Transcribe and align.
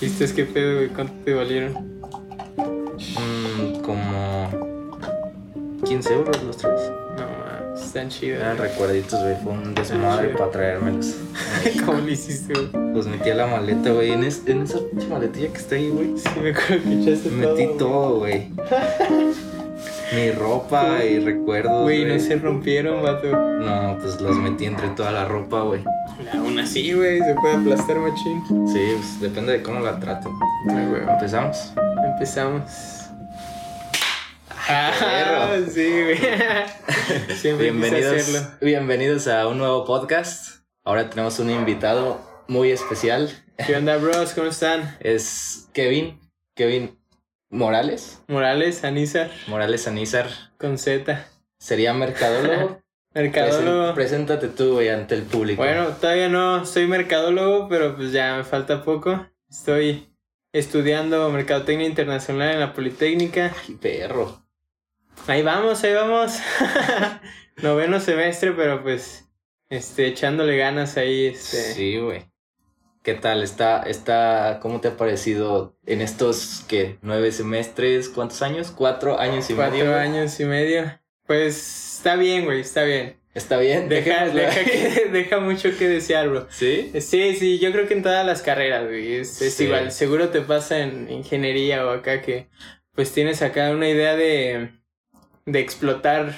¿Viste 0.00 0.26
que 0.34 0.44
pedo, 0.44 0.76
güey? 0.76 0.88
¿Cuánto 0.88 1.12
te 1.24 1.34
valieron? 1.34 1.72
Mm, 2.96 3.80
como 3.82 4.50
15 5.84 6.14
euros 6.14 6.42
los 6.42 6.56
tres. 6.56 6.80
No, 7.16 7.74
están 7.80 8.08
chidos. 8.10 8.40
Eran 8.40 8.58
recuerditos, 8.58 9.20
güey. 9.22 9.36
Fue 9.42 9.52
un 9.52 9.74
desmadre 9.74 10.26
chido. 10.28 10.38
para 10.38 10.50
traérmelos. 10.50 11.14
¿Cómo 11.86 11.98
lo 12.00 12.08
hiciste, 12.10 12.52
güey? 12.52 12.94
Los 12.94 13.06
metí 13.06 13.30
a 13.30 13.34
la 13.36 13.46
maleta, 13.46 13.90
güey. 13.92 14.12
En, 14.12 14.24
es- 14.24 14.42
en 14.46 14.62
esa 14.62 14.78
pinche 14.90 15.06
maletilla 15.08 15.48
que 15.52 15.58
está 15.58 15.74
ahí, 15.76 15.88
güey. 15.88 16.12
Sí, 16.18 16.28
me 16.42 16.50
acuerdo 16.50 16.82
que 16.84 17.02
echaste 17.02 17.30
Metí 17.30 17.66
todo. 17.66 17.76
todo, 17.78 18.18
güey. 18.18 18.48
Mi 20.14 20.30
ropa 20.32 21.04
y 21.04 21.18
recuerdos. 21.20 21.82
Güey, 21.82 22.04
no 22.04 22.18
se 22.20 22.36
rompieron, 22.36 23.02
vato. 23.02 23.28
No, 23.34 23.98
pues 24.00 24.20
los 24.20 24.36
metí 24.36 24.66
entre 24.66 24.88
toda 24.90 25.10
la 25.12 25.24
ropa, 25.24 25.62
güey. 25.62 25.82
Aún 26.32 26.58
así, 26.58 26.92
güey, 26.92 27.18
se 27.20 27.34
puede 27.34 27.56
aplastar 27.56 27.96
machín. 27.98 28.42
Sí, 28.72 28.94
pues 28.96 29.20
depende 29.20 29.52
de 29.52 29.62
cómo 29.62 29.80
la 29.80 29.98
traten. 30.00 30.32
Ay, 30.70 30.86
güey. 30.86 31.02
Empezamos. 31.02 31.72
Empezamos. 32.12 32.62
perro. 34.66 35.42
Ah, 35.42 35.56
sí, 35.70 35.90
güey. 36.02 36.18
Siempre 37.36 37.70
Bienvenidos, 37.70 38.16
hacerlo. 38.16 38.50
bienvenidos 38.62 39.28
a 39.28 39.46
un 39.46 39.58
nuevo 39.58 39.84
podcast. 39.84 40.64
Ahora 40.84 41.10
tenemos 41.10 41.38
un 41.38 41.50
invitado 41.50 42.20
muy 42.48 42.70
especial. 42.70 43.30
¿Qué 43.66 43.76
onda, 43.76 43.96
bros? 43.98 44.32
¿Cómo 44.32 44.48
están? 44.48 44.96
Es 45.00 45.68
Kevin. 45.72 46.18
Kevin 46.54 46.98
Morales. 47.50 48.22
Morales, 48.28 48.84
Anízar, 48.84 49.30
Morales 49.48 49.86
Anízar. 49.86 50.28
con 50.58 50.78
Z. 50.78 51.26
Sería 51.58 51.92
mercadólogo. 51.92 52.80
Mercadólogo. 53.16 53.94
Preséntate 53.94 54.48
tú, 54.48 54.74
güey, 54.74 54.90
ante 54.90 55.14
el 55.14 55.22
público. 55.22 55.62
Bueno, 55.62 55.88
todavía 55.98 56.28
no 56.28 56.66
soy 56.66 56.86
mercadólogo, 56.86 57.66
pero 57.66 57.96
pues 57.96 58.12
ya 58.12 58.36
me 58.36 58.44
falta 58.44 58.84
poco. 58.84 59.26
Estoy 59.48 60.06
estudiando 60.52 61.30
Mercadotecnia 61.30 61.86
Internacional 61.86 62.52
en 62.52 62.60
la 62.60 62.74
Politécnica. 62.74 63.54
Ay, 63.66 63.74
perro. 63.76 64.42
Ahí 65.26 65.42
vamos, 65.42 65.82
ahí 65.82 65.94
vamos. 65.94 66.38
Noveno 67.62 68.00
semestre, 68.00 68.52
pero 68.52 68.82
pues 68.82 69.24
este, 69.70 70.08
echándole 70.08 70.58
ganas 70.58 70.98
ahí. 70.98 71.28
Este, 71.28 71.72
Sí, 71.72 71.96
güey. 71.98 72.30
¿Qué 73.02 73.14
tal? 73.14 73.42
¿Está, 73.42 73.82
está, 73.84 74.58
¿Cómo 74.60 74.82
te 74.82 74.88
ha 74.88 74.96
parecido 74.98 75.74
en 75.86 76.02
estos, 76.02 76.66
qué, 76.68 76.98
nueve 77.00 77.32
semestres? 77.32 78.10
¿Cuántos 78.10 78.42
años? 78.42 78.72
¿Cuatro 78.72 79.18
años 79.18 79.48
y 79.48 79.54
Cuatro 79.54 79.72
medio? 79.78 79.90
güey? 79.90 80.02
años 80.02 80.38
y 80.38 80.44
medio. 80.44 81.00
Pues 81.26 81.85
está 82.06 82.14
bien, 82.16 82.44
güey, 82.44 82.60
está 82.60 82.84
bien. 82.84 83.16
¿Está 83.34 83.58
bien? 83.58 83.88
Deja, 83.88 84.32
que- 84.32 85.08
deja 85.12 85.40
mucho 85.40 85.76
que 85.76 85.88
desear, 85.88 86.28
bro. 86.28 86.46
¿Sí? 86.50 86.90
Sí, 87.00 87.34
sí, 87.34 87.58
yo 87.58 87.70
creo 87.72 87.86
que 87.88 87.94
en 87.94 88.02
todas 88.02 88.24
las 88.24 88.42
carreras, 88.42 88.86
güey. 88.86 89.16
Es, 89.16 89.42
es 89.42 89.54
Sí. 89.54 89.64
igual. 89.64 89.90
Seguro 89.92 90.28
te 90.30 90.40
pasa 90.40 90.78
en 90.78 91.10
ingeniería 91.10 91.84
o 91.84 91.90
acá 91.90 92.22
que 92.22 92.46
pues 92.94 93.12
tienes 93.12 93.42
acá 93.42 93.72
una 93.72 93.88
idea 93.90 94.16
de, 94.16 94.70
de 95.44 95.58
explotar 95.60 96.34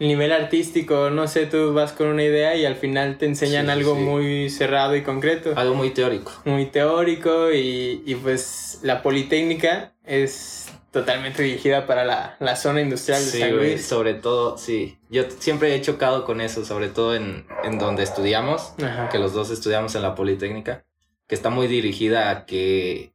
el 0.00 0.08
nivel 0.08 0.32
artístico. 0.32 1.10
No 1.10 1.28
sé, 1.28 1.46
tú 1.46 1.72
vas 1.74 1.92
con 1.92 2.08
una 2.08 2.24
idea 2.24 2.56
y 2.56 2.64
al 2.64 2.74
final 2.74 3.18
te 3.18 3.26
enseñan 3.26 3.66
sí, 3.66 3.70
algo 3.72 3.94
sí. 3.94 4.00
muy 4.00 4.50
cerrado 4.50 4.96
y 4.96 5.02
concreto. 5.02 5.52
Algo 5.56 5.74
muy 5.76 5.90
teórico. 5.90 6.32
Muy 6.44 6.66
teórico 6.66 7.52
y, 7.52 8.02
y 8.04 8.14
pues 8.16 8.80
la 8.82 9.00
Politécnica 9.02 9.94
es 10.04 10.66
totalmente 10.94 11.42
dirigida 11.42 11.86
para 11.86 12.04
la, 12.04 12.36
la 12.38 12.56
zona 12.56 12.80
industrial 12.80 13.22
de 13.22 13.30
Sí, 13.30 13.40
San 13.40 13.78
sobre 13.80 14.14
todo, 14.14 14.56
sí. 14.56 14.96
Yo 15.10 15.24
siempre 15.38 15.74
he 15.74 15.80
chocado 15.82 16.24
con 16.24 16.40
eso, 16.40 16.64
sobre 16.64 16.88
todo 16.88 17.14
en, 17.14 17.46
en 17.64 17.78
donde 17.78 18.04
estudiamos, 18.04 18.72
Ajá. 18.82 19.10
que 19.10 19.18
los 19.18 19.34
dos 19.34 19.50
estudiamos 19.50 19.94
en 19.96 20.02
la 20.02 20.14
Politécnica, 20.14 20.86
que 21.26 21.34
está 21.34 21.50
muy 21.50 21.66
dirigida 21.66 22.30
a 22.30 22.46
que, 22.46 23.12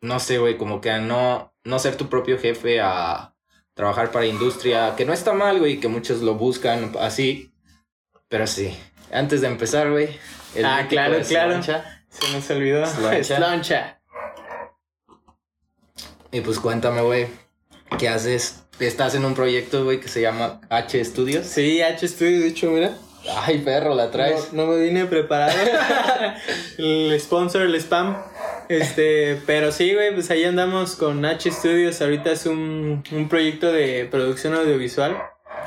no 0.00 0.20
sé, 0.20 0.38
güey, 0.38 0.56
como 0.56 0.80
que 0.80 0.90
a 0.92 1.00
no, 1.00 1.52
no 1.64 1.78
ser 1.80 1.96
tu 1.96 2.08
propio 2.08 2.38
jefe, 2.38 2.80
a 2.80 3.34
trabajar 3.74 4.10
para 4.12 4.24
industria, 4.26 4.94
que 4.96 5.04
no 5.04 5.12
está 5.12 5.32
mal, 5.32 5.58
güey, 5.58 5.80
que 5.80 5.88
muchos 5.88 6.22
lo 6.22 6.34
buscan 6.36 6.94
así, 7.00 7.52
pero 8.28 8.46
sí. 8.46 8.74
Antes 9.12 9.40
de 9.40 9.48
empezar, 9.48 9.90
güey. 9.90 10.08
Ah, 10.64 10.86
claro, 10.88 11.18
claro. 11.26 11.60
Se 11.62 12.32
nos 12.32 12.48
olvidó. 12.50 12.86
Sloncha. 12.86 13.36
Sloncha. 13.36 13.97
Y 16.30 16.40
pues 16.42 16.58
cuéntame, 16.60 17.00
güey, 17.00 17.26
¿qué 17.98 18.08
haces? 18.08 18.64
Estás 18.78 19.14
en 19.14 19.24
un 19.24 19.34
proyecto, 19.34 19.84
güey, 19.84 19.98
que 19.98 20.08
se 20.08 20.20
llama 20.20 20.60
H 20.68 21.02
Studios. 21.04 21.46
Sí, 21.46 21.80
H 21.80 22.06
Studio, 22.06 22.40
de 22.40 22.48
hecho, 22.48 22.70
mira. 22.70 22.92
Ay, 23.36 23.58
perro, 23.58 23.94
la 23.94 24.10
traes. 24.10 24.52
No, 24.52 24.66
no 24.66 24.72
me 24.72 24.82
vine 24.82 25.06
preparado. 25.06 25.52
el 26.78 27.18
sponsor, 27.18 27.62
el 27.62 27.74
spam. 27.76 28.16
Este, 28.68 29.40
pero 29.46 29.72
sí, 29.72 29.94
güey, 29.94 30.14
pues 30.14 30.30
ahí 30.30 30.44
andamos 30.44 30.96
con 30.96 31.24
H 31.24 31.50
Studios. 31.50 32.00
Ahorita 32.00 32.30
es 32.30 32.46
un, 32.46 33.02
un 33.10 33.28
proyecto 33.28 33.72
de 33.72 34.06
producción 34.10 34.54
audiovisual. 34.54 35.16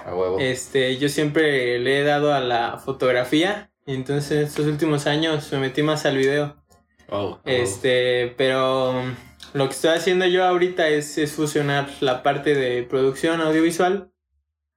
A 0.05 0.15
huevo. 0.15 0.39
Este, 0.39 0.97
yo 0.97 1.09
siempre 1.09 1.79
le 1.79 1.99
he 1.99 2.03
dado 2.03 2.33
a 2.33 2.39
la 2.39 2.77
fotografía. 2.77 3.71
Y 3.85 3.95
entonces 3.95 4.49
estos 4.49 4.67
últimos 4.67 5.07
años 5.07 5.51
me 5.51 5.59
metí 5.59 5.81
más 5.81 6.05
al 6.05 6.17
video. 6.17 6.55
Oh, 7.09 7.17
oh. 7.19 7.39
Este, 7.45 8.33
pero 8.37 9.03
lo 9.53 9.67
que 9.67 9.73
estoy 9.75 9.91
haciendo 9.91 10.25
yo 10.25 10.45
ahorita 10.45 10.87
es, 10.87 11.17
es 11.17 11.33
fusionar 11.33 11.89
la 11.99 12.23
parte 12.23 12.55
de 12.55 12.83
producción 12.83 13.41
audiovisual 13.41 14.11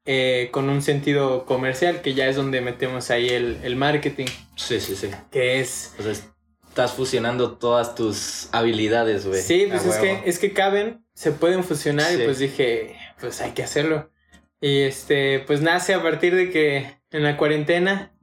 eh, 0.06 0.48
con 0.52 0.68
un 0.68 0.82
sentido 0.82 1.46
comercial, 1.46 2.02
que 2.02 2.14
ya 2.14 2.26
es 2.28 2.36
donde 2.36 2.60
metemos 2.60 3.10
ahí 3.10 3.28
el, 3.28 3.58
el 3.62 3.76
marketing, 3.76 4.26
Sí, 4.56 4.80
sí, 4.80 4.96
sí. 4.96 5.10
que 5.30 5.60
es... 5.60 5.94
O 5.98 6.02
sea, 6.02 6.12
estás 6.12 6.92
fusionando 6.92 7.52
todas 7.56 7.94
tus 7.94 8.48
habilidades, 8.52 9.26
güey. 9.26 9.40
Sí, 9.40 9.66
pues 9.70 9.86
es 9.86 9.96
que, 9.96 10.22
es 10.26 10.38
que 10.40 10.52
caben, 10.52 11.06
se 11.14 11.30
pueden 11.30 11.62
fusionar 11.62 12.08
Sí. 12.10 12.20
y 12.20 12.24
pues 12.24 12.38
dije, 12.40 12.96
pues 13.20 13.40
hay 13.40 13.52
que 13.52 13.62
hacerlo. 13.62 14.10
Y 14.60 14.80
este, 14.80 15.38
pues 15.40 15.60
nace 15.60 15.94
a 15.94 16.02
partir 16.02 16.34
de 16.34 16.50
que 16.50 16.98
en 17.10 17.22
la 17.22 17.36
cuarentena, 17.36 18.13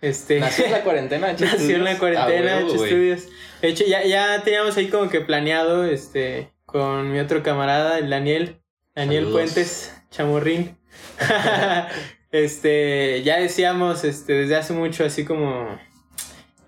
este... 0.00 0.40
¿Nació 0.40 0.66
en 0.66 0.72
la 0.72 0.82
cuarentena, 0.82 1.26
H 1.30 1.44
Nació 1.44 1.76
en 1.76 1.84
la 1.84 1.98
cuarentena, 1.98 2.52
A 2.52 2.56
huevo, 2.64 2.74
H. 2.74 2.86
Studios. 2.88 3.28
De 3.60 3.68
hecho, 3.68 3.84
ya, 3.86 4.04
ya 4.04 4.42
teníamos 4.42 4.76
ahí 4.76 4.88
como 4.88 5.08
que 5.08 5.20
planeado, 5.20 5.84
este, 5.84 6.52
con 6.66 7.12
mi 7.12 7.20
otro 7.20 7.42
camarada, 7.42 7.98
el 7.98 8.10
Daniel, 8.10 8.60
Daniel 8.94 9.24
Saludos. 9.24 9.40
Puentes, 9.40 9.94
Chamorrín. 10.10 10.76
este, 12.32 13.22
ya 13.22 13.38
decíamos, 13.38 14.04
este, 14.04 14.32
desde 14.32 14.56
hace 14.56 14.72
mucho, 14.72 15.04
así 15.04 15.24
como, 15.24 15.78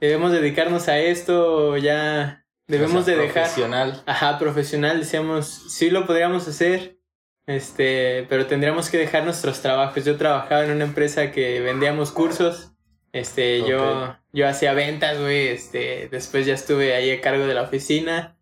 debemos 0.00 0.32
dedicarnos 0.32 0.88
a 0.88 0.99
esto, 0.99 1.76
ya 1.76 2.44
debemos 2.66 3.03
O 3.03 3.05
sea, 3.05 3.15
de 3.16 3.22
dejar. 3.22 3.44
Profesional. 3.44 4.03
Ajá, 4.06 4.38
profesional, 4.38 5.00
decíamos, 5.00 5.65
sí 5.69 5.91
lo 5.91 6.06
podríamos 6.06 6.47
hacer, 6.47 6.99
este, 7.47 8.26
pero 8.28 8.47
tendríamos 8.47 8.88
que 8.91 8.99
dejar 8.99 9.25
nuestros 9.25 9.61
trabajos. 9.61 10.05
Yo 10.05 10.16
trabajaba 10.16 10.65
en 10.65 10.71
una 10.71 10.84
empresa 10.84 11.31
que 11.31 11.61
vendíamos 11.61 12.11
cursos, 12.11 12.73
este, 13.14 13.60
yo, 13.60 14.16
yo 14.32 14.48
hacía 14.48 14.75
ventas, 14.75 15.20
güey, 15.20 15.47
este, 15.47 16.08
después 16.10 16.47
ya 16.47 16.54
estuve 16.54 16.97
ahí 16.97 17.12
a 17.12 17.20
cargo 17.20 17.47
de 17.47 17.54
la 17.54 17.62
oficina. 17.62 18.36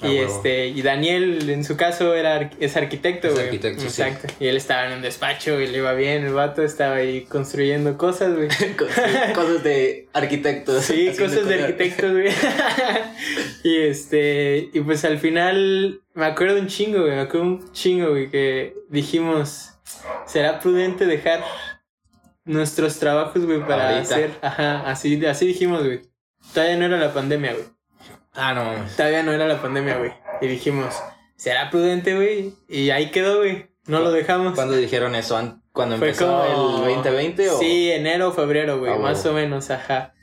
Ah, 0.00 0.08
Y 0.08 0.18
huevo. 0.18 0.32
este, 0.32 0.68
y 0.68 0.80
Daniel 0.82 1.50
en 1.50 1.64
su 1.64 1.76
caso 1.76 2.14
era 2.14 2.48
es 2.60 2.76
arquitecto, 2.76 3.32
güey. 3.32 3.46
arquitecto, 3.46 3.80
sí. 3.80 3.86
Exacto. 3.88 4.32
Y 4.38 4.46
él 4.46 4.56
estaba 4.56 4.86
en 4.86 4.92
un 4.92 5.02
despacho 5.02 5.60
y 5.60 5.66
le 5.66 5.78
iba 5.78 5.92
bien, 5.94 6.24
el 6.24 6.34
vato 6.34 6.62
estaba 6.62 6.96
ahí 6.96 7.22
construyendo 7.22 7.98
cosas, 7.98 8.34
güey. 8.36 8.48
Cosas 9.34 9.64
de 9.64 10.08
arquitectos. 10.12 10.84
Sí, 10.84 11.08
cosas 11.18 11.48
de 11.48 11.60
arquitectos, 11.60 12.12
güey. 12.12 12.28
y 13.64 13.78
este, 13.78 14.70
y 14.72 14.80
pues 14.82 15.04
al 15.04 15.18
final 15.18 16.00
me 16.14 16.26
acuerdo 16.26 16.60
un 16.60 16.68
chingo, 16.68 17.00
güey, 17.00 17.12
me 17.14 17.20
acuerdo 17.22 17.46
un 17.46 17.72
chingo, 17.72 18.10
güey, 18.10 18.30
que 18.30 18.74
dijimos, 18.88 19.70
¿será 20.26 20.60
prudente 20.60 21.06
dejar 21.06 21.42
nuestros 22.44 22.98
trabajos, 22.98 23.44
güey, 23.44 23.60
para 23.66 23.90
Ahorita. 23.96 24.14
hacer, 24.14 24.30
ajá, 24.42 24.90
así, 24.90 25.24
así 25.26 25.46
dijimos, 25.46 25.84
güey. 25.84 26.02
Todavía 26.54 26.76
no 26.76 26.84
era 26.86 26.98
la 26.98 27.12
pandemia, 27.14 27.52
güey. 27.52 27.64
Ah, 28.34 28.54
no 28.54 28.64
mames. 28.64 28.96
Todavía 28.96 29.22
no 29.22 29.32
era 29.32 29.46
la 29.46 29.60
pandemia, 29.62 29.98
güey. 29.98 30.12
Y 30.40 30.46
dijimos, 30.48 30.94
¿será 31.36 31.70
prudente, 31.70 32.14
güey? 32.16 32.54
Y 32.68 32.90
ahí 32.90 33.10
quedó, 33.10 33.38
güey. 33.38 33.68
No 33.86 34.00
lo 34.00 34.10
dejamos. 34.10 34.54
¿Cuándo 34.54 34.74
dijeron 34.76 35.14
eso? 35.14 35.36
¿An- 35.36 35.62
¿Cuando 35.72 35.96
Fue 35.98 36.08
empezó 36.08 36.26
como- 36.26 36.44
el 36.86 36.94
2020 37.02 37.50
o...? 37.50 37.58
Sí, 37.58 37.90
enero 37.90 38.28
o 38.28 38.32
febrero, 38.32 38.78
güey, 38.78 38.92
Ah, 38.92 38.98
más 38.98 39.24
o 39.26 39.32
menos, 39.32 39.70
ajá. 39.70 40.14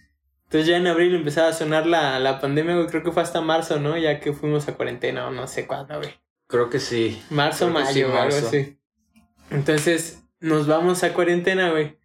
Entonces 0.46 0.68
ya 0.68 0.78
en 0.78 0.88
abril 0.88 1.14
empezaba 1.16 1.50
a 1.50 1.54
sonar 1.54 1.86
la, 1.86 2.20
la 2.20 2.40
pandemia, 2.40 2.76
güey, 2.76 2.88
creo 2.88 3.04
que 3.04 3.12
fue 3.12 3.22
hasta 3.24 3.42
marzo, 3.42 3.80
¿no? 3.80 3.98
Ya 3.98 4.20
que 4.20 4.34
fuimos 4.34 4.68
a 4.68 4.76
cuarentena 4.76 5.28
o 5.28 5.32
no 5.32 5.48
sé 5.48 5.68
cuándo, 5.68 5.98
güey. 5.98 6.10
Creo 6.48 6.70
que 6.70 6.80
sí. 6.80 7.22
Marzo, 7.30 7.66
Creo 7.68 7.80
mayo, 7.80 7.92
sí, 8.12 8.18
algo 8.18 8.36
así. 8.48 8.80
Entonces 9.52 10.24
nos 10.40 10.68
vamos 10.68 11.04
a 11.04 11.14
cuarentena, 11.14 11.70
güey. 11.72 11.98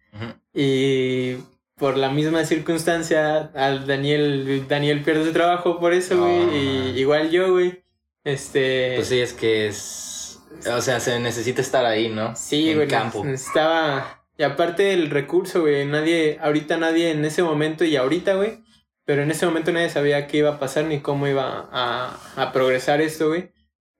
Y 0.53 1.35
por 1.75 1.97
la 1.97 2.09
misma 2.09 2.45
circunstancia, 2.45 3.51
al 3.53 3.85
Daniel, 3.85 4.65
Daniel 4.67 5.01
pierde 5.01 5.25
su 5.25 5.33
trabajo 5.33 5.79
por 5.79 5.93
eso, 5.93 6.17
güey. 6.19 6.57
Y 6.57 6.99
igual 6.99 7.29
yo, 7.31 7.51
güey. 7.51 7.83
Este... 8.23 8.93
Pues 8.95 9.07
sí, 9.09 9.19
es 9.19 9.33
que 9.33 9.67
es... 9.67 10.39
O 10.73 10.81
sea, 10.81 10.99
se 10.99 11.19
necesita 11.19 11.61
estar 11.61 11.85
ahí, 11.85 12.09
¿no? 12.09 12.35
Sí, 12.35 12.69
en 12.69 12.77
güey. 12.77 12.87
campo. 12.87 13.23
Necesitaba. 13.25 14.23
Y 14.37 14.43
aparte 14.43 14.83
del 14.83 15.09
recurso, 15.09 15.61
güey. 15.61 15.85
Nadie, 15.85 16.39
ahorita 16.41 16.77
nadie 16.77 17.11
en 17.11 17.25
ese 17.25 17.43
momento 17.43 17.83
y 17.83 17.95
ahorita, 17.97 18.35
güey. 18.35 18.63
Pero 19.03 19.21
en 19.21 19.31
ese 19.31 19.45
momento 19.45 19.71
nadie 19.71 19.89
sabía 19.89 20.27
qué 20.27 20.37
iba 20.37 20.51
a 20.51 20.59
pasar 20.59 20.85
ni 20.85 20.99
cómo 21.01 21.27
iba 21.27 21.69
a, 21.71 22.17
a 22.35 22.51
progresar 22.51 23.01
esto, 23.01 23.27
güey. 23.27 23.51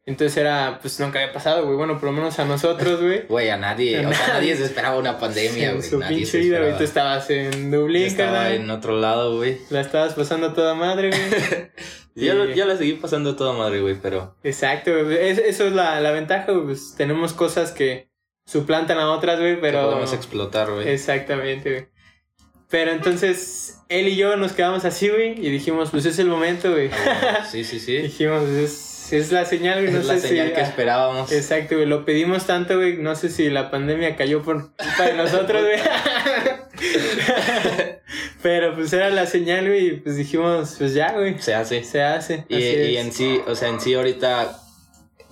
Entonces 0.08 0.38
era, 0.38 0.78
pues 0.82 1.00
nunca 1.00 1.20
había 1.20 1.34
pasado, 1.34 1.66
güey. 1.66 1.78
Bueno, 1.78 1.96
por 1.96 2.04
lo 2.06 2.12
menos 2.12 2.38
a 2.38 2.46
nosotros, 2.46 3.02
güey. 3.02 3.26
Güey, 3.28 3.50
a 3.50 3.58
nadie, 3.58 3.98
A 4.04 4.08
o 4.08 4.14
sea, 4.14 4.20
nadie. 4.28 4.34
nadie 4.34 4.56
se 4.58 4.66
esperaba 4.66 4.98
una 4.98 5.18
pandemia, 5.18 5.72
güey. 5.72 5.82
su 5.84 5.98
Nadie 5.98 6.18
pinche 6.18 6.38
vida, 6.40 6.60
güey. 6.60 6.78
Tú 6.78 6.84
estabas 6.84 7.28
en 7.32 7.72
Dublín, 7.72 8.04
estaba 8.04 8.54
en 8.54 8.70
otro 8.70 9.00
lado, 9.00 9.38
güey. 9.38 9.58
La 9.72 9.82
estabas 9.82 10.14
pasando 10.14 10.48
a 10.48 10.54
toda 10.54 10.76
madre, 10.76 11.10
güey. 11.10 11.72
Yo, 12.18 12.46
Sí. 12.46 12.54
yo 12.56 12.66
la 12.66 12.78
seguí 12.78 12.94
pasando 12.94 13.36
toda 13.36 13.52
madre, 13.52 13.82
güey, 13.82 13.96
pero... 14.02 14.38
Exacto, 14.42 14.90
güey. 15.04 15.18
Es- 15.28 15.38
eso 15.38 15.68
es 15.68 15.74
la, 15.74 16.00
la 16.00 16.12
ventaja, 16.12 16.50
güey. 16.54 16.64
Pues 16.68 16.94
tenemos 16.96 17.34
cosas 17.34 17.72
que 17.74 18.10
suplantan 18.46 19.00
a 19.00 19.12
otras, 19.12 19.38
güey, 19.38 19.60
Pero... 19.60 19.84
podemos 19.84 20.14
explotar, 20.14 20.72
güey. 20.72 20.88
Exactamente, 20.88 21.70
güey. 21.72 21.88
Pero 22.70 22.92
entonces, 22.92 23.82
él 23.90 24.08
y 24.08 24.16
yo 24.16 24.38
nos 24.38 24.54
quedamos 24.54 24.86
así, 24.86 25.10
güey, 25.10 25.34
y 25.46 25.50
dijimos, 25.50 25.90
pues 25.92 26.06
es 26.06 26.18
el 26.20 26.28
momento, 26.28 26.72
güey. 26.72 26.90
Sí, 27.52 27.66
sí, 27.66 27.80
sí. 27.82 27.98
dijimos, 27.98 28.44
es, 28.48 28.95
es 29.12 29.32
la 29.32 29.46
señal, 29.46 29.82
güey. 29.82 29.94
No 29.94 30.00
es 30.00 30.06
la 30.06 30.20
señal 30.20 30.50
si... 30.50 30.54
que 30.54 30.62
esperábamos. 30.62 31.32
Exacto, 31.32 31.76
güey. 31.76 31.88
Lo 31.88 32.06
pedimos 32.06 32.46
tanto, 32.46 32.78
güey. 32.78 32.98
No 32.98 33.16
sé 33.16 33.30
si 33.30 33.50
la 33.50 33.72
pandemia 33.72 34.16
cayó 34.16 34.42
por 34.42 34.72
culpa 34.76 35.04
de 35.06 35.14
nosotros, 35.14 35.64
güey. 35.64 35.80
Pero 38.42 38.76
pues 38.76 38.94
era 38.94 39.10
la 39.10 39.26
señal, 39.26 39.68
güey. 39.68 39.88
Y 39.88 39.92
pues 39.98 40.18
dijimos, 40.18 40.76
pues 40.78 40.94
ya, 40.94 41.14
güey. 41.14 41.40
Se 41.40 41.54
hace. 41.56 41.84
Se 41.84 42.04
hace. 42.04 42.46
Y, 42.50 42.58
y 42.58 42.98
en 42.98 43.12
sí, 43.12 43.42
o 43.48 43.56
sea, 43.56 43.70
en 43.70 43.80
sí 43.80 43.94
ahorita, 43.94 44.60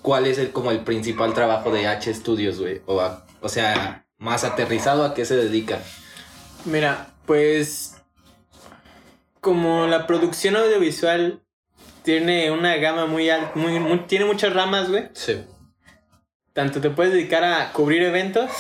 ¿cuál 0.02 0.26
es 0.26 0.38
el, 0.38 0.52
como 0.52 0.72
el 0.72 0.80
principal 0.80 1.34
trabajo 1.34 1.72
de 1.72 1.88
H 1.88 2.14
Studios, 2.14 2.60
güey? 2.60 2.82
O, 2.86 3.00
a- 3.02 3.26
o 3.42 3.50
sea, 3.50 4.06
más 4.18 4.44
aterrizado 4.44 5.04
a 5.06 5.14
qué 5.14 5.26
se 5.26 5.36
dedica. 5.36 5.80
Mira, 6.66 7.08
pues. 7.26 7.96
Como 9.42 9.88
la 9.88 10.08
producción 10.08 10.56
audiovisual 10.56 11.43
tiene 12.04 12.52
una 12.52 12.76
gama 12.78 13.06
muy 13.06 13.30
alta, 13.30 13.52
muy, 13.56 13.80
muy- 13.80 14.00
tiene 14.00 14.26
muchas 14.26 14.54
ramas, 14.54 14.90
güey. 14.90 15.10
Sí. 15.14 15.44
Tanto 16.54 16.82
te 16.82 16.90
puedes 16.90 17.14
dedicar 17.14 17.44
a 17.44 17.72
cubrir 17.74 18.04
eventos, 18.04 18.52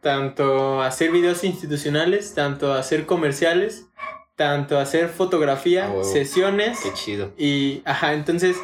tanto 0.00 0.82
a 0.82 0.86
hacer 0.88 1.10
videos 1.12 1.44
institucionales, 1.44 2.34
tanto 2.34 2.72
a 2.72 2.78
hacer 2.80 3.06
comerciales, 3.06 3.86
tanto 4.34 4.78
a 4.78 4.82
hacer 4.82 5.08
fotografía, 5.08 5.86
Ah, 5.88 6.02
sesiones. 6.04 6.80
Qué 6.82 6.92
chido. 6.94 7.32
Y, 7.38 7.82
ajá, 7.84 8.12
entonces, 8.12 8.56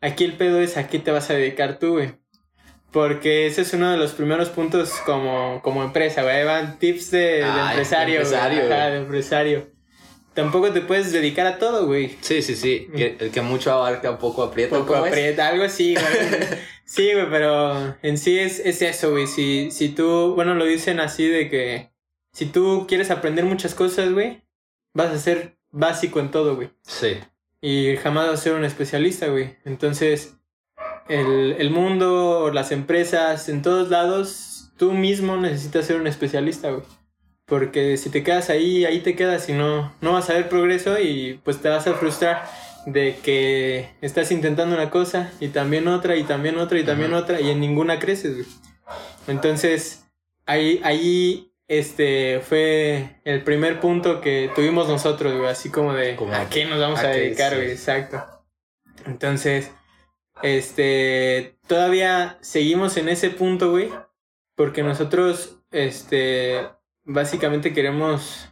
aquí 0.00 0.24
el 0.24 0.34
pedo 0.34 0.60
es 0.60 0.76
a 0.76 0.88
qué 0.88 0.98
te 0.98 1.10
vas 1.10 1.30
a 1.30 1.34
dedicar 1.34 1.78
tú, 1.78 1.92
güey. 1.94 2.14
Porque 2.92 3.46
ese 3.46 3.62
es 3.62 3.72
uno 3.72 3.90
de 3.90 3.96
los 3.98 4.12
primeros 4.12 4.48
puntos 4.50 4.90
como, 5.04 5.60
como 5.62 5.82
empresa, 5.82 6.22
güey. 6.22 6.36
Ahí 6.36 6.44
van 6.44 6.78
tips 6.78 7.10
de, 7.10 7.18
de 7.18 7.44
Ah, 7.44 7.68
empresario, 7.70 8.14
de 8.16 8.20
empresario, 8.22 8.60
güey. 8.66 8.72
Ajá, 8.72 8.86
de 8.90 8.96
empresario. 8.98 9.66
Tampoco 10.36 10.70
te 10.70 10.82
puedes 10.82 11.10
dedicar 11.10 11.46
a 11.48 11.58
todo, 11.58 11.86
güey. 11.86 12.16
Sí, 12.20 12.42
sí, 12.42 12.54
sí. 12.54 12.88
Que- 12.94 13.16
el 13.18 13.30
que 13.32 13.40
mucho 13.40 13.72
abarca, 13.72 14.16
poco 14.18 14.44
aprieta. 14.44 14.76
Poco 14.78 14.92
¿cómo 14.92 15.06
es? 15.06 15.12
aprieta, 15.12 15.48
algo 15.48 15.64
así, 15.64 15.94
güey. 15.94 16.04
sí, 16.84 17.12
güey, 17.12 17.28
pero 17.30 17.96
en 18.02 18.18
sí 18.18 18.38
es, 18.38 18.60
es 18.60 18.80
eso, 18.82 19.10
güey. 19.10 19.26
Si, 19.26 19.70
si 19.72 19.88
tú, 19.88 20.34
bueno, 20.36 20.54
lo 20.54 20.64
dicen 20.64 21.00
así 21.00 21.26
de 21.26 21.48
que 21.50 21.90
si 22.32 22.46
tú 22.46 22.84
quieres 22.86 23.10
aprender 23.10 23.44
muchas 23.44 23.74
cosas, 23.74 24.12
güey, 24.12 24.42
vas 24.94 25.10
a 25.12 25.18
ser 25.18 25.56
básico 25.72 26.20
en 26.20 26.30
todo, 26.30 26.54
güey. 26.54 26.70
Sí. 26.82 27.16
y 27.62 27.96
jamás 27.96 28.28
vas 28.28 28.40
a 28.40 28.42
ser 28.42 28.52
un 28.52 28.64
especialista, 28.64 29.26
güey. 29.28 29.56
Entonces, 29.64 30.36
el, 31.08 31.56
el 31.58 31.70
mundo, 31.70 32.50
las 32.52 32.70
empresas, 32.72 33.48
en 33.48 33.62
todos 33.62 33.88
lados, 33.88 34.70
tú 34.76 34.92
mismo 34.92 35.36
necesitas 35.38 35.86
ser 35.86 35.96
un 36.00 36.06
especialista, 36.06 36.70
güey. 36.70 36.82
Porque 37.46 37.96
si 37.96 38.10
te 38.10 38.22
quedas 38.22 38.50
ahí, 38.50 38.84
ahí 38.84 39.00
te 39.00 39.14
quedas 39.14 39.48
y 39.48 39.52
no, 39.52 39.94
no 40.00 40.12
vas 40.12 40.28
a 40.30 40.34
ver 40.34 40.48
progreso 40.48 40.98
y 40.98 41.40
pues 41.44 41.62
te 41.62 41.68
vas 41.68 41.86
a 41.86 41.94
frustrar 41.94 42.44
de 42.86 43.16
que 43.22 43.90
estás 44.00 44.30
intentando 44.32 44.74
una 44.74 44.90
cosa 44.90 45.32
y 45.40 45.48
también 45.48 45.86
otra 45.88 46.16
y 46.16 46.24
también 46.24 46.58
otra 46.58 46.78
y 46.78 46.84
también 46.84 47.14
otra 47.14 47.40
y 47.40 47.50
en 47.50 47.60
ninguna 47.60 47.98
creces, 47.98 48.34
güey. 48.34 48.46
Entonces, 49.28 50.04
ahí, 50.44 50.80
ahí 50.84 51.52
este 51.68 52.40
fue 52.40 53.20
el 53.24 53.42
primer 53.42 53.80
punto 53.80 54.20
que 54.20 54.50
tuvimos 54.54 54.88
nosotros, 54.88 55.34
güey, 55.36 55.48
así 55.48 55.70
como 55.70 55.94
de 55.94 56.16
Como, 56.16 56.32
a 56.34 56.48
qué 56.48 56.64
nos 56.64 56.80
vamos 56.80 57.00
¿a 57.00 57.08
dedicar, 57.08 57.52
Sí. 57.52 57.56
güey, 57.58 57.70
exacto. 57.70 58.24
Entonces, 59.06 59.70
este, 60.42 61.56
todavía 61.66 62.38
seguimos 62.40 62.96
en 62.96 63.08
ese 63.08 63.30
punto, 63.30 63.70
güey, 63.70 63.90
porque 64.54 64.82
nosotros, 64.82 65.58
este, 65.72 66.68
básicamente 67.06 67.72
queremos 67.72 68.48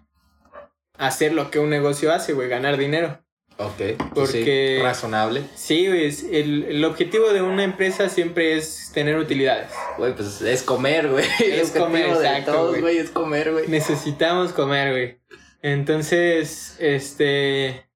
hacer 0.96 1.32
lo 1.34 1.50
que 1.50 1.58
un 1.58 1.68
negocio 1.70 2.12
hace, 2.12 2.32
güey, 2.32 2.48
ganar 2.48 2.78
dinero. 2.78 3.20
Ok. 3.56 3.76
pues 3.76 3.98
Porque- 4.14 4.76
sí, 4.78 4.82
razonable. 4.82 5.44
Sí, 5.54 5.86
güey, 5.86 6.12
el, 6.32 6.64
el 6.64 6.84
objetivo 6.84 7.32
de 7.32 7.42
una 7.42 7.62
empresa 7.62 8.08
siempre 8.08 8.56
es 8.56 8.90
tener 8.92 9.16
utilidades. 9.16 9.70
Güey, 9.96 10.14
pues 10.14 10.40
es 10.40 10.62
comer, 10.62 11.08
güey. 11.08 11.24
Es 11.40 11.74
El 11.74 11.82
comer, 11.82 12.06
de 12.06 12.26
exacto, 12.26 12.52
todos, 12.52 12.80
güey, 12.80 12.98
es 12.98 13.10
comer, 13.10 13.52
güey. 13.52 13.68
Necesitamos 13.68 14.52
comer, 14.52 14.90
güey. 14.90 15.20
Entonces, 15.62 16.76
este, 16.80 17.88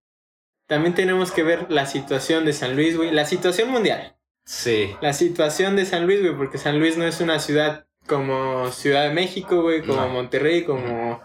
también 0.68 0.94
tenemos 0.94 1.32
que 1.32 1.42
ver 1.42 1.66
la 1.70 1.86
situación 1.86 2.44
de 2.44 2.52
San 2.52 2.76
Luis, 2.76 2.96
güey, 2.96 3.10
la 3.10 3.24
situación 3.24 3.70
mundial. 3.70 4.16
Sí. 4.44 4.94
La 5.00 5.12
situación 5.12 5.74
de 5.74 5.86
San 5.86 6.06
Luis, 6.06 6.20
güey, 6.20 6.36
porque 6.36 6.58
San 6.58 6.78
Luis 6.78 6.96
no 6.96 7.04
es 7.04 7.20
una 7.20 7.40
ciudad 7.40 7.87
como 8.08 8.70
Ciudad 8.72 9.04
de 9.04 9.14
México, 9.14 9.62
güey, 9.62 9.82
como 9.82 10.00
No. 10.00 10.08
Monterrey, 10.08 10.64
como 10.64 11.20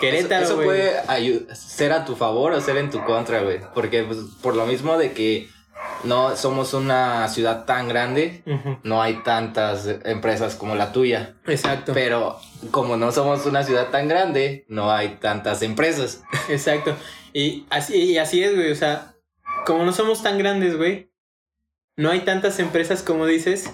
Querétaro, 0.00 0.44
Eso, 0.44 0.54
eso 0.54 0.62
puede 0.62 1.54
ser 1.54 1.92
a 1.92 2.04
tu 2.04 2.14
favor 2.14 2.52
o 2.52 2.60
ser 2.60 2.76
en 2.76 2.90
tu 2.90 3.02
contra, 3.04 3.42
güey. 3.42 3.60
Porque 3.74 4.04
pues, 4.04 4.18
por 4.42 4.54
lo 4.54 4.66
mismo 4.66 4.96
de 4.98 5.12
que 5.12 5.48
no 6.04 6.36
somos 6.36 6.74
una 6.74 7.28
ciudad 7.28 7.64
tan 7.64 7.88
grande, 7.88 8.42
no 8.82 9.02
hay 9.02 9.22
tantas 9.22 9.86
empresas 10.04 10.54
como 10.54 10.74
la 10.74 10.92
tuya. 10.92 11.34
Exacto, 11.46 11.92
Pero 11.94 12.38
como 12.70 12.96
no 12.96 13.12
somos 13.12 13.46
una 13.46 13.62
ciudad 13.62 13.90
tan 13.90 14.08
grande, 14.08 14.64
no 14.68 14.90
hay 14.90 15.16
tantas 15.20 15.62
empresas. 15.62 16.22
exacto. 16.48 16.94
Y 17.32 17.66
así, 17.70 17.96
y 17.96 18.18
así 18.18 18.42
es, 18.42 18.54
güey, 18.54 18.70
o 18.70 18.76
sea, 18.76 19.14
como 19.64 19.84
no 19.84 19.92
somos 19.92 20.22
tan 20.22 20.38
grandes, 20.38 20.76
güey, 20.76 21.10
no 21.96 22.10
hay 22.10 22.20
tantas 22.20 22.58
empresas 22.58 23.02
como 23.02 23.26
dices, 23.26 23.70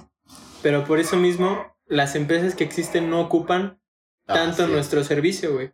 pero 0.63 0.85
por 0.85 1.01
eso 1.01 1.17
mismo 1.17 1.73
las 1.93 2.15
empresas 2.15 2.55
que 2.55 2.65
existen 2.65 3.11
no 3.11 3.21
ocupan 3.21 3.79
tanto 4.27 4.63
Ah, 4.65 4.67
sí. 4.67 4.73
nuestro 4.73 5.05
servicio, 5.05 5.53
güey. 5.53 5.71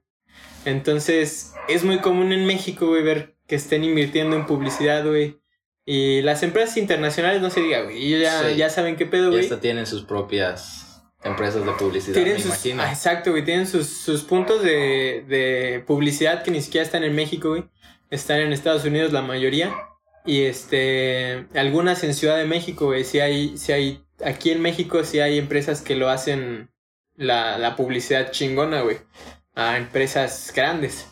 Entonces, 0.65 1.55
es 1.69 1.85
muy 1.85 1.99
común 1.99 2.33
en 2.33 2.47
México, 2.47 2.87
güey, 2.89 3.03
ver 3.03 3.37
que 3.47 3.55
estén 3.57 3.85
invirtiendo 3.85 4.37
en 4.37 4.47
publicidad, 4.47 5.07
güey. 5.07 5.39
Y 5.87 6.21
las 6.23 6.43
empresas 6.43 6.77
internacionales, 6.77 7.41
no 7.41 7.49
se 7.51 7.61
diga, 7.63 7.83
güey, 7.83 8.05
ellos 8.07 8.21
ya, 8.23 8.49
Sí. 8.51 8.57
ya 8.57 8.69
saben 8.71 8.97
qué 8.97 9.07
pedo, 9.07 9.29
Y 9.29 9.31
güey. 9.33 9.41
hasta 9.45 9.61
tienen 9.61 9.87
sus 9.87 10.03
propias 10.05 11.03
empresas 11.25 11.65
de 11.65 11.73
publicidad, 11.73 12.15
Tienen 12.15 12.35
me 12.35 12.39
sus, 12.41 12.47
imagino. 12.47 12.83
ah, 12.83 12.91
exacto, 12.93 13.31
güey, 13.31 13.45
tienen 13.45 13.67
sus, 13.67 13.87
sus 13.89 14.23
puntos 14.23 14.63
de, 14.63 15.25
de 15.29 15.83
publicidad 15.87 16.43
que 16.43 16.51
ni 16.51 16.61
siquiera 16.61 16.85
están 16.85 17.05
en 17.05 17.15
México, 17.15 17.51
güey. 17.51 17.65
Están 18.11 18.41
en 18.41 18.53
Estados 18.53 18.85
Unidos 18.85 19.13
la 19.13 19.23
mayoría. 19.23 19.75
Y 20.27 20.43
este, 20.43 21.47
algunas 21.55 22.05
en 22.05 22.13
Ciudad 22.15 22.37
de 22.37 22.45
México, 22.45 22.87
güey, 22.87 23.05
sí 23.05 23.21
hay, 23.21 23.57
sí 23.57 23.73
hay, 23.73 24.05
aquí 24.25 24.51
en 24.51 24.61
México 24.61 25.05
sí 25.05 25.21
hay 25.21 25.39
empresas 25.39 25.81
que 25.83 25.97
lo 25.97 26.09
hacen 26.09 26.71
la, 27.17 27.59
la 27.59 27.77
publicidad 27.77 28.31
chingona, 28.31 28.83
güey. 28.83 28.99
A 29.55 29.77
empresas 29.77 30.53
grandes. 30.55 31.07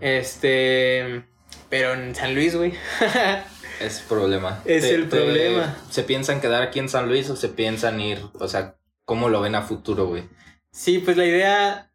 Este, 0.00 1.24
pero 1.68 1.92
en 1.94 2.14
San 2.14 2.34
Luis, 2.34 2.56
güey. 2.56 2.72
Es 3.78 4.00
problema. 4.00 4.62
Es 4.64 4.84
el 4.84 5.06
problema. 5.06 5.76
¿Se 5.90 6.02
piensan 6.02 6.40
quedar 6.40 6.62
aquí 6.62 6.78
en 6.78 6.88
San 6.88 7.08
Luis 7.08 7.28
o 7.28 7.36
se 7.36 7.48
piensan 7.50 8.00
ir? 8.00 8.22
O 8.40 8.48
sea, 8.48 8.78
¿cómo 9.04 9.28
lo 9.28 9.42
ven 9.42 9.54
a 9.54 9.62
futuro, 9.62 10.06
güey? 10.06 10.24
sí, 10.72 10.98
pues 10.98 11.16
la 11.18 11.26
idea, 11.26 11.90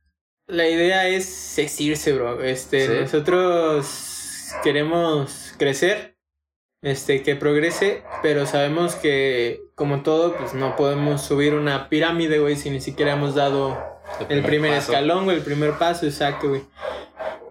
la 0.48 0.68
idea 0.68 1.08
es, 1.08 1.58
es 1.58 1.82
irse, 1.82 2.14
bro. 2.14 2.44
Este, 2.44 2.86
Sí. 2.86 2.94
nosotros 3.02 4.52
queremos 4.64 5.54
crecer, 5.58 6.18
este, 6.84 7.24
que 7.24 7.36
progrese, 7.36 8.04
pero 8.22 8.46
sabemos 8.46 8.94
que, 8.94 9.62
como 9.82 10.04
todo, 10.04 10.36
pues 10.36 10.54
no 10.54 10.76
podemos 10.76 11.24
subir 11.24 11.56
una 11.56 11.90
pirámide, 11.90 12.38
güey, 12.38 12.56
si 12.56 12.70
ni 12.70 12.80
siquiera 12.80 13.14
hemos 13.14 13.34
dado 13.34 13.76
el 14.30 14.44
primer 14.44 14.76
paso. 14.76 14.92
escalón, 14.92 15.24
güey, 15.24 15.38
el 15.38 15.44
primer 15.44 15.80
paso, 15.80 16.06
exacto, 16.06 16.50
güey. 16.50 16.62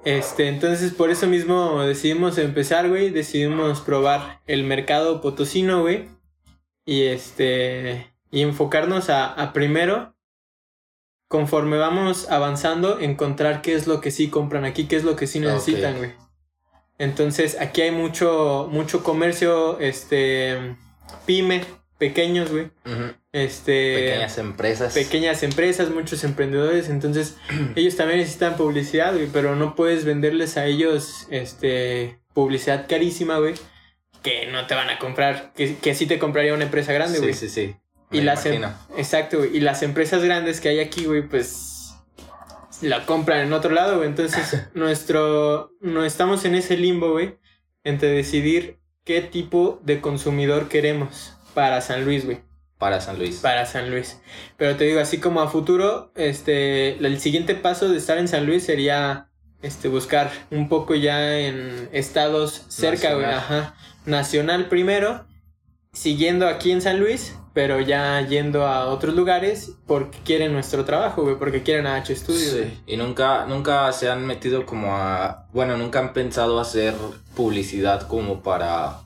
Este, 0.05 0.47
entonces 0.47 0.93
por 0.93 1.11
eso 1.11 1.27
mismo 1.27 1.83
decidimos 1.83 2.39
empezar, 2.39 2.89
güey, 2.89 3.11
decidimos 3.11 3.81
probar 3.81 4.43
el 4.47 4.63
mercado 4.63 5.21
potosino, 5.21 5.81
güey. 5.81 6.09
Y 6.85 7.07
este, 7.07 8.13
y 8.31 8.43
enfocarnos 8.43 9.11
a, 9.11 9.27
a 9.27 9.53
primero, 9.53 10.15
conforme 11.27 11.79
vamos 11.79 12.31
avanzando, 12.31 13.01
encontrar 13.01 13.61
qué 13.61 13.75
es 13.75 13.89
lo 13.89 14.01
que 14.01 14.13
sí 14.13 14.31
compran 14.31 14.65
aquí, 14.65 14.87
qué 14.87 14.95
es 14.95 15.03
lo 15.03 15.17
que 15.17 15.27
sí 15.27 15.41
necesitan, 15.41 15.99
güey. 15.99 16.13
Entonces 16.97 17.61
aquí 17.61 17.81
hay 17.81 17.91
mucho, 17.91 18.69
mucho 18.71 19.03
comercio, 19.03 19.81
este, 19.81 20.77
pyme, 21.27 21.65
pequeños, 22.01 22.51
güey. 22.51 22.71
Este, 23.31 23.95
Pequeñas 23.95 24.39
empresas. 24.39 24.95
pequeñas 24.95 25.43
empresas, 25.45 25.91
muchos 25.91 26.25
emprendedores, 26.25 26.89
entonces 26.89 27.37
ellos 27.77 27.95
también 27.95 28.19
necesitan 28.19 28.57
publicidad, 28.57 29.13
güey, 29.13 29.29
pero 29.33 29.55
no 29.55 29.77
puedes 29.77 30.05
venderles 30.05 30.57
a 30.57 30.67
ellos 30.67 31.29
este 31.31 32.19
publicidad 32.35 32.87
carísima, 32.89 33.39
güey, 33.39 33.55
que 34.23 34.47
no 34.49 34.67
te 34.67 34.75
van 34.75 34.91
a 34.91 34.99
comprar, 34.99 35.53
que, 35.55 35.77
que 35.77 35.95
sí 35.95 36.07
te 36.07 36.19
compraría 36.19 36.55
una 36.55 36.65
empresa 36.65 36.93
grande, 36.93 37.21
güey. 37.21 37.35
Sí, 37.35 37.49
sí, 37.49 37.67
sí. 37.69 37.77
Y 38.11 38.23
las, 38.23 38.45
em- 38.47 38.65
exacto, 38.97 39.39
güey. 39.39 39.57
Y 39.57 39.61
las 39.61 39.83
empresas 39.85 40.25
grandes 40.25 40.61
que 40.61 40.71
hay 40.71 40.81
aquí, 40.81 41.05
güey, 41.05 41.23
pues 41.23 41.95
la 42.83 43.07
compran 43.07 43.41
en 43.47 43.53
otro 43.53 43.71
lado, 43.71 43.99
güey. 43.99 44.09
Entonces, 44.09 44.67
nuestro, 44.75 45.73
no 45.81 46.05
estamos 46.05 46.45
en 46.45 46.57
ese 46.57 46.77
limbo, 46.77 47.13
güey, 47.13 47.37
entre 47.85 48.09
decidir 48.09 48.79
qué 49.05 49.21
tipo 49.21 49.81
de 49.85 50.01
consumidor 50.01 50.69
queremos 50.69 51.35
para 51.55 51.81
San 51.81 52.05
Luis, 52.05 52.25
güey. 52.25 52.41
Para 52.79 53.01
San 53.01 53.19
Luis. 53.19 53.37
Para 53.37 53.67
San 53.67 53.91
Luis. 53.91 54.21
Pero 54.57 54.77
te 54.77 54.85
digo, 54.85 55.01
así 55.01 55.19
como 55.19 55.41
a 55.43 55.49
futuro, 55.49 56.13
este, 56.15 56.97
el 56.97 57.21
siguiente 57.21 57.55
paso 57.55 57.89
de 57.89 57.99
estar 57.99 58.17
en 58.17 58.27
San 58.27 58.47
Luis 58.47 58.65
sería, 58.65 59.29
este, 59.61 59.89
buscar 59.89 60.31
un 60.51 60.69
poco 60.69 60.95
ya 60.95 61.39
en 61.39 61.91
estados 61.93 62.65
cerca, 62.69 63.15
güey, 63.15 63.27
ajá. 63.27 63.75
Nacional 64.07 64.69
primero, 64.69 65.27
siguiendo 65.93 66.49
aquí 66.49 66.71
en 66.71 66.81
San 66.81 67.01
Luis, 67.01 67.35
pero 67.53 67.81
ya 67.81 68.21
yendo 68.23 68.67
a 68.67 68.87
otros 68.87 69.15
lugares 69.15 69.73
porque 69.87 70.19
quieren 70.25 70.53
nuestro 70.53 70.85
trabajo, 70.85 71.23
güey, 71.23 71.37
porque 71.37 71.63
quieren 71.63 71.87
a 71.87 71.97
H 71.97 72.15
Studio. 72.17 72.39
Sí, 72.39 72.81
y 72.87 72.97
nunca, 72.97 73.45
nunca 73.47 73.93
se 73.93 74.09
han 74.09 74.25
metido 74.27 74.65
como 74.65 74.97
a. 74.97 75.49
Bueno, 75.53 75.77
nunca 75.77 75.99
han 75.99 76.13
pensado 76.13 76.61
hacer 76.61 76.95
publicidad 77.35 78.07
como 78.07 78.43
para. 78.43 79.01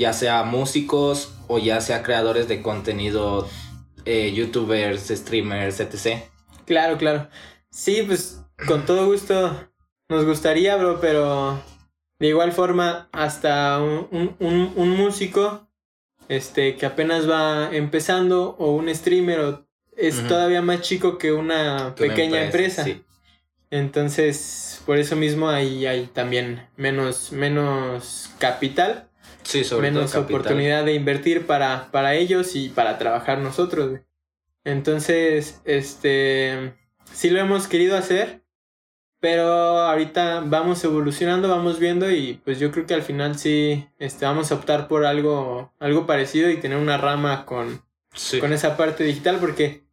Ya 0.00 0.12
sea 0.14 0.42
músicos 0.44 1.34
o 1.46 1.58
ya 1.58 1.80
sea 1.80 2.02
creadores 2.02 2.48
de 2.48 2.62
contenido, 2.62 3.46
eh, 4.06 4.32
youtubers, 4.32 5.08
streamers, 5.08 5.78
etc. 5.80 6.22
Claro, 6.64 6.96
claro. 6.96 7.28
Sí, 7.70 8.02
pues 8.06 8.40
con 8.66 8.86
todo 8.86 9.06
gusto 9.06 9.34
nos 10.08 10.24
gustaría, 10.24 10.76
bro, 10.76 11.00
pero 11.00 11.62
de 12.18 12.28
igual 12.28 12.52
forma 12.52 13.08
hasta 13.12 13.78
un, 13.80 14.08
un- 14.10 14.36
un- 14.40 14.72
un 14.76 14.90
músico 14.96 15.68
este 16.28 16.76
que 16.76 16.86
apenas 16.86 17.28
va 17.28 17.68
empezando 17.74 18.56
o 18.58 18.72
un 18.74 18.88
streamer 18.94 19.40
o 19.40 19.66
es 19.96 20.26
todavía 20.26 20.62
más 20.62 20.80
chico 20.80 21.18
que 21.18 21.32
una 21.32 21.94
Que 21.94 22.04
una 22.04 22.14
pequeña 22.14 22.44
empresa. 22.44 22.84
sí. 22.84 23.02
Entonces, 23.70 24.80
por 24.86 24.96
eso 24.98 25.14
mismo 25.14 25.48
ahí 25.50 25.84
hay 25.86 26.06
también 26.06 26.66
menos 26.76 27.32
menos 27.32 28.30
capital, 28.38 29.09
Sí, 29.50 29.64
sobre 29.64 29.90
menos 29.90 30.12
todo 30.12 30.22
oportunidad 30.22 30.84
de 30.84 30.94
invertir 30.94 31.46
para, 31.46 31.90
para 31.90 32.14
ellos 32.14 32.54
y 32.56 32.68
para 32.68 32.98
trabajar 32.98 33.38
nosotros. 33.38 33.88
güey. 33.90 34.02
Entonces, 34.64 35.60
este, 35.64 36.74
sí 37.12 37.30
lo 37.30 37.40
hemos 37.40 37.66
querido 37.66 37.96
hacer, 37.96 38.42
pero 39.18 39.46
ahorita 39.80 40.42
vamos 40.46 40.82
evolucionando, 40.84 41.48
vamos 41.48 41.78
viendo 41.78 42.10
y 42.10 42.40
pues 42.44 42.58
yo 42.58 42.70
creo 42.70 42.86
que 42.86 42.94
al 42.94 43.02
final 43.02 43.38
sí, 43.38 43.86
este, 43.98 44.24
vamos 44.26 44.50
a 44.50 44.54
optar 44.54 44.86
por 44.88 45.04
algo, 45.04 45.72
algo 45.78 46.06
parecido 46.06 46.48
y 46.50 46.58
tener 46.58 46.78
una 46.78 46.96
rama 46.98 47.44
con, 47.46 47.82
Sí. 48.14 48.40
con 48.40 48.52
esa 48.52 48.76
parte 48.76 49.04
digital 49.04 49.38
porque 49.40 49.84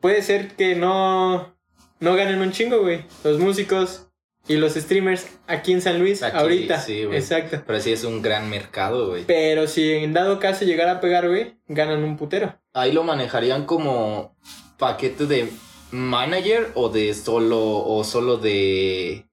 puede 0.00 0.22
ser 0.22 0.52
que 0.56 0.74
no, 0.76 1.56
no 2.00 2.14
ganen 2.14 2.40
un 2.40 2.52
chingo, 2.52 2.80
güey, 2.80 3.04
los 3.24 3.38
músicos 3.38 4.05
y 4.48 4.56
los 4.56 4.74
streamers 4.74 5.26
aquí 5.46 5.72
en 5.72 5.80
San 5.82 5.98
Luis 5.98 6.22
Aquí, 6.22 6.36
ahorita. 6.36 6.80
sí, 6.80 7.04
güey. 7.04 7.18
Exacto. 7.18 7.62
Pero 7.66 7.80
sí 7.80 7.92
es 7.92 8.04
un 8.04 8.22
gran 8.22 8.48
mercado, 8.50 9.08
güey. 9.08 9.24
Pero 9.26 9.66
si 9.66 9.90
en 9.92 10.12
dado 10.12 10.38
caso 10.38 10.64
llegara 10.64 10.92
a 10.92 11.00
pegar, 11.00 11.28
güey, 11.28 11.56
ganan 11.68 12.04
un 12.04 12.16
putero. 12.16 12.56
Ahí 12.72 12.92
lo 12.92 13.02
manejarían 13.02 13.64
como 13.64 14.36
paquete 14.78 15.26
de 15.26 15.48
manager 15.90 16.70
o 16.74 16.88
de 16.88 17.14
solo 17.14 17.58
o 17.84 18.04
solo 18.04 18.36
de 18.36 19.26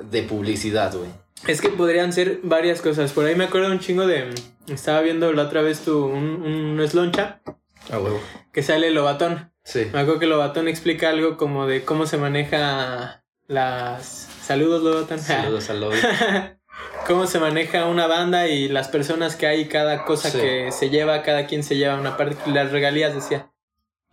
de 0.00 0.22
publicidad, 0.22 0.94
güey. 0.94 1.10
Es 1.46 1.60
que 1.60 1.68
podrían 1.68 2.12
ser 2.12 2.40
varias 2.42 2.80
cosas. 2.80 3.12
Por 3.12 3.26
ahí 3.26 3.34
me 3.34 3.44
acuerdo 3.44 3.70
un 3.70 3.78
chingo 3.80 4.06
de. 4.06 4.30
Estaba 4.68 5.00
viendo 5.02 5.32
la 5.32 5.42
otra 5.44 5.62
vez 5.62 5.80
tu, 5.84 6.04
un, 6.06 6.42
un 6.42 6.88
sloncha 6.88 7.40
A 7.90 7.98
huevo. 7.98 8.20
que 8.52 8.62
sale 8.62 8.90
Lobatón. 8.90 9.52
Sí. 9.64 9.86
Me 9.92 10.00
acuerdo 10.00 10.18
que 10.18 10.26
Lobatón 10.26 10.66
explica 10.68 11.10
algo 11.10 11.36
como 11.36 11.66
de 11.66 11.84
cómo 11.84 12.06
se 12.06 12.16
maneja 12.18 13.24
las. 13.48 14.28
Saludos, 14.42 14.82
Lobatón. 14.82 15.18
Saludos 15.18 15.70
al 15.70 15.80
lobby. 15.80 15.98
cómo 17.06 17.26
se 17.26 17.38
maneja 17.38 17.86
una 17.86 18.06
banda 18.06 18.48
y 18.48 18.68
las 18.68 18.88
personas 18.88 19.36
que 19.36 19.46
hay, 19.46 19.66
cada 19.66 20.04
cosa 20.04 20.30
Sí. 20.30 20.38
que 20.38 20.72
se 20.72 20.90
lleva, 20.90 21.22
cada 21.22 21.46
quien 21.46 21.62
se 21.62 21.76
lleva 21.76 21.96
una 21.96 22.16
parte. 22.16 22.36
Las 22.50 22.72
regalías, 22.72 23.14
decía. 23.14 23.50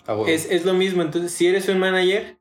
A 0.06 0.14
huevo. 0.14 0.28
Es, 0.28 0.50
es 0.50 0.66
lo 0.66 0.74
mismo. 0.74 1.02
Entonces, 1.02 1.32
si 1.32 1.48
eres 1.48 1.68
un 1.70 1.80
manager, 1.80 2.38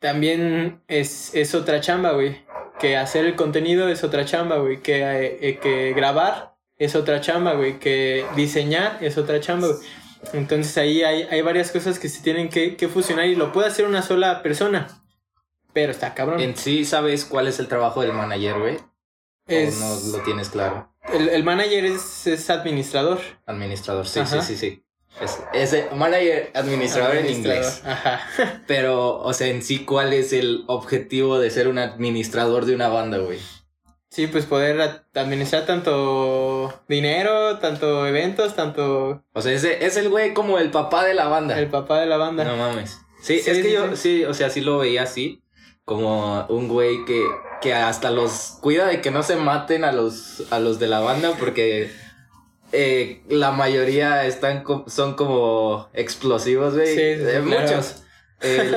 también 0.00 0.82
es, 0.88 1.34
es 1.34 1.54
otra 1.54 1.80
chamba, 1.80 2.12
güey. 2.12 2.40
Que 2.78 2.96
hacer 2.96 3.24
el 3.24 3.34
contenido 3.34 3.88
es 3.88 4.04
otra 4.04 4.24
chamba, 4.24 4.58
güey. 4.58 4.80
Que, 4.80 5.38
eh, 5.40 5.58
que 5.60 5.92
grabar 5.94 6.54
es 6.76 6.94
otra 6.94 7.20
chamba, 7.20 7.54
güey. 7.54 7.78
Que 7.80 8.24
diseñar 8.36 8.98
es 9.00 9.18
otra 9.18 9.40
chamba, 9.40 9.68
güey. 9.68 9.78
Entonces 10.32 10.76
ahí 10.78 11.02
hay, 11.02 11.22
hay 11.30 11.42
varias 11.42 11.70
cosas 11.70 11.98
que 11.98 12.08
se 12.08 12.22
tienen 12.22 12.48
que, 12.48 12.76
que 12.76 12.88
fusionar 12.88 13.26
y 13.26 13.36
lo 13.36 13.52
puede 13.52 13.68
hacer 13.68 13.86
una 13.86 14.02
sola 14.02 14.42
persona. 14.42 14.88
Pero 15.72 15.92
está 15.92 16.14
cabrón. 16.14 16.40
En 16.40 16.56
sí 16.56 16.84
sabes 16.84 17.24
cuál 17.24 17.46
es 17.46 17.58
el 17.58 17.68
trabajo 17.68 18.00
del 18.02 18.12
manager, 18.12 18.58
güey. 18.58 18.76
Es- 19.46 19.80
O 19.80 20.10
no 20.10 20.18
lo 20.18 20.24
tienes 20.24 20.48
claro. 20.50 20.92
el, 21.12 21.28
el 21.28 21.44
manager 21.44 21.84
es, 21.84 22.26
es 22.26 22.50
administrador. 22.50 23.18
Administrador, 23.46 24.06
sí, 24.06 24.20
Ajá. 24.20 24.42
sí, 24.42 24.54
sí, 24.54 24.70
sí. 24.70 24.84
Es, 25.22 25.38
es 25.54 25.72
el 25.72 25.96
manager 25.96 26.50
administrador 26.54 27.16
en 27.16 27.30
inglés. 27.30 27.82
Ajá. 27.84 28.20
Pero, 28.66 29.18
o 29.18 29.32
sea, 29.32 29.48
en 29.48 29.62
sí, 29.62 29.84
¿cuál 29.84 30.12
es 30.12 30.32
el 30.32 30.64
objetivo 30.68 31.38
de 31.38 31.50
ser 31.50 31.66
un 31.68 31.78
administrador 31.78 32.66
de 32.66 32.74
una 32.74 32.88
banda, 32.88 33.18
güey? 33.18 33.38
Sí, 34.10 34.26
pues 34.26 34.46
poder 34.46 35.02
administrar 35.14 35.66
tanto 35.66 36.72
dinero, 36.88 37.58
tanto 37.58 38.06
eventos, 38.06 38.54
tanto 38.56 39.22
O 39.32 39.42
sea, 39.42 39.52
ese 39.52 39.84
es 39.84 39.96
el 39.96 40.08
güey 40.08 40.34
como 40.34 40.58
el 40.58 40.70
papá 40.70 41.04
de 41.04 41.14
la 41.14 41.28
banda. 41.28 41.58
el 41.58 41.68
papá 41.68 42.00
de 42.00 42.06
la 42.06 42.16
banda. 42.16 42.44
No 42.44 42.56
mames. 42.56 42.98
Sí, 43.20 43.40
Sí, 43.40 43.50
es 43.50 43.56
que 43.58 43.62
sí, 43.64 43.72
yo, 43.72 43.90
sí. 43.90 43.96
sí, 43.96 44.24
o 44.24 44.34
sea, 44.34 44.50
sí 44.50 44.60
lo 44.60 44.78
veía 44.78 45.02
así. 45.02 45.42
Como 45.88 46.44
un 46.50 46.68
güey 46.68 47.04
que, 47.06 47.24
que 47.62 47.72
hasta 47.72 48.10
los 48.10 48.58
cuida 48.60 48.86
de 48.86 49.00
que 49.00 49.10
no 49.10 49.22
se 49.22 49.36
maten 49.36 49.84
a 49.84 49.92
los, 49.92 50.44
a 50.52 50.58
los 50.58 50.78
de 50.78 50.86
la 50.86 51.00
banda 51.00 51.32
porque 51.40 51.90
eh, 52.72 53.22
la 53.30 53.52
mayoría 53.52 54.26
están 54.26 54.62
son 54.86 55.14
como 55.14 55.88
explosivos, 55.94 56.74
güey. 56.74 56.88
Sí, 56.88 56.94
sí, 56.94 57.00
Eh, 57.00 57.42
claro. 57.46 57.62
Muchos. 57.62 58.02
Eh, 58.42 58.76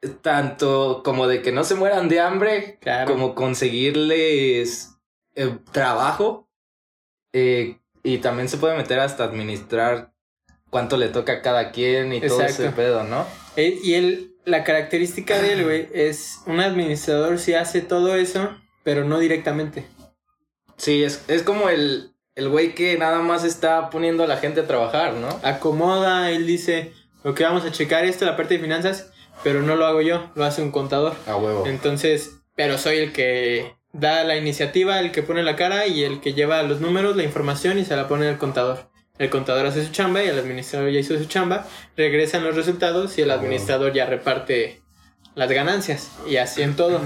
tanto 0.22 1.02
como 1.04 1.26
de 1.26 1.42
que 1.42 1.52
no 1.52 1.64
se 1.64 1.74
mueran 1.74 2.08
de 2.08 2.20
hambre, 2.20 2.78
Claro. 2.80 3.12
como 3.12 3.34
conseguirles 3.34 4.90
eh, 5.34 5.58
trabajo. 5.72 6.48
y 7.34 8.18
también 8.18 8.48
se 8.48 8.58
puede 8.58 8.76
meter 8.76 9.00
hasta 9.00 9.24
administrar 9.24 10.12
cuánto 10.70 10.96
le 10.96 11.08
toca 11.08 11.34
a 11.34 11.42
cada 11.42 11.70
quien 11.72 12.12
y 12.12 12.20
todo 12.20 12.42
ese 12.42 12.70
pedo, 12.70 13.04
¿no? 13.04 13.26
Y 13.56 13.94
él, 13.94 14.31
la 14.44 14.64
característica 14.64 15.40
de 15.40 15.52
él, 15.52 15.64
güey, 15.64 15.88
es 15.92 16.40
un 16.46 16.60
administrador 16.60 17.38
si 17.38 17.54
hace 17.54 17.80
todo 17.80 18.16
eso, 18.16 18.50
pero 18.82 19.04
no 19.04 19.18
directamente. 19.18 19.86
Sí, 20.76 21.04
es, 21.04 21.24
es 21.28 21.42
como 21.42 21.68
el, 21.68 22.12
el 22.34 22.48
güey 22.48 22.74
que 22.74 22.96
nada 22.98 23.20
más 23.20 23.44
está 23.44 23.90
poniendo 23.90 24.24
a 24.24 24.26
la 24.26 24.38
gente 24.38 24.60
a 24.60 24.66
trabajar, 24.66 25.14
¿no? 25.14 25.28
Acomoda, 25.42 26.30
él 26.30 26.46
dice, 26.46 26.92
ok, 27.24 27.40
vamos 27.42 27.64
a 27.64 27.72
checar 27.72 28.04
esto, 28.04 28.24
la 28.24 28.36
parte 28.36 28.54
de 28.54 28.60
finanzas, 28.60 29.12
pero 29.44 29.62
no 29.62 29.76
lo 29.76 29.86
hago 29.86 30.00
yo, 30.00 30.30
lo 30.34 30.44
hace 30.44 30.62
un 30.62 30.72
contador. 30.72 31.14
A 31.26 31.36
huevo. 31.36 31.66
Entonces, 31.66 32.40
pero 32.56 32.78
soy 32.78 32.98
el 32.98 33.12
que 33.12 33.74
da 33.92 34.24
la 34.24 34.36
iniciativa, 34.36 34.98
el 35.00 35.12
que 35.12 35.22
pone 35.22 35.42
la 35.42 35.56
cara 35.56 35.86
y 35.86 36.02
el 36.02 36.20
que 36.20 36.34
lleva 36.34 36.62
los 36.62 36.80
números, 36.80 37.16
la 37.16 37.24
información 37.24 37.78
y 37.78 37.84
se 37.84 37.96
la 37.96 38.08
pone 38.08 38.28
al 38.28 38.38
contador. 38.38 38.90
El 39.22 39.30
contador 39.30 39.66
hace 39.66 39.84
su 39.84 39.92
chamba 39.92 40.22
y 40.24 40.28
el 40.28 40.38
administrador 40.38 40.90
ya 40.90 40.98
hizo 40.98 41.16
su 41.16 41.26
chamba, 41.26 41.66
regresan 41.96 42.42
los 42.44 42.56
resultados 42.56 43.16
y 43.18 43.22
el 43.22 43.30
Ah, 43.30 43.34
administrador 43.34 43.92
ya 43.92 44.06
reparte 44.06 44.82
las 45.34 45.50
ganancias 45.50 46.10
y 46.28 46.36
así 46.36 46.62
en 46.62 46.74
todo. 46.74 47.00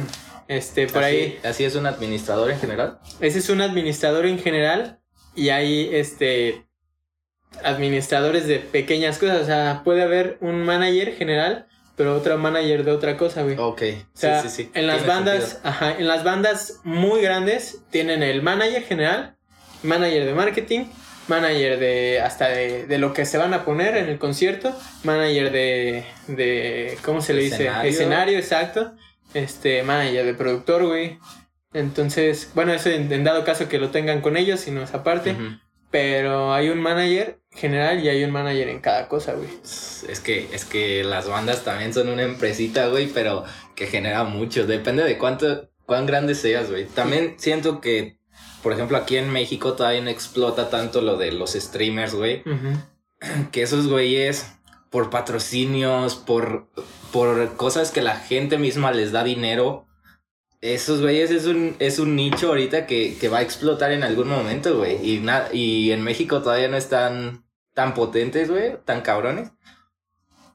Este, 0.48 0.86
por 0.86 1.04
así, 1.04 1.14
ahí, 1.16 1.38
así 1.44 1.64
es 1.64 1.74
un 1.74 1.86
administrador 1.86 2.50
en 2.50 2.58
general. 2.58 2.98
ese 3.20 3.40
es 3.40 3.48
un 3.50 3.60
administrador 3.60 4.24
en 4.26 4.38
general 4.38 5.00
y 5.34 5.50
hay 5.50 5.90
este 5.92 6.64
administradores 7.62 8.46
de 8.46 8.58
pequeñas 8.60 9.18
cosas, 9.18 9.42
o 9.42 9.46
sea, 9.46 9.82
puede 9.84 10.02
haber 10.02 10.38
un 10.40 10.62
manager 10.64 11.14
general, 11.16 11.66
pero 11.96 12.14
otro 12.16 12.36
manager 12.38 12.84
de 12.84 12.92
otra 12.92 13.16
cosa, 13.16 13.42
güey. 13.42 13.56
Ok. 13.58 13.82
O 14.14 14.18
sea, 14.18 14.42
sí, 14.42 14.48
sí, 14.48 14.62
sí. 14.64 14.70
en 14.74 14.86
las 14.86 14.98
Tiene 14.98 15.12
bandas, 15.12 15.44
sentido. 15.44 15.60
ajá, 15.70 15.96
en 15.98 16.08
las 16.08 16.24
bandas 16.24 16.80
muy 16.84 17.20
grandes 17.22 17.80
tienen 17.90 18.22
el 18.22 18.42
manager 18.42 18.82
general, 18.84 19.36
manager 19.82 20.24
de 20.26 20.34
marketing, 20.34 20.84
manager 21.28 21.78
de 21.78 22.20
hasta 22.20 22.48
de, 22.48 22.86
de 22.86 22.98
lo 22.98 23.12
que 23.12 23.24
se 23.26 23.38
van 23.38 23.54
a 23.54 23.64
poner 23.64 23.96
en 23.96 24.08
el 24.08 24.18
concierto, 24.18 24.74
manager 25.04 25.50
de, 25.52 26.04
de 26.28 26.98
¿cómo 27.04 27.20
se 27.20 27.34
le 27.34 27.42
dice? 27.42 27.70
Escenario. 27.84 28.38
Exacto. 28.38 28.92
Este, 29.34 29.82
manager 29.82 30.24
de 30.24 30.34
productor, 30.34 30.86
güey. 30.86 31.18
Entonces, 31.74 32.50
bueno, 32.54 32.72
eso 32.72 32.88
en, 32.88 33.12
en 33.12 33.24
dado 33.24 33.44
caso 33.44 33.68
que 33.68 33.78
lo 33.78 33.90
tengan 33.90 34.20
con 34.20 34.36
ellos, 34.36 34.60
si 34.60 34.70
no 34.70 34.82
es 34.82 34.94
aparte. 34.94 35.32
Ujú. 35.32 35.58
Pero 35.90 36.52
hay 36.52 36.68
un 36.68 36.80
manager 36.80 37.38
general 37.52 38.02
y 38.02 38.08
hay 38.08 38.24
un 38.24 38.30
manager 38.30 38.68
en 38.68 38.80
cada 38.80 39.08
cosa, 39.08 39.34
güey. 39.34 39.48
Es 39.62 40.20
que, 40.20 40.48
es 40.52 40.64
que 40.64 41.04
las 41.04 41.28
bandas 41.28 41.64
también 41.64 41.94
son 41.94 42.08
una 42.08 42.22
empresita, 42.22 42.88
güey, 42.88 43.06
pero 43.06 43.44
que 43.74 43.86
genera 43.86 44.24
mucho. 44.24 44.66
Depende 44.66 45.04
de 45.04 45.16
cuánto, 45.16 45.70
cuán 45.86 46.06
grande 46.06 46.34
seas, 46.34 46.70
güey. 46.70 46.86
También 46.86 47.34
siento 47.38 47.80
que, 47.80 48.18
por 48.66 48.72
ejemplo, 48.72 48.96
aquí 48.96 49.16
en 49.16 49.30
México 49.30 49.74
todavía 49.74 50.00
no 50.00 50.10
explota 50.10 50.70
tanto 50.70 51.00
lo 51.00 51.16
de 51.16 51.30
los 51.30 51.52
streamers, 51.52 52.16
güey. 52.16 52.42
Que 53.52 53.62
esos 53.62 53.86
güeyes, 53.86 54.52
por 54.90 55.08
patrocinios, 55.08 56.16
por, 56.16 56.66
por 57.12 57.54
cosas 57.56 57.92
que 57.92 58.02
la 58.02 58.16
gente 58.16 58.58
misma 58.58 58.90
les 58.90 59.12
da 59.12 59.22
dinero, 59.22 59.86
esos 60.60 61.00
güeyes 61.00 61.30
es 61.30 61.46
un, 61.46 61.76
es 61.78 62.00
un 62.00 62.16
nicho 62.16 62.48
ahorita 62.48 62.86
que, 62.86 63.16
que 63.20 63.28
va 63.28 63.38
a 63.38 63.42
explotar 63.42 63.92
en 63.92 64.02
algún 64.02 64.26
momento, 64.28 64.76
güey. 64.78 64.98
Y, 65.08 65.20
na- 65.20 65.46
y 65.52 65.92
en 65.92 66.02
México 66.02 66.42
todavía 66.42 66.66
no 66.66 66.76
están 66.76 67.44
tan 67.72 67.94
potentes, 67.94 68.50
güey, 68.50 68.78
tan 68.84 69.00
cabrones. 69.02 69.52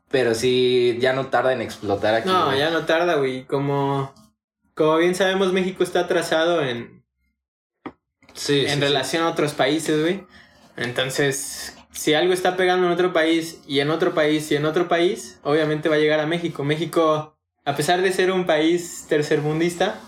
Pero 0.10 0.36
sí, 0.36 0.98
ya 1.00 1.13
no 1.13 1.27
tarda 1.27 1.53
en 1.53 1.62
explotar 1.62 2.13
aquí. 2.15 2.27
No, 2.27 2.53
ya 2.58 2.72
no 2.72 2.84
tarda, 2.86 3.15
güey. 3.15 3.46
Como, 3.46 4.13
como 4.75 4.98
bien 4.98 5.15
sabemos, 5.15 5.53
México 5.53 5.82
está 5.86 6.01
atrasado 6.01 6.62
en, 6.62 7.00
Sí, 8.33 8.61
en 8.61 8.67
sí, 8.67 8.73
sí. 8.75 8.79
relación 8.81 9.23
a 9.23 9.29
otros 9.29 9.53
países, 9.53 10.00
güey. 10.01 10.23
Entonces, 10.77 11.75
si 11.91 12.13
algo 12.13 12.33
está 12.33 12.55
pegando 12.57 12.88
en 12.88 12.93
otro 12.93 13.13
país 13.13 13.59
y 13.67 13.79
en 13.79 13.89
otro 13.91 14.13
país 14.13 14.51
y 14.51 14.55
en 14.55 14.65
otro 14.65 14.88
país, 14.88 15.39
obviamente 15.43 15.89
va 15.89 15.95
a 15.95 16.00
llegar 16.00 16.19
a 16.19 16.25
México. 16.25 16.63
México, 16.63 17.38
a 17.65 17.75
pesar 17.75 18.01
de 18.01 18.11
ser 18.11 18.31
un 18.31 18.45
país 18.45 19.05
tercermundista, 19.09 20.00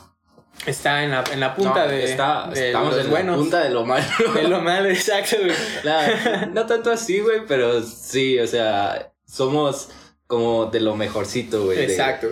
está 0.66 1.04
en 1.04 1.12
la, 1.12 1.24
en 1.32 1.40
la 1.40 1.54
punta 1.56 1.86
No, 1.86 1.92
de, 1.92 2.04
está- 2.06 2.50
de 2.54 2.68
estamos 2.68 2.96
los 2.96 3.06
en 3.06 3.12
buenos. 3.12 3.36
la 3.38 3.42
punta 3.42 3.60
de 3.64 3.70
lo 3.70 3.86
malo. 3.86 4.06
De 4.34 4.48
lo 4.48 4.62
malo, 4.62 4.90
exacto, 4.90 5.36
güey. 5.40 5.56
Nah, 5.84 6.46
no 6.54 6.66
tanto 6.66 6.92
así, 6.92 7.20
güey, 7.20 7.42
pero 7.48 7.84
sí, 7.84 8.40
o 8.40 8.48
sea, 8.48 9.12
somos 9.28 9.90
como 10.28 10.68
de 10.68 10.80
lo 10.80 10.96
mejorcito, 10.96 11.66
güey. 11.66 11.80
Exacto. 11.84 12.28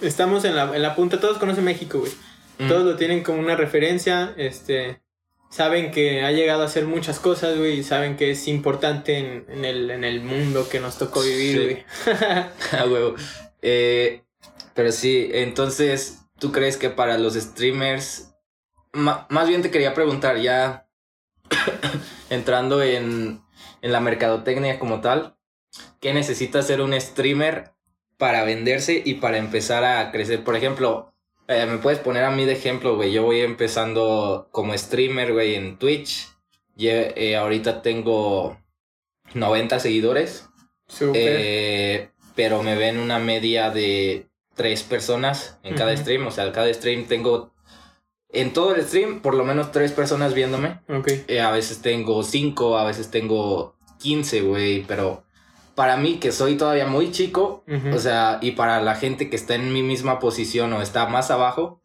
Estamos 0.00 0.44
en 0.44 0.56
la, 0.56 0.74
en 0.74 0.82
la 0.82 0.94
punta, 0.96 1.20
todos 1.20 1.38
conocen 1.38 1.64
México, 1.64 1.98
güey. 2.00 2.12
Mm. 2.58 2.68
Todos 2.68 2.84
lo 2.84 2.96
tienen 2.96 3.22
como 3.22 3.38
una 3.38 3.54
referencia, 3.54 4.32
este... 4.36 5.02
Saben 5.50 5.90
que 5.90 6.22
ha 6.22 6.30
llegado 6.30 6.62
a 6.62 6.66
hacer 6.66 6.86
muchas 6.86 7.18
cosas, 7.18 7.58
güey, 7.58 7.80
y 7.80 7.82
saben 7.82 8.16
que 8.16 8.30
es 8.30 8.46
importante 8.46 9.18
en, 9.18 9.44
en 9.48 9.64
el, 9.64 9.90
en 9.90 10.04
el 10.04 10.20
mundo 10.22 10.68
que 10.68 10.78
nos 10.80 10.96
tocó 10.96 11.22
vivir, 11.22 11.84
Sí. 12.04 12.14
güey. 12.14 12.80
A 12.80 12.86
huevo. 12.88 13.16
Eh, 13.60 14.22
pero 14.74 14.92
sí, 14.92 15.28
entonces, 15.32 16.20
¿tú 16.38 16.52
crees 16.52 16.76
que 16.76 16.88
para 16.90 17.18
los 17.18 17.34
streamers... 17.34 18.32
más 18.92 19.48
bien 19.48 19.62
te 19.62 19.70
quería 19.72 19.92
preguntar, 19.92 20.38
ya 20.38 20.88
entrando 22.30 22.82
en, 22.82 23.42
en 23.82 23.92
la 23.92 24.00
mercadotecnia 24.00 24.78
como 24.78 25.00
tal, 25.00 25.36
¿qué 26.00 26.14
necesita 26.14 26.60
hacer 26.60 26.80
un 26.80 26.98
streamer 27.00 27.72
para 28.18 28.44
venderse 28.44 29.02
y 29.04 29.14
para 29.14 29.38
empezar 29.38 29.84
a 29.84 30.12
crecer? 30.12 30.44
Por 30.44 30.54
ejemplo, 30.54 31.09
eh, 31.50 31.66
me 31.66 31.78
puedes 31.78 31.98
poner 32.00 32.24
a 32.24 32.30
mí 32.30 32.44
de 32.46 32.52
ejemplo, 32.52 32.96
güey. 32.96 33.12
Yo 33.12 33.24
voy 33.24 33.40
empezando 33.40 34.48
como 34.52 34.76
streamer, 34.76 35.32
güey, 35.32 35.54
en 35.54 35.76
Twitch. 35.78 36.28
Ye- 36.76 37.12
eh, 37.16 37.36
ahorita 37.36 37.82
tengo 37.82 38.58
90 39.34 39.78
seguidores. 39.80 40.48
Eh, 41.14 42.10
pero 42.34 42.62
me 42.62 42.76
ven 42.76 42.98
una 42.98 43.18
media 43.18 43.70
de 43.70 44.26
tres 44.54 44.82
personas 44.82 45.58
en 45.62 45.74
cada 45.74 45.96
stream. 45.96 46.26
O 46.26 46.30
sea, 46.30 46.50
cada 46.52 46.72
stream 46.72 47.04
tengo. 47.06 47.52
En 48.32 48.52
todo 48.52 48.74
el 48.74 48.82
stream, 48.86 49.20
por 49.20 49.34
lo 49.34 49.44
menos 49.44 49.72
tres 49.72 49.90
personas 49.92 50.34
viéndome. 50.34 50.80
ok. 50.88 51.08
Eh, 51.28 51.40
a 51.40 51.50
veces 51.50 51.82
tengo 51.82 52.22
cinco, 52.22 52.78
a 52.78 52.84
veces 52.84 53.10
tengo 53.10 53.74
quince, 53.98 54.40
güey. 54.42 54.82
Pero 54.86 55.24
para 55.80 55.96
mí, 55.96 56.18
que 56.18 56.30
soy 56.30 56.58
todavía 56.58 56.84
muy 56.84 57.10
chico, 57.10 57.64
o 57.90 57.98
sea, 57.98 58.38
y 58.42 58.50
para 58.50 58.82
la 58.82 58.96
gente 58.96 59.30
que 59.30 59.36
está 59.36 59.54
en 59.54 59.72
mi 59.72 59.82
misma 59.82 60.18
posición 60.18 60.74
o 60.74 60.82
está 60.82 61.06
más 61.06 61.30
abajo, 61.30 61.80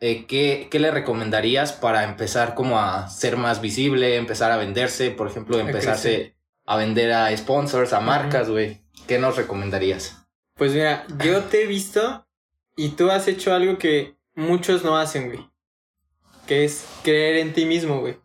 eh, 0.00 0.24
¿qué, 0.26 0.68
qué 0.70 0.78
le 0.78 0.90
recomendarías 0.90 1.74
para 1.74 2.04
empezar 2.04 2.54
como 2.54 2.78
a 2.78 3.10
ser 3.10 3.36
más 3.36 3.60
visible, 3.60 4.16
empezar 4.16 4.50
a 4.50 4.56
venderse, 4.56 5.10
por 5.10 5.28
ejemplo, 5.28 5.58
empezarse 5.58 6.36
a 6.64 6.76
vender 6.78 7.12
a 7.12 7.36
sponsors, 7.36 7.92
a 7.92 8.00
marcas, 8.00 8.48
güey? 8.48 8.80
¿Qué 9.06 9.18
nos 9.18 9.36
recomendarías? 9.36 10.26
Pues 10.54 10.72
mira, 10.72 11.04
yo 11.22 11.42
te 11.44 11.64
he 11.64 11.66
visto 11.66 12.26
y 12.76 12.92
tú 12.92 13.10
has 13.10 13.28
hecho 13.28 13.52
algo 13.52 13.76
que 13.76 14.16
muchos 14.36 14.84
no 14.84 14.96
hacen, 14.96 15.26
güey. 15.26 15.50
Que 16.46 16.64
es 16.64 16.86
creer 17.02 17.36
en 17.36 17.52
ti 17.52 17.66
mismo, 17.66 18.00
güey. 18.00 18.16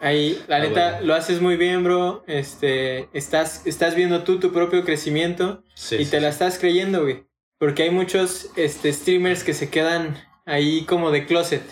Ahí, 0.00 0.42
la 0.48 0.56
Ah, 0.56 0.60
neta, 0.60 0.90
bueno. 0.92 1.06
lo 1.06 1.14
haces 1.14 1.40
muy 1.40 1.56
bien, 1.56 1.84
bro. 1.84 2.24
Este, 2.26 3.08
estás, 3.12 3.62
estás 3.66 3.94
viendo 3.94 4.22
tú 4.24 4.40
tu 4.40 4.52
propio 4.52 4.84
crecimiento 4.84 5.62
Sí, 5.74 5.96
y 5.96 6.06
te 6.06 6.20
la 6.20 6.28
estás 6.28 6.58
creyendo, 6.58 7.02
güey. 7.02 7.24
Porque 7.58 7.82
hay 7.82 7.90
muchos 7.90 8.48
este, 8.56 8.92
streamers 8.92 9.44
que 9.44 9.52
se 9.52 9.68
quedan 9.68 10.16
ahí 10.46 10.84
como 10.86 11.10
de 11.10 11.26
closet. 11.26 11.62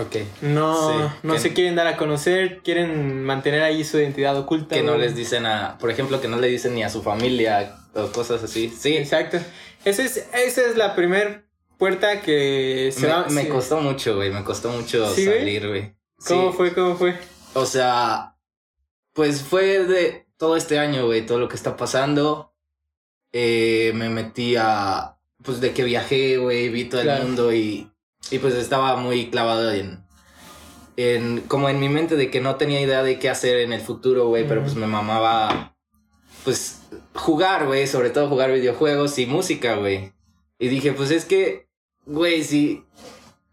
Ok. 0.00 0.16
No, 0.42 1.12
no 1.22 1.34
que- 1.34 1.38
se 1.40 1.52
quieren 1.52 1.74
dar 1.74 1.86
a 1.88 1.96
conocer, 1.96 2.60
quieren 2.62 3.22
mantener 3.24 3.62
ahí 3.62 3.82
su 3.84 3.98
identidad 3.98 4.36
oculta. 4.38 4.74
Que 4.76 4.82
no 4.82 4.96
les 4.96 5.16
dicen 5.16 5.46
a, 5.46 5.76
por 5.78 5.90
ejemplo, 5.90 6.20
que 6.20 6.28
no 6.28 6.36
le 6.38 6.46
dicen 6.48 6.74
ni 6.74 6.82
a 6.84 6.88
su 6.90 7.02
familia 7.02 7.76
o 7.94 8.06
cosas 8.12 8.42
así. 8.44 8.68
Sí, 8.76 8.96
Exacto. 8.96 9.38
Esa 9.84 10.02
es, 10.02 10.16
esa 10.32 10.62
es 10.62 10.76
la 10.76 10.94
primer 10.96 11.44
puerta 11.76 12.20
que 12.22 12.90
se 12.92 13.02
me, 13.02 13.08
va. 13.08 13.26
me 13.28 13.48
costó 13.48 13.80
mucho, 13.80 14.16
güey, 14.16 14.30
me 14.30 14.42
costó 14.44 14.70
mucho 14.70 15.12
salir, 15.14 15.68
güey. 15.68 15.94
¿Cómo 16.26 16.52
fue? 16.52 16.72
¿Cómo 16.72 16.96
fue? 16.96 17.14
O 17.54 17.66
sea, 17.66 18.36
pues 19.12 19.42
fue 19.42 19.84
de 19.84 20.26
todo 20.36 20.56
este 20.56 20.78
año, 20.78 21.06
güey, 21.06 21.24
todo 21.24 21.38
lo 21.38 21.48
que 21.48 21.56
está 21.56 21.76
pasando. 21.76 22.52
Eh, 23.32 23.92
me 23.94 24.08
metí 24.10 24.56
a, 24.56 25.16
pues 25.42 25.60
de 25.60 25.72
que 25.72 25.84
viajé, 25.84 26.36
güey, 26.36 26.68
vi 26.68 26.84
todo 26.84 27.02
Claro. 27.02 27.22
el 27.22 27.26
mundo 27.28 27.52
y, 27.52 27.90
y 28.30 28.38
pues 28.38 28.54
estaba 28.54 28.96
muy 28.96 29.30
clavado 29.30 29.72
en, 29.72 30.04
en, 30.96 31.40
como 31.42 31.68
en 31.68 31.80
mi 31.80 31.88
mente 31.88 32.16
de 32.16 32.30
que 32.30 32.40
no 32.40 32.56
tenía 32.56 32.80
idea 32.80 33.02
de 33.02 33.18
qué 33.18 33.28
hacer 33.30 33.58
en 33.60 33.72
el 33.72 33.80
futuro, 33.80 34.28
güey, 34.28 34.46
pero 34.46 34.62
pues 34.62 34.74
me 34.76 34.86
mamaba, 34.86 35.76
pues 36.44 36.82
jugar, 37.14 37.66
güey, 37.66 37.86
sobre 37.86 38.10
todo 38.10 38.28
jugar 38.28 38.52
videojuegos 38.52 39.18
y 39.18 39.26
música, 39.26 39.76
güey. 39.76 40.12
Y 40.58 40.68
dije, 40.68 40.92
pues 40.92 41.10
es 41.10 41.24
que, 41.24 41.68
güey, 42.06 42.44
si 42.44 42.84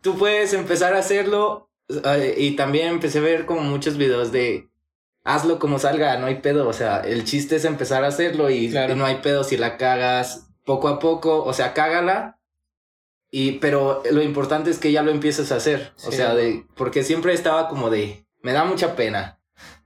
tú 0.02 0.16
puedes 0.18 0.54
empezar 0.54 0.94
a 0.94 1.00
hacerlo, 1.00 1.71
y 2.38 2.56
también 2.56 2.88
empecé 2.88 3.20
a 3.20 3.22
ver 3.22 3.46
como 3.46 3.62
muchos 3.62 3.98
videos 3.98 4.32
de 4.32 4.70
hazlo 5.24 5.60
como 5.60 5.78
salga, 5.80 6.18
no 6.18 6.26
hay 6.28 6.36
pedo. 6.36 6.68
O 6.68 6.74
sea, 6.74 7.02
el 7.02 7.24
chiste 7.26 7.56
es 7.58 7.66
empezar 7.66 8.04
a 8.04 8.08
hacerlo 8.08 8.50
y, 8.50 8.70
Claro. 8.70 8.96
no 8.96 9.06
hay 9.06 9.16
pedo 9.18 9.44
si 9.44 9.58
la 9.58 9.78
cagas 9.78 10.48
poco 10.66 10.88
a 10.88 11.00
poco. 11.00 11.44
O 11.44 11.54
sea, 11.54 11.74
cágala. 11.74 12.40
Y, 13.30 13.54
pero 13.60 14.04
lo 14.12 14.22
importante 14.22 14.70
es 14.72 14.78
que 14.78 14.92
ya 14.92 15.04
lo 15.04 15.12
empieces 15.12 15.52
a 15.52 15.56
hacer. 15.56 15.94
O 16.06 16.12
sea, 16.12 16.36
de, 16.36 16.66
porque 16.76 17.04
siempre 17.04 17.34
estaba 17.34 17.70
como 17.70 17.90
de, 17.90 18.26
me 18.42 18.52
da 18.52 18.64
mucha 18.66 18.96
pena. 18.96 19.40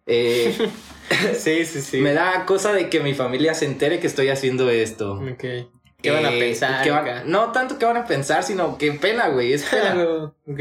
Eh, 0.06 0.56
Sí, 1.38 1.66
sí, 1.66 1.82
sí. 1.82 1.98
Me 2.02 2.14
da 2.14 2.46
cosa 2.48 2.74
de 2.74 2.90
que 2.90 3.00
mi 3.00 3.14
familia 3.14 3.54
se 3.54 3.66
entere 3.66 4.00
que 4.00 4.08
estoy 4.08 4.30
haciendo 4.30 4.72
esto. 4.72 5.14
Ok. 5.20 5.44
¿Qué 6.02 6.10
van 6.12 6.26
a 6.26 6.34
Eh, 6.34 6.40
pensar? 6.40 6.90
van- 6.90 7.30
no 7.30 7.52
tanto 7.52 7.78
que 7.78 7.86
van 7.86 7.98
a 7.98 8.06
pensar, 8.06 8.44
sino 8.44 8.80
que 8.80 8.92
pena, 8.94 9.28
güey. 9.28 9.54
Es 9.54 9.64
pena. 9.66 9.94
ok. 10.48 10.60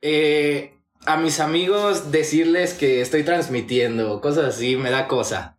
Eh, 0.00 0.74
a 1.06 1.16
mis 1.16 1.40
amigos 1.40 2.10
decirles 2.12 2.74
que 2.74 3.00
estoy 3.00 3.22
transmitiendo, 3.22 4.20
cosas 4.20 4.44
así, 4.56 4.76
me 4.76 4.90
da 4.90 5.08
cosa. 5.08 5.58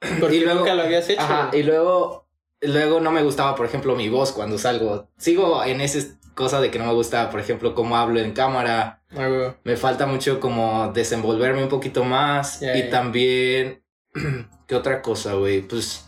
Porque 0.20 0.36
Y 0.36 0.40
luego- 0.40 0.60
nunca 0.60 0.74
lo 0.74 0.82
habías 0.82 1.08
hecho. 1.08 1.20
Ajá, 1.20 1.50
y 1.52 1.62
luego, 1.62 2.28
luego 2.60 3.00
no 3.00 3.10
me 3.10 3.22
gustaba, 3.22 3.54
por 3.54 3.66
ejemplo, 3.66 3.96
mi 3.96 4.08
voz 4.08 4.32
cuando 4.32 4.58
salgo. 4.58 5.08
Sigo 5.16 5.64
en 5.64 5.80
esa 5.80 5.98
cosa 6.34 6.60
de 6.60 6.70
que 6.70 6.78
no 6.78 6.86
me 6.86 6.92
gusta, 6.92 7.30
por 7.30 7.40
ejemplo, 7.40 7.74
cómo 7.74 7.96
hablo 7.96 8.20
en 8.20 8.32
cámara. 8.32 9.02
Ah. 9.16 9.54
Me 9.64 9.76
falta 9.76 10.06
mucho 10.06 10.38
como 10.38 10.92
desenvolverme 10.92 11.62
un 11.62 11.68
poquito 11.68 12.04
más. 12.04 12.60
Y 12.62 12.90
también, 12.90 13.82
¿qué 14.66 14.74
otra 14.76 15.02
cosa, 15.02 15.34
güey? 15.34 15.62
Pues 15.62 16.04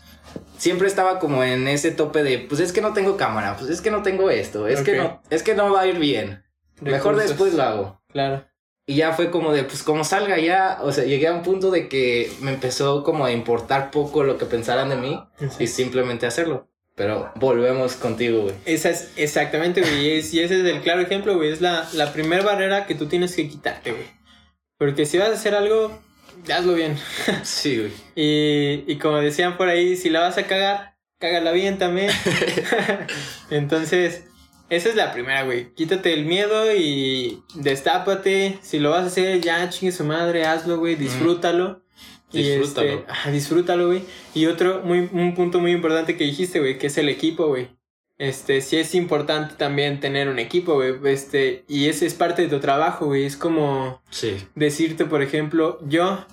siempre 0.57 0.87
estaba 0.87 1.19
como 1.19 1.43
en 1.43 1.67
ese 1.67 1.91
tope 1.91 2.23
de, 2.23 2.37
pues 2.39 2.61
es 2.61 2.71
que 2.71 2.81
no 2.81 2.93
tengo 2.93 3.17
cámara, 3.17 3.57
pues 3.57 3.69
es 3.71 3.81
que 3.81 3.91
no 3.91 4.03
tengo 4.03 4.29
esto, 4.29 4.67
es 4.67 4.81
que 4.81 4.95
no, 4.95 5.21
es 5.29 5.43
que 5.43 5.55
no 5.55 5.71
va 5.73 5.81
a 5.81 5.87
ir 5.87 5.97
bien. 5.97 6.43
Mejor 6.79 7.15
después 7.17 7.53
lo 7.55 7.63
hago. 7.63 8.01
Claro. 8.09 8.45
Y 8.91 8.95
ya 8.95 9.13
fue 9.13 9.31
como 9.31 9.53
de, 9.53 9.63
pues 9.63 9.83
como 9.83 10.03
salga 10.03 10.37
ya, 10.37 10.79
o 10.81 10.91
sea, 10.91 11.05
llegué 11.05 11.29
a 11.29 11.33
un 11.33 11.43
punto 11.43 11.71
de 11.71 11.87
que 11.87 12.29
me 12.41 12.51
empezó 12.51 13.05
como 13.05 13.23
a 13.23 13.31
importar 13.31 13.89
poco 13.89 14.23
lo 14.25 14.37
que 14.37 14.45
pensaran 14.45 14.89
de 14.89 14.97
mí 14.97 15.17
y 15.59 15.67
simplemente 15.67 16.25
hacerlo. 16.25 16.67
Pero 16.95 17.31
volvemos 17.35 17.93
contigo, 17.95 18.41
güey. 18.41 18.55
Esa 18.65 18.89
es 18.89 19.13
exactamente, 19.15 19.79
güey. 19.79 20.07
Y 20.07 20.19
ese 20.19 20.43
es 20.43 20.65
el 20.65 20.81
claro 20.81 20.99
ejemplo, 20.99 21.37
güey. 21.37 21.53
Es 21.53 21.61
la, 21.61 21.87
la 21.93 22.11
primera 22.11 22.43
barrera 22.43 22.85
que 22.85 22.93
tú 22.93 23.05
tienes 23.05 23.33
que 23.33 23.47
quitarte, 23.47 23.91
güey. 23.93 24.07
Porque 24.77 25.05
si 25.05 25.17
vas 25.17 25.29
a 25.29 25.33
hacer 25.35 25.55
algo, 25.55 25.97
hazlo 26.53 26.73
bien. 26.73 26.97
Sí, 27.43 27.77
güey. 27.77 27.93
Y, 28.15 28.91
y 28.91 28.97
como 28.97 29.19
decían 29.19 29.55
por 29.55 29.69
ahí, 29.69 29.95
si 29.95 30.09
la 30.09 30.19
vas 30.19 30.37
a 30.37 30.47
cagar, 30.47 30.97
cágala 31.17 31.53
bien 31.53 31.77
también. 31.77 32.11
Entonces, 33.49 34.25
esa 34.71 34.89
es 34.89 34.95
la 34.95 35.11
primera, 35.13 35.43
güey. 35.43 35.73
Quítate 35.75 36.13
el 36.13 36.25
miedo 36.25 36.73
y 36.75 37.43
destápate. 37.55 38.57
Si 38.63 38.79
lo 38.79 38.89
vas 38.91 39.03
a 39.03 39.07
hacer, 39.07 39.39
ya 39.41 39.69
chingue 39.69 39.91
su 39.91 40.03
madre, 40.03 40.45
hazlo, 40.45 40.79
güey. 40.79 40.95
Disfrútalo. 40.95 41.81
Y 42.33 42.43
Disfrútalo. 42.43 43.05
este, 43.07 43.31
disfrútalo, 43.31 43.87
güey. 43.87 44.03
Y 44.33 44.45
otro, 44.47 44.81
muy, 44.83 45.09
un 45.11 45.35
punto 45.35 45.59
muy 45.59 45.71
importante 45.71 46.15
que 46.17 46.23
dijiste, 46.23 46.59
güey, 46.59 46.77
que 46.77 46.87
es 46.87 46.97
el 46.97 47.09
equipo, 47.09 47.47
güey. 47.47 47.69
este, 48.17 48.61
sí 48.61 48.77
es 48.77 48.93
importante 48.95 49.55
también 49.55 49.99
tener 49.99 50.29
un 50.29 50.37
equipo, 50.37 50.75
güey, 50.75 50.93
este, 51.05 51.65
y 51.67 51.87
ese 51.89 52.05
es 52.05 52.13
parte 52.13 52.43
de 52.43 52.49
tu 52.49 52.59
trabajo, 52.59 53.07
güey, 53.07 53.25
es 53.25 53.35
como 53.35 53.99
Sí. 54.11 54.37
decirte, 54.53 55.05
por 55.05 55.23
ejemplo, 55.23 55.79
yo 55.87 56.23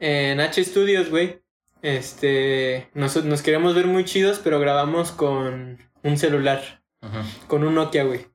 en 0.00 0.40
H 0.40 0.64
Studios, 0.64 1.10
güey, 1.10 1.42
este, 1.82 2.88
nos, 2.94 3.22
nos 3.24 3.42
queremos 3.42 3.74
ver 3.74 3.86
muy 3.86 4.04
chidos, 4.06 4.40
pero 4.42 4.58
grabamos 4.60 5.12
con 5.12 5.78
un 6.02 6.16
celular, 6.18 6.82
Ajá. 7.06 7.24
con 7.48 7.64
un 7.64 7.74
Nokia, 7.74 8.04
güey, 8.04 8.26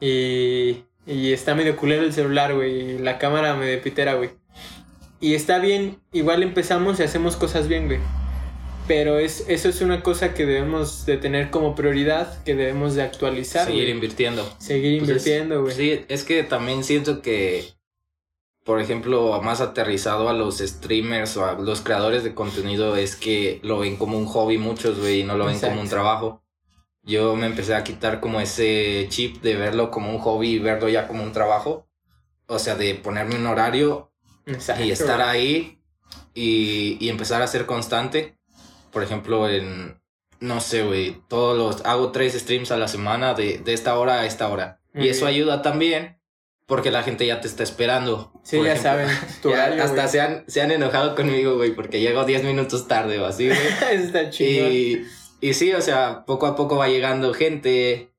y, 0.00 0.84
y 1.06 1.32
está 1.32 1.54
medio 1.54 1.76
culero 1.76 2.02
el 2.02 2.12
celular, 2.12 2.54
güey, 2.54 2.92
y 2.94 2.98
la 2.98 3.18
cámara 3.18 3.54
medio 3.54 3.80
pitera, 3.82 4.14
güey, 4.14 4.30
y 5.20 5.34
está 5.34 5.58
bien, 5.58 5.98
igual 6.12 6.42
empezamos 6.42 7.00
y 7.00 7.02
hacemos 7.02 7.36
cosas 7.36 7.68
bien, 7.68 7.86
güey. 7.86 7.98
Pero 8.86 9.18
es, 9.18 9.44
eso 9.48 9.68
es 9.68 9.82
una 9.82 10.02
cosa 10.02 10.32
que 10.32 10.46
debemos 10.46 11.04
de 11.04 11.18
tener 11.18 11.50
como 11.50 11.74
prioridad, 11.74 12.42
que 12.44 12.54
debemos 12.54 12.94
de 12.94 13.02
actualizar. 13.02 13.66
Seguir 13.66 13.82
güey. 13.82 13.90
invirtiendo. 13.94 14.50
Seguir 14.58 15.00
Pues 15.00 15.10
es- 15.10 15.16
invirtiendo, 15.26 15.60
güey. 15.60 15.74
Sí, 15.74 16.04
es 16.08 16.24
que 16.24 16.42
también 16.42 16.82
siento 16.84 17.20
que, 17.20 17.66
por 18.64 18.80
ejemplo, 18.80 19.42
más 19.42 19.60
aterrizado 19.60 20.30
a 20.30 20.32
los 20.32 20.58
streamers 20.60 21.36
o 21.36 21.44
a 21.44 21.52
los 21.58 21.82
creadores 21.82 22.24
de 22.24 22.32
contenido 22.34 22.96
es 22.96 23.14
que 23.14 23.60
lo 23.62 23.78
ven 23.80 23.96
como 23.96 24.16
un 24.16 24.24
hobby 24.24 24.56
muchos, 24.56 24.98
güey, 24.98 25.20
y 25.20 25.24
no 25.24 25.36
lo 25.36 25.44
ven 25.44 25.60
como 25.60 25.82
un 25.82 25.88
trabajo. 25.90 26.42
Yo 27.08 27.34
me 27.34 27.46
empecé 27.46 27.74
a 27.74 27.82
quitar 27.82 28.20
como 28.20 28.40
ese 28.40 29.06
chip 29.08 29.42
de 29.42 29.56
verlo 29.56 29.90
como 29.90 30.10
un 30.10 30.18
hobby 30.18 30.50
y 30.50 30.58
verlo 30.58 30.88
ya 30.88 31.08
como 31.08 31.22
un 31.24 31.32
trabajo. 31.32 31.88
O 32.46 32.58
sea, 32.58 32.76
de 32.76 32.94
ponerme 32.94 33.34
un 33.36 33.46
horario 33.46 34.12
Exacto, 34.46 34.84
y 34.84 34.90
estar 34.90 35.20
ahí 35.22 35.80
y, 36.34 36.98
y 37.00 37.08
empezar 37.08 37.42
a 37.42 37.46
ser 37.46 37.66
constante. 37.66 38.38
Por 38.92 39.02
ejemplo, 39.02 39.48
en, 39.48 40.00
no 40.40 40.60
sé, 40.60 40.82
güey, 40.82 41.20
todos 41.28 41.56
los, 41.56 41.86
hago 41.86 42.12
tres 42.12 42.34
streams 42.34 42.70
a 42.70 42.76
la 42.76 42.88
semana 42.88 43.34
de, 43.34 43.58
de 43.58 43.72
esta 43.72 43.98
hora 43.98 44.20
a 44.20 44.26
esta 44.26 44.48
hora. 44.48 44.80
Y 44.94 45.08
eso 45.08 45.26
ayuda 45.26 45.62
también 45.62 46.18
porque 46.66 46.90
la 46.90 47.02
gente 47.02 47.26
ya 47.26 47.40
te 47.40 47.48
está 47.48 47.62
esperando. 47.62 48.30
Sí, 48.44 48.58
Por 48.58 48.66
ya 48.66 48.72
ejemplo. 48.74 48.90
saben. 48.90 49.08
Tu 49.42 49.48
Ya 49.50 49.54
horario, 49.54 49.82
hasta 49.82 50.08
se 50.08 50.20
han, 50.20 50.44
se 50.46 50.60
han 50.60 50.70
enojado 50.70 51.14
conmigo, 51.14 51.56
güey, 51.56 51.74
porque 51.74 52.00
llego 52.00 52.24
10 52.24 52.44
minutos 52.44 52.86
tarde 52.86 53.18
o 53.18 53.24
así, 53.26 53.48
güey. 53.48 53.58
Está 53.92 54.28
chido. 54.30 54.68
y, 54.70 55.06
y 55.40 55.54
sí, 55.54 55.72
o 55.72 55.80
sea, 55.80 56.24
poco 56.24 56.46
a 56.46 56.56
poco 56.56 56.76
va 56.76 56.88
llegando 56.88 57.32
gente. 57.34 58.12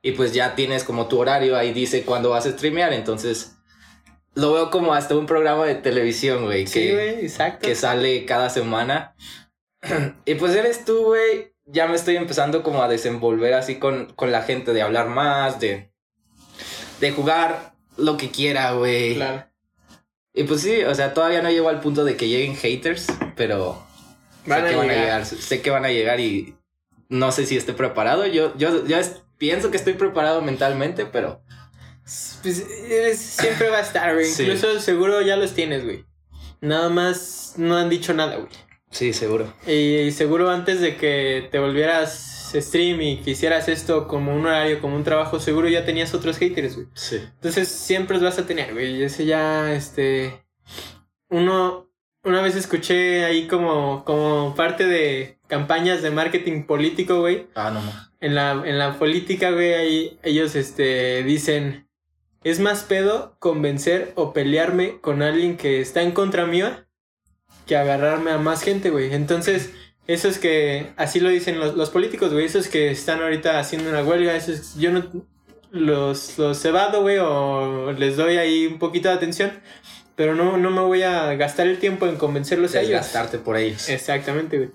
Y 0.00 0.12
pues 0.12 0.32
ya 0.32 0.54
tienes 0.54 0.84
como 0.84 1.08
tu 1.08 1.18
horario, 1.18 1.56
ahí 1.56 1.72
dice 1.72 2.04
cuándo 2.04 2.30
vas 2.30 2.46
a 2.46 2.52
streamear, 2.52 2.92
entonces 2.92 3.56
lo 4.34 4.52
veo 4.52 4.70
como 4.70 4.94
hasta 4.94 5.16
un 5.16 5.26
programa 5.26 5.66
de 5.66 5.74
televisión, 5.74 6.44
güey. 6.44 6.66
Sí, 6.66 6.80
que, 6.80 6.92
güey, 6.94 7.24
exacto. 7.24 7.66
que 7.66 7.74
sale 7.74 8.24
cada 8.24 8.48
semana. 8.50 9.16
y 10.24 10.34
pues 10.36 10.54
eres 10.54 10.84
tú, 10.84 11.06
güey. 11.06 11.52
Ya 11.66 11.86
me 11.86 11.96
estoy 11.96 12.16
empezando 12.16 12.62
como 12.62 12.82
a 12.82 12.88
desenvolver 12.88 13.54
así 13.54 13.78
con, 13.78 14.06
con 14.14 14.32
la 14.32 14.42
gente, 14.42 14.72
de 14.72 14.82
hablar 14.82 15.08
más, 15.08 15.60
de, 15.60 15.90
de 17.00 17.10
jugar 17.10 17.74
lo 17.96 18.16
que 18.16 18.30
quiera, 18.30 18.72
güey. 18.72 19.16
Claro. 19.16 19.44
Y 20.32 20.44
pues 20.44 20.60
sí, 20.62 20.84
o 20.84 20.94
sea, 20.94 21.12
todavía 21.12 21.42
no 21.42 21.50
llego 21.50 21.68
al 21.68 21.80
punto 21.80 22.04
de 22.04 22.16
que 22.16 22.28
lleguen 22.28 22.54
haters, 22.54 23.08
pero 23.34 23.87
Van 24.48 24.60
sé 24.62 24.66
a 24.66 24.70
que 24.70 24.76
van 24.76 24.90
a 24.90 24.94
llegar. 24.94 25.26
Sé 25.26 25.62
que 25.62 25.70
van 25.70 25.84
a 25.84 25.90
llegar 25.90 26.20
y 26.20 26.56
no 27.08 27.32
sé 27.32 27.46
si 27.46 27.56
esté 27.56 27.72
preparado. 27.72 28.26
Yo, 28.26 28.56
yo, 28.56 28.86
yo 28.86 28.98
es- 28.98 29.22
pienso 29.38 29.70
que 29.70 29.76
estoy 29.76 29.92
preparado 29.94 30.42
mentalmente, 30.42 31.06
pero 31.06 31.40
Pues 32.42 32.64
siempre 33.18 33.68
va 33.70 33.78
a 33.78 33.82
estar, 33.82 34.14
güey. 34.14 34.26
Sí. 34.26 34.42
Incluso 34.44 34.80
seguro 34.80 35.20
ya 35.22 35.36
los 35.36 35.52
tienes, 35.54 35.84
güey. 35.84 36.04
Nada 36.60 36.88
más 36.88 37.54
no 37.56 37.76
han 37.76 37.88
dicho 37.88 38.14
nada, 38.14 38.36
güey. 38.36 38.48
sí, 38.90 39.12
seguro. 39.12 39.52
Y 39.66 40.10
seguro 40.12 40.50
antes 40.50 40.80
de 40.80 40.96
que 40.96 41.46
te 41.52 41.58
volvieras 41.58 42.50
stream 42.54 43.00
y 43.02 43.18
que 43.18 43.32
hicieras 43.32 43.68
esto 43.68 44.08
como 44.08 44.34
un 44.34 44.46
horario, 44.46 44.80
como 44.80 44.96
un 44.96 45.04
trabajo, 45.04 45.38
seguro 45.38 45.68
ya 45.68 45.84
tenías 45.84 46.14
otros 46.14 46.38
haters, 46.38 46.74
güey. 46.76 46.86
Sí. 46.94 47.16
Entonces 47.34 47.68
siempre 47.68 48.14
los 48.16 48.24
vas 48.24 48.38
a 48.38 48.46
tener, 48.46 48.72
güey. 48.72 48.96
Y 48.96 49.02
ese 49.04 49.26
ya, 49.26 49.72
este. 49.74 50.42
Uno. 51.28 51.87
Una 52.24 52.42
vez 52.42 52.56
escuché 52.56 53.24
ahí 53.24 53.46
como, 53.46 54.04
como 54.04 54.54
parte 54.54 54.86
de 54.86 55.38
campañas 55.46 56.02
de 56.02 56.10
marketing 56.10 56.64
político, 56.64 57.20
güey. 57.20 57.46
Ah, 57.54 57.70
no. 57.70 57.80
En 58.20 58.34
la, 58.34 58.62
en 58.64 58.78
la 58.78 58.98
política, 58.98 59.50
güey, 59.50 59.74
ahí 59.74 60.18
ellos 60.22 60.54
este, 60.54 61.22
dicen. 61.22 61.86
Es 62.44 62.60
más 62.60 62.84
pedo 62.84 63.36
convencer 63.40 64.12
o 64.14 64.32
pelearme 64.32 65.00
con 65.00 65.22
alguien 65.22 65.56
que 65.56 65.80
está 65.80 66.02
en 66.02 66.12
contra 66.12 66.46
mía 66.46 66.86
que 67.66 67.76
agarrarme 67.76 68.30
a 68.30 68.38
más 68.38 68.62
gente, 68.62 68.90
güey. 68.90 69.12
Entonces, 69.12 69.72
esos 70.06 70.38
que, 70.38 70.92
así 70.96 71.20
lo 71.20 71.28
dicen 71.28 71.58
los, 71.58 71.74
los 71.74 71.90
políticos, 71.90 72.32
güey, 72.32 72.46
esos 72.46 72.68
que 72.68 72.90
están 72.90 73.20
ahorita 73.20 73.58
haciendo 73.58 73.90
una 73.90 74.02
huelga, 74.02 74.34
esos, 74.34 74.76
yo 74.76 74.90
no 74.90 75.04
los, 75.70 76.38
los 76.38 76.60
cebado, 76.60 77.02
güey, 77.02 77.18
o 77.18 77.92
les 77.92 78.16
doy 78.16 78.36
ahí 78.36 78.66
un 78.66 78.78
poquito 78.78 79.08
de 79.08 79.14
atención, 79.14 79.52
pero 80.18 80.34
no, 80.34 80.56
no 80.56 80.72
me 80.72 80.80
voy 80.80 81.04
a 81.04 81.32
gastar 81.36 81.68
el 81.68 81.78
tiempo 81.78 82.08
en 82.08 82.16
convencerlos 82.16 82.74
a 82.74 82.80
ellos. 82.80 82.90
Desgastarte 82.90 83.38
por 83.38 83.56
ellos. 83.56 83.88
Exactamente, 83.88 84.58
güey. 84.58 84.70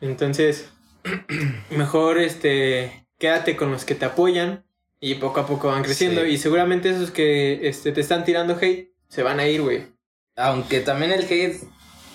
Entonces, 0.00 0.70
mejor 1.70 2.16
este 2.16 3.06
quédate 3.18 3.56
con 3.56 3.70
los 3.70 3.84
que 3.84 3.94
te 3.94 4.06
apoyan 4.06 4.64
y 4.98 5.16
poco 5.16 5.40
a 5.40 5.46
poco 5.46 5.68
van 5.68 5.82
creciendo. 5.82 6.22
Sí. 6.22 6.28
Y 6.28 6.38
seguramente 6.38 6.88
esos 6.88 7.10
que 7.10 7.68
este, 7.68 7.92
te 7.92 8.00
están 8.00 8.24
tirando 8.24 8.56
hate 8.56 8.94
se 9.06 9.22
van 9.22 9.38
a 9.38 9.46
ir, 9.46 9.60
güey. 9.60 9.84
Aunque 10.34 10.80
también 10.80 11.12
el 11.12 11.26
hate 11.26 11.62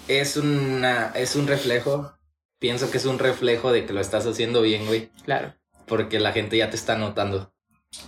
es 0.07 0.37
una 0.37 1.11
es 1.13 1.35
un 1.35 1.45
reflejo. 1.45 2.17
Pienso 2.57 2.89
que 2.89 2.97
es 2.97 3.05
un 3.05 3.19
reflejo 3.19 3.71
de 3.71 3.85
que 3.85 3.93
lo 3.93 4.01
estás 4.01 4.25
haciendo 4.25 4.63
bien, 4.63 4.87
güey. 4.87 5.11
Claro. 5.23 5.53
Porque 5.85 6.19
la 6.19 6.31
gente 6.31 6.57
ya 6.57 6.71
te 6.71 6.77
está 6.77 6.97
notando. 6.97 7.50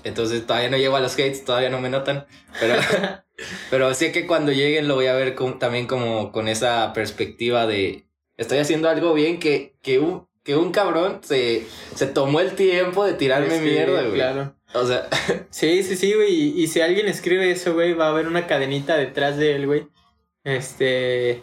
Entonces 0.04 0.46
todavía 0.46 0.70
no 0.70 0.78
llego 0.78 0.96
a 0.96 1.00
los 1.02 1.14
hates, 1.14 1.46
todavía 1.46 1.70
no 1.70 1.80
me 1.82 1.90
notan. 1.90 2.26
Pero, 2.60 2.76
pero 3.70 3.94
sé 3.94 4.12
que 4.12 4.26
cuando 4.28 4.52
lleguen 4.52 4.88
lo 4.88 4.96
voy 4.96 5.08
a 5.08 5.14
ver 5.14 5.36
con- 5.36 5.60
también 5.60 5.88
como 5.88 6.32
con 6.32 6.48
esa 6.48 6.94
perspectiva 6.94 7.68
de 7.68 8.06
estoy 8.38 8.60
haciendo 8.60 8.90
algo 8.90 9.14
bien 9.14 9.40
que, 9.40 9.76
que, 9.82 10.00
un, 10.00 10.28
que 10.44 10.56
un 10.56 10.72
cabrón 10.72 11.20
se, 11.24 11.66
se 11.96 12.08
tomó 12.08 12.40
el 12.40 12.54
tiempo 12.54 13.06
de 13.06 13.14
tirarme 13.14 13.56
Este, 13.56 13.70
mierda, 13.70 14.02
güey. 14.02 14.14
Claro. 14.14 14.56
O 14.74 14.88
sea, 14.88 15.08
Sí, 15.52 15.84
sí, 15.84 15.96
sí, 15.96 16.14
güey. 16.14 16.34
Y, 16.34 16.64
y 16.64 16.68
si 16.68 16.82
alguien 16.82 17.08
escribe 17.08 17.52
eso, 17.52 17.74
güey, 17.74 17.94
va 17.94 18.08
a 18.08 18.10
haber 18.10 18.28
una 18.28 18.48
cadenita 18.48 18.98
detrás 18.98 19.38
de 19.38 19.56
él, 19.56 19.68
güey. 19.68 19.88
Este. 20.44 21.40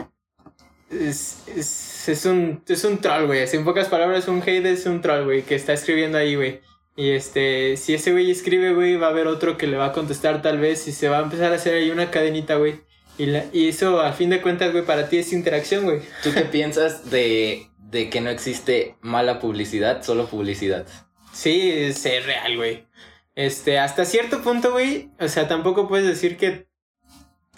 Es, 0.90 1.44
es, 1.56 2.08
es 2.08 2.24
un, 2.26 2.62
es 2.66 2.82
un 2.84 2.98
troll, 2.98 3.26
güey. 3.26 3.44
En 3.52 3.64
pocas 3.64 3.88
palabras, 3.88 4.26
un 4.26 4.42
hate 4.42 4.66
es 4.66 4.86
un 4.86 5.00
troll, 5.00 5.24
güey, 5.24 5.42
que 5.42 5.54
está 5.54 5.72
escribiendo 5.72 6.18
ahí, 6.18 6.34
güey. 6.34 6.60
Y 6.96 7.10
este, 7.10 7.76
si 7.76 7.94
ese 7.94 8.12
güey 8.12 8.30
escribe, 8.30 8.74
güey, 8.74 8.96
va 8.96 9.08
a 9.08 9.10
haber 9.10 9.26
otro 9.26 9.56
que 9.56 9.66
le 9.66 9.76
va 9.76 9.86
a 9.86 9.92
contestar 9.92 10.42
tal 10.42 10.58
vez 10.58 10.86
y 10.88 10.92
se 10.92 11.08
va 11.08 11.18
a 11.18 11.22
empezar 11.22 11.52
a 11.52 11.56
hacer 11.56 11.74
ahí 11.74 11.90
una 11.90 12.10
cadenita, 12.10 12.56
güey. 12.56 12.80
Y, 13.18 13.26
la, 13.26 13.44
y 13.52 13.68
eso, 13.68 14.00
a 14.00 14.12
fin 14.12 14.30
de 14.30 14.40
cuentas, 14.40 14.72
güey, 14.72 14.84
para 14.84 15.08
ti 15.08 15.18
es 15.18 15.32
interacción, 15.32 15.84
güey. 15.84 16.00
¿tú 16.22 16.32
qué 16.32 16.40
piensas 16.52 17.10
de, 17.10 17.68
de 17.78 18.10
que 18.10 18.20
no 18.20 18.30
existe 18.30 18.96
mala 19.00 19.40
publicidad, 19.40 20.02
solo 20.02 20.26
publicidad? 20.26 20.86
Sí, 21.32 21.70
es 21.70 22.04
real, 22.04 22.56
güey. 22.56 22.86
Este, 23.34 23.78
hasta 23.78 24.04
cierto 24.04 24.42
punto, 24.42 24.72
güey. 24.72 25.10
O 25.18 25.28
sea, 25.28 25.48
tampoco 25.48 25.88
puedes 25.88 26.06
decir 26.06 26.36
que, 26.36 26.66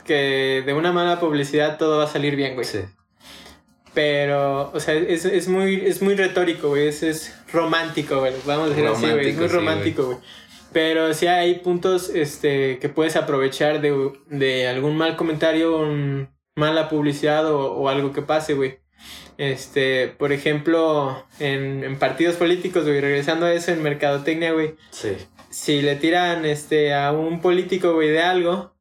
que 0.04 0.62
de 0.64 0.74
una 0.74 0.92
mala 0.92 1.18
publicidad 1.18 1.78
todo 1.78 1.98
va 1.98 2.04
a 2.04 2.08
salir 2.08 2.36
bien, 2.36 2.54
güey. 2.54 2.66
Sí. 2.66 2.80
Pero, 3.94 4.70
o 4.72 4.80
sea, 4.80 4.94
es, 4.94 5.24
es 5.26 5.48
muy, 5.48 5.74
es 5.84 6.00
muy 6.00 6.14
retórico, 6.14 6.68
güey. 6.68 6.88
Es, 6.88 7.02
es 7.02 7.34
romántico, 7.52 8.20
güey. 8.20 8.32
Vamos 8.46 8.66
a 8.66 8.68
decir 8.70 8.86
así, 8.86 9.10
güey. 9.10 9.28
Es 9.30 9.36
muy 9.36 9.48
romántico, 9.48 10.04
güey. 10.06 10.18
Pero 10.72 11.12
sí 11.12 11.26
hay 11.26 11.56
puntos 11.56 12.08
este, 12.08 12.78
que 12.78 12.88
puedes 12.88 13.16
aprovechar 13.16 13.82
de, 13.82 14.12
de 14.30 14.66
algún 14.68 14.96
mal 14.96 15.16
comentario, 15.16 15.76
un- 15.78 16.30
mala 16.56 16.88
publicidad 16.88 17.46
o, 17.52 17.72
o 17.74 17.88
algo 17.90 18.12
que 18.12 18.22
pase, 18.22 18.54
güey. 18.54 18.78
Este, 19.38 20.08
por 20.08 20.32
ejemplo, 20.32 21.26
en, 21.38 21.84
en 21.84 21.98
partidos 21.98 22.36
políticos, 22.36 22.84
güey, 22.84 23.00
regresando 23.00 23.44
a 23.46 23.52
eso 23.52 23.72
en 23.72 23.82
mercadotecnia, 23.82 24.52
güey 24.52 24.74
Sí. 24.90 25.16
si 25.50 25.82
le 25.82 25.96
tiran 25.96 26.44
este 26.46 26.94
a 26.94 27.12
un 27.12 27.40
político, 27.40 27.92
güey, 27.94 28.08
de 28.10 28.20
algo 28.22 28.74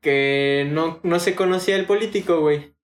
que 0.00 0.66
no, 0.70 1.00
no 1.02 1.18
se 1.20 1.34
conocía 1.34 1.76
el 1.76 1.84
político, 1.86 2.40
güey. 2.40 2.74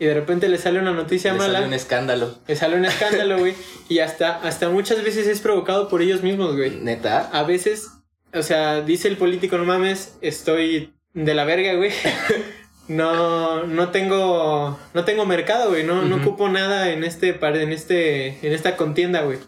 Y 0.00 0.06
de 0.06 0.14
repente 0.14 0.48
le 0.48 0.58
sale 0.58 0.78
una 0.78 0.92
noticia 0.92 1.32
Le 1.32 1.38
mala, 1.38 1.54
sale 1.54 1.66
un 1.66 1.74
escándalo. 1.74 2.38
le 2.46 2.56
sale 2.56 2.76
un 2.76 2.84
escándalo, 2.84 3.38
güey. 3.38 3.54
y 3.88 3.98
hasta, 3.98 4.36
hasta 4.36 4.68
muchas 4.68 5.02
veces 5.02 5.26
es 5.26 5.40
provocado 5.40 5.88
por 5.88 6.02
ellos 6.02 6.22
mismos, 6.22 6.56
güey. 6.56 6.70
¿Neta? 6.70 7.28
A 7.32 7.42
veces, 7.42 7.88
o 8.32 8.42
sea, 8.42 8.82
dice 8.82 9.08
el 9.08 9.16
político, 9.16 9.58
no 9.58 9.64
mames, 9.64 10.16
estoy 10.20 10.94
de 11.14 11.34
la 11.34 11.44
verga, 11.44 11.74
güey. 11.74 11.90
No, 12.88 13.64
no 13.66 13.90
tengo, 13.90 14.78
no 14.94 15.04
tengo 15.04 15.26
mercado, 15.26 15.68
güey. 15.68 15.84
No, 15.84 16.00
no 16.00 16.16
ocupo 16.16 16.48
nada 16.48 16.90
en 16.90 17.04
este, 17.04 17.38
en 17.38 17.70
este, 17.70 18.28
en 18.46 18.52
esta 18.54 18.76
contienda, 18.76 19.20
güey. 19.20 19.38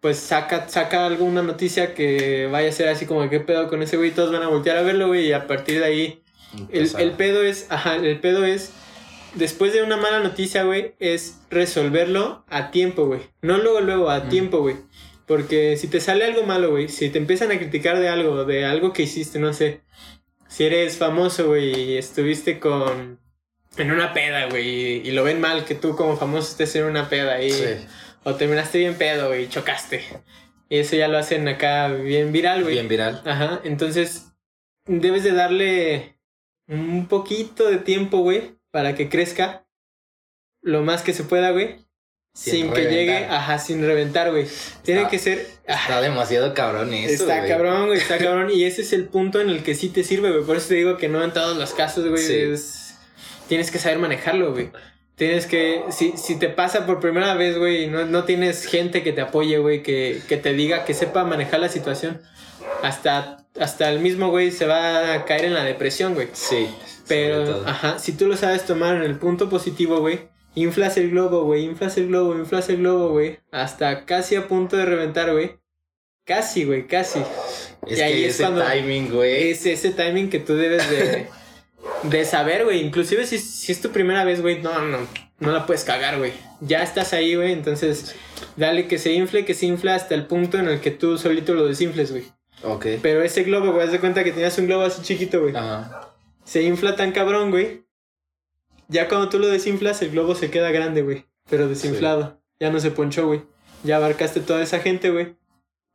Pues 0.00 0.18
saca, 0.18 0.66
saca 0.66 1.04
alguna 1.04 1.42
noticia 1.42 1.92
que 1.92 2.48
vaya 2.50 2.70
a 2.70 2.72
ser 2.72 2.88
así 2.88 3.04
como 3.04 3.28
qué 3.28 3.40
pedo 3.40 3.68
con 3.68 3.82
ese 3.82 3.98
güey. 3.98 4.10
Todos 4.10 4.32
van 4.32 4.42
a 4.42 4.48
voltear 4.48 4.78
a 4.78 4.82
verlo, 4.82 5.08
güey. 5.08 5.26
Y 5.26 5.32
a 5.34 5.46
partir 5.46 5.80
de 5.80 5.84
ahí, 5.84 6.22
el, 6.70 6.90
el 6.98 7.10
pedo 7.12 7.42
es, 7.42 7.66
ajá, 7.68 7.96
el 7.96 8.20
pedo 8.20 8.46
es 8.46 8.72
después 9.36 9.72
de 9.72 9.82
una 9.82 9.96
mala 9.96 10.20
noticia, 10.20 10.64
güey, 10.64 10.94
es 10.98 11.40
resolverlo 11.50 12.44
a 12.48 12.70
tiempo, 12.70 13.06
güey. 13.06 13.20
No 13.42 13.58
luego, 13.58 13.80
luego, 13.80 14.10
a 14.10 14.28
tiempo, 14.28 14.60
güey. 14.60 14.76
Porque 15.26 15.76
si 15.76 15.88
te 15.88 16.00
sale 16.00 16.24
algo 16.24 16.44
malo, 16.44 16.70
güey, 16.70 16.88
si 16.88 17.10
te 17.10 17.18
empiezan 17.18 17.52
a 17.52 17.58
criticar 17.58 17.98
de 17.98 18.08
algo, 18.08 18.44
de 18.44 18.64
algo 18.64 18.92
que 18.92 19.02
hiciste, 19.02 19.38
no 19.38 19.52
sé. 19.52 19.80
Si 20.48 20.64
eres 20.64 20.96
famoso, 20.96 21.48
güey, 21.48 21.74
y 21.74 21.96
estuviste 21.96 22.58
con... 22.58 23.20
En 23.76 23.92
una 23.92 24.14
peda, 24.14 24.46
güey, 24.48 25.06
y, 25.06 25.10
lo 25.10 25.22
ven 25.22 25.40
mal 25.40 25.64
que 25.66 25.74
tú 25.74 25.96
como 25.96 26.16
famoso 26.16 26.50
estés 26.50 26.74
en 26.76 26.84
una 26.84 27.08
peda 27.08 27.42
y... 27.42 27.52
O 28.24 28.34
terminaste 28.34 28.78
bien 28.78 28.94
pedo, 28.94 29.28
güey, 29.28 29.44
y 29.44 29.48
chocaste. 29.48 30.02
Y 30.68 30.78
eso 30.78 30.96
ya 30.96 31.08
lo 31.08 31.18
hacen 31.18 31.46
acá 31.46 31.88
bien 31.88 32.32
viral, 32.32 32.62
güey. 32.62 32.74
Bien 32.74 32.88
viral. 32.88 33.22
Ajá, 33.24 33.60
entonces 33.64 34.32
debes 34.86 35.22
de 35.24 35.32
darle 35.32 36.18
un 36.66 37.06
poquito 37.06 37.68
de 37.68 37.78
tiempo, 37.78 38.18
güey, 38.18 38.55
para 38.76 38.94
que 38.94 39.08
crezca 39.08 39.64
lo 40.60 40.82
más 40.82 41.00
que 41.00 41.14
se 41.14 41.24
pueda, 41.24 41.50
güey. 41.50 41.76
Sin, 42.34 42.70
que 42.74 42.82
llegue, 42.82 43.24
ajá, 43.24 43.58
sin 43.58 43.80
reventar, 43.80 44.30
güey. 44.32 44.46
Tiene 44.82 45.08
que 45.08 45.18
ser. 45.18 45.46
Está 45.64 46.02
demasiado 46.02 46.52
cabrón 46.52 46.92
eso. 46.92 47.22
Está 47.22 47.48
cabrón, 47.48 47.86
güey, 47.86 47.98
está 47.98 48.18
cabrón. 48.22 48.50
y 48.50 48.64
ese 48.64 48.82
es 48.82 48.92
el 48.92 49.06
punto 49.06 49.40
en 49.40 49.48
el 49.48 49.62
que 49.62 49.74
sí 49.74 49.88
te 49.88 50.04
sirve, 50.04 50.30
güey. 50.30 50.44
Por 50.44 50.58
eso 50.58 50.68
te 50.68 50.74
digo 50.74 50.98
que 50.98 51.08
no 51.08 51.24
en 51.24 51.32
todos 51.32 51.56
los 51.56 51.72
casos, 51.72 52.06
güey. 52.06 52.52
Es... 52.52 52.96
Tienes 53.48 53.70
que 53.70 53.78
saber 53.78 53.98
manejarlo, 53.98 54.52
güey. 54.52 54.68
Tienes 55.14 55.46
que, 55.46 55.82
si, 55.88 56.12
si 56.18 56.38
te 56.38 56.50
pasa 56.50 56.84
por 56.84 57.00
primera 57.00 57.32
vez, 57.32 57.56
güey, 57.56 57.86
no, 57.86 58.04
no 58.04 58.24
tienes 58.24 58.66
gente 58.66 59.02
que 59.02 59.14
te 59.14 59.22
apoye, 59.22 59.56
güey, 59.56 59.82
que, 59.82 60.20
que 60.28 60.36
te 60.36 60.52
diga, 60.52 60.84
que 60.84 60.92
sepa 60.92 61.24
manejar 61.24 61.60
la 61.60 61.70
situación, 61.70 62.20
hasta, 62.82 63.38
hasta 63.58 63.88
el 63.88 64.00
mismo, 64.00 64.28
güey, 64.28 64.50
se 64.50 64.66
va 64.66 65.14
a 65.14 65.24
caer 65.24 65.46
en 65.46 65.54
la 65.54 65.64
depresión, 65.64 66.12
güey. 66.12 66.28
Sí. 66.34 66.68
Pero, 67.08 67.62
ajá, 67.66 67.98
si 67.98 68.12
tú 68.12 68.26
lo 68.26 68.36
sabes 68.36 68.64
tomar 68.64 68.96
en 68.96 69.02
el 69.02 69.18
punto 69.18 69.48
positivo, 69.48 70.00
güey, 70.00 70.28
inflas 70.54 70.96
el 70.96 71.10
globo, 71.10 71.44
güey, 71.44 71.64
inflas 71.64 71.96
el 71.98 72.08
globo, 72.08 72.34
inflas 72.36 72.68
el 72.68 72.78
globo, 72.78 73.10
güey, 73.10 73.38
hasta 73.52 74.04
casi 74.04 74.36
a 74.36 74.48
punto 74.48 74.76
de 74.76 74.86
reventar, 74.86 75.32
güey. 75.32 75.58
Casi, 76.24 76.64
güey, 76.64 76.88
casi. 76.88 77.20
Es 77.86 77.98
y 77.98 78.02
ahí 78.02 78.12
que 78.14 78.26
es 78.28 78.40
ese 78.40 78.50
timing, 78.50 79.12
güey. 79.12 79.50
Es 79.50 79.64
ese 79.64 79.90
timing 79.92 80.28
que 80.28 80.40
tú 80.40 80.56
debes 80.56 80.90
de... 80.90 81.28
de 82.02 82.24
saber, 82.24 82.64
güey. 82.64 82.80
Inclusive 82.84 83.26
si, 83.26 83.38
si 83.38 83.72
es 83.72 83.80
tu 83.80 83.90
primera 83.90 84.24
vez, 84.24 84.42
güey, 84.42 84.60
no, 84.60 84.82
no, 84.82 84.98
no 85.38 85.52
la 85.52 85.66
puedes 85.66 85.84
cagar, 85.84 86.18
güey. 86.18 86.32
Ya 86.60 86.82
estás 86.82 87.12
ahí, 87.12 87.34
güey, 87.34 87.52
entonces 87.52 88.14
dale 88.56 88.88
que 88.88 88.98
se 88.98 89.12
infle, 89.12 89.44
que 89.44 89.54
se 89.54 89.66
infla 89.66 89.94
hasta 89.94 90.14
el 90.14 90.26
punto 90.26 90.58
en 90.58 90.68
el 90.68 90.80
que 90.80 90.90
tú 90.90 91.18
solito 91.18 91.54
lo 91.54 91.66
desinfles, 91.66 92.10
güey. 92.10 92.24
Ok. 92.62 92.86
Pero 93.02 93.22
ese 93.22 93.42
globo, 93.44 93.72
güey, 93.72 93.86
haz 93.86 93.92
de 93.92 94.00
cuenta 94.00 94.24
que 94.24 94.32
tenías 94.32 94.56
un 94.58 94.66
globo 94.66 94.82
así 94.82 95.02
chiquito, 95.02 95.40
güey. 95.42 95.54
Ajá. 95.54 96.05
Se 96.46 96.62
infla 96.62 96.96
tan 96.96 97.12
cabrón, 97.12 97.50
güey. 97.50 97.84
Ya 98.88 99.08
cuando 99.08 99.28
tú 99.28 99.38
lo 99.38 99.48
desinflas, 99.48 100.00
el 100.00 100.12
globo 100.12 100.36
se 100.36 100.50
queda 100.50 100.70
grande, 100.70 101.02
güey. 101.02 101.26
Pero 101.50 101.68
desinflado. 101.68 102.40
Ya 102.60 102.70
no 102.70 102.78
se 102.80 102.92
ponchó, 102.92 103.26
güey. 103.26 103.42
Ya 103.82 103.96
abarcaste 103.96 104.40
toda 104.40 104.62
esa 104.62 104.78
gente, 104.78 105.10
güey. 105.10 105.34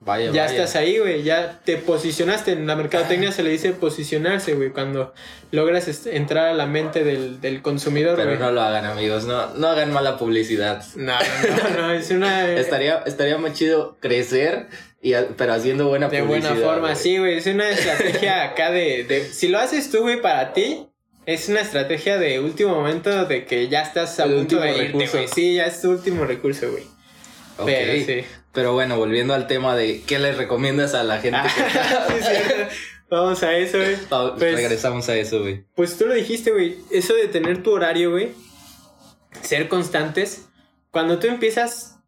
Vaya, 0.04 0.32
ya 0.32 0.48
estás 0.48 0.76
ahí, 0.76 0.98
güey. 0.98 1.24
Ya 1.24 1.62
te 1.64 1.78
posicionaste. 1.78 2.54
En 2.54 2.68
la 2.68 2.76
mercadotecnia 2.76 3.32
se 3.32 3.44
le 3.44 3.52
dice 3.52 3.72
posicionarse, 3.72 4.56
güey. 4.56 4.72
Cuando 4.72 5.14
logras 5.52 6.06
entrar 6.08 6.48
a 6.48 6.54
la 6.54 6.66
mente 6.66 7.04
del, 7.04 7.62
consumidor, 7.62 8.18
Pero 8.18 8.38
no 8.38 8.52
lo 8.52 8.62
hagan, 8.62 8.86
amigos. 8.86 9.26
No, 9.26 9.54
no 9.54 9.68
hagan 9.68 9.94
mala 9.94 10.18
publicidad. 10.18 10.84
No, 10.96 11.14
no, 11.18 11.82
no. 11.82 11.92
Es 11.94 12.12
una. 12.12 12.52
estaría, 12.52 13.04
estaría 13.06 13.38
muy 13.38 13.54
chido 13.54 13.96
crecer. 14.02 14.68
Y, 15.02 15.14
pero 15.36 15.54
haciendo 15.54 15.88
buena 15.88 16.10
de 16.10 16.22
buena 16.22 16.54
forma, 16.56 16.96
sí, 16.96 17.18
güey. 17.18 17.38
Es 17.38 17.48
una 17.48 17.70
estrategia 17.70 18.44
acá 18.52 18.72
de, 18.72 19.04
de. 19.04 19.26
Si 19.26 19.48
lo 19.48 19.58
haces 19.60 19.90
tú, 19.90 20.02
güey, 20.02 20.22
para 20.22 20.54
ti, 20.54 20.88
es 21.26 21.50
una 21.50 21.62
estrategia 21.62 22.18
de 22.18 22.40
último 22.40 22.76
momento 22.76 23.26
de 23.26 23.46
que 23.46 23.68
ya 23.68 23.82
estás 23.82 24.20
a 24.20 24.26
punto 24.26 24.60
de 24.60 24.86
irte, 24.86 25.08
güey. 25.08 25.28
Sí, 25.28 25.56
ya 25.56 25.66
es 25.66 25.82
tu 25.82 25.92
último 25.92 26.26
recurso, 26.26 26.72
güey. 26.72 26.84
Pero, 27.66 28.06
sí. 28.06 28.24
Pero 28.54 28.74
bueno, 28.74 28.98
volviendo 28.98 29.34
al 29.34 29.48
tema 29.48 29.76
de 29.76 30.02
qué 30.06 30.20
le 30.20 30.34
recomiendas 30.34 30.94
a 30.94 31.04
la 31.04 31.20
gente. 31.20 31.40
Vamos 33.10 33.44
a 33.44 33.58
eso, 33.58 33.78
güey. 33.78 33.98
Pues, 34.38 34.56
regresamos 34.56 35.10
a 35.10 35.16
eso, 35.16 35.42
güey. 35.42 35.66
Pues 35.76 35.98
tú 35.98 36.06
lo 36.06 36.14
dijiste, 36.14 36.52
güey. 36.52 36.78
Eso 36.92 37.14
de 37.14 37.28
tener 37.28 37.62
tu 37.62 37.72
horario, 37.72 38.12
güey. 38.12 38.30
Ser 39.42 39.68
constantes. 39.68 40.48
Cuando 40.92 41.20
tú 41.20 41.28
empiezas, 41.28 42.00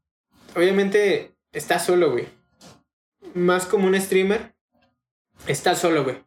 obviamente 0.56 1.34
estás 1.52 1.86
solo, 1.86 2.12
güey. 2.12 2.28
Más 3.34 3.66
como 3.66 3.88
un 3.88 4.00
streamer, 4.00 4.54
estás 5.48 5.80
solo, 5.80 6.04
güey. 6.04 6.18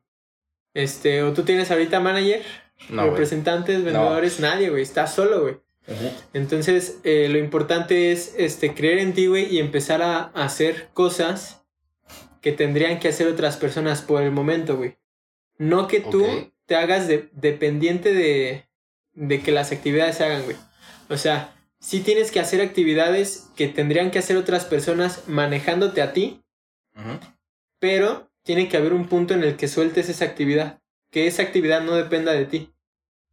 Este, 0.75 1.23
o 1.23 1.33
tú 1.33 1.43
tienes 1.43 1.71
ahorita 1.71 2.01
manager, 2.01 2.43
representantes, 2.89 3.83
vendedores, 3.83 4.41
nadie, 4.41 4.71
güey. 4.71 4.83
Estás 4.83 5.15
solo, 5.15 5.43
güey. 5.43 5.57
Entonces, 6.33 6.99
eh, 7.05 7.29
lo 7.31 7.39
importante 7.39 8.13
es 8.13 8.35
este, 8.37 8.75
creer 8.75 8.99
en 8.99 9.15
ti, 9.15 9.27
güey, 9.27 9.47
y 9.55 9.59
empezar 9.59 10.03
a, 10.03 10.25
hacer 10.35 10.89
cosas 10.93 11.65
que 12.41 12.53
tendrían 12.53 12.99
que 12.99 13.09
hacer 13.09 13.29
otras 13.29 13.57
personas 13.57 14.03
por 14.03 14.23
el 14.23 14.33
momento, 14.33 14.77
güey. 14.77 14.97
No 15.59 15.87
que 15.87 16.01
tú 16.01 16.27
te 16.67 16.77
hagas 16.77 17.09
dependiente 17.09 18.13
de, 18.13 18.69
de 19.15 19.41
que 19.41 19.53
las 19.53 19.73
actividades 19.73 20.17
se 20.17 20.25
hagan, 20.25 20.45
güey. 20.45 20.57
O 21.09 21.17
sea, 21.17 21.57
sí 21.79 22.01
tienes 22.01 22.31
que 22.31 22.41
hacer 22.41 22.61
actividades 22.61 23.49
que 23.57 23.69
tendrían 23.69 24.11
que 24.11 24.19
hacer 24.19 24.37
otras 24.37 24.65
personas 24.65 25.23
manejándote 25.29 26.03
a 26.03 26.13
ti, 26.13 26.43
pero 27.79 28.31
tiene 28.43 28.69
que 28.69 28.77
haber 28.77 28.93
un 28.93 29.07
punto 29.07 29.35
en 29.35 29.43
el 29.43 29.57
que 29.57 29.69
sueltes 29.69 30.09
esa 30.09 30.25
actividad, 30.25 30.81
que 31.11 31.27
esa 31.27 31.43
actividad 31.43 31.83
no 31.83 31.95
dependa 31.95 32.33
de 32.33 32.47
ti. 32.47 32.73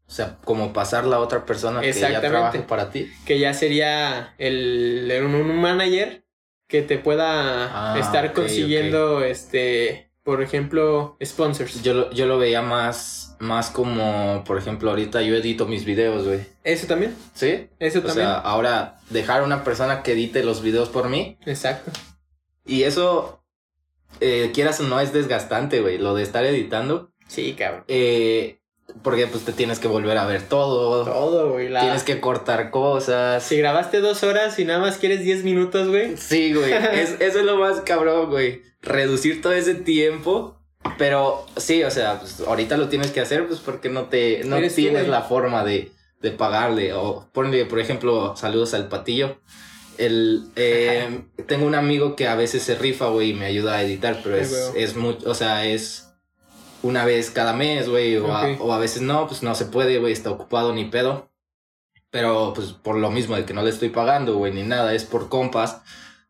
O 0.07 0.11
sea, 0.11 0.37
como 0.43 0.73
pasarla 0.73 1.15
a 1.15 1.19
otra 1.19 1.45
persona 1.45 1.81
que 1.81 1.93
ya 1.93 2.19
trabaje 2.19 2.59
para 2.59 2.89
ti. 2.89 3.11
Que 3.25 3.39
ya 3.39 3.53
sería 3.53 4.35
el, 4.37 5.11
un, 5.23 5.55
manager 5.59 6.25
que 6.67 6.81
te 6.81 6.97
pueda 6.97 7.93
ah, 7.93 7.99
estar 7.99 8.33
consiguiendo, 8.33 9.23
este, 9.23 10.11
por 10.23 10.41
ejemplo, 10.41 11.17
sponsors. 11.23 11.83
Yo 11.83 11.93
lo, 11.93 12.11
yo 12.11 12.25
lo 12.25 12.37
veía 12.37 12.61
más, 12.61 13.35
más 13.39 13.69
como, 13.69 14.43
por 14.45 14.57
ejemplo, 14.57 14.89
ahorita 14.89 15.21
yo 15.21 15.35
edito 15.35 15.67
mis 15.67 15.85
videos, 15.85 16.25
güey. 16.25 16.45
¿Eso 16.63 16.87
también? 16.87 17.15
Sí. 17.33 17.69
Eso 17.79 18.01
también. 18.01 18.27
O 18.27 18.31
sea, 18.31 18.37
ahora 18.39 18.97
dejar 19.09 19.41
a 19.41 19.43
una 19.45 19.63
persona 19.63 20.03
que 20.03 20.13
edite 20.13 20.43
los 20.43 20.61
videos 20.61 20.89
por 20.89 21.09
mí. 21.09 21.37
Exacto. 21.45 21.91
Y 22.65 22.83
eso, 22.83 23.42
eh, 24.19 24.51
quieras 24.53 24.79
o 24.79 24.83
no, 24.83 24.99
es 24.99 25.13
desgastante, 25.13 25.81
güey, 25.81 25.97
lo 25.97 26.15
de 26.15 26.23
estar 26.23 26.45
editando. 26.45 27.11
Sí, 27.27 27.53
cabrón. 27.53 27.83
Eh, 27.87 28.59
porque 29.01 29.27
pues 29.27 29.43
te 29.43 29.53
tienes 29.53 29.79
que 29.79 29.87
volver 29.87 30.17
a 30.17 30.25
ver 30.25 30.43
todo. 30.43 31.05
Todo, 31.05 31.51
güey. 31.51 31.67
Tienes 31.69 32.03
que 32.03 32.19
cortar 32.19 32.69
cosas. 32.69 33.43
Si 33.43 33.57
grabaste 33.57 34.01
dos 34.01 34.23
horas 34.23 34.59
y 34.59 34.65
nada 34.65 34.79
más 34.79 34.97
quieres 34.97 35.21
diez 35.21 35.43
minutos, 35.43 35.87
güey. 35.87 36.17
Sí, 36.17 36.53
güey. 36.53 36.71
eso 36.93 37.17
es 37.19 37.35
lo 37.45 37.57
más 37.57 37.81
cabrón, 37.81 38.29
güey. 38.29 38.61
Reducir 38.81 39.41
todo 39.41 39.53
ese 39.53 39.75
tiempo. 39.75 40.59
Pero 40.97 41.45
sí, 41.57 41.83
o 41.83 41.91
sea, 41.91 42.19
pues 42.19 42.41
ahorita 42.41 42.77
lo 42.77 42.89
tienes 42.89 43.11
que 43.11 43.21
hacer, 43.21 43.47
pues 43.47 43.61
porque 43.61 43.89
no 43.89 44.03
te, 44.03 44.43
no 44.43 44.57
tienes 44.67 45.07
la 45.07 45.21
forma 45.21 45.63
de, 45.63 45.91
de 46.21 46.31
pagarle. 46.31 46.93
O 46.93 47.27
ponle, 47.31 47.65
por 47.65 47.79
ejemplo, 47.79 48.35
saludos 48.35 48.73
al 48.73 48.89
patillo. 48.89 49.37
El, 49.97 50.45
eh, 50.55 51.21
tengo 51.47 51.65
un 51.65 51.75
amigo 51.75 52.15
que 52.15 52.27
a 52.27 52.35
veces 52.35 52.63
se 52.63 52.75
rifa, 52.75 53.07
güey, 53.07 53.31
y 53.31 53.33
me 53.33 53.45
ayuda 53.45 53.75
a 53.75 53.83
editar, 53.83 54.19
pero 54.23 54.37
es, 54.37 54.71
es 54.75 54.95
mucho, 54.95 55.29
o 55.29 55.35
sea, 55.35 55.65
es 55.65 56.13
una 56.83 57.05
vez 57.05 57.31
cada 57.31 57.53
mes, 57.53 57.89
güey, 57.89 58.17
o, 58.17 58.31
a, 58.33 58.77
veces 58.77 59.01
no, 59.01 59.25
pues 59.27 59.41
no 59.41 59.55
se 59.55 59.65
puede, 59.65 59.97
güey, 59.99 60.13
está 60.13 60.29
ocupado 60.29 60.73
ni 60.73 60.85
pedo. 60.85 61.31
Pero 62.11 62.53
pues 62.53 62.73
por 62.73 62.97
lo 62.97 63.09
mismo 63.09 63.35
de 63.35 63.45
que 63.45 63.55
no 63.55 63.63
le 63.63 63.71
estoy 63.71 63.89
pagando, 63.89 64.35
güey, 64.35 64.53
ni 64.53 64.61
nada, 64.61 64.93
es 64.93 65.03
por 65.03 65.29
compas. 65.29 65.81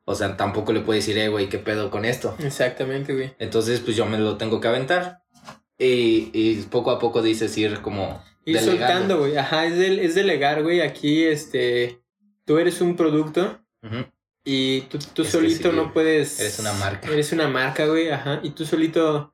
O 0.05 0.15
sea, 0.15 0.37
tampoco 0.37 0.71
le 0.71 0.81
puedo 0.81 0.95
decir, 0.97 1.17
eh, 1.17 1.27
güey, 1.27 1.49
¿qué 1.49 1.57
pedo 1.57 1.89
con 1.89 2.05
esto? 2.05 2.35
Exactamente, 2.39 3.13
güey. 3.13 3.33
Entonces, 3.39 3.79
pues 3.81 3.97
yo 3.97 4.05
me 4.05 4.17
lo 4.17 4.37
tengo 4.37 4.61
que 4.61 4.67
aventar. 4.67 5.23
Y, 5.77 6.29
y 6.33 6.55
poco 6.69 6.91
a 6.91 6.99
poco 6.99 7.21
dices 7.21 7.57
ir 7.57 7.81
como... 7.81 8.23
Ir 8.45 8.59
soltando, 8.59 9.19
güey. 9.19 9.37
Ajá, 9.37 9.65
es, 9.65 9.73
es 9.73 10.15
delegar, 10.15 10.63
güey. 10.63 10.81
Aquí, 10.81 11.23
este... 11.23 12.02
Tú 12.45 12.57
eres 12.57 12.81
un 12.81 12.95
producto. 12.95 13.59
Y 14.45 14.81
tú, 14.81 14.99
tú 15.13 15.23
solito 15.23 15.71
no 15.71 15.93
puedes... 15.93 16.39
Eres 16.39 16.59
una 16.59 16.73
marca. 16.73 17.07
Eres 17.09 17.31
una 17.31 17.47
marca, 17.47 17.85
güey. 17.85 18.09
Ajá. 18.09 18.39
Y 18.43 18.51
tú 18.51 18.65
solito 18.65 19.33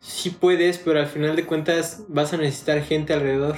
sí 0.00 0.30
puedes, 0.30 0.78
pero 0.78 1.00
al 1.00 1.06
final 1.06 1.36
de 1.36 1.46
cuentas 1.46 2.04
vas 2.08 2.32
a 2.32 2.36
necesitar 2.36 2.82
gente 2.82 3.12
alrededor. 3.12 3.56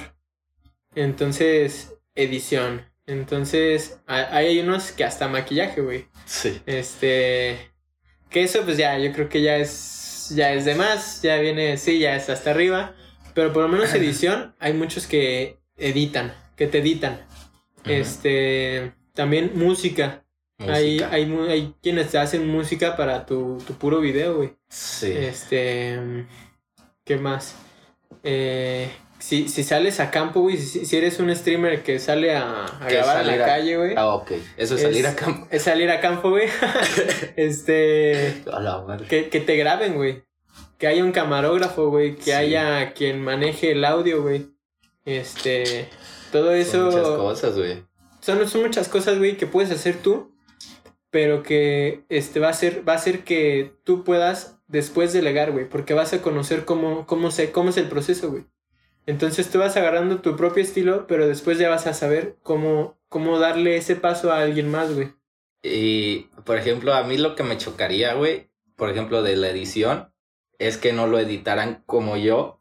Entonces, 0.95 1.93
edición. 2.15 2.85
Entonces, 3.05 3.99
hay 4.05 4.59
unos 4.59 4.91
que 4.91 5.03
hasta 5.03 5.27
maquillaje, 5.27 5.81
güey. 5.81 6.07
Sí. 6.25 6.61
Este. 6.65 7.71
Que 8.29 8.43
eso, 8.43 8.63
pues 8.63 8.77
ya, 8.77 8.97
yo 8.99 9.11
creo 9.13 9.29
que 9.29 9.41
ya 9.41 9.57
es. 9.57 10.31
Ya 10.35 10.53
es 10.53 10.65
de 10.65 10.75
más. 10.75 11.21
Ya 11.21 11.37
viene, 11.37 11.77
sí, 11.77 11.99
ya 11.99 12.15
es 12.15 12.29
hasta 12.29 12.51
arriba. 12.51 12.95
Pero 13.33 13.51
por 13.51 13.63
lo 13.63 13.69
menos 13.69 13.93
edición, 13.95 14.55
hay 14.59 14.73
muchos 14.73 15.07
que 15.07 15.57
editan, 15.77 16.33
que 16.55 16.67
te 16.67 16.79
editan. 16.79 17.19
Este. 17.85 18.93
También 19.13 19.51
música. 19.55 20.23
Hay, 20.67 20.99
hay, 21.11 21.31
hay, 21.49 21.73
quienes 21.81 22.09
te 22.09 22.17
hacen 22.17 22.45
música 22.47 22.97
para 22.97 23.25
tu, 23.25 23.57
tu 23.65 23.73
puro 23.75 23.99
video, 24.01 24.35
güey. 24.37 24.55
Sí. 24.67 25.11
Este. 25.15 25.97
¿Qué 27.05 27.15
más? 27.17 27.55
Eh, 28.23 28.89
si, 29.19 29.47
si 29.47 29.63
sales 29.63 29.99
a 30.01 30.11
campo, 30.11 30.41
güey, 30.41 30.57
si, 30.57 30.85
si 30.85 30.97
eres 30.97 31.19
un 31.19 31.33
streamer 31.33 31.81
que 31.83 31.97
sale 31.99 32.35
a, 32.35 32.65
a 32.65 32.87
Que 32.87 32.95
grabar 32.95 33.21
en 33.21 33.27
la 33.39 33.45
a- 33.45 33.47
calle, 33.47 33.77
güey. 33.77 33.93
Ah, 33.95 34.13
ok. 34.15 34.31
Eso 34.57 34.75
es 34.75 34.81
salir 34.81 35.07
a 35.07 35.15
campo. 35.15 35.47
Es 35.49 35.63
salir 35.63 35.89
a 35.91 36.01
campo, 36.01 36.29
güey. 36.29 36.47
este. 37.37 38.43
A 38.51 38.59
la 38.59 38.81
madre. 38.81 39.07
Que, 39.07 39.29
que 39.29 39.39
te 39.39 39.55
graben, 39.55 39.95
güey. 39.95 40.23
Que 40.77 40.87
haya 40.87 41.03
un 41.03 41.11
camarógrafo, 41.11 41.89
güey. 41.89 42.15
Que 42.15 42.23
Sí. 42.23 42.31
haya 42.31 42.93
quien 42.93 43.21
maneje 43.21 43.71
el 43.71 43.85
audio, 43.85 44.21
güey. 44.21 44.47
Este. 45.05 45.87
Todo 46.31 46.53
eso. 46.53 46.91
Son 46.91 47.01
muchas 47.01 47.17
cosas, 47.17 47.57
güey. 47.57 47.83
son, 48.21 48.47
son 48.47 48.61
muchas 48.61 48.89
cosas, 48.89 49.17
güey, 49.17 49.37
que 49.37 49.47
puedes 49.47 49.71
hacer 49.71 49.97
tú, 50.01 50.33
pero 51.09 51.43
que 51.43 52.03
este, 52.09 52.39
va, 52.39 52.49
a 52.49 52.53
ser, 52.53 52.87
va 52.87 52.93
a 52.93 52.97
hacer 52.97 53.23
que 53.23 53.73
tú 53.83 54.03
puedas 54.03 54.59
después 54.67 55.13
delegar, 55.13 55.51
güey, 55.51 55.67
porque 55.67 55.93
vas 55.93 56.13
a 56.13 56.21
conocer 56.21 56.65
cómo, 56.65 57.05
cómo, 57.07 57.31
se, 57.31 57.51
cómo 57.51 57.69
es 57.69 57.77
el 57.77 57.89
proceso, 57.89 58.29
güey. 58.29 58.45
Entonces 59.05 59.49
tú 59.49 59.57
vas 59.57 59.75
agarrando 59.75 60.21
tu 60.21 60.35
propio 60.35 60.61
estilo, 60.61 61.07
pero 61.07 61.27
después 61.27 61.57
ya 61.57 61.69
vas 61.69 61.87
a 61.87 61.93
saber 61.93 62.37
cómo, 62.43 62.99
cómo 63.09 63.39
darle 63.39 63.75
ese 63.75 63.95
paso 63.95 64.31
a 64.31 64.41
alguien 64.41 64.69
más, 64.69 64.93
güey. 64.93 65.13
Y, 65.63 66.29
por 66.45 66.57
ejemplo, 66.57 66.93
a 66.93 67.03
mí 67.03 67.17
lo 67.17 67.35
que 67.35 67.43
me 67.43 67.57
chocaría, 67.57 68.13
güey, 68.13 68.51
por 68.75 68.89
ejemplo, 68.89 69.23
de 69.23 69.35
la 69.35 69.49
edición, 69.49 70.13
es 70.59 70.77
que 70.77 70.93
no 70.93 71.07
lo 71.07 71.19
editaran 71.19 71.83
como 71.85 72.17
yo 72.17 72.58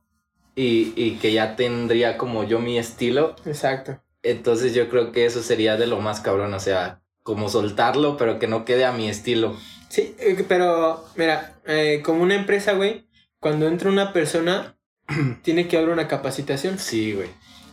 y, 0.59 0.92
y 0.97 1.18
que 1.18 1.33
ya 1.33 1.55
tendría 1.55 2.18
como 2.18 2.42
yo 2.42 2.59
mi 2.59 2.79
estilo. 2.79 3.37
Exacto. 3.47 4.03
Entonces 4.25 4.75
yo 4.75 4.88
creo 4.88 5.12
que 5.12 5.25
eso 5.25 5.40
sería 5.40 5.77
de 5.77 5.87
lo 5.87 6.01
más 6.01 6.21
cabrón, 6.21 6.53
o 6.53 6.59
sea, 6.59 7.01
como 7.23 7.49
soltarlo, 7.49 8.16
pero 8.16 8.40
que 8.40 8.49
no 8.49 8.64
quede 8.64 8.85
a 8.85 8.90
mi 8.90 9.09
estilo. 9.09 9.57
Sí, 9.88 10.16
eh, 10.18 10.44
pero 10.49 11.05
mira, 11.14 11.55
eh, 11.64 12.03
como 12.05 12.25
una 12.25 12.35
empresa, 12.35 12.73
güey, 12.73 13.07
cuando 13.38 13.68
entra 13.68 13.88
una 13.88 14.12
persona, 14.12 14.77
tiene 15.42 15.68
que 15.68 15.77
haber 15.77 15.90
una 15.90 16.09
capacitación. 16.09 16.81
Sí, 16.81 17.12
güey. 17.12 17.29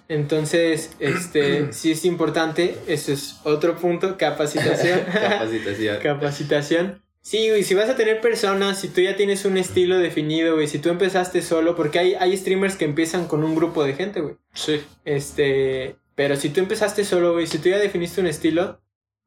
Entonces, 0.07 0.91
este, 0.99 1.71
sí 1.73 1.91
es 1.91 2.05
importante, 2.05 2.77
eso 2.85 3.11
es 3.11 3.39
otro 3.45 3.77
punto, 3.77 4.15
capacitación. 4.15 4.99
Capacitación. 5.11 5.97
Capacitación. 6.03 7.04
Sí, 7.25 7.49
güey, 7.49 7.63
si 7.63 7.73
vas 7.73 7.89
a 7.89 7.95
tener 7.95 8.21
personas, 8.21 8.79
si 8.79 8.87
tú 8.87 9.01
ya 9.01 9.15
tienes 9.15 9.45
un 9.45 9.57
estilo 9.57 9.97
definido, 9.97 10.53
güey, 10.53 10.67
si 10.67 10.77
tú 10.77 10.89
empezaste 10.89 11.41
solo, 11.41 11.75
porque 11.75 11.97
hay, 11.97 12.13
hay 12.13 12.37
streamers 12.37 12.75
que 12.75 12.85
empiezan 12.85 13.25
con 13.25 13.43
un 13.43 13.55
grupo 13.55 13.83
de 13.83 13.95
gente, 13.95 14.21
güey. 14.21 14.35
Sí. 14.53 14.83
Este, 15.05 15.95
pero 16.13 16.35
si 16.35 16.49
tú 16.49 16.59
empezaste 16.59 17.03
solo, 17.03 17.33
güey, 17.33 17.47
si 17.47 17.57
tú 17.57 17.69
ya 17.69 17.79
definiste 17.79 18.21
un 18.21 18.27
estilo, 18.27 18.79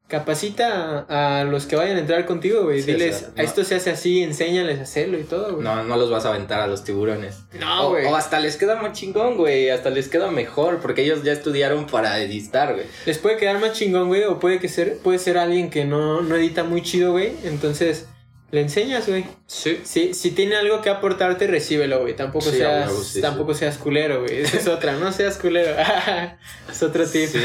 capacita 0.09 1.05
a, 1.07 1.39
a 1.39 1.43
los 1.45 1.65
que 1.65 1.75
vayan 1.77 1.95
a 1.95 1.99
entrar 2.01 2.25
contigo, 2.25 2.63
güey. 2.63 2.81
Sí, 2.81 2.91
o 2.91 2.93
Diles, 2.95 3.17
sea, 3.17 3.29
no. 3.37 3.43
esto 3.43 3.63
se 3.63 3.75
hace 3.75 3.91
así, 3.91 4.21
enséñales 4.23 4.79
a 4.79 4.81
hacerlo 4.81 5.17
y 5.19 5.23
todo, 5.23 5.53
güey. 5.53 5.63
No, 5.63 5.83
no 5.83 5.95
los 5.95 6.09
vas 6.09 6.25
a 6.25 6.29
aventar 6.29 6.59
a 6.59 6.67
los 6.67 6.83
tiburones. 6.83 7.43
No, 7.59 7.87
o, 7.87 7.89
güey. 7.91 8.05
o 8.07 8.15
hasta 8.15 8.39
les 8.39 8.57
queda 8.57 8.75
más 8.81 8.93
chingón, 8.93 9.37
güey. 9.37 9.69
Hasta 9.69 9.89
les 9.91 10.09
queda 10.09 10.29
mejor, 10.31 10.79
porque 10.79 11.03
ellos 11.03 11.23
ya 11.23 11.31
estudiaron 11.31 11.85
para 11.85 12.19
editar, 12.19 12.73
güey. 12.73 12.87
Les 13.05 13.17
puede 13.19 13.37
quedar 13.37 13.59
más 13.59 13.73
chingón, 13.73 14.07
güey, 14.07 14.23
o 14.23 14.39
puede 14.39 14.59
que 14.59 14.67
ser, 14.67 14.97
puede 14.97 15.19
ser 15.19 15.37
alguien 15.37 15.69
que 15.69 15.85
no, 15.85 16.21
no 16.21 16.35
edita 16.35 16.63
muy 16.63 16.81
chido, 16.81 17.11
güey. 17.11 17.31
Entonces, 17.43 18.07
le 18.51 18.61
enseñas, 18.61 19.07
güey. 19.07 19.25
Sí. 19.47 19.79
Si, 19.83 20.13
si 20.13 20.31
tiene 20.31 20.55
algo 20.55 20.81
que 20.81 20.89
aportarte, 20.89 21.47
recíbelo, 21.47 22.01
güey. 22.01 22.15
Tampoco 22.15 22.49
Sí, 22.49 22.57
seas, 22.57 22.89
huevo, 22.89 23.03
sí, 23.03 23.21
tampoco 23.21 23.53
seas 23.53 23.77
culero, 23.77 24.21
güey. 24.23 24.39
Esa 24.41 24.57
es 24.57 24.67
otra, 24.67 24.93
no 24.93 25.11
seas 25.11 25.37
culero. 25.37 25.75
es 26.71 26.83
otro 26.83 27.05
tip. 27.05 27.27
Sí, 27.29 27.39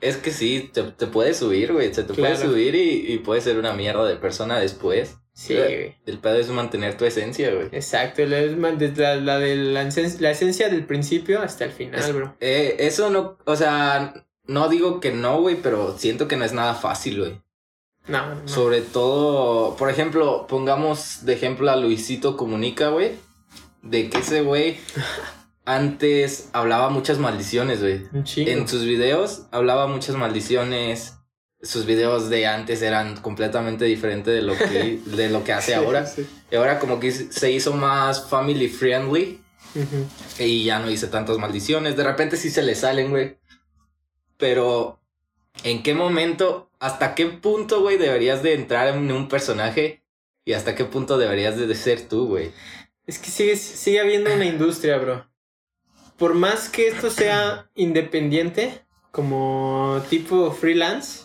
es- 0.00 0.16
que 0.18 0.30
sí, 0.30 0.70
te, 0.72 0.82
te 0.82 1.06
puedes 1.06 1.36
subir, 1.38 1.72
güey. 1.72 1.92
Se 1.94 2.02
te 2.02 2.14
puede 2.14 2.34
Claro. 2.34 2.50
subir 2.50 2.74
y, 2.74 3.12
y 3.12 3.18
puedes 3.18 3.44
ser 3.44 3.58
una 3.58 3.72
mierda 3.72 4.04
de 4.06 4.16
persona 4.16 4.58
después. 4.60 5.16
Sí, 5.32 5.54
güey. 5.54 5.94
El 6.06 6.18
pedo 6.18 6.36
es 6.36 6.48
mantener 6.48 6.96
tu 6.96 7.04
esencia, 7.04 7.52
güey. 7.54 7.66
Exacto, 7.72 8.24
la, 8.24 8.40
la, 8.40 9.16
la 9.16 9.38
de 9.38 9.54
la, 9.56 9.84
esen- 9.84 10.18
la 10.20 10.30
esencia 10.30 10.68
del 10.70 10.86
principio 10.86 11.42
hasta 11.42 11.64
el 11.64 11.72
final, 11.72 12.00
Es- 12.00 12.12
bro. 12.14 12.34
Eh, 12.40 12.76
eso 12.80 13.10
no, 13.10 13.36
o 13.44 13.54
sea, 13.56 14.14
no 14.46 14.68
digo 14.70 14.98
que 15.00 15.12
no, 15.12 15.40
güey, 15.40 15.56
pero 15.56 15.96
siento 15.98 16.26
que 16.28 16.36
no 16.36 16.44
es 16.46 16.52
nada 16.54 16.74
fácil, 16.74 17.18
güey. 17.20 17.40
No, 18.08 18.34
no. 18.34 18.48
Sobre 18.48 18.82
todo, 18.82 19.76
por 19.76 19.90
ejemplo, 19.90 20.46
pongamos 20.46 21.24
de 21.24 21.34
ejemplo 21.34 21.70
a 21.70 21.76
Luisito 21.76 22.36
Comunica, 22.36 22.88
güey. 22.88 23.12
De 23.82 24.08
que 24.10 24.18
ese 24.18 24.42
güey 24.42 24.78
antes 25.64 26.48
hablaba 26.52 26.88
muchas 26.88 27.18
maldiciones, 27.18 27.80
güey. 27.80 28.06
En 28.36 28.68
sus 28.68 28.84
videos 28.84 29.42
hablaba 29.50 29.86
muchas 29.86 30.16
maldiciones. 30.16 31.14
Sus 31.62 31.86
videos 31.86 32.28
de 32.28 32.46
antes 32.46 32.82
eran 32.82 33.16
completamente 33.16 33.86
diferentes 33.86 34.32
de 34.32 34.42
lo 34.42 34.56
que, 34.56 35.00
de 35.04 35.30
lo 35.30 35.42
que 35.42 35.52
hace 35.52 35.74
ahora. 35.76 36.06
Sí, 36.06 36.26
Y 36.50 36.56
ahora 36.56 36.78
como 36.78 37.00
que 37.00 37.10
se 37.10 37.50
hizo 37.50 37.72
más 37.72 38.28
family 38.28 38.68
friendly. 38.68 39.42
Y 40.38 40.64
ya 40.64 40.78
no 40.78 40.90
hice 40.90 41.08
tantas 41.08 41.36
maldiciones. 41.38 41.96
De 41.96 42.04
repente 42.04 42.36
sí 42.36 42.50
se 42.50 42.62
le 42.62 42.74
salen, 42.74 43.10
güey. 43.10 43.36
Pero, 44.38 45.00
¿en 45.62 45.82
qué 45.82 45.94
momento, 45.94 46.70
hasta 46.78 47.14
qué 47.14 47.26
punto, 47.26 47.80
güey, 47.80 47.98
deberías 47.98 48.42
de 48.42 48.54
entrar 48.54 48.88
en 48.94 49.10
un 49.10 49.28
personaje? 49.28 50.02
Y 50.44 50.52
hasta 50.52 50.74
qué 50.74 50.84
punto 50.84 51.18
deberías 51.18 51.56
de 51.56 51.74
ser 51.74 52.08
tú, 52.08 52.28
güey. 52.28 52.52
Es 53.06 53.18
que 53.18 53.30
sigue, 53.30 53.56
sigue 53.56 54.00
habiendo 54.00 54.32
una 54.32 54.46
industria, 54.46 54.98
bro. 54.98 55.26
Por 56.16 56.34
más 56.34 56.68
que 56.68 56.88
esto 56.88 57.10
sea 57.10 57.70
independiente, 57.74 58.84
como 59.10 60.02
tipo 60.08 60.50
freelance, 60.52 61.24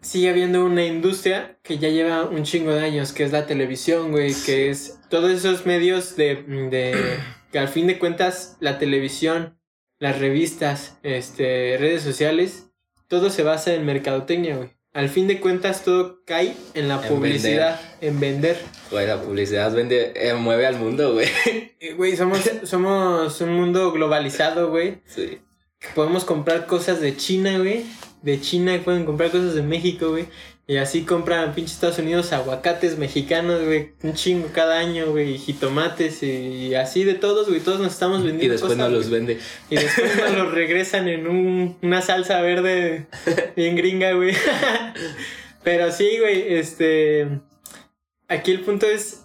sigue 0.00 0.30
habiendo 0.30 0.64
una 0.64 0.84
industria 0.84 1.58
que 1.62 1.78
ya 1.78 1.88
lleva 1.88 2.24
un 2.24 2.42
chingo 2.42 2.72
de 2.72 2.84
años, 2.84 3.12
que 3.12 3.24
es 3.24 3.32
la 3.32 3.46
televisión, 3.46 4.10
güey, 4.10 4.34
que 4.34 4.70
es 4.70 4.98
todos 5.08 5.30
esos 5.30 5.66
medios 5.66 6.16
de, 6.16 6.42
de 6.70 7.18
que 7.52 7.58
al 7.58 7.68
fin 7.68 7.86
de 7.86 7.98
cuentas 7.98 8.56
la 8.60 8.78
televisión, 8.78 9.58
las 10.02 10.18
revistas, 10.18 10.98
este, 11.04 11.76
redes 11.78 12.02
sociales, 12.02 12.66
todo 13.06 13.30
se 13.30 13.44
basa 13.44 13.72
en 13.72 13.86
mercadotecnia, 13.86 14.56
güey. 14.56 14.70
Al 14.92 15.08
fin 15.08 15.28
de 15.28 15.38
cuentas 15.38 15.84
todo 15.84 16.24
cae 16.26 16.56
en 16.74 16.88
la 16.88 16.96
En 17.00 17.08
publicidad, 17.08 17.80
en 18.00 18.18
vender. 18.18 18.60
Güey, 18.90 19.06
la 19.06 19.22
publicidad 19.22 19.72
vende, 19.72 20.12
eh, 20.16 20.34
mueve 20.34 20.66
al 20.66 20.74
mundo, 20.74 21.12
güey. 21.12 21.28
Eh, 21.78 21.94
Güey, 21.94 22.16
somos, 22.16 22.40
somos 22.64 23.40
un 23.42 23.52
mundo 23.54 23.92
globalizado, 23.92 24.70
güey. 24.70 25.02
Sí. 25.04 25.38
Podemos 25.94 26.24
comprar 26.24 26.66
cosas 26.66 27.00
de 27.00 27.16
China, 27.16 27.58
güey. 27.58 27.84
De 28.22 28.40
China 28.40 28.80
pueden 28.84 29.04
comprar 29.04 29.30
cosas 29.30 29.54
de 29.54 29.62
México, 29.62 30.10
güey. 30.10 30.26
Y 30.66 30.76
así 30.76 31.02
compran 31.02 31.54
pinche 31.54 31.72
Estados 31.72 31.98
Unidos 31.98 32.32
aguacates 32.32 32.96
mexicanos, 32.96 33.64
güey. 33.64 33.92
Un 34.02 34.14
chingo 34.14 34.48
cada 34.52 34.78
año, 34.78 35.10
güey. 35.10 35.34
Y 35.34 35.38
jitomates 35.38 36.22
y 36.22 36.74
así 36.76 37.02
de 37.02 37.14
todos, 37.14 37.48
güey. 37.48 37.60
Todos 37.60 37.80
nos 37.80 37.92
estamos 37.92 38.22
vendiendo 38.22 38.44
Y 38.44 38.48
después 38.48 38.74
cosas, 38.74 38.90
no 38.90 38.96
los 38.96 39.10
vende. 39.10 39.40
Y 39.70 39.74
después 39.74 40.16
nos 40.16 40.36
los 40.36 40.52
regresan 40.54 41.08
en 41.08 41.26
un, 41.26 41.76
una 41.82 42.00
salsa 42.00 42.40
verde 42.40 43.06
bien 43.56 43.74
gringa, 43.74 44.12
güey. 44.12 44.36
Pero 45.64 45.90
sí, 45.90 46.18
güey, 46.20 46.54
este... 46.54 47.40
Aquí 48.28 48.52
el 48.52 48.60
punto 48.60 48.86
es... 48.86 49.24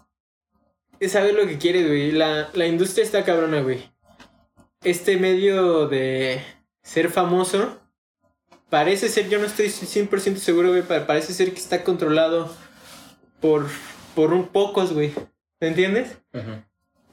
Es 1.00 1.12
saber 1.12 1.36
lo 1.36 1.46
que 1.48 1.60
quieres, 1.60 1.86
güey. 1.86 2.12
La, 2.12 2.50
la 2.54 2.66
industria 2.66 3.04
está 3.04 3.24
cabrona, 3.24 3.62
güey. 3.62 3.92
Este 4.84 5.18
medio 5.18 5.88
de 5.88 6.42
ser 6.82 7.10
famoso... 7.10 7.80
Parece 8.70 9.08
ser, 9.10 9.30
yo 9.30 9.40
no 9.40 9.46
estoy 9.46 9.68
100% 9.68 10.38
seguro, 10.38 10.70
güey, 10.70 10.84
parece 10.84 11.34
ser 11.34 11.54
que 11.54 11.60
está 11.60 11.84
controlado 11.84 12.54
por, 13.40 13.68
por 14.14 14.34
un 14.34 14.48
pocos, 14.48 14.94
güey. 14.94 15.14
¿Me 15.60 15.70
entiendes? 15.70 16.18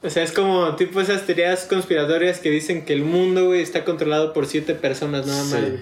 O 0.01 0.09
sea, 0.09 0.23
es 0.23 0.31
como 0.31 0.75
tipo 0.75 0.99
esas 1.01 1.25
teorías 1.25 1.65
conspiratorias 1.65 2.39
que 2.39 2.49
dicen 2.49 2.85
que 2.85 2.93
el 2.93 3.03
mundo, 3.03 3.45
güey, 3.45 3.61
está 3.61 3.85
controlado 3.85 4.33
por 4.33 4.45
siete 4.45 4.75
personas 4.75 5.25
nada 5.25 5.43
más. 5.45 5.61
Sí. 5.61 5.79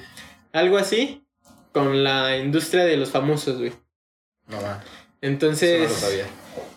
Algo 0.53 0.77
así 0.77 1.25
con 1.73 2.03
la 2.03 2.37
industria 2.37 2.85
de 2.85 2.95
los 2.95 3.09
famosos, 3.09 3.57
güey. 3.57 3.73
No, 4.47 4.61
ma, 4.61 4.83
Entonces, 5.21 5.81
eso 5.81 5.87
no 5.87 5.89
lo 5.89 5.99
sabía. 5.99 6.25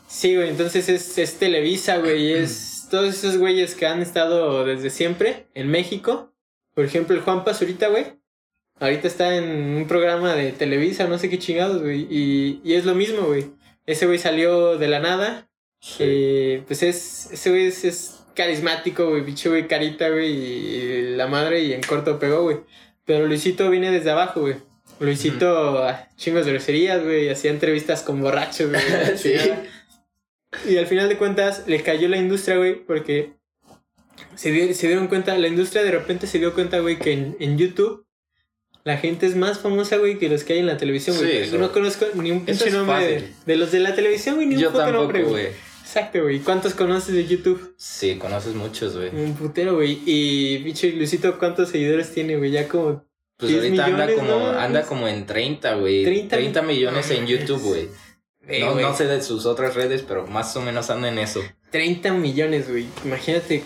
sí, 0.09 0.35
güey, 0.35 0.49
entonces 0.49 0.89
es, 0.89 1.19
es 1.19 1.39
Televisa, 1.39 1.99
güey, 1.99 2.33
es 2.33 2.87
todos 2.91 3.15
esos 3.15 3.37
güeyes 3.37 3.75
que 3.75 3.87
han 3.87 4.01
estado 4.01 4.65
desde 4.65 4.91
siempre 4.91 5.47
en 5.55 5.69
México. 5.69 6.33
Por 6.75 6.85
ejemplo, 6.85 7.15
el 7.15 7.23
Juan 7.23 7.45
Pazurita, 7.45 7.89
güey. 7.89 8.16
Ahorita 8.79 9.09
está 9.09 9.37
en 9.37 9.45
un 9.77 9.87
programa 9.89 10.35
de 10.35 10.53
Televisa, 10.53 11.07
no 11.07 11.19
sé 11.19 11.31
qué 11.31 11.39
chingados, 11.39 11.83
güey. 11.83 12.07
Y, 12.11 12.61
y 12.65 12.75
es 12.75 12.85
lo 12.85 12.95
mismo, 12.95 13.23
güey. 13.23 13.47
Ese 13.87 14.07
güey 14.07 14.19
salió 14.19 14.77
de 14.79 14.89
la 14.89 14.99
nada. 15.01 15.49
Eh, 15.99 16.63
pues 16.67 16.83
es, 16.83 17.31
ese 17.33 17.51
güey 17.51 17.67
es, 17.67 17.85
es 17.85 18.21
carismático, 18.35 19.09
güey, 19.09 19.23
bicho, 19.23 19.51
güey, 19.51 19.67
carita, 19.69 20.11
güey, 20.11 20.31
y 20.31 21.17
la 21.17 21.27
madre 21.27 21.63
y 21.63 21.73
en 21.73 21.83
corto 21.83 22.19
pegó, 22.19 22.43
güey. 22.43 22.59
Pero 23.05 23.27
Luisito 23.27 23.71
viene 23.71 23.91
desde 23.91 24.11
abajo, 24.11 24.41
güey. 24.41 24.57
Luisito, 24.99 25.79
ah, 25.85 26.09
chingos 26.17 26.45
de 26.47 26.53
groserías, 26.53 27.03
güey, 27.03 27.29
hacía 27.31 27.51
entrevistas 27.51 28.03
con 28.03 28.21
borrachos, 28.21 28.69
güey. 28.71 28.83
Sí. 29.17 29.35
Y 30.69 30.77
al 30.79 30.87
final 30.87 31.09
de 31.09 31.19
cuentas 31.19 31.65
le 31.67 31.83
cayó 31.83 32.09
la 32.09 32.17
industria, 32.17 32.57
güey, 32.57 32.75
porque 32.85 33.35
se, 34.35 34.51
dio- 34.53 34.73
se 34.75 34.87
dieron 34.87 35.07
cuenta, 35.09 35.37
la 35.39 35.49
industria 35.49 35.83
de 35.83 35.91
repente 35.91 36.27
se 36.27 36.39
dio 36.39 36.55
cuenta, 36.55 36.79
güey, 36.81 36.99
que 36.99 37.13
en, 37.13 37.37
en 37.41 37.59
YouTube 37.59 38.06
la 38.87 38.99
gente 38.99 39.27
es 39.27 39.35
más 39.35 39.59
famosa, 39.59 39.97
güey, 39.97 40.17
que 40.17 40.29
los 40.29 40.45
que 40.45 40.53
hay 40.53 40.59
en 40.61 40.67
la 40.67 40.77
televisión, 40.77 41.17
güey. 41.17 41.45
Sí, 41.45 41.51
Yo 41.51 41.59
no 41.59 41.73
conozco 41.73 42.07
ni 42.15 42.31
un 42.31 42.45
pinche 42.45 42.71
nombre 42.71 43.33
de, 43.45 43.57
los 43.57 43.73
de 43.73 43.81
la 43.81 43.97
televisión, 43.97 44.37
güey, 44.37 44.47
ni 44.47 44.55
un 44.55 44.73
puto 44.73 44.93
nombre, 44.93 45.25
güey. 45.25 45.47
Exacto, 45.83 46.23
güey. 46.23 46.39
¿Cuántos 46.39 46.75
conoces 46.75 47.13
de 47.13 47.27
YouTube? 47.27 47.75
Sí, 47.77 48.15
conoces 48.15 48.55
muchos, 48.55 48.97
güey. 48.97 49.09
Un 49.09 49.35
putero, 49.35 49.75
güey. 49.75 50.01
Y 50.07 50.59
bicho 50.59 50.87
Luisito, 50.87 51.37
¿cuántos 51.37 51.71
seguidores 51.71 52.15
tiene, 52.15 52.37
güey? 52.37 52.53
Ya 52.53 52.69
como. 52.69 53.05
Pues 53.39 53.51
10 53.51 53.65
ahorita 53.65 53.85
anda 53.87 54.15
como, 54.15 54.29
¿no? 54.29 54.51
anda 54.51 54.83
como 54.85 55.09
en 55.09 55.27
30, 55.27 55.75
güey. 55.75 56.05
30 56.05 56.37
30, 56.37 56.63
millones 56.63 57.11
en. 57.11 57.27
YouTube, 57.27 57.63
güey. 57.63 57.89
Eh, 58.47 58.61
no, 58.61 58.77
no 58.77 58.97
sé 58.97 59.07
de 59.07 59.21
sus 59.21 59.47
otras 59.47 59.75
redes, 59.75 60.05
pero 60.07 60.29
más 60.29 60.55
o 60.57 60.61
menos 60.61 60.91
anda 60.91 61.09
en 61.09 61.19
eso. 61.19 61.43
30 61.73 62.13
millones, 62.13 62.71
güey. 62.71 62.87
Imagínate. 63.05 63.65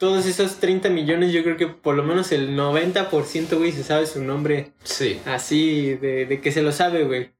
Todos 0.00 0.24
esos 0.26 0.56
30 0.56 0.88
millones, 0.88 1.30
yo 1.32 1.42
creo 1.44 1.56
que 1.58 1.66
por 1.68 1.94
lo 1.94 2.02
menos 2.02 2.32
el 2.32 2.56
90%, 2.56 3.58
güey, 3.58 3.70
se 3.70 3.84
sabe 3.84 4.06
su 4.06 4.24
nombre 4.24 4.72
Sí. 4.82 5.20
así, 5.26 5.94
de, 5.94 6.24
de 6.24 6.40
que 6.40 6.50
se 6.52 6.62
lo 6.62 6.72
sabe, 6.72 7.04
güey. 7.04 7.30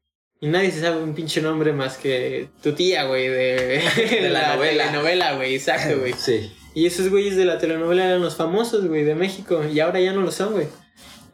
Y 0.42 0.48
nadie 0.48 0.70
se 0.70 0.80
sabe 0.82 1.02
un 1.02 1.14
pinche 1.14 1.40
nombre 1.40 1.72
más 1.72 1.96
que 1.96 2.48
tu 2.62 2.72
tía, 2.74 3.04
güey, 3.04 3.28
de, 3.28 3.82
De 4.20 4.28
la 4.30 4.54
novela. 4.56 4.84
telenovela, 4.84 5.32
güey, 5.36 5.54
exacto, 5.54 5.98
güey. 6.00 6.12
Sí. 6.12 6.52
Y 6.74 6.84
esos 6.86 7.08
güeyes 7.08 7.36
de 7.36 7.46
la 7.46 7.58
telenovela 7.58 8.04
eran 8.04 8.20
los 8.20 8.36
famosos, 8.36 8.86
güey, 8.86 9.04
de 9.04 9.14
México. 9.14 9.62
Y 9.64 9.80
ahora 9.80 9.98
ya 10.00 10.12
no 10.12 10.20
lo 10.20 10.30
son, 10.30 10.52
güey. 10.52 10.66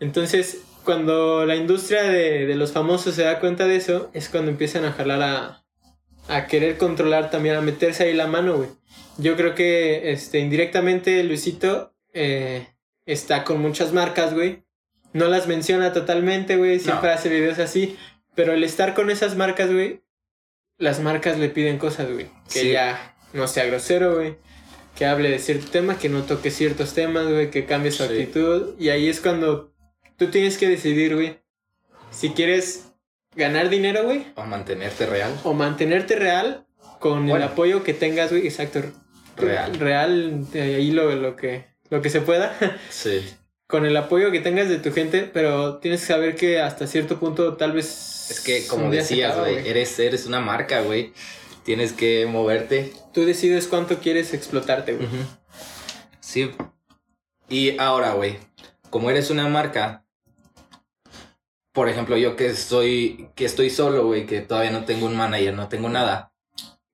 Entonces, 0.00 0.58
cuando 0.84 1.44
la 1.44 1.56
industria 1.56 2.04
de, 2.04 2.46
de 2.46 2.54
los 2.54 2.70
famosos 2.72 3.14
se 3.16 3.22
da 3.24 3.40
cuenta 3.40 3.66
de 3.66 3.76
eso, 3.76 4.10
es 4.14 4.28
cuando 4.28 4.50
empiezan 4.52 4.84
a 4.84 4.92
jalar 4.92 5.22
a, 5.22 5.64
a 6.28 6.46
querer 6.46 6.78
controlar 6.78 7.30
también, 7.30 7.56
a 7.56 7.60
meterse 7.60 8.04
ahí 8.04 8.14
la 8.14 8.28
mano, 8.28 8.56
güey. 8.58 8.68
Yo 9.18 9.36
creo 9.36 9.54
que 9.54 10.12
este, 10.12 10.38
indirectamente 10.40 11.22
Luisito 11.24 11.94
eh, 12.12 12.66
está 13.06 13.44
con 13.44 13.60
muchas 13.60 13.92
marcas, 13.92 14.34
güey. 14.34 14.62
No 15.12 15.26
las 15.28 15.46
menciona 15.46 15.92
totalmente, 15.92 16.56
güey. 16.56 16.78
Siempre 16.80 17.08
No. 17.08 17.14
hace 17.14 17.28
videos 17.28 17.58
así. 17.58 17.96
Pero 18.34 18.52
el 18.52 18.62
estar 18.64 18.94
con 18.94 19.10
esas 19.10 19.34
marcas, 19.36 19.72
güey, 19.72 20.02
las 20.78 21.00
marcas 21.00 21.38
le 21.38 21.48
piden 21.48 21.78
cosas, 21.78 22.12
güey. 22.12 22.26
Que 22.52 22.60
Sí. 22.60 22.72
ya 22.72 23.16
no 23.32 23.48
sea 23.48 23.64
grosero, 23.64 24.16
güey. 24.16 24.36
Que 24.94 25.06
hable 25.06 25.30
de 25.30 25.38
cierto 25.38 25.70
tema, 25.70 25.98
que 25.98 26.08
no 26.10 26.22
toque 26.22 26.50
ciertos 26.50 26.92
temas, 26.92 27.26
güey. 27.26 27.50
Que 27.50 27.64
cambie 27.64 27.92
su 27.92 28.04
Sí. 28.04 28.12
actitud. 28.12 28.74
Y 28.78 28.90
ahí 28.90 29.08
es 29.08 29.20
cuando 29.20 29.72
tú 30.18 30.28
tienes 30.30 30.58
que 30.58 30.68
decidir, 30.68 31.14
güey. 31.14 31.38
Si 32.10 32.30
quieres 32.30 32.92
ganar 33.34 33.70
dinero, 33.70 34.04
güey. 34.04 34.26
O 34.34 34.44
mantenerte 34.44 35.06
real. 35.06 35.32
O 35.44 35.54
mantenerte 35.54 36.16
real 36.16 36.66
con 37.00 37.28
el 37.30 37.42
apoyo 37.42 37.82
que 37.84 37.94
tengas, 37.94 38.30
güey. 38.30 38.46
Exacto. 38.46 38.80
Real. 39.36 39.78
Real, 39.78 40.50
de 40.50 40.62
ahí 40.76 40.90
lo, 40.90 41.14
lo, 41.14 41.36
que, 41.36 41.66
lo 41.90 42.02
que 42.02 42.10
se 42.10 42.20
pueda. 42.20 42.56
Sí. 42.90 43.22
con 43.66 43.84
el 43.84 43.96
apoyo 43.96 44.30
que 44.30 44.40
tengas 44.40 44.68
de 44.68 44.78
tu 44.78 44.92
gente, 44.92 45.28
pero 45.32 45.78
tienes 45.78 46.00
que 46.00 46.06
saber 46.06 46.36
que 46.36 46.60
hasta 46.60 46.86
cierto 46.86 47.18
punto 47.18 47.56
tal 47.56 47.72
vez... 47.72 48.30
Es 48.30 48.40
que, 48.40 48.66
como 48.66 48.90
decías, 48.90 49.38
güey, 49.38 49.68
eres, 49.68 49.98
eres 49.98 50.26
una 50.26 50.40
marca, 50.40 50.80
güey. 50.80 51.12
Tienes 51.64 51.92
que 51.92 52.26
moverte. 52.26 52.92
Tú 53.12 53.24
decides 53.24 53.66
cuánto 53.66 53.98
quieres 53.98 54.34
explotarte, 54.34 54.94
güey. 54.94 55.08
Sí. 56.20 56.50
Y 57.48 57.78
ahora, 57.78 58.12
güey, 58.14 58.38
como 58.90 59.10
eres 59.10 59.30
una 59.30 59.48
marca, 59.48 60.04
por 61.72 61.88
ejemplo, 61.88 62.16
yo 62.16 62.36
que 62.36 62.46
estoy, 62.46 63.28
que 63.34 63.44
estoy 63.44 63.70
solo, 63.70 64.06
güey, 64.06 64.26
que 64.26 64.40
todavía 64.40 64.70
no 64.70 64.84
tengo 64.84 65.06
un 65.06 65.16
manager, 65.16 65.54
no 65.54 65.68
tengo 65.68 65.88
nada, 65.88 66.32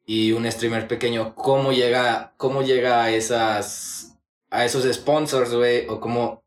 y 0.04 0.32
un 0.32 0.50
streamer 0.50 0.88
pequeño, 0.88 1.34
¿cómo 1.34 1.72
llega, 1.72 2.34
cómo 2.36 2.62
llega 2.62 3.04
a 3.04 3.10
esas, 3.10 4.18
a 4.50 4.64
esos 4.64 4.84
sponsors, 4.92 5.54
güey? 5.54 5.86
O 5.88 6.00
cómo, 6.00 6.42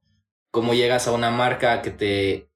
cómo 0.51 0.73
llegas 0.73 1.07
a 1.07 1.11
una 1.11 1.31
marca 1.31 1.81
que 1.81 1.91
te, 1.91 2.49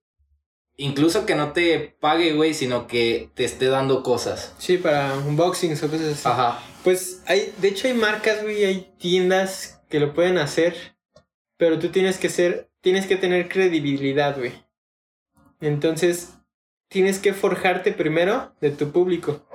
incluso 0.79 1.25
que 1.25 1.35
no 1.35 1.51
te 1.51 1.95
pague, 1.99 2.33
güey, 2.33 2.53
sino 2.53 2.87
que 2.87 3.29
te 3.35 3.43
esté 3.43 3.67
dando 3.67 4.01
cosas. 4.01 4.55
Sí, 4.57 4.77
para 4.77 5.15
unboxings 5.17 5.83
o 5.83 5.89
cosas 5.89 6.13
así. 6.13 6.27
Ajá. 6.27 6.59
Pues 6.83 7.21
hay, 7.27 7.53
de 7.57 7.67
hecho 7.67 7.87
hay 7.87 7.93
marcas, 7.93 8.41
güey, 8.41 8.63
hay 8.63 8.93
tiendas 8.97 9.81
que 9.89 9.99
lo 9.99 10.13
pueden 10.13 10.37
hacer, 10.37 10.75
pero 11.57 11.77
tú 11.77 11.89
tienes 11.89 12.17
que 12.17 12.29
ser, 12.29 12.69
tienes 12.81 13.05
que 13.05 13.17
tener 13.17 13.49
credibilidad, 13.49 14.37
güey. 14.37 14.53
Entonces, 15.59 16.33
tienes 16.87 17.19
que 17.19 17.33
forjarte 17.33 17.91
primero 17.91 18.53
de 18.61 18.71
tu 18.71 18.91
público. 18.91 19.45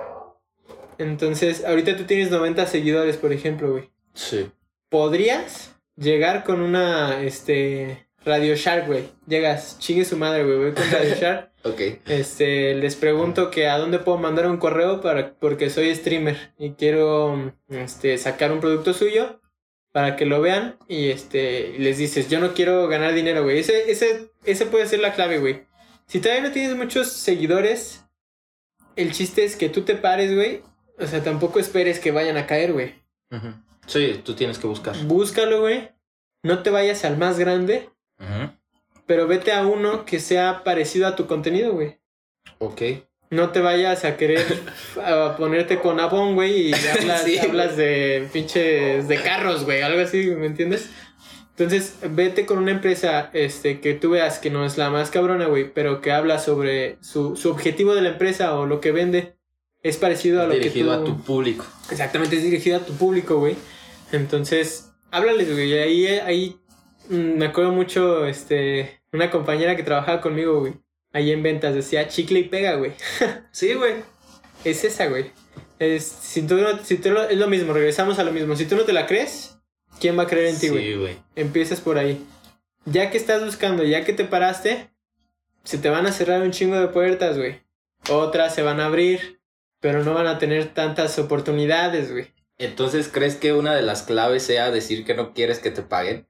Entonces, 0.97 1.63
ahorita 1.65 1.97
tú 1.97 2.03
tienes 2.03 2.31
90 2.31 2.65
seguidores, 2.67 3.17
por 3.17 3.33
ejemplo, 3.33 3.71
güey. 3.71 3.89
Sí. 4.13 4.49
podrías 4.89 5.75
llegar 5.97 6.43
con 6.43 6.61
una, 6.61 7.21
este, 7.21 8.07
Radio 8.23 8.55
Shark, 8.55 8.87
güey. 8.87 9.09
Llegas, 9.27 9.77
chingue 9.79 10.05
su 10.05 10.17
madre, 10.17 10.43
güey, 10.43 10.57
voy 10.57 10.71
con 10.73 10.89
Radio 10.91 11.15
Shark. 11.21 11.51
Ok. 11.63 11.81
Este, 12.07 12.75
les 12.75 12.95
pregunto 12.95 13.51
que 13.51 13.67
a 13.67 13.77
dónde 13.77 13.99
puedo 13.99 14.17
mandar 14.17 14.47
un 14.47 14.57
correo 14.57 15.01
para, 15.01 15.33
porque 15.35 15.69
soy 15.69 15.93
streamer 15.95 16.53
y 16.57 16.71
quiero, 16.71 17.53
este, 17.69 18.17
sacar 18.17 18.51
un 18.51 18.59
producto 18.59 18.93
suyo 18.93 19.41
para 19.91 20.15
que 20.15 20.25
lo 20.25 20.41
vean 20.41 20.77
y, 20.87 21.09
este, 21.09 21.75
les 21.79 21.97
dices, 21.97 22.29
yo 22.29 22.39
no 22.39 22.53
quiero 22.53 22.87
ganar 22.87 23.13
dinero, 23.13 23.43
güey. 23.43 23.59
Ese, 23.59 23.91
ese, 23.91 24.31
ese 24.43 24.65
puede 24.65 24.87
ser 24.87 24.99
la 24.99 25.13
clave, 25.13 25.39
güey. 25.39 25.65
Si 26.07 26.19
todavía 26.19 26.43
no 26.43 26.51
tienes 26.51 26.75
muchos 26.75 27.11
seguidores, 27.11 28.05
el 28.95 29.11
chiste 29.11 29.43
es 29.43 29.55
que 29.55 29.69
tú 29.69 29.81
te 29.81 29.95
pares, 29.95 30.33
güey. 30.33 30.61
O 30.97 31.05
sea, 31.07 31.23
tampoco 31.23 31.59
esperes 31.59 31.99
que 31.99 32.11
vayan 32.11 32.37
a 32.37 32.47
caer, 32.47 32.73
güey. 32.73 32.95
Sí, 33.87 34.21
tú 34.23 34.33
tienes 34.33 34.57
que 34.57 34.67
buscar. 34.67 34.95
Búscalo, 35.05 35.61
güey. 35.61 35.89
No 36.43 36.63
te 36.63 36.69
vayas 36.69 37.05
al 37.05 37.17
más 37.17 37.39
grande, 37.39 37.89
pero 39.05 39.27
vete 39.27 39.51
a 39.51 39.65
uno 39.65 40.05
que 40.05 40.19
sea 40.19 40.63
parecido 40.63 41.07
a 41.07 41.15
tu 41.15 41.27
contenido, 41.27 41.73
güey. 41.73 41.99
Ok. 42.59 42.81
No 43.31 43.49
te 43.49 43.59
vayas 43.59 44.05
a 44.05 44.15
querer 44.17 44.45
a 45.03 45.35
ponerte 45.37 45.79
con 45.79 45.99
Avon, 45.99 46.35
güey, 46.35 46.69
y 46.69 46.73
hablas, 46.99 47.23
Sí, 47.23 47.37
hablas 47.39 47.75
de 47.75 48.27
pinches 48.31 49.07
de 49.07 49.21
carros, 49.21 49.65
güey, 49.65 49.81
algo 49.81 50.01
así, 50.01 50.27
¿me 50.27 50.45
entiendes? 50.45 50.89
Entonces, 51.57 51.95
vete 52.09 52.45
con 52.45 52.57
una 52.57 52.71
empresa 52.71 53.29
este, 53.33 53.79
que 53.79 53.93
tú 53.93 54.11
veas 54.11 54.39
que 54.39 54.49
no 54.49 54.65
es 54.65 54.77
la 54.77 54.89
más 54.89 55.09
cabrona, 55.09 55.47
güey, 55.47 55.73
pero 55.73 56.01
que 56.01 56.11
habla 56.11 56.37
sobre 56.37 56.97
su, 57.01 57.37
su 57.37 57.49
objetivo 57.49 57.95
de 57.95 58.01
la 58.01 58.09
empresa 58.09 58.55
o 58.55 58.65
lo 58.65 58.81
que 58.81 58.91
vende. 58.91 59.37
Es 59.85 59.97
parecido 59.97 60.41
a 60.41 60.47
lo 60.47 60.53
Dirigido 60.55 60.89
que 60.89 60.97
tú... 60.97 61.01
a 61.01 61.05
tu 61.05 61.21
público. 61.23 61.63
Exactamente, 61.91 62.35
es 62.37 62.41
dirigido 62.41 62.77
a 62.77 62.79
tu 62.79 62.93
público, 62.93 63.37
güey. 63.37 63.55
Entonces, 64.11 64.89
háblales, 65.11 65.53
güey. 65.53 65.77
Ahí, 65.77 66.07
ahí 66.07 66.59
mm, 67.09 67.37
me 67.37 67.45
acuerdo 67.45 67.71
mucho, 67.71 68.25
este, 68.25 68.99
una 69.13 69.29
compañera 69.29 69.75
que 69.75 69.83
trabajaba 69.83 70.21
conmigo, 70.21 70.59
güey. 70.59 70.73
Ahí 71.13 71.31
en 71.31 71.43
ventas 71.43 71.75
decía 71.75 72.07
chicle 72.07 72.39
y 72.39 72.43
pega, 72.45 72.75
güey. 72.77 72.93
Sí, 73.51 73.75
güey. 73.75 73.93
Es 74.63 74.83
esa, 74.83 75.05
güey. 75.05 75.31
Es, 75.77 76.03
si 76.03 76.41
tú 76.41 76.55
no, 76.55 76.83
si 76.83 76.97
tú 76.97 77.11
no- 77.11 77.21
es 77.21 77.37
lo 77.37 77.47
mismo, 77.47 77.71
regresamos 77.71 78.17
a 78.17 78.23
lo 78.23 78.31
mismo. 78.31 78.55
Si 78.55 78.65
tú 78.65 78.75
no 78.75 78.85
te 78.85 78.93
la 78.93 79.05
crees, 79.05 79.59
¿quién 79.99 80.17
va 80.17 80.23
a 80.23 80.27
creer 80.27 80.47
en 80.47 80.59
ti, 80.59 80.69
güey? 80.69 80.83
Sí, 80.83 80.93
güey. 80.95 81.17
Empiezas 81.35 81.79
por 81.79 81.99
ahí. 81.99 82.25
Ya 82.85 83.11
que 83.11 83.17
estás 83.19 83.45
buscando, 83.45 83.83
ya 83.83 84.03
que 84.03 84.13
te 84.13 84.25
paraste, 84.25 84.89
se 85.63 85.77
te 85.77 85.89
van 85.91 86.07
a 86.07 86.11
cerrar 86.11 86.41
un 86.41 86.49
chingo 86.49 86.79
de 86.79 86.87
puertas, 86.87 87.37
güey. 87.37 87.61
Otras 88.09 88.55
se 88.55 88.63
van 88.63 88.79
a 88.79 88.85
abrir, 88.85 89.34
pero 89.85 90.03
no 90.03 90.15
van 90.15 90.25
a 90.25 90.39
tener 90.39 90.73
tantas 90.73 91.19
oportunidades, 91.19 92.11
güey. 92.11 92.25
Entonces, 92.57 93.07
¿crees 93.07 93.35
que 93.35 93.53
una 93.53 93.75
de 93.75 93.83
las 93.83 94.01
claves 94.01 94.41
sea 94.41 94.71
decir 94.71 95.05
que 95.05 95.13
no 95.13 95.31
quieres 95.35 95.59
que 95.59 95.69
te 95.69 95.83
paguen? 95.83 96.25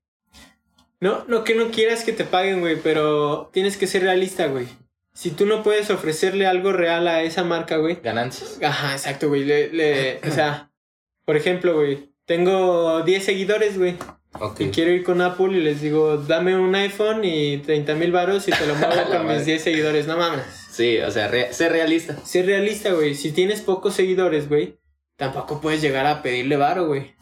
No, 0.99 1.23
no 1.29 1.45
que 1.45 1.55
no 1.55 1.71
quieras 1.71 2.03
que 2.03 2.11
te 2.11 2.25
paguen, 2.25 2.59
güey, 2.59 2.75
pero 2.75 3.49
tienes 3.53 3.77
que 3.77 3.87
ser 3.87 4.03
realista, 4.03 4.47
güey. 4.47 4.67
Si 5.13 5.29
tú 5.31 5.45
no 5.45 5.63
puedes 5.63 5.89
ofrecerle 5.89 6.45
algo 6.47 6.73
real 6.73 7.07
a 7.07 7.23
esa 7.23 7.45
marca, 7.45 7.77
güey. 7.77 7.97
Ganancias. 8.03 8.59
Ajá, 8.61 8.91
exacto, 8.91 9.29
güey. 9.29 9.45
Le, 9.45 9.69
le- 9.71 10.19
o 10.27 10.31
sea, 10.31 10.69
por 11.23 11.37
ejemplo, 11.37 11.75
güey, 11.75 12.09
tengo 12.25 13.03
10 13.03 13.23
seguidores, 13.23 13.77
güey. 13.77 13.95
Ok. 14.37 14.59
Y 14.59 14.67
quiero 14.71 14.91
ir 14.91 15.05
con 15.05 15.21
Apple 15.21 15.53
y 15.57 15.61
les 15.61 15.79
digo, 15.79 16.17
dame 16.17 16.57
un 16.59 16.75
iPhone 16.75 17.23
y 17.23 17.59
30 17.59 17.95
mil 17.95 18.11
baros 18.11 18.49
y 18.49 18.51
te 18.51 18.67
lo 18.67 18.75
muevo 18.75 19.01
con 19.09 19.27
mis 19.27 19.45
10 19.45 19.63
seguidores. 19.63 20.07
No 20.07 20.17
mames. 20.17 20.64
Sí, 20.75 20.97
o 20.99 21.09
sea, 21.09 21.29
re- 21.29 21.53
ser 21.53 21.71
realista. 21.71 22.17
Ser 22.25 22.47
realista, 22.47 22.91
güey. 22.91 23.15
Si 23.15 23.31
tienes 23.31 23.61
pocos 23.61 23.93
seguidores, 23.93 24.49
güey, 24.49 24.77
tampoco 25.15 25.61
puedes 25.61 25.81
llegar 25.81 26.05
a 26.05 26.21
pedirle 26.21 26.57
varo, 26.57 26.87
güey. 26.87 27.15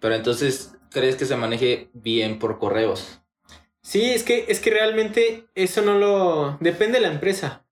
Pero 0.00 0.16
entonces, 0.16 0.72
¿crees 0.90 1.14
que 1.14 1.24
se 1.24 1.36
maneje 1.36 1.88
bien 1.92 2.40
por 2.40 2.58
correos? 2.58 3.20
Sí, 3.80 4.02
es 4.10 4.24
que, 4.24 4.46
es 4.48 4.58
que 4.58 4.70
realmente 4.70 5.46
eso 5.54 5.82
no 5.82 5.96
lo... 5.96 6.56
Depende 6.58 6.98
de 6.98 7.06
la 7.06 7.12
empresa. 7.12 7.64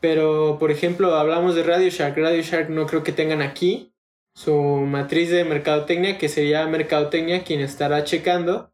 Pero, 0.00 0.56
por 0.58 0.72
ejemplo, 0.72 1.14
hablamos 1.14 1.54
de 1.54 1.62
Radio 1.62 1.88
Shark. 1.88 2.18
Radio 2.18 2.42
Shark 2.42 2.68
no 2.68 2.88
creo 2.88 3.04
que 3.04 3.12
tengan 3.12 3.42
aquí 3.42 3.94
su 4.34 4.52
matriz 4.56 5.30
de 5.30 5.44
mercadotecnia, 5.44 6.18
que 6.18 6.28
sería 6.28 6.66
mercadotecnia 6.66 7.44
quien 7.44 7.60
estará 7.60 8.02
checando 8.02 8.72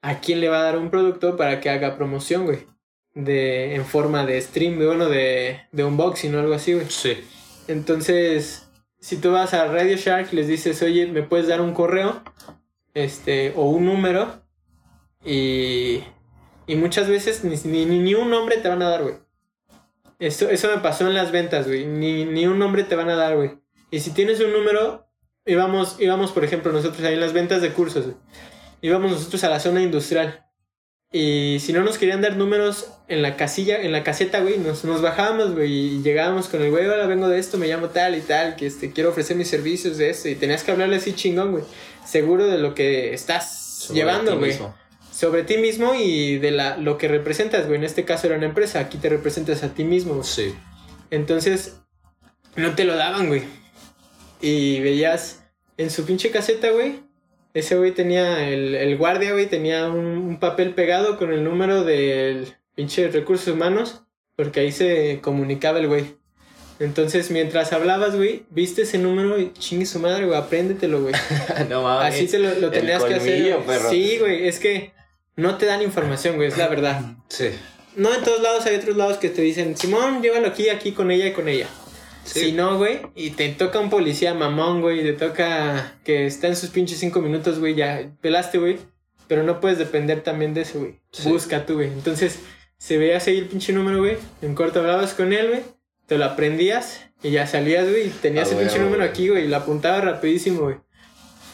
a 0.00 0.20
quién 0.20 0.40
le 0.40 0.48
va 0.48 0.60
a 0.60 0.64
dar 0.64 0.78
un 0.78 0.88
producto 0.88 1.36
para 1.36 1.60
que 1.60 1.68
haga 1.68 1.96
promoción, 1.98 2.46
güey. 2.46 2.69
De, 3.14 3.74
en 3.74 3.84
forma 3.84 4.24
de 4.24 4.40
stream, 4.40 4.78
de, 4.78 4.86
bueno, 4.86 5.08
de, 5.08 5.60
de 5.72 5.84
unboxing 5.84 6.34
o 6.34 6.38
algo 6.40 6.54
así, 6.54 6.74
güey. 6.74 6.86
Sí. 6.88 7.18
Entonces, 7.66 8.68
si 9.00 9.16
tú 9.16 9.32
vas 9.32 9.52
a 9.54 9.66
Radio 9.66 9.96
Shark, 9.96 10.32
les 10.32 10.46
dices, 10.46 10.80
oye, 10.82 11.06
¿me 11.06 11.22
puedes 11.22 11.48
dar 11.48 11.60
un 11.60 11.74
correo? 11.74 12.22
Este, 12.94 13.52
o 13.56 13.64
un 13.70 13.84
número. 13.86 14.42
Y, 15.24 16.02
y 16.66 16.76
muchas 16.76 17.08
veces 17.08 17.44
ni, 17.44 17.56
ni, 17.64 17.84
ni- 17.98 18.14
un 18.14 18.30
nombre 18.30 18.56
te 18.58 18.68
van 18.68 18.82
a 18.82 18.88
dar, 18.88 19.02
güey. 19.02 19.14
Eso, 20.18 20.48
eso 20.48 20.68
me 20.68 20.80
pasó 20.80 21.06
en 21.06 21.14
las 21.14 21.32
ventas, 21.32 21.66
güey. 21.66 21.86
Ni, 21.86 22.24
ni 22.24 22.46
un 22.46 22.58
nombre 22.58 22.84
te 22.84 22.94
van 22.94 23.08
a 23.08 23.16
dar, 23.16 23.36
güey. 23.36 23.58
Y 23.90 24.00
si 24.00 24.12
tienes 24.12 24.40
un 24.40 24.52
número, 24.52 25.08
íbamos, 25.46 25.96
íbamos 26.00 26.30
por 26.32 26.44
ejemplo, 26.44 26.72
nosotros 26.72 27.02
ahí 27.04 27.14
en 27.14 27.20
las 27.20 27.32
ventas 27.32 27.60
de 27.62 27.72
cursos, 27.72 28.04
güey. 28.04 28.16
íbamos 28.82 29.10
nosotros 29.10 29.42
a 29.44 29.48
la 29.50 29.60
zona 29.60 29.82
industrial. 29.82 30.46
Y 31.12 31.58
si 31.58 31.72
no 31.72 31.82
nos 31.82 31.98
querían 31.98 32.20
dar 32.20 32.36
números 32.36 32.88
en 33.08 33.22
la 33.22 33.36
casilla, 33.36 33.82
en 33.82 33.90
la 33.90 34.04
caseta, 34.04 34.40
güey, 34.40 34.58
nos, 34.58 34.84
nos 34.84 35.02
bajábamos, 35.02 35.54
güey, 35.54 35.72
y 35.72 36.02
llegábamos 36.02 36.46
con 36.46 36.62
el 36.62 36.70
güey, 36.70 36.86
hola, 36.86 37.06
vengo 37.06 37.26
de 37.26 37.40
esto, 37.40 37.58
me 37.58 37.66
llamo 37.66 37.88
tal 37.88 38.16
y 38.16 38.20
tal, 38.20 38.54
que 38.54 38.66
este, 38.66 38.92
quiero 38.92 39.10
ofrecer 39.10 39.36
mis 39.36 39.48
servicios 39.48 39.98
de 39.98 40.10
esto. 40.10 40.28
Y 40.28 40.36
tenías 40.36 40.62
que 40.62 40.70
hablarle 40.70 40.96
así 40.96 41.12
chingón, 41.12 41.50
güey. 41.50 41.64
Seguro 42.06 42.46
de 42.46 42.58
lo 42.58 42.74
que 42.76 43.12
estás 43.12 43.80
Sobre 43.80 43.98
llevando, 43.98 44.38
güey. 44.38 44.56
Sobre 45.12 45.42
ti 45.42 45.58
mismo 45.58 45.94
y 45.96 46.38
de 46.38 46.52
la, 46.52 46.76
lo 46.76 46.96
que 46.96 47.08
representas, 47.08 47.66
güey. 47.66 47.78
En 47.78 47.84
este 47.84 48.04
caso 48.04 48.28
era 48.28 48.36
una 48.36 48.46
empresa, 48.46 48.78
aquí 48.78 48.96
te 48.96 49.08
representas 49.08 49.64
a 49.64 49.74
ti 49.74 49.82
mismo. 49.82 50.22
Sí. 50.22 50.54
Entonces, 51.10 51.80
no 52.54 52.76
te 52.76 52.84
lo 52.84 52.94
daban, 52.94 53.26
güey. 53.26 53.42
Y 54.40 54.78
veías 54.80 55.42
en 55.76 55.90
su 55.90 56.04
pinche 56.04 56.30
caseta, 56.30 56.70
güey. 56.70 57.09
Ese 57.54 57.76
güey 57.76 57.92
tenía, 57.92 58.48
el, 58.48 58.74
el 58.74 58.96
guardia, 58.96 59.32
güey, 59.32 59.46
tenía 59.46 59.88
un, 59.88 60.06
un 60.06 60.38
papel 60.38 60.74
pegado 60.74 61.16
con 61.18 61.32
el 61.32 61.42
número 61.42 61.84
del 61.84 62.54
pinche 62.74 63.08
recursos 63.08 63.48
humanos. 63.54 64.02
Porque 64.36 64.60
ahí 64.60 64.72
se 64.72 65.18
comunicaba 65.20 65.80
el 65.80 65.88
güey. 65.88 66.20
Entonces, 66.78 67.30
mientras 67.30 67.74
hablabas, 67.74 68.16
güey, 68.16 68.44
viste 68.48 68.82
ese 68.82 68.96
número 68.96 69.38
y 69.38 69.52
chingue 69.52 69.84
su 69.84 69.98
madre, 69.98 70.24
güey, 70.24 70.38
apréndetelo, 70.38 71.02
güey. 71.02 71.14
no 71.68 71.82
mames. 71.82 72.14
Así 72.14 72.26
te 72.26 72.38
lo, 72.38 72.54
lo 72.54 72.70
tenías 72.70 73.04
que 73.04 73.14
hacer. 73.14 73.58
perro. 73.66 73.90
Sí, 73.90 74.16
güey, 74.18 74.48
es 74.48 74.58
que 74.58 74.94
no 75.36 75.58
te 75.58 75.66
dan 75.66 75.82
información, 75.82 76.36
güey, 76.36 76.48
es 76.48 76.56
la 76.56 76.68
verdad. 76.68 77.02
Sí. 77.28 77.50
No 77.96 78.14
en 78.14 78.24
todos 78.24 78.40
lados 78.40 78.64
hay 78.64 78.76
otros 78.76 78.96
lados 78.96 79.18
que 79.18 79.28
te 79.28 79.42
dicen, 79.42 79.76
Simón, 79.76 80.22
llévalo 80.22 80.48
aquí, 80.48 80.70
aquí 80.70 80.92
con 80.92 81.10
ella 81.10 81.26
y 81.26 81.32
con 81.32 81.48
ella. 81.50 81.66
Sí. 82.24 82.40
Si 82.40 82.52
no, 82.52 82.76
güey, 82.78 83.00
y 83.14 83.30
te 83.30 83.48
toca 83.48 83.80
un 83.80 83.90
policía 83.90 84.34
mamón, 84.34 84.82
güey, 84.82 85.00
y 85.00 85.02
te 85.02 85.12
toca 85.14 85.94
que 86.04 86.26
está 86.26 86.46
en 86.48 86.56
sus 86.56 86.70
pinches 86.70 86.98
cinco 86.98 87.20
minutos, 87.20 87.58
güey, 87.58 87.74
ya 87.74 88.10
pelaste, 88.20 88.58
güey. 88.58 88.78
Pero 89.26 89.42
no 89.42 89.60
puedes 89.60 89.78
depender 89.78 90.22
también 90.22 90.54
de 90.54 90.62
eso, 90.62 90.80
güey. 90.80 91.00
Sí. 91.12 91.28
Busca 91.28 91.64
tú, 91.64 91.74
güey. 91.74 91.88
Entonces, 91.88 92.40
se 92.78 92.98
veía 92.98 93.16
así 93.18 93.30
el 93.30 93.46
pinche 93.46 93.72
número, 93.72 93.98
güey. 93.98 94.16
En 94.42 94.54
corto 94.54 94.80
hablabas 94.80 95.14
con 95.14 95.32
él, 95.32 95.48
güey. 95.48 95.62
Te 96.06 96.18
lo 96.18 96.24
aprendías 96.24 97.02
y 97.22 97.30
ya 97.30 97.46
salías, 97.46 97.88
güey, 97.88 98.08
tenías 98.08 98.48
Ah, 98.48 98.52
el 98.52 98.58
pinche 98.58 98.78
número 98.80 99.04
aquí, 99.04 99.28
güey, 99.28 99.44
y 99.44 99.48
lo 99.48 99.56
apuntabas 99.56 100.04
rapidísimo, 100.04 100.62
güey. 100.62 100.76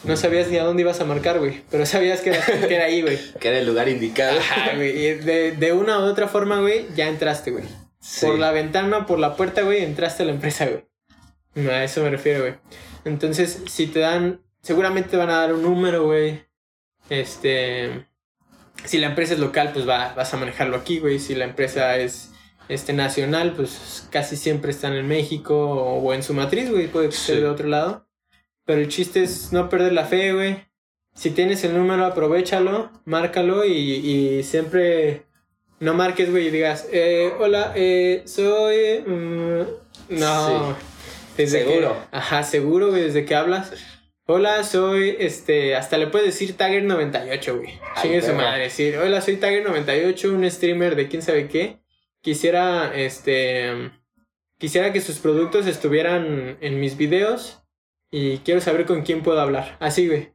No 0.03 0.15
sabías 0.15 0.47
ni 0.49 0.57
a 0.57 0.63
dónde 0.63 0.83
ibas 0.83 1.01
a 1.01 1.05
marcar, 1.05 1.39
güey. 1.39 1.61
Pero 1.69 1.85
sabías 1.85 2.21
que 2.21 2.29
era, 2.29 2.43
que 2.45 2.75
era 2.75 2.85
ahí, 2.85 3.01
güey. 3.01 3.17
Que 3.39 3.49
era 3.49 3.59
el 3.59 3.65
lugar 3.67 3.89
indicado. 3.89 4.37
Ajá, 4.39 4.75
güey. 4.75 4.93
De, 5.15 5.51
de 5.51 5.73
una 5.73 5.99
u 5.99 6.03
otra 6.03 6.27
forma, 6.27 6.59
güey, 6.61 6.85
ya 6.95 7.07
entraste, 7.07 7.51
güey. 7.51 7.65
Sí. 8.09 8.25
Por 8.25 8.39
la 8.39 8.51
ventana, 8.51 9.05
por 9.05 9.19
la 9.19 9.35
puerta, 9.35 9.63
güey, 9.63 9.83
entraste 9.83 10.23
a 10.23 10.27
la 10.27 10.31
empresa, 10.31 10.65
güey. 10.65 10.85
No, 11.55 11.71
a 11.71 11.83
eso 11.83 12.01
me 12.03 12.09
refiero, 12.09 12.41
güey. 12.41 12.55
Entonces, 13.03 13.63
si 13.67 13.87
te 13.87 13.99
dan, 13.99 14.41
seguramente 14.61 15.09
te 15.09 15.17
van 15.17 15.29
a 15.29 15.37
dar 15.41 15.53
un 15.53 15.61
número, 15.61 16.05
güey. 16.05 16.45
Este, 17.09 18.05
si 18.85 18.97
la 18.97 19.07
empresa 19.07 19.33
es 19.33 19.39
local, 19.39 19.71
pues 19.73 19.87
va, 19.87 20.13
vas 20.13 20.33
a 20.33 20.37
manejarlo 20.37 20.77
aquí, 20.77 20.99
güey. 20.99 21.19
Si 21.19 21.35
la 21.35 21.43
empresa 21.45 21.97
es 21.97 22.31
este, 22.69 22.93
nacional, 22.93 23.53
pues 23.55 24.07
casi 24.09 24.37
siempre 24.37 24.71
están 24.71 24.93
en 24.93 25.07
México 25.07 25.57
o, 25.69 25.99
o 26.01 26.13
en 26.13 26.23
su 26.23 26.33
matriz, 26.33 26.69
güey. 26.71 26.87
Puede 26.87 27.11
ser 27.11 27.35
Sí. 27.35 27.41
de 27.41 27.47
otro 27.47 27.67
lado. 27.67 28.07
Pero 28.65 28.79
el 28.81 28.87
chiste 28.87 29.21
es 29.23 29.51
no 29.51 29.67
perder 29.69 29.91
la 29.93 30.05
fe, 30.05 30.31
güey. 30.33 30.65
Si 31.13 31.31
tienes 31.31 31.63
el 31.65 31.75
número, 31.77 32.05
aprovechalo, 32.05 32.89
márcalo 33.05 33.65
y, 33.65 33.71
y 33.73 34.43
siempre 34.43 35.25
no 35.79 35.93
marques, 35.93 36.29
güey, 36.31 36.47
y 36.47 36.51
digas, 36.51 36.87
eh, 36.91 37.31
hola, 37.39 37.73
eh, 37.75 38.23
soy... 38.25 39.03
mm, 39.05 39.61
no. 40.09 40.75
Desde 41.37 41.59
que- 41.63 41.69
Seguro. 41.69 41.95
ajá, 42.11 42.43
seguro, 42.43 42.89
güey, 42.89 43.03
desde 43.03 43.25
que 43.25 43.35
hablas. 43.35 43.71
Hola, 44.25 44.63
soy, 44.63 45.15
este, 45.19 45.75
hasta 45.75 45.97
le 45.97 46.07
puedes 46.07 46.27
decir 46.27 46.57
Tagger98, 46.57 47.57
güey. 47.57 47.79
Chingue 48.01 48.21
su 48.21 48.33
madre, 48.33 48.63
decir, 48.63 48.97
hola, 48.97 49.21
soy 49.21 49.37
Tagger98, 49.37 50.29
un 50.33 50.49
streamer 50.49 50.95
de 50.95 51.07
quién 51.07 51.21
sabe 51.21 51.47
qué. 51.47 51.77
Quisiera, 52.21 52.91
este, 52.93 53.91
quisiera 54.57 54.91
que 54.91 54.99
sus 54.99 55.19
productos 55.19 55.65
estuvieran 55.67 56.57
en 56.59 56.79
mis 56.79 56.97
videos 56.97 57.61
y 58.11 58.39
quiero 58.39 58.59
saber 58.59 58.85
con 58.85 59.03
quién 59.03 59.21
puedo 59.23 59.39
hablar. 59.39 59.77
Así, 59.79 60.07
güey. 60.07 60.33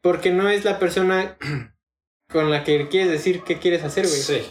Porque 0.00 0.30
no 0.30 0.48
es 0.48 0.64
la 0.64 0.78
persona 0.78 1.36
con 2.32 2.50
la 2.50 2.64
que 2.64 2.88
quieres 2.88 3.10
decir 3.10 3.42
qué 3.44 3.58
quieres 3.58 3.82
hacer, 3.82 4.06
güey. 4.06 4.16
Sí. 4.18 4.42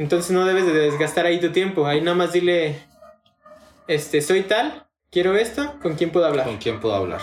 Entonces 0.00 0.30
no 0.30 0.46
debes 0.46 0.64
de 0.64 0.72
desgastar 0.72 1.26
ahí 1.26 1.38
tu 1.40 1.52
tiempo. 1.52 1.86
Ahí 1.86 2.00
nada 2.00 2.16
más 2.16 2.32
dile, 2.32 2.78
este, 3.86 4.22
soy 4.22 4.44
tal, 4.44 4.86
quiero 5.10 5.36
esto, 5.36 5.78
¿con 5.82 5.94
quién 5.94 6.10
puedo 6.10 6.24
hablar? 6.24 6.46
¿Con 6.46 6.56
quién 6.56 6.80
puedo 6.80 6.94
hablar? 6.94 7.20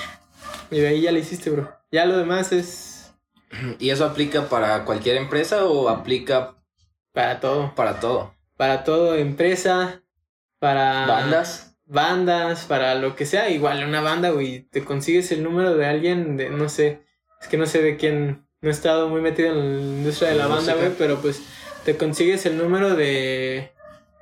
Y 0.70 0.82
ahí 0.82 1.02
ya 1.02 1.12
lo 1.12 1.18
hiciste, 1.18 1.50
bro. 1.50 1.74
Ya 1.92 2.06
lo 2.06 2.16
demás 2.18 2.52
es 2.52 3.14
¿Y 3.80 3.90
eso 3.90 4.06
aplica 4.06 4.48
para 4.48 4.86
cualquier 4.86 5.18
empresa 5.18 5.66
o 5.66 5.90
aplica 5.90 6.56
para 7.14 7.40
todo. 7.40 7.74
para 7.74 8.00
todo? 8.00 8.36
Para 8.58 8.84
todo, 8.84 9.16
empresa, 9.16 10.04
para... 10.60 11.08
¿Bandas? 11.08 11.76
Bandas, 11.86 12.66
para 12.66 12.94
lo 12.94 13.16
que 13.16 13.26
sea. 13.26 13.50
Igual 13.50 13.84
una 13.84 14.02
banda, 14.02 14.30
güey. 14.30 14.68
Te 14.70 14.84
consigues 14.84 15.32
el 15.32 15.42
número 15.42 15.76
de 15.76 15.88
alguien 15.88 16.38
de, 16.38 16.52
no 16.52 16.70
sé, 16.70 17.02
es 17.42 17.48
que 17.48 17.58
no 17.58 17.66
sé 17.66 17.82
de 17.82 17.98
quién. 17.98 18.46
No 18.62 18.70
he 18.70 18.72
estado 18.72 19.08
muy 19.08 19.22
metido 19.22 19.50
en 19.50 19.58
la 19.58 19.98
industria 20.00 20.30
de 20.30 20.36
la 20.36 20.48
La 20.48 20.56
banda, 20.56 20.76
güey, 20.76 20.92
pero 20.98 21.18
pues 21.22 21.42
te 21.88 21.96
consigues 21.96 22.46
el 22.46 22.58
número 22.58 22.98
de 22.98 23.72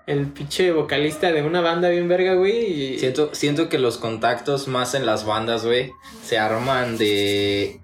el 0.05 0.28
pinche 0.28 0.72
vocalista 0.72 1.32
de 1.32 1.41
una 1.41 1.61
banda 1.61 1.89
bien 1.89 2.07
verga, 2.07 2.36
güey. 2.36 2.93
Y... 2.93 2.99
Siento, 2.99 3.34
siento 3.34 3.70
que 3.70 3.80
los 3.80 3.97
contactos 3.97 4.68
más 4.68 4.93
en 4.93 5.07
las 5.07 5.26
bandas, 5.26 5.66
güey, 5.66 5.91
se 6.24 6.38
arman 6.38 6.99
de, 6.99 7.80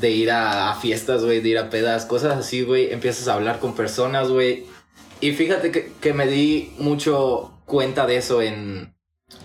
de 0.00 0.10
ir 0.10 0.32
a, 0.32 0.74
fiestas, 0.82 1.24
güey, 1.24 1.40
de 1.40 1.50
ir 1.50 1.58
a 1.58 1.70
pedas, 1.70 2.04
cosas 2.04 2.36
así, 2.36 2.62
güey. 2.62 2.92
Empiezas 2.92 3.28
a 3.28 3.34
hablar 3.34 3.60
con 3.60 3.76
personas, 3.76 4.28
güey. 4.28 4.66
Y 5.20 5.30
fíjate 5.30 5.70
que, 5.70 5.92
que 6.00 6.12
me 6.12 6.26
di 6.26 6.74
mucho 6.78 7.52
cuenta 7.64 8.08
de 8.08 8.16
eso 8.16 8.42
en 8.42 8.92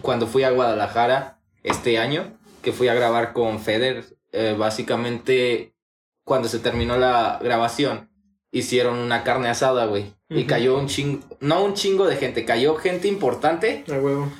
cuando 0.02 0.26
fui 0.26 0.42
a 0.42 0.50
Guadalajara 0.50 1.40
este 1.62 2.00
año, 2.00 2.36
que 2.64 2.72
fui 2.72 2.88
a 2.88 2.96
grabar 2.96 3.32
con 3.32 3.60
Feder. 3.60 4.06
eh, 4.32 4.56
básicamente, 4.58 5.76
cuando 6.24 6.48
se 6.48 6.58
terminó 6.58 6.98
la 6.98 7.38
grabación, 7.44 8.11
hicieron 8.52 8.98
una 9.00 9.24
carne 9.24 9.50
asada, 9.50 9.86
güey. 9.86 10.14
Y 10.30 10.46
cayó 10.46 10.78
un 10.78 10.88
chingo, 10.88 11.24
no 11.40 11.64
un 11.64 11.74
chingo 11.74 12.06
de 12.08 12.16
gente, 12.18 12.46
cayó 12.46 12.76
gente 12.76 13.08
importante. 13.08 13.84
A 13.90 13.94
huevo. 14.00 14.32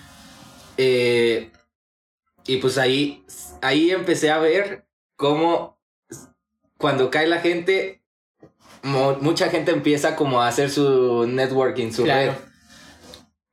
Eh, 0.78 1.52
y 2.46 2.58
pues 2.58 2.78
ahí, 2.78 3.26
ahí 3.62 3.92
empecé 3.92 4.32
a 4.32 4.40
ver 4.40 4.86
cómo 5.18 5.78
cuando 6.78 7.12
cae 7.12 7.28
la 7.28 7.40
gente, 7.40 8.02
mo- 8.84 9.18
mucha 9.22 9.50
gente 9.50 9.72
empieza 9.72 10.16
como 10.16 10.42
a 10.42 10.48
hacer 10.48 10.70
su 10.72 11.28
networking, 11.28 11.92
su 11.92 12.04
Claro. 12.04 12.32
red. 12.32 12.38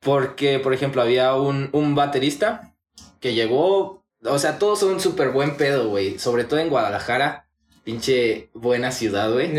Porque, 0.01 0.59
por 0.61 0.73
ejemplo, 0.73 1.03
había 1.03 1.35
un, 1.35 1.71
un 1.73 1.95
baterista 1.95 2.75
que 3.21 3.35
llegó, 3.35 4.05
o 4.25 4.39
sea, 4.39 4.59
todos 4.59 4.79
son 4.79 5.01
súper 5.01 5.31
buen 5.31 5.57
pedo, 5.57 5.89
güey. 5.89 6.19
Sobre 6.19 6.45
todo 6.45 6.61
en 6.61 6.71
Guadalajara, 6.71 7.48
pinche 7.89 8.51
buena 8.53 8.93
ciudad, 8.93 9.33
güey. 9.33 9.51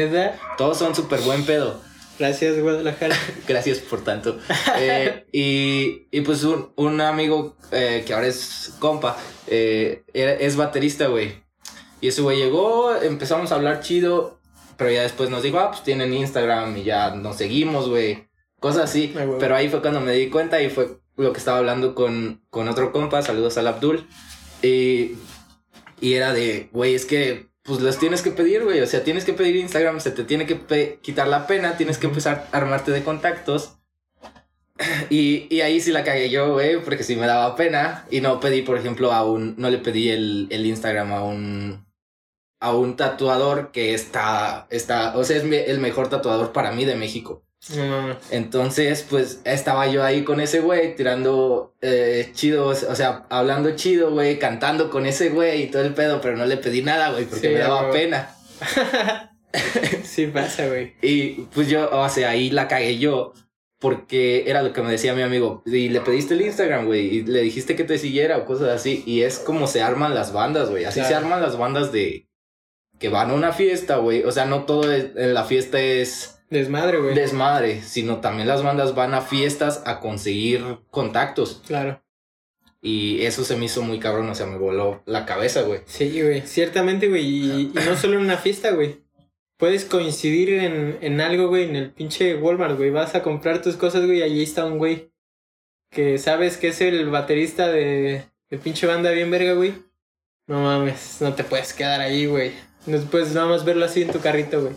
Todos 0.56 0.78
son 0.78 0.94
súper 0.94 1.20
buen 1.22 1.46
pedo. 1.46 1.82
Gracias, 2.20 2.60
Guadalajara. 2.62 3.16
Gracias 3.48 3.80
por 3.80 4.04
tanto. 4.04 4.38
Eh, 4.78 5.26
y, 5.32 6.06
y 6.16 6.22
pues 6.22 6.44
un, 6.44 6.72
un 6.76 7.02
amigo 7.02 7.58
eh, 7.72 8.04
que 8.06 8.14
ahora 8.14 8.28
es 8.28 8.76
compa, 8.78 9.18
eh, 9.48 10.04
es 10.14 10.56
baterista, 10.58 11.08
güey. 11.08 11.44
Y 12.02 12.10
ese 12.10 12.22
güey 12.22 12.38
llegó, 12.38 12.94
empezamos 13.02 13.52
a 13.52 13.56
hablar 13.56 13.80
chido, 13.80 14.40
pero 14.78 14.92
ya 14.92 15.02
después 15.02 15.32
nos 15.32 15.42
dijo, 15.42 15.58
ah, 15.58 15.72
pues 15.72 15.82
tienen 15.82 16.14
Instagram 16.14 16.78
y 16.78 16.84
ya 16.84 17.16
nos 17.16 17.36
seguimos, 17.36 17.90
güey. 17.90 18.30
Cosas 18.60 18.92
así. 18.92 19.12
Ah. 19.18 19.26
Pero 19.40 19.56
ahí 19.56 19.70
fue 19.70 19.82
cuando 19.82 20.02
me 20.02 20.14
di 20.14 20.30
cuenta 20.30 20.62
y 20.62 20.70
fue 20.70 21.00
lo 21.18 21.34
que 21.34 21.40
estaba 21.40 21.58
hablando 21.58 21.96
con, 21.96 22.44
con 22.52 22.68
otro 22.68 22.92
compa, 22.92 23.24
saludos 23.24 23.58
al 23.58 23.66
Abdul. 23.66 24.08
Y, 24.62 25.16
y 26.00 26.14
era 26.14 26.32
de, 26.32 26.70
güey, 26.72 26.94
es 26.94 27.08
que 27.08 27.49
pues 27.64 27.82
los 27.82 28.00
tienes 28.00 28.22
que 28.22 28.32
pedir, 28.32 28.64
güey. 28.64 28.80
O 28.82 28.88
sea, 28.88 29.04
tienes 29.04 29.26
que 29.26 29.34
pedir 29.34 29.56
Instagram, 29.56 30.00
se 30.00 30.12
te 30.12 30.24
tiene 30.24 30.46
que 30.46 31.00
quitar 31.02 31.28
la 31.28 31.48
pena, 31.48 31.78
tienes 31.78 31.98
que 31.98 32.08
empezar 32.08 32.48
a 32.52 32.58
armarte 32.58 32.92
de 32.92 33.04
contactos. 33.04 33.76
Y, 35.10 35.54
y 35.54 35.60
ahí 35.60 35.82
sí 35.82 35.92
la 35.92 36.06
cagué 36.06 36.30
yo, 36.30 36.54
güey, 36.54 36.82
porque 36.82 37.04
sí 37.04 37.18
me 37.18 37.28
daba 37.28 37.58
pena. 37.58 38.06
Y 38.10 38.22
no 38.22 38.40
pedí, 38.40 38.62
por 38.62 38.78
ejemplo, 38.78 39.12
a 39.12 39.26
un. 39.26 39.56
No 39.58 39.70
le 39.70 39.78
pedí 39.80 40.10
el, 40.10 40.48
el 40.52 40.66
Instagram 40.66 41.12
a 41.12 41.24
un. 41.24 41.86
A 42.62 42.74
un 42.74 42.96
tatuador 42.96 43.72
que 43.72 43.94
está. 43.94 44.68
está 44.70 45.18
o 45.18 45.24
sea, 45.26 45.38
es 45.38 45.44
el 45.44 45.80
mejor 45.80 46.10
tatuador 46.10 46.54
para 46.54 46.72
mí 46.72 46.86
de 46.86 46.96
México. 46.96 47.44
Entonces, 48.32 49.06
pues 49.10 49.42
estaba 49.44 49.88
yo 49.88 50.04
ahí 50.04 50.24
con 50.24 50.40
ese 50.40 50.62
güey, 50.62 50.96
tirando 50.96 51.76
eh, 51.82 52.30
chido, 52.34 52.68
o 52.68 52.74
sea, 52.76 53.26
hablando 53.30 53.76
chido, 53.76 54.12
güey, 54.12 54.40
cantando 54.40 54.90
con 54.90 55.06
ese 55.06 55.30
güey 55.30 55.64
y 55.64 55.68
todo 55.68 55.84
el 55.84 55.94
pedo, 55.94 56.22
pero 56.22 56.38
no 56.38 56.46
le 56.46 56.58
pedí 56.58 56.82
nada, 56.82 57.12
güey, 57.12 57.26
porque 57.26 57.48
Sí, 57.48 57.54
me 57.54 57.60
daba 57.60 57.92
pena. 57.92 58.36
sí 60.04 60.28
pasa, 60.28 60.68
güey. 60.68 60.94
Y 61.02 61.42
pues 61.54 61.68
yo, 61.68 61.90
o 61.92 62.10
sea, 62.10 62.30
ahí 62.30 62.50
la 62.50 62.68
cagué 62.68 62.98
yo, 62.98 63.34
porque 63.80 64.50
era 64.50 64.64
lo 64.64 64.74
que 64.74 64.82
me 64.82 64.92
decía 64.92 65.14
mi 65.14 65.22
amigo. 65.22 65.62
Y 65.66 65.90
le 65.90 66.02
pediste 66.02 66.36
el 66.36 66.42
Instagram, 66.42 66.86
güey, 66.86 67.08
y 67.08 67.24
le 67.24 67.42
dijiste 67.42 67.76
que 67.76 67.84
te 67.84 67.98
siguiera 67.98 68.38
o 68.38 68.46
cosas 68.46 68.70
así. 68.70 69.04
Y 69.06 69.22
es 69.22 69.38
como 69.38 69.68
se 69.68 69.82
arman 69.82 70.16
las 70.16 70.34
bandas, 70.34 70.70
güey. 70.70 70.86
Así 70.86 71.04
se 71.04 71.14
arman 71.14 71.42
las 71.42 71.58
bandas 71.58 71.92
de 71.92 72.28
que 73.00 73.10
van 73.10 73.32
a 73.32 73.34
una 73.34 73.54
fiesta, 73.54 73.98
güey. 73.98 74.24
O 74.24 74.32
sea, 74.32 74.46
no 74.46 74.64
todo 74.64 74.92
en 74.94 75.34
la 75.34 75.44
fiesta 75.46 75.80
es 75.80 76.39
Desmadre, 76.50 77.00
güey. 77.00 77.16
desmadre, 77.16 77.82
sino 77.84 78.22
también 78.22 78.48
las 78.48 78.64
bandas 78.64 78.96
van 78.96 79.14
a 79.14 79.22
fiestas 79.22 79.84
a 79.86 80.00
conseguir 80.00 80.64
contactos. 80.90 81.62
Claro. 81.68 82.02
Y 82.82 83.24
eso 83.24 83.44
se 83.44 83.56
me 83.58 83.66
hizo 83.66 83.82
muy 83.82 84.00
cabrón, 84.00 84.30
o 84.30 84.36
sea, 84.36 84.46
me 84.46 84.58
voló 84.58 85.04
la 85.06 85.26
cabeza, 85.26 85.64
güey. 85.64 85.82
Sí, 85.86 86.22
güey. 86.22 86.42
Ciertamente, 86.48 87.08
güey. 87.10 87.26
Y, 87.26 87.62
y 87.62 87.74
no 87.86 87.96
solo 87.98 88.14
en 88.16 88.22
una 88.22 88.38
fiesta, 88.38 88.72
güey. 88.72 89.02
Puedes 89.58 89.84
coincidir 89.84 90.54
en, 90.54 90.98
en 91.02 91.20
algo, 91.20 91.50
güey, 91.50 91.66
en 91.66 91.76
el 91.76 91.92
pinche 91.92 92.36
Walmart, 92.36 92.78
güey. 92.78 92.90
Vas 92.90 93.14
a 93.16 93.22
comprar 93.22 93.62
tus 93.62 93.76
cosas, 93.76 94.06
güey, 94.06 94.20
y 94.20 94.24
allí 94.24 94.42
está 94.42 94.64
un 94.66 94.78
güey. 94.78 95.12
Que 95.92 96.18
sabes 96.18 96.56
que 96.58 96.70
es 96.70 96.80
el 96.82 97.10
baterista 97.10 97.68
de, 97.68 98.24
de 98.50 98.58
pinche 98.58 98.88
banda 98.88 99.12
bien 99.12 99.30
verga, 99.30 99.54
güey. 99.54 99.74
No 100.48 100.62
mames, 100.64 101.18
no 101.20 101.34
te 101.34 101.44
puedes 101.44 101.74
quedar 101.74 102.00
ahí, 102.00 102.26
güey. 102.26 102.54
No 102.86 102.98
puedes 103.02 103.34
nada 103.34 103.48
más 103.48 103.66
verlo 103.66 103.86
así 103.86 104.02
en 104.02 104.12
tu 104.12 104.20
carrito, 104.20 104.62
güey. 104.62 104.74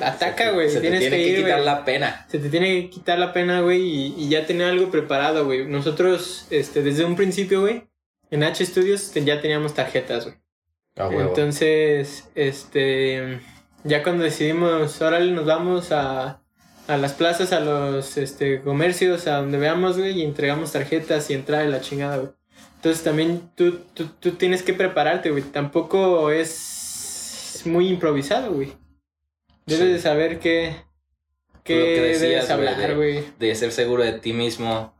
Ataca, 0.00 0.50
güey. 0.50 0.68
Se 0.68 0.76
te 0.76 0.82
Tienes 0.82 1.00
tiene 1.00 1.16
que 1.16 1.36
quitar 1.36 1.60
la 1.60 1.84
pena. 1.84 2.26
Se 2.28 2.38
te 2.38 2.48
tiene 2.48 2.66
que 2.66 2.90
quitar 2.90 3.18
la 3.18 3.32
pena, 3.32 3.60
güey, 3.60 3.82
y, 3.82 4.14
y 4.18 4.28
ya 4.28 4.46
tener 4.46 4.68
algo 4.68 4.90
preparado, 4.90 5.44
güey. 5.44 5.66
Nosotros, 5.66 6.46
este, 6.50 6.82
desde 6.82 7.04
un 7.04 7.16
principio, 7.16 7.60
güey, 7.60 7.84
en 8.30 8.42
H 8.42 8.64
Studios 8.66 9.12
ya 9.14 9.40
teníamos 9.40 9.74
tarjetas, 9.74 10.24
güey. 10.24 10.36
Entonces, 11.20 12.28
este, 12.34 13.40
ya 13.82 14.02
cuando 14.02 14.24
decidimos, 14.24 15.00
órale, 15.02 15.32
nos 15.32 15.44
vamos 15.44 15.90
a, 15.90 16.40
a 16.86 16.96
las 16.96 17.14
plazas, 17.14 17.52
a 17.52 17.60
los 17.60 18.16
este, 18.16 18.60
comercios, 18.60 19.26
a 19.26 19.38
donde 19.38 19.58
veamos, 19.58 19.98
güey, 19.98 20.20
y 20.20 20.22
entregamos 20.22 20.72
tarjetas 20.72 21.30
y 21.30 21.34
entrar 21.34 21.64
en 21.64 21.70
la 21.70 21.80
chingada, 21.80 22.18
güey. 22.18 22.30
Entonces 22.76 23.02
también 23.02 23.50
tú, 23.54 23.78
tú, 23.94 24.06
tú 24.20 24.32
tienes 24.32 24.62
que 24.62 24.74
prepararte, 24.74 25.30
güey. 25.30 25.42
Tampoco 25.42 26.30
es 26.30 27.62
muy 27.64 27.88
improvisado, 27.88 28.52
güey. 28.52 28.72
Debes 29.66 29.84
Sí. 29.86 29.92
de 29.92 29.98
saber 29.98 30.38
qué, 30.40 30.76
qué 31.62 31.78
Lo 31.78 31.84
que 31.84 31.90
debes 32.00 32.20
decías, 32.20 32.46
güey, 32.46 32.68
hablar, 32.68 32.88
de- 32.88 32.94
güey. 32.94 33.24
de 33.38 33.54
ser 33.54 33.72
seguro 33.72 34.02
de 34.02 34.12
ti 34.14 34.32
mismo. 34.32 34.94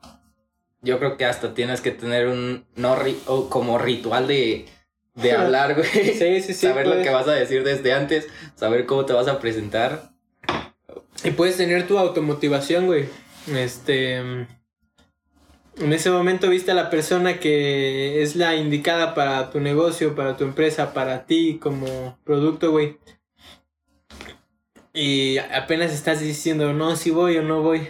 Yo 0.82 0.98
creo 0.98 1.16
que 1.16 1.24
hasta 1.24 1.54
tienes 1.54 1.80
que 1.80 1.90
tener 1.90 2.28
un 2.28 2.66
no 2.76 2.96
ri- 2.96 3.48
como 3.48 3.78
ritual 3.78 4.26
de, 4.26 4.66
de 5.14 5.32
hablar, 5.36 5.74
güey. 5.74 5.86
Sí, 5.88 6.40
sí, 6.40 6.54
sí. 6.54 6.54
saber 6.54 6.86
lo 6.86 7.02
que 7.02 7.10
vas 7.10 7.28
a 7.28 7.32
decir 7.32 7.64
desde 7.64 7.92
antes, 7.92 8.28
saber 8.54 8.86
cómo 8.86 9.04
te 9.06 9.12
vas 9.12 9.28
a 9.28 9.38
presentar. 9.40 10.10
Y 11.22 11.30
puedes 11.30 11.56
tener 11.56 11.86
tu 11.86 11.98
automotivación, 11.98 12.86
güey. 12.86 13.06
Este. 13.54 14.16
En 15.76 15.92
ese 15.92 16.08
momento 16.10 16.48
viste 16.50 16.70
a 16.70 16.74
la 16.74 16.88
persona 16.88 17.40
que 17.40 18.22
es 18.22 18.36
la 18.36 18.54
indicada 18.54 19.12
para 19.14 19.50
tu 19.50 19.58
negocio, 19.60 20.14
para 20.14 20.36
tu 20.36 20.44
empresa, 20.44 20.92
para 20.94 21.26
ti 21.26 21.58
como 21.60 22.16
producto, 22.24 22.70
güey. 22.70 22.98
Y 24.94 25.38
apenas 25.38 25.92
estás 25.92 26.20
diciendo, 26.20 26.72
no, 26.72 26.96
si 26.96 27.10
voy 27.10 27.36
o 27.36 27.42
no 27.42 27.62
voy. 27.62 27.88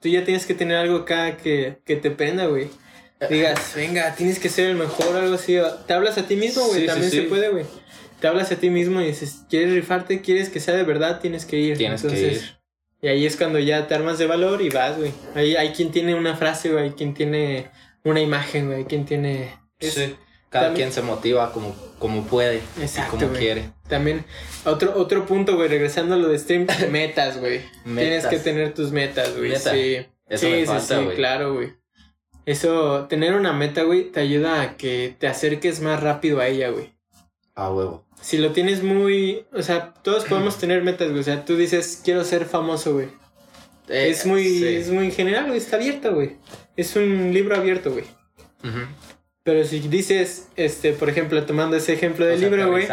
Tú 0.00 0.08
ya 0.08 0.24
tienes 0.24 0.46
que 0.46 0.54
tener 0.54 0.76
algo 0.76 0.96
acá 0.98 1.36
que, 1.36 1.78
que 1.84 1.96
te 1.96 2.10
prenda, 2.10 2.46
güey. 2.46 2.68
Digas, 3.28 3.72
venga, 3.76 4.14
tienes 4.14 4.38
que 4.38 4.48
ser 4.48 4.70
el 4.70 4.76
mejor, 4.76 5.14
algo 5.16 5.34
así. 5.34 5.58
Te 5.86 5.92
hablas 5.92 6.16
a 6.18 6.26
ti 6.26 6.36
mismo, 6.36 6.64
güey. 6.68 6.80
Sí, 6.82 6.86
También 6.86 7.10
sí. 7.10 7.16
se 7.18 7.22
puede, 7.24 7.50
güey. 7.50 7.64
Te 8.20 8.28
hablas 8.28 8.50
a 8.50 8.56
ti 8.56 8.70
mismo 8.70 9.00
y 9.00 9.06
dices, 9.08 9.42
¿quieres 9.50 9.74
rifarte? 9.74 10.20
¿Quieres 10.22 10.48
que 10.48 10.60
sea 10.60 10.74
de 10.74 10.84
verdad? 10.84 11.20
Tienes 11.20 11.44
que 11.44 11.58
ir. 11.58 11.76
Tienes 11.76 12.00
que 12.02 12.08
Entonces, 12.08 12.42
ir. 12.42 12.58
y 13.02 13.08
ahí 13.08 13.26
es 13.26 13.36
cuando 13.36 13.58
ya 13.58 13.86
te 13.86 13.94
armas 13.94 14.18
de 14.18 14.26
valor 14.26 14.62
y 14.62 14.70
vas, 14.70 14.96
güey. 14.96 15.12
Ahí 15.34 15.54
hay 15.56 15.70
quien 15.72 15.90
tiene 15.90 16.14
una 16.14 16.36
frase, 16.36 16.70
güey. 16.70 16.84
Hay 16.84 16.90
quien 16.92 17.12
tiene 17.14 17.70
una 18.04 18.20
imagen, 18.20 18.66
güey. 18.66 18.78
Hay 18.78 18.84
quien 18.84 19.04
tiene... 19.04 19.54
es-. 19.80 20.12
Cada 20.50 20.68
también- 20.68 20.86
quien 20.88 20.92
se 20.94 21.02
motiva 21.02 21.52
como, 21.52 21.76
como 21.98 22.24
puede 22.24 22.62
Exacto, 22.80 23.16
y 23.16 23.20
como 23.20 23.32
quiere. 23.34 23.70
También, 23.88 24.24
otro, 24.64 24.92
otro 24.96 25.26
punto, 25.26 25.56
güey, 25.56 25.68
regresando 25.68 26.14
a 26.14 26.18
lo 26.18 26.28
de 26.28 26.38
stream, 26.38 26.66
metas, 26.90 27.38
güey. 27.38 27.62
Tienes 27.84 28.26
que 28.26 28.38
tener 28.38 28.74
tus 28.74 28.92
metas, 28.92 29.36
güey. 29.36 29.56
Sí. 29.56 30.06
eso 30.28 30.46
sí, 30.46 30.52
me 30.52 30.60
sí, 30.60 30.66
falta, 30.66 30.98
sí, 30.98 31.04
güey. 31.04 31.16
claro, 31.16 31.54
güey. 31.54 31.72
Eso, 32.44 33.06
tener 33.08 33.34
una 33.34 33.52
meta, 33.52 33.82
güey, 33.82 34.10
te 34.10 34.20
ayuda 34.20 34.62
a 34.62 34.76
que 34.76 35.14
te 35.18 35.26
acerques 35.26 35.80
más 35.80 36.02
rápido 36.02 36.40
a 36.40 36.46
ella, 36.46 36.70
güey. 36.70 36.94
A 37.54 37.70
huevo. 37.70 38.06
Si 38.22 38.38
lo 38.38 38.52
tienes 38.52 38.82
muy... 38.82 39.44
O 39.52 39.62
sea, 39.62 39.92
todos 40.02 40.24
podemos 40.28 40.58
tener 40.58 40.82
metas, 40.82 41.08
güey. 41.08 41.20
O 41.20 41.24
sea, 41.24 41.44
tú 41.44 41.56
dices, 41.56 42.00
quiero 42.04 42.24
ser 42.24 42.46
famoso, 42.46 42.94
güey. 42.94 43.08
Eh, 43.88 44.08
es 44.10 44.26
muy, 44.26 44.44
sí. 44.44 44.66
es 44.66 44.90
muy 44.90 45.10
general, 45.10 45.46
güey. 45.46 45.58
Está 45.58 45.76
abierto, 45.76 46.14
güey. 46.14 46.36
Es 46.76 46.94
un 46.96 47.32
libro 47.32 47.56
abierto, 47.56 47.92
güey. 47.92 48.04
Pero 49.42 49.64
si 49.64 49.80
dices, 49.80 50.48
este, 50.56 50.92
por 50.92 51.08
ejemplo, 51.08 51.44
tomando 51.44 51.76
ese 51.76 51.94
ejemplo 51.94 52.24
O 52.24 52.28
del 52.28 52.38
sea, 52.38 52.48
libro, 52.48 52.70
güey, 52.70 52.86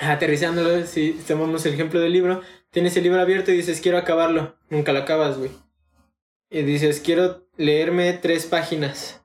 aterrizándolo. 0.00 0.86
si 0.86 1.12
tomamos 1.26 1.64
el 1.66 1.74
ejemplo 1.74 2.00
del 2.00 2.12
libro, 2.12 2.42
tienes 2.70 2.96
el 2.96 3.04
libro 3.04 3.20
abierto 3.20 3.50
y 3.50 3.56
dices, 3.56 3.80
quiero 3.80 3.98
acabarlo, 3.98 4.56
nunca 4.68 4.92
lo 4.92 5.00
acabas, 5.00 5.38
güey. 5.38 5.50
Y 6.50 6.62
dices, 6.62 7.00
quiero 7.00 7.46
leerme 7.56 8.12
tres 8.14 8.46
páginas. 8.46 9.22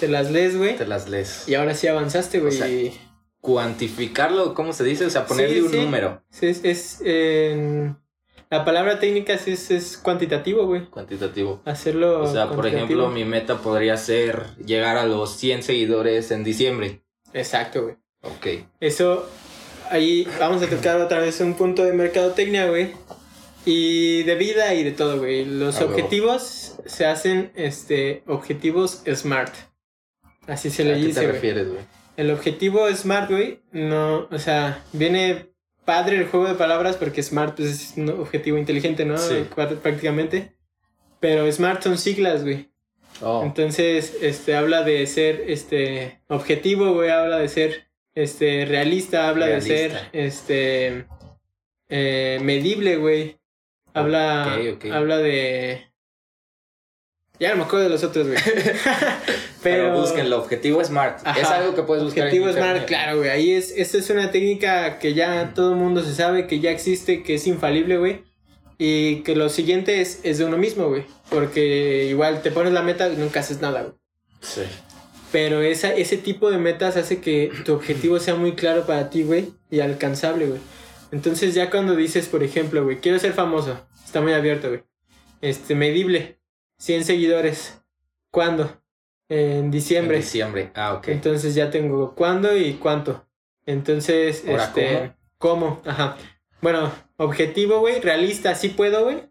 Te 0.00 0.08
las 0.08 0.30
lees, 0.30 0.56
güey, 0.58 0.76
Te 0.76 0.86
las 0.86 1.08
lees. 1.08 1.48
y 1.48 1.54
ahora 1.54 1.74
sí 1.74 1.86
avanzaste, 1.88 2.40
güey. 2.40 2.52
O 2.54 2.56
sea, 2.56 2.68
y- 2.68 2.98
Cuantificarlo, 3.40 4.54
¿cómo 4.54 4.72
se 4.72 4.82
dice? 4.82 5.06
O 5.06 5.10
sea, 5.10 5.24
ponerle 5.26 5.54
Sí, 5.54 5.60
un 5.60 5.70
sí. 5.70 5.76
número 5.78 6.20
sí, 6.30 6.46
es, 6.48 6.64
es, 6.64 7.00
la 8.50 8.64
palabra 8.64 8.98
técnica 8.98 9.34
es, 9.34 9.70
es, 9.70 9.96
cuantitativo, 9.96 10.66
güey. 10.66 10.86
cuantitativo. 10.86 11.62
Hacerlo. 11.64 12.22
O 12.22 12.26
sea, 12.32 12.50
por 12.50 12.66
ejemplo, 12.66 13.08
mi 13.08 13.24
meta 13.24 13.58
podría 13.58 13.96
ser 13.96 14.46
llegar 14.64 14.96
a 14.96 15.06
los 15.06 15.36
100 15.36 15.62
seguidores 15.62 16.30
en 16.32 16.42
diciembre. 16.44 17.02
Exacto, 17.32 17.84
güey. 17.84 17.94
Ok. 18.22 18.66
Eso, 18.80 19.28
ahí 19.90 20.26
vamos 20.38 20.62
a 20.62 20.66
tocar 20.68 21.00
otra 21.00 21.18
vez 21.20 21.40
un 21.40 21.54
punto 21.54 21.84
de 21.84 21.92
mercadotecnia, 21.92 22.66
güey. 22.68 22.92
Y 23.64 24.22
de 24.22 24.34
vida 24.36 24.74
y 24.74 24.84
de 24.84 24.92
todo, 24.92 25.18
güey. 25.18 25.44
Los 25.44 25.76
A 25.76 25.80
huevo. 25.80 25.92
objetivos 25.94 26.74
se 26.86 27.06
hacen, 27.06 27.50
este, 27.56 28.22
objetivos 28.26 29.02
smart. 29.14 29.52
Así 30.46 30.70
se 30.70 30.82
¿A 30.82 30.84
le 30.86 30.94
qué 30.94 31.00
te 31.00 31.06
dice, 31.06 31.20
güey. 31.22 31.32
refieres, 31.32 31.68
güey? 31.68 31.80
El 32.16 32.30
objetivo 32.30 32.88
smart, 32.94 33.30
güey, 33.30 33.60
no, 33.72 34.28
o 34.30 34.38
sea, 34.38 34.82
viene 34.92 35.50
padre 35.84 36.16
el 36.16 36.26
juego 36.28 36.46
de 36.48 36.54
palabras 36.54 36.96
porque 36.96 37.22
smart 37.22 37.56
pues, 37.56 37.68
es 37.68 37.92
un 37.96 38.08
objetivo 38.10 38.56
inteligente, 38.56 39.04
¿no? 39.04 39.18
Sí. 39.18 39.44
Prá- 39.54 39.76
Prácticamente. 39.76 40.52
Pero 41.20 41.50
smart 41.50 41.82
son 41.82 41.98
siglas, 41.98 42.42
güey. 42.42 42.70
Oh, 43.22 43.42
Entonces, 43.44 44.14
este, 44.20 44.54
habla 44.56 44.82
de 44.82 45.06
ser, 45.06 45.42
este, 45.48 46.20
objetivo, 46.28 46.92
güey, 46.92 47.10
habla 47.10 47.38
de 47.38 47.48
ser, 47.48 47.85
este, 48.16 48.64
realista, 48.64 49.28
habla 49.28 49.46
de 49.46 49.60
ser, 49.60 50.08
este, 50.12 51.06
eh, 51.88 52.40
medible, 52.42 52.96
güey. 52.96 53.38
Habla, 53.92 54.58
habla 54.92 55.18
de... 55.18 55.86
Ya 57.38 57.50
no 57.50 57.56
me 57.56 57.62
acuerdo 57.64 57.84
de 57.84 57.90
los 57.90 58.02
otros, 58.02 58.26
güey. 58.26 58.38
pero, 59.62 59.92
búsquenlo. 59.92 60.38
Objetivo 60.38 60.82
Smart. 60.82 61.20
Ajá. 61.24 61.38
Es 61.38 61.46
algo 61.48 61.74
que 61.74 61.82
puedes 61.82 62.02
buscar 62.02 62.22
en 62.22 62.28
Objetivo 62.28 62.48
internet. 62.48 62.72
Smart, 62.76 62.88
claro, 62.88 63.18
güey. 63.18 63.28
Ahí 63.28 63.52
es, 63.52 63.72
esta 63.76 63.98
es 63.98 64.08
una 64.08 64.30
técnica 64.30 64.98
que 64.98 65.12
ya 65.12 65.52
todo 65.54 65.72
el 65.72 65.76
mundo 65.76 66.02
se 66.02 66.14
sabe, 66.14 66.46
que 66.46 66.60
ya 66.60 66.70
existe, 66.70 67.22
que 67.22 67.34
es 67.34 67.46
infalible, 67.46 67.98
güey. 67.98 68.24
Y 68.78 69.16
que 69.16 69.36
lo 69.36 69.50
siguiente 69.50 70.00
es, 70.00 70.20
es 70.22 70.38
de 70.38 70.46
uno 70.46 70.56
mismo, 70.56 70.88
güey. 70.88 71.04
Porque 71.28 72.06
igual 72.06 72.40
te 72.40 72.50
pones 72.50 72.72
la 72.72 72.80
meta 72.80 73.10
y 73.10 73.16
nunca 73.16 73.40
haces 73.40 73.60
nada, 73.60 73.82
güey. 73.82 73.94
Sí. 74.40 74.62
Pero 75.32 75.60
esa, 75.62 75.92
ese 75.94 76.16
tipo 76.16 76.50
de 76.50 76.58
metas 76.58 76.96
hace 76.96 77.20
que 77.20 77.52
tu 77.64 77.74
objetivo 77.74 78.18
sea 78.20 78.34
muy 78.36 78.52
claro 78.54 78.86
para 78.86 79.10
ti, 79.10 79.22
güey, 79.24 79.52
y 79.70 79.80
alcanzable, 79.80 80.46
güey. 80.46 80.60
Entonces 81.12 81.54
ya 81.54 81.70
cuando 81.70 81.94
dices, 81.96 82.28
por 82.28 82.42
ejemplo, 82.42 82.84
güey, 82.84 82.98
quiero 82.98 83.18
ser 83.18 83.32
famoso, 83.32 83.78
está 84.04 84.20
muy 84.20 84.32
abierto, 84.32 84.68
güey. 84.68 84.82
Este, 85.40 85.74
medible, 85.74 86.38
100 86.78 87.04
seguidores. 87.04 87.80
¿Cuándo? 88.30 88.82
En 89.28 89.40
En 89.66 89.70
diciembre. 89.70 90.18
diciembre. 90.18 90.70
Ah, 90.74 90.94
ok. 90.94 91.08
Entonces 91.08 91.54
ya 91.54 91.70
tengo 91.70 92.14
cuándo 92.14 92.56
y 92.56 92.74
cuánto. 92.74 93.26
Entonces, 93.66 94.44
Ahora, 94.46 94.64
este, 94.64 95.12
¿cómo? 95.38 95.82
Ajá. 95.84 96.16
Bueno, 96.62 96.92
objetivo, 97.16 97.80
güey, 97.80 98.00
realista, 98.00 98.54
sí 98.54 98.68
puedo, 98.68 99.04
güey. 99.04 99.24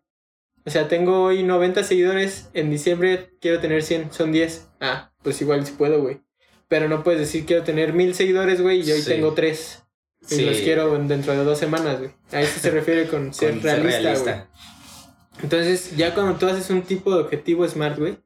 O 0.65 0.71
sea, 0.71 0.87
tengo 0.87 1.23
hoy 1.23 1.43
90 1.43 1.83
seguidores, 1.83 2.49
en 2.53 2.69
diciembre 2.71 3.31
quiero 3.39 3.59
tener 3.59 3.83
100, 3.83 4.11
son 4.11 4.31
10. 4.31 4.67
Ah, 4.81 5.11
pues 5.21 5.39
igual 5.41 5.65
sí 5.65 5.73
puedo, 5.77 6.01
güey. 6.01 6.21
Pero 6.67 6.89
no 6.89 7.03
puedes 7.03 7.19
decir 7.19 7.45
quiero 7.45 7.63
tener 7.63 7.93
1000 7.93 8.15
seguidores, 8.15 8.61
güey, 8.61 8.81
y 8.81 8.91
hoy 8.91 9.01
Sí. 9.01 9.09
tengo 9.09 9.33
3. 9.33 9.83
Y 10.23 10.35
Sí. 10.35 10.45
los 10.45 10.57
quiero 10.57 10.97
dentro 11.07 11.33
de 11.33 11.43
dos 11.43 11.59
semanas, 11.59 11.99
güey. 11.99 12.11
A 12.31 12.41
eso 12.41 12.59
se 12.59 12.71
refiere 12.71 13.07
con 13.07 13.31
ser 13.33 13.51
Con 13.51 13.61
realista, 13.61 14.13
güey. 14.33 14.45
Entonces, 15.43 15.95
ya 15.95 16.13
cuando 16.15 16.37
tú 16.39 16.47
haces 16.47 16.69
un 16.71 16.81
tipo 16.81 17.13
de 17.13 17.21
objetivo 17.21 17.67
smart, 17.67 17.99
güey, 17.99 18.17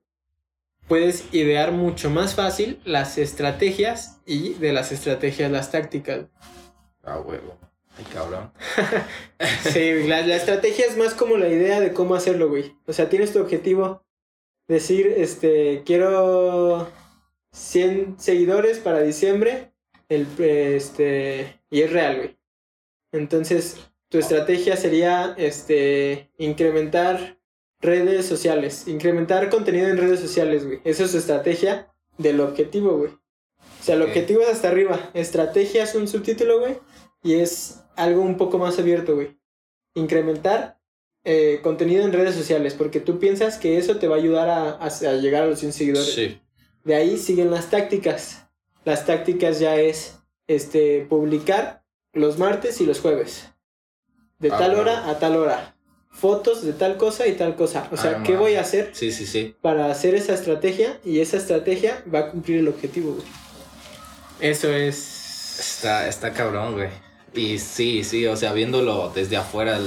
puedes 0.87 1.25
idear 1.33 1.71
mucho 1.73 2.09
más 2.09 2.35
fácil 2.35 2.79
las 2.85 3.17
estrategias 3.17 4.21
y 4.25 4.53
de 4.53 4.71
las 4.71 4.91
estrategias 4.93 5.51
las 5.51 5.71
tácticas. 5.71 6.27
Ah, 7.03 7.19
huevo. 7.19 7.57
Ay, 7.99 8.05
cabrón. 8.13 8.51
sí, 9.73 10.03
la, 10.07 10.21
la 10.25 10.37
estrategia 10.37 10.85
es 10.85 10.95
más 10.95 11.13
como 11.13 11.35
la 11.35 11.49
idea 11.49 11.81
de 11.81 11.91
cómo 11.91 12.15
hacerlo, 12.15 12.47
güey. 12.47 12.75
O 12.85 12.93
sea, 12.93 13.09
tienes 13.09 13.33
tu 13.33 13.41
objetivo. 13.41 14.05
Decir, 14.69 15.13
este, 15.17 15.83
quiero 15.85 16.89
100 17.51 18.19
seguidores 18.19 18.79
para 18.79 19.01
diciembre. 19.01 19.73
El, 20.07 20.27
este, 20.37 21.61
y 21.69 21.81
es 21.81 21.91
real, 21.91 22.17
güey. 22.17 22.39
Entonces, 23.11 23.77
tu 24.07 24.17
estrategia 24.17 24.77
sería, 24.77 25.35
este, 25.37 26.31
incrementar 26.37 27.37
redes 27.81 28.25
sociales. 28.25 28.87
Incrementar 28.87 29.49
contenido 29.49 29.89
en 29.89 29.97
redes 29.97 30.21
sociales, 30.21 30.65
güey. 30.65 30.79
Esa 30.85 31.03
es 31.03 31.11
su 31.11 31.17
estrategia 31.17 31.93
del 32.17 32.39
objetivo, 32.39 32.97
güey. 32.97 33.11
O 33.11 33.83
sea, 33.83 33.95
el 33.95 34.03
objetivo 34.03 34.41
es 34.41 34.49
hasta 34.49 34.69
arriba. 34.69 35.09
Estrategia 35.13 35.83
es 35.83 35.95
un 35.95 36.07
subtítulo, 36.07 36.59
güey. 36.59 36.77
Y 37.23 37.35
es 37.35 37.83
algo 37.99 38.21
un 38.21 38.37
poco 38.37 38.57
más 38.57 38.79
abierto, 38.79 39.15
güey. 39.15 39.37
Incrementar 39.93 40.79
eh, 41.23 41.59
contenido 41.63 42.03
en 42.05 42.13
redes 42.13 42.35
sociales. 42.35 42.73
Porque 42.73 42.99
tú 42.99 43.19
piensas 43.19 43.57
que 43.57 43.77
eso 43.77 43.97
te 43.97 44.07
va 44.07 44.15
a 44.15 44.19
ayudar 44.19 44.49
a, 44.49 44.69
a- 44.71 44.85
a 44.87 45.13
llegar 45.13 45.43
a 45.43 45.47
los 45.47 45.59
100 45.59 45.73
seguidores. 45.73 46.13
Sí. 46.13 46.39
De 46.83 46.95
ahí 46.95 47.17
siguen 47.17 47.51
las 47.51 47.69
tácticas. 47.69 48.45
Las 48.85 49.05
tácticas 49.05 49.59
ya 49.59 49.75
es 49.75 50.19
este 50.47 51.05
publicar 51.09 51.83
los 52.13 52.37
martes 52.39 52.79
y 52.81 52.85
los 52.85 52.99
jueves. 53.01 53.49
De 54.39 54.49
Ah, 54.51 54.57
tal 54.57 54.75
bueno. 54.75 54.81
hora 54.91 55.09
a 55.09 55.19
tal 55.19 55.35
hora. 55.35 55.75
Fotos 56.11 56.63
de 56.63 56.73
tal 56.73 56.97
cosa 56.97 57.27
y 57.27 57.33
tal 57.33 57.55
cosa. 57.55 57.87
O 57.91 57.97
sea, 57.97 58.17
Ah, 58.19 58.23
¿qué 58.25 58.35
voy 58.35 58.55
a 58.55 58.61
hacer 58.61 58.91
Sí, 58.93 59.11
sí, 59.11 59.27
sí. 59.27 59.55
para 59.61 59.91
hacer 59.91 60.15
esa 60.15 60.33
estrategia? 60.33 60.97
Y 61.05 61.19
esa 61.19 61.37
estrategia 61.37 62.03
va 62.13 62.19
a 62.19 62.31
cumplir 62.31 62.59
el 62.59 62.67
objetivo, 62.67 63.13
güey. 63.13 63.27
Eso 64.39 64.71
es. 64.71 65.59
Está, 65.59 66.07
está 66.07 66.31
cabrón, 66.33 66.73
güey. 66.73 66.89
Y 67.33 67.59
sí, 67.59 68.03
sí, 68.03 68.25
o 68.25 68.35
sea, 68.35 68.53
viéndolo 68.53 69.11
desde 69.13 69.37
afuera 69.37 69.79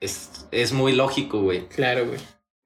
es, 0.00 0.46
es 0.50 0.72
muy 0.72 0.92
lógico, 0.92 1.40
güey. 1.40 1.66
Claro, 1.68 2.06
güey. 2.06 2.20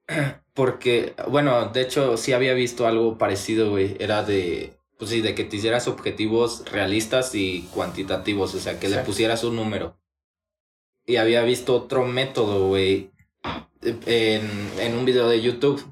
Porque, 0.53 1.13
bueno, 1.29 1.69
de 1.69 1.81
hecho 1.81 2.17
sí 2.17 2.33
había 2.33 2.53
visto 2.53 2.85
algo 2.87 3.17
parecido, 3.17 3.69
güey. 3.69 3.95
Era 3.99 4.23
de, 4.23 4.73
pues 4.99 5.09
sí, 5.11 5.21
de 5.21 5.33
que 5.33 5.45
te 5.45 5.55
hicieras 5.55 5.87
objetivos 5.87 6.63
realistas 6.71 7.33
y 7.35 7.69
cuantitativos, 7.73 8.53
o 8.53 8.59
sea, 8.59 8.79
que 8.79 8.89
le 8.89 8.97
pusieras 8.99 9.43
un 9.45 9.55
número. 9.55 9.97
Y 11.05 11.15
había 11.15 11.41
visto 11.43 11.75
otro 11.75 12.05
método, 12.05 12.67
güey, 12.67 13.11
en, 14.05 14.69
en 14.79 14.97
un 14.97 15.05
video 15.05 15.27
de 15.29 15.41
YouTube. 15.41 15.83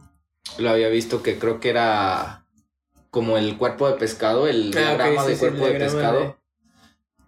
Lo 0.57 0.70
había 0.70 0.89
visto 0.89 1.24
que 1.24 1.39
creo 1.39 1.59
que 1.59 1.70
era 1.70 2.45
como 3.09 3.38
el 3.38 3.57
cuerpo 3.57 3.88
de 3.89 3.95
pescado, 3.97 4.47
el 4.47 4.72
Ah, 4.76 4.80
diagrama 4.80 5.24
sí, 5.24 5.30
de 5.30 5.36
sí, 5.36 5.39
cuerpo 5.39 5.67
el 5.67 5.74
de 5.74 5.80
pescado. 5.80 6.20
de- 6.20 6.36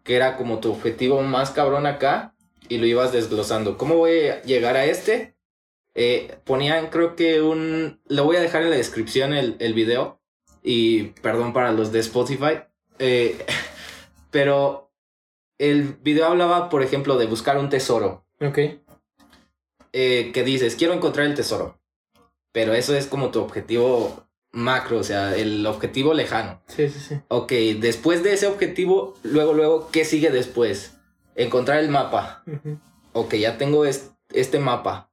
Que 0.03 0.15
era 0.15 0.37
como 0.37 0.59
tu 0.59 0.71
objetivo 0.71 1.21
más 1.21 1.51
cabrón 1.51 1.85
acá 1.85 2.33
y 2.69 2.77
lo 2.77 2.85
ibas 2.85 3.11
desglosando. 3.11 3.77
¿Cómo 3.77 3.97
voy 3.97 4.27
a 4.27 4.41
llegar 4.43 4.77
a 4.77 4.85
este? 4.85 5.35
Eh, 5.93 6.37
ponían, 6.45 6.87
creo 6.87 7.15
que 7.15 7.41
un. 7.41 7.99
Lo 8.07 8.23
voy 8.23 8.37
a 8.37 8.41
dejar 8.41 8.63
en 8.63 8.69
la 8.69 8.77
descripción 8.77 9.33
el, 9.33 9.57
el 9.59 9.73
video. 9.73 10.19
Y 10.63 11.03
perdón 11.21 11.53
para 11.53 11.71
los 11.71 11.91
de 11.91 11.99
Spotify. 11.99 12.61
Eh, 12.99 13.45
pero 14.31 14.91
el 15.57 15.93
video 16.01 16.25
hablaba, 16.25 16.69
por 16.69 16.81
ejemplo, 16.81 17.17
de 17.17 17.25
buscar 17.25 17.57
un 17.57 17.69
tesoro. 17.69 18.25
Ok. 18.39 18.59
Eh, 19.93 20.31
que 20.33 20.43
dices, 20.43 20.75
quiero 20.75 20.93
encontrar 20.93 21.27
el 21.27 21.35
tesoro. 21.35 21.79
Pero 22.51 22.73
eso 22.73 22.95
es 22.95 23.07
como 23.07 23.31
tu 23.31 23.39
objetivo 23.41 24.25
macro, 24.53 24.97
o 24.99 25.03
sea, 25.03 25.35
el 25.35 25.65
objetivo 25.65 26.13
lejano. 26.13 26.61
Sí, 26.67 26.89
sí, 26.89 26.99
sí. 26.99 27.19
Ok, 27.29 27.51
después 27.79 28.23
de 28.23 28.33
ese 28.33 28.47
objetivo, 28.47 29.15
luego, 29.23 29.53
luego, 29.53 29.89
¿qué 29.91 30.03
sigue 30.05 30.29
después? 30.29 30.93
Encontrar 31.35 31.79
el 31.79 31.89
mapa. 31.89 32.43
Ujú. 32.47 32.77
Ok, 33.13 33.35
ya 33.35 33.57
tengo 33.57 33.85
es- 33.85 34.11
este 34.33 34.59
mapa. 34.59 35.09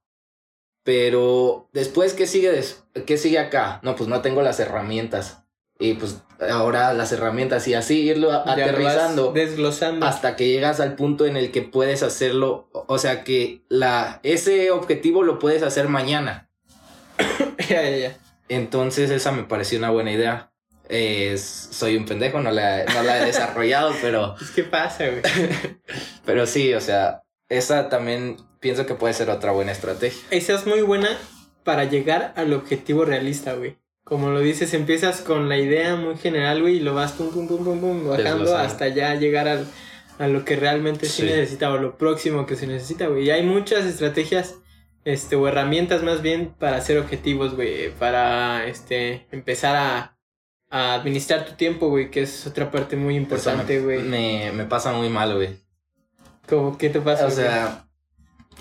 Pero 0.83 1.69
después, 1.73 2.13
¿qué 2.13 2.25
sigue, 2.25 2.51
des- 2.51 2.83
¿qué 3.05 3.17
sigue 3.17 3.37
acá? 3.39 3.79
No, 3.83 3.95
pues 3.95 4.09
no 4.09 4.21
tengo 4.21 4.41
las 4.41 4.59
herramientas. 4.59 5.43
Y 5.81 5.93
pues 5.93 6.17
ahora 6.51 6.93
las 6.93 7.11
herramientas 7.13 7.65
y 7.69 7.73
así 7.73 8.01
irlo 8.01 8.31
aterrizando 8.33 9.31
Desglosando. 9.31 10.05
hasta 10.05 10.35
que 10.35 10.47
llegas 10.49 10.81
al 10.81 10.95
punto 10.95 11.25
en 11.25 11.37
el 11.37 11.51
que 11.51 11.61
puedes 11.61 12.03
hacerlo. 12.03 12.69
O 12.73 12.97
sea 12.97 13.23
que 13.23 13.61
la, 13.69 14.19
ese 14.23 14.71
objetivo 14.71 15.23
lo 15.23 15.39
puedes 15.39 15.63
hacer 15.63 15.87
mañana. 15.87 16.49
ya, 17.69 17.81
ya, 17.89 17.97
ya. 17.97 18.17
Entonces 18.49 19.09
esa 19.11 19.31
me 19.31 19.43
pareció 19.43 19.77
una 19.77 19.91
buena 19.91 20.11
idea. 20.11 20.51
Soy 21.37 21.95
un 21.95 22.05
pendejo, 22.05 22.41
no 22.41 22.51
la, 22.51 22.83
no 22.85 23.03
la 23.03 23.21
he 23.21 23.25
desarrollado, 23.25 23.93
pero, 24.01 24.35
Es 24.41 24.51
que 24.51 24.63
pasa, 24.63 25.05
güey. 25.07 25.21
pero 26.25 26.45
sí, 26.45 26.73
o 26.73 26.81
sea, 26.81 27.23
esa 27.47 27.89
también 27.89 28.37
pienso 28.59 28.85
que 28.85 28.95
puede 28.95 29.13
ser 29.13 29.29
otra 29.29 29.51
buena 29.51 29.71
estrategia. 29.71 30.21
Esa 30.31 30.55
es 30.55 30.65
muy 30.65 30.81
buena 30.81 31.09
para 31.63 31.85
llegar 31.85 32.33
al 32.35 32.53
objetivo 32.53 33.05
realista, 33.05 33.53
güey. 33.53 33.77
Como 34.03 34.31
lo 34.31 34.39
dices, 34.39 34.73
empiezas 34.73 35.21
con 35.21 35.49
la 35.49 35.57
idea 35.57 35.95
muy 35.95 36.17
general, 36.17 36.61
güey, 36.61 36.77
y 36.77 36.79
lo 36.79 36.95
vas 36.95 37.11
pum, 37.11 37.29
pum, 37.29 37.47
pum, 37.47 37.63
pum, 37.63 37.79
pum, 37.79 38.07
bajando 38.07 38.57
hasta 38.57 38.87
ya 38.87 39.13
llegar 39.13 39.47
al, 39.47 39.67
a 40.17 40.27
lo 40.27 40.43
que 40.45 40.55
realmente 40.55 41.05
sí. 41.05 41.21
Sí. 41.21 41.27
necesita 41.27 41.71
o 41.71 41.77
lo 41.77 41.97
próximo 41.97 42.47
que 42.47 42.55
se 42.55 42.65
necesita, 42.65 43.07
güey. 43.07 43.25
Y 43.25 43.29
hay 43.29 43.43
muchas 43.43 43.85
estrategias, 43.85 44.55
este, 45.09 45.35
o 45.35 45.47
herramientas 45.47 46.03
más 46.03 46.21
bien 46.21 46.53
para 46.57 46.77
hacer 46.77 46.97
objetivos, 46.97 47.55
güey, 47.55 47.91
para, 47.91 48.65
este, 48.67 49.27
empezar 49.31 49.75
a, 49.75 50.17
a 50.69 50.93
administrar 50.95 51.45
tu 51.45 51.53
tiempo, 51.53 51.89
güey, 51.89 52.11
que 52.11 52.21
es 52.21 52.45
otra 52.47 52.69
parte 52.71 52.95
muy 52.95 53.15
importante, 53.15 53.79
me- 53.79 53.83
güey. 53.83 54.03
Me, 54.03 54.51
me 54.53 54.65
pasa 54.65 54.91
muy 54.93 55.09
mal, 55.09 55.35
güey. 55.35 55.57
Como, 56.47 56.77
¿Qué 56.77 56.89
te 56.89 57.01
pasa? 57.01 57.27
O 57.27 57.31
sea, 57.31 57.87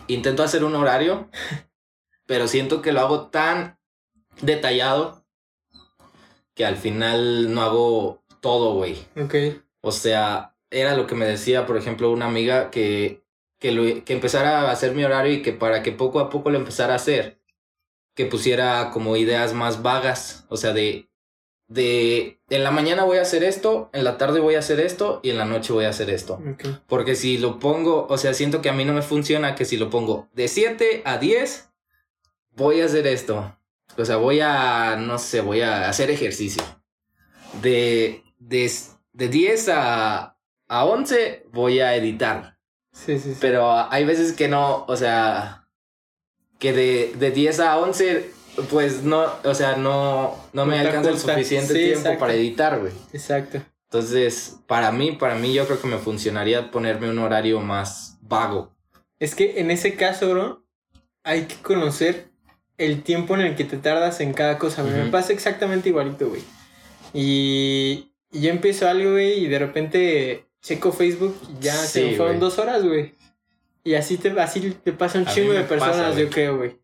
intento 0.06 0.42
hacer 0.42 0.64
un 0.64 0.74
horario, 0.74 1.28
pero 2.26 2.48
siento 2.48 2.82
que 2.82 2.92
lo 2.92 3.00
hago 3.00 3.28
tan 3.28 3.78
detallado 4.42 5.24
que 6.54 6.66
al 6.66 6.76
final 6.76 7.54
no 7.54 7.62
hago 7.62 8.22
todo, 8.40 8.74
güey. 8.74 8.96
Ok. 9.16 9.34
O 9.80 9.92
sea, 9.92 10.54
era 10.70 10.96
lo 10.96 11.06
que 11.06 11.14
me 11.14 11.24
decía, 11.24 11.66
por 11.66 11.76
ejemplo, 11.76 12.10
una 12.10 12.26
amiga 12.26 12.70
que, 12.70 13.22
que, 13.58 13.72
lo- 13.72 14.04
que 14.04 14.12
empezara 14.12 14.62
a 14.62 14.70
hacer 14.70 14.92
mi 14.94 15.04
horario 15.04 15.32
y 15.32 15.42
que 15.42 15.52
para 15.52 15.82
que 15.82 15.92
poco 15.92 16.20
a 16.20 16.30
poco 16.30 16.50
lo 16.50 16.58
empezara 16.58 16.92
a 16.92 16.96
hacer, 16.96 17.40
que 18.14 18.26
pusiera 18.26 18.90
como 18.92 19.16
ideas 19.16 19.52
más 19.54 19.82
vagas, 19.82 20.44
o 20.48 20.56
sea, 20.56 20.72
de, 20.72 21.08
de, 21.68 22.40
en 22.50 22.64
la 22.64 22.70
mañana 22.70 23.04
voy 23.04 23.18
a 23.18 23.22
hacer 23.22 23.44
esto, 23.44 23.90
en 23.92 24.02
la 24.04 24.16
tarde 24.18 24.40
voy 24.40 24.54
a 24.56 24.60
hacer 24.60 24.80
esto 24.80 25.20
y 25.22 25.30
en 25.30 25.38
la 25.38 25.44
noche 25.44 25.72
voy 25.72 25.84
a 25.84 25.90
hacer 25.90 26.10
esto. 26.10 26.40
Porque 26.86 27.14
si 27.14 27.38
lo 27.38 27.58
pongo, 27.58 28.06
o 28.08 28.18
sea, 28.18 28.34
siento 28.34 28.60
que 28.62 28.70
a 28.70 28.72
mí 28.72 28.84
no 28.84 28.92
me 28.94 29.02
funciona 29.02 29.54
que 29.54 29.64
si 29.64 29.76
lo 29.76 29.88
pongo 29.90 30.28
de 30.32 30.48
7 30.48 31.02
a 31.04 31.18
10, 31.18 31.70
voy 32.56 32.80
a 32.80 32.86
hacer 32.86 33.06
esto. 33.06 33.56
O 33.96 34.04
sea, 34.04 34.16
voy 34.16 34.40
a, 34.40 34.96
no 34.96 35.18
sé, 35.18 35.40
voy 35.40 35.60
a 35.60 35.88
hacer 35.88 36.10
ejercicio. 36.10 36.62
De, 37.62 38.22
de, 38.38 38.70
de 39.12 39.28
10 39.28 39.68
a, 39.70 40.36
a 40.68 40.84
11 40.84 41.46
voy 41.52 41.80
a 41.80 41.94
editar. 41.96 42.57
Sí, 43.04 43.18
sí, 43.18 43.32
sí. 43.32 43.38
Pero 43.40 43.72
hay 43.90 44.04
veces 44.04 44.32
que 44.32 44.48
no, 44.48 44.84
o 44.86 44.96
sea, 44.96 45.66
que 46.58 46.72
de, 46.72 47.14
de 47.18 47.30
10 47.30 47.60
a 47.60 47.78
11, 47.78 48.30
pues 48.70 49.02
no, 49.04 49.26
o 49.44 49.54
sea, 49.54 49.76
no, 49.76 50.36
no 50.52 50.66
me 50.66 50.78
alcanza 50.78 51.10
el 51.10 51.18
suficiente 51.18 51.72
Sí, 51.72 51.78
tiempo 51.78 51.98
exacto. 52.00 52.20
para 52.20 52.34
editar, 52.34 52.80
güey. 52.80 52.92
Exacto. 53.12 53.62
Entonces, 53.90 54.56
para 54.66 54.92
mí, 54.92 55.12
para 55.12 55.36
mí 55.36 55.54
yo 55.54 55.66
creo 55.66 55.80
que 55.80 55.86
me 55.88 55.98
funcionaría 55.98 56.70
ponerme 56.70 57.08
un 57.08 57.18
horario 57.20 57.60
más 57.60 58.18
vago. 58.20 58.74
Es 59.18 59.34
que 59.34 59.60
en 59.60 59.70
ese 59.70 59.94
caso, 59.94 60.28
bro, 60.30 60.64
hay 61.24 61.44
que 61.44 61.56
conocer 61.56 62.30
el 62.76 63.02
tiempo 63.02 63.34
en 63.34 63.40
el 63.42 63.56
que 63.56 63.64
te 63.64 63.78
tardas 63.78 64.20
en 64.20 64.34
cada 64.34 64.58
cosa. 64.58 64.82
Me 64.82 65.06
pasa 65.06 65.32
exactamente 65.32 65.88
igualito, 65.88 66.28
güey. 66.28 66.42
Y, 67.14 68.12
y 68.30 68.40
yo 68.42 68.50
empiezo 68.50 68.88
algo, 68.88 69.12
güey, 69.12 69.44
y 69.44 69.48
de 69.48 69.58
repente 69.58 70.47
checo 70.68 70.92
Facebook 70.92 71.34
y 71.48 71.62
ya 71.64 71.74
se 71.74 72.04
me 72.04 72.16
fueron 72.16 72.38
dos 72.38 72.58
horas, 72.58 72.84
güey. 72.84 73.14
Y 73.84 73.94
así 73.94 74.18
te, 74.18 74.28
así 74.38 74.76
te 74.84 74.92
pasa 74.92 75.18
un 75.18 75.24
chingo 75.24 75.52
de 75.52 75.62
personas, 75.62 75.96
pasa, 75.96 76.20
yo 76.20 76.28
creo, 76.28 76.58
güey. 76.58 76.76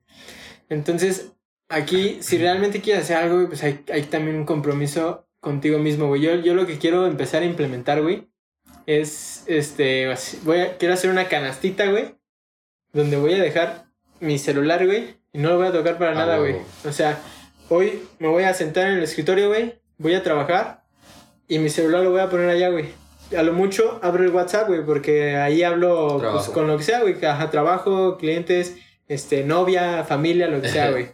Entonces, 0.70 1.32
aquí, 1.68 2.18
si 2.22 2.38
realmente 2.38 2.80
quieres 2.80 3.04
hacer 3.04 3.18
algo, 3.18 3.36
güey, 3.36 3.46
pues 3.48 3.62
hay, 3.62 3.84
hay 3.92 4.02
también 4.04 4.36
un 4.36 4.46
compromiso 4.46 5.28
contigo 5.40 5.78
mismo, 5.78 6.06
güey. 6.06 6.22
Yo, 6.22 6.36
yo 6.36 6.54
lo 6.54 6.66
que 6.66 6.78
quiero 6.78 7.06
empezar 7.06 7.42
a 7.42 7.46
implementar, 7.46 8.00
güey, 8.00 8.30
es, 8.86 9.44
este, 9.48 10.14
voy 10.44 10.60
a, 10.60 10.78
quiero 10.78 10.94
hacer 10.94 11.10
una 11.10 11.28
canastita, 11.28 11.86
güey, 11.90 12.14
donde 12.94 13.18
voy 13.18 13.34
a 13.34 13.42
dejar 13.42 13.84
mi 14.20 14.38
celular, 14.38 14.86
güey, 14.86 15.16
y 15.34 15.38
no 15.38 15.50
lo 15.50 15.58
voy 15.58 15.66
a 15.66 15.72
tocar 15.72 15.98
para 15.98 16.12
Ah, 16.12 16.14
nada, 16.14 16.38
güey. 16.38 16.56
O 16.86 16.92
sea, 16.92 17.18
hoy 17.68 18.02
me 18.18 18.28
voy 18.28 18.44
a 18.44 18.54
sentar 18.54 18.86
en 18.86 18.94
el 18.94 19.02
escritorio, 19.02 19.48
güey, 19.48 19.78
voy 19.98 20.14
a 20.14 20.22
trabajar 20.22 20.84
y 21.48 21.58
mi 21.58 21.68
celular 21.68 22.02
lo 22.02 22.12
voy 22.12 22.20
a 22.20 22.30
poner 22.30 22.48
allá, 22.48 22.70
güey. 22.70 23.03
A 23.36 23.42
lo 23.42 23.52
mucho 23.52 23.98
abro 24.02 24.24
el 24.24 24.30
WhatsApp, 24.30 24.68
güey, 24.68 24.84
porque 24.84 25.36
ahí 25.36 25.62
hablo 25.62 26.18
pues, 26.20 26.48
con 26.48 26.66
lo 26.66 26.76
que 26.76 26.84
sea, 26.84 27.00
güey. 27.00 27.22
Ajá, 27.24 27.50
trabajo, 27.50 28.16
clientes, 28.16 28.76
este, 29.08 29.44
novia, 29.44 30.04
familia, 30.04 30.48
lo 30.48 30.60
que 30.60 30.68
sea, 30.68 30.90
güey. 30.90 31.08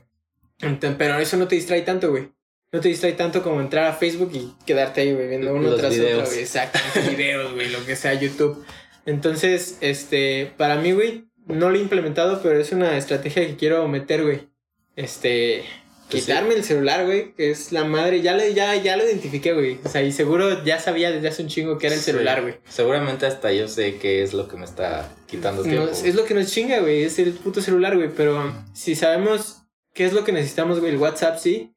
Pero 0.99 1.19
eso 1.19 1.37
no 1.37 1.49
te 1.49 1.57
distrae 1.57 1.83
tanto, 1.83 2.11
güey. 2.11 2.33
No 2.73 2.81
te 2.81 2.89
distrae 2.89 3.15
tanto 3.15 3.43
como 3.43 3.61
entrar 3.61 3.87
a 3.87 3.93
Facebook 3.93 4.31
y 4.33 4.55
quedarte 4.65 5.01
ahí, 5.01 5.13
güey, 5.13 5.29
viendo 5.29 5.53
uno 5.53 5.71
Los 5.71 5.81
tras 5.81 5.93
videos. 5.93 6.21
otro, 6.21 6.31
güey. 6.31 6.41
Exacto, 6.41 6.79
videos, 7.11 7.55
güey, 7.55 7.69
lo 7.69 7.85
que 7.85 7.97
sea, 7.97 8.15
YouTube. 8.15 8.65
Entonces, 9.07 9.79
este, 9.81 10.53
para 10.57 10.77
mí, 10.77 10.93
güey, 10.93 11.25
no 11.47 11.71
lo 11.71 11.77
he 11.77 11.81
implementado, 11.81 12.41
pero 12.43 12.61
es 12.61 12.71
una 12.71 12.97
estrategia 12.97 13.47
que 13.47 13.57
quiero 13.57 13.87
meter, 13.89 14.23
güey. 14.23 14.49
Este, 14.95 15.65
Pues 16.11 16.25
quitarme 16.25 16.55
el 16.55 16.65
celular, 16.65 17.07
güey, 17.07 17.33
que 17.35 17.51
es 17.51 17.71
la 17.73 17.85
madre. 17.85 18.21
Ya, 18.21 18.35
le, 18.35 18.53
ya, 18.55 18.75
ya 18.77 18.97
lo 18.97 19.05
identifiqué, 19.05 19.53
güey. 19.53 19.79
O 19.85 19.89
sea, 19.89 20.03
y 20.03 20.11
seguro 20.13 20.65
ya 20.65 20.79
sabía 20.81 21.11
desde 21.13 21.29
hace 21.29 21.43
un 21.43 21.49
chingo 21.49 21.79
que 21.79 21.87
era 21.87 21.95
el 21.95 22.01
Sí. 22.03 22.11
celular, 22.11 22.43
güey. 22.43 22.55
Seguramente 22.69 23.27
hasta 23.27 23.53
yo 23.53 23.69
sé 23.69 23.97
qué 23.99 24.23
es 24.23 24.33
lo 24.35 24.49
que 24.49 24.57
me 24.57 24.65
está 24.65 25.09
quitando 25.27 25.63
tiempo. 25.63 25.89
es 25.91 26.15
lo 26.15 26.25
que 26.25 26.35
nos 26.35 26.51
chinga, 26.51 26.81
güey, 26.81 27.05
es 27.05 27.19
el 27.19 27.33
puto 27.33 27.61
celular, 27.63 27.97
güey. 27.97 28.11
Pero 28.17 28.53
si 28.73 28.95
sabemos 28.97 29.63
qué 29.95 30.05
es 30.07 30.13
lo 30.13 30.25
que 30.25 30.33
necesitamos, 30.33 30.81
güey, 30.81 30.93
el 30.93 30.99
WhatsApp 30.99 31.39
sí. 31.39 31.73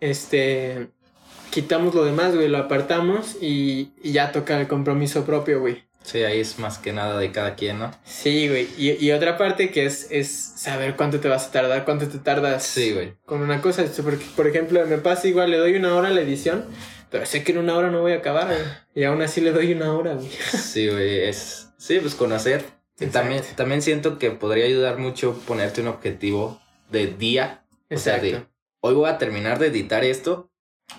Este, 0.00 0.88
quitamos 1.50 1.94
lo 1.94 2.04
demás, 2.04 2.34
güey, 2.34 2.48
lo 2.48 2.58
apartamos 2.58 3.36
y, 3.40 3.92
y 4.02 4.12
ya 4.12 4.32
toca 4.32 4.60
el 4.60 4.66
compromiso 4.68 5.24
propio, 5.24 5.60
güey. 5.60 5.84
Sí, 6.02 6.24
ahí 6.24 6.40
es 6.40 6.58
más 6.58 6.78
que 6.78 6.92
nada 6.92 7.18
de 7.18 7.30
cada 7.32 7.54
quien, 7.54 7.78
¿no? 7.78 7.90
Sí, 8.04 8.48
güey. 8.48 8.68
Y, 8.76 8.92
y 9.04 9.12
otra 9.12 9.38
parte 9.38 9.70
que 9.70 9.86
es, 9.86 10.08
es 10.10 10.30
saber 10.56 10.96
cuánto 10.96 11.20
te 11.20 11.28
vas 11.28 11.46
a 11.46 11.50
tardar, 11.52 11.84
cuánto 11.84 12.08
te 12.08 12.18
tardas 12.18 12.64
Sí, 12.64 12.92
güey. 12.92 13.14
con 13.24 13.40
una 13.40 13.60
cosa. 13.60 13.82
Esto, 13.82 14.02
Porque, 14.02 14.24
por 14.36 14.46
ejemplo, 14.46 14.84
me 14.86 14.98
pasa 14.98 15.28
igual, 15.28 15.50
le 15.50 15.58
doy 15.58 15.76
una 15.76 15.94
hora 15.94 16.08
a 16.08 16.10
la 16.10 16.20
edición, 16.20 16.64
pero 17.10 17.24
sé 17.26 17.44
que 17.44 17.52
en 17.52 17.58
una 17.58 17.74
hora 17.76 17.90
no 17.90 18.00
voy 18.00 18.12
a 18.12 18.16
acabar, 18.16 18.46
güey. 18.48 18.58
Y 18.94 19.04
aún 19.04 19.22
así 19.22 19.40
le 19.40 19.52
doy 19.52 19.72
una 19.72 19.92
hora, 19.94 20.14
güey. 20.14 20.28
Sí, 20.28 20.88
güey, 20.88 21.20
es... 21.28 21.68
Sí, 21.78 21.98
pues 22.00 22.14
conocer. 22.14 22.64
Exacto. 22.98 23.18
también, 23.18 23.42
también 23.56 23.82
siento 23.82 24.18
que 24.18 24.30
podría 24.30 24.66
ayudar 24.66 24.98
mucho 24.98 25.34
ponerte 25.46 25.80
un 25.80 25.88
objetivo 25.88 26.60
de 26.90 27.06
día. 27.08 27.64
O 27.90 27.96
sea, 27.96 28.18
de 28.18 28.28
Exacto. 28.30 28.50
hoy 28.80 28.94
voy 28.94 29.08
a 29.08 29.18
terminar 29.18 29.58
de 29.58 29.68
editar 29.68 30.04
esto 30.04 30.50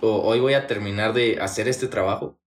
o 0.02 0.22
hoy 0.28 0.40
voy 0.40 0.54
a 0.56 0.66
terminar 0.68 1.14
de 1.14 1.38
hacer 1.42 1.68
este 1.68 1.88
trabajo. 1.88 2.40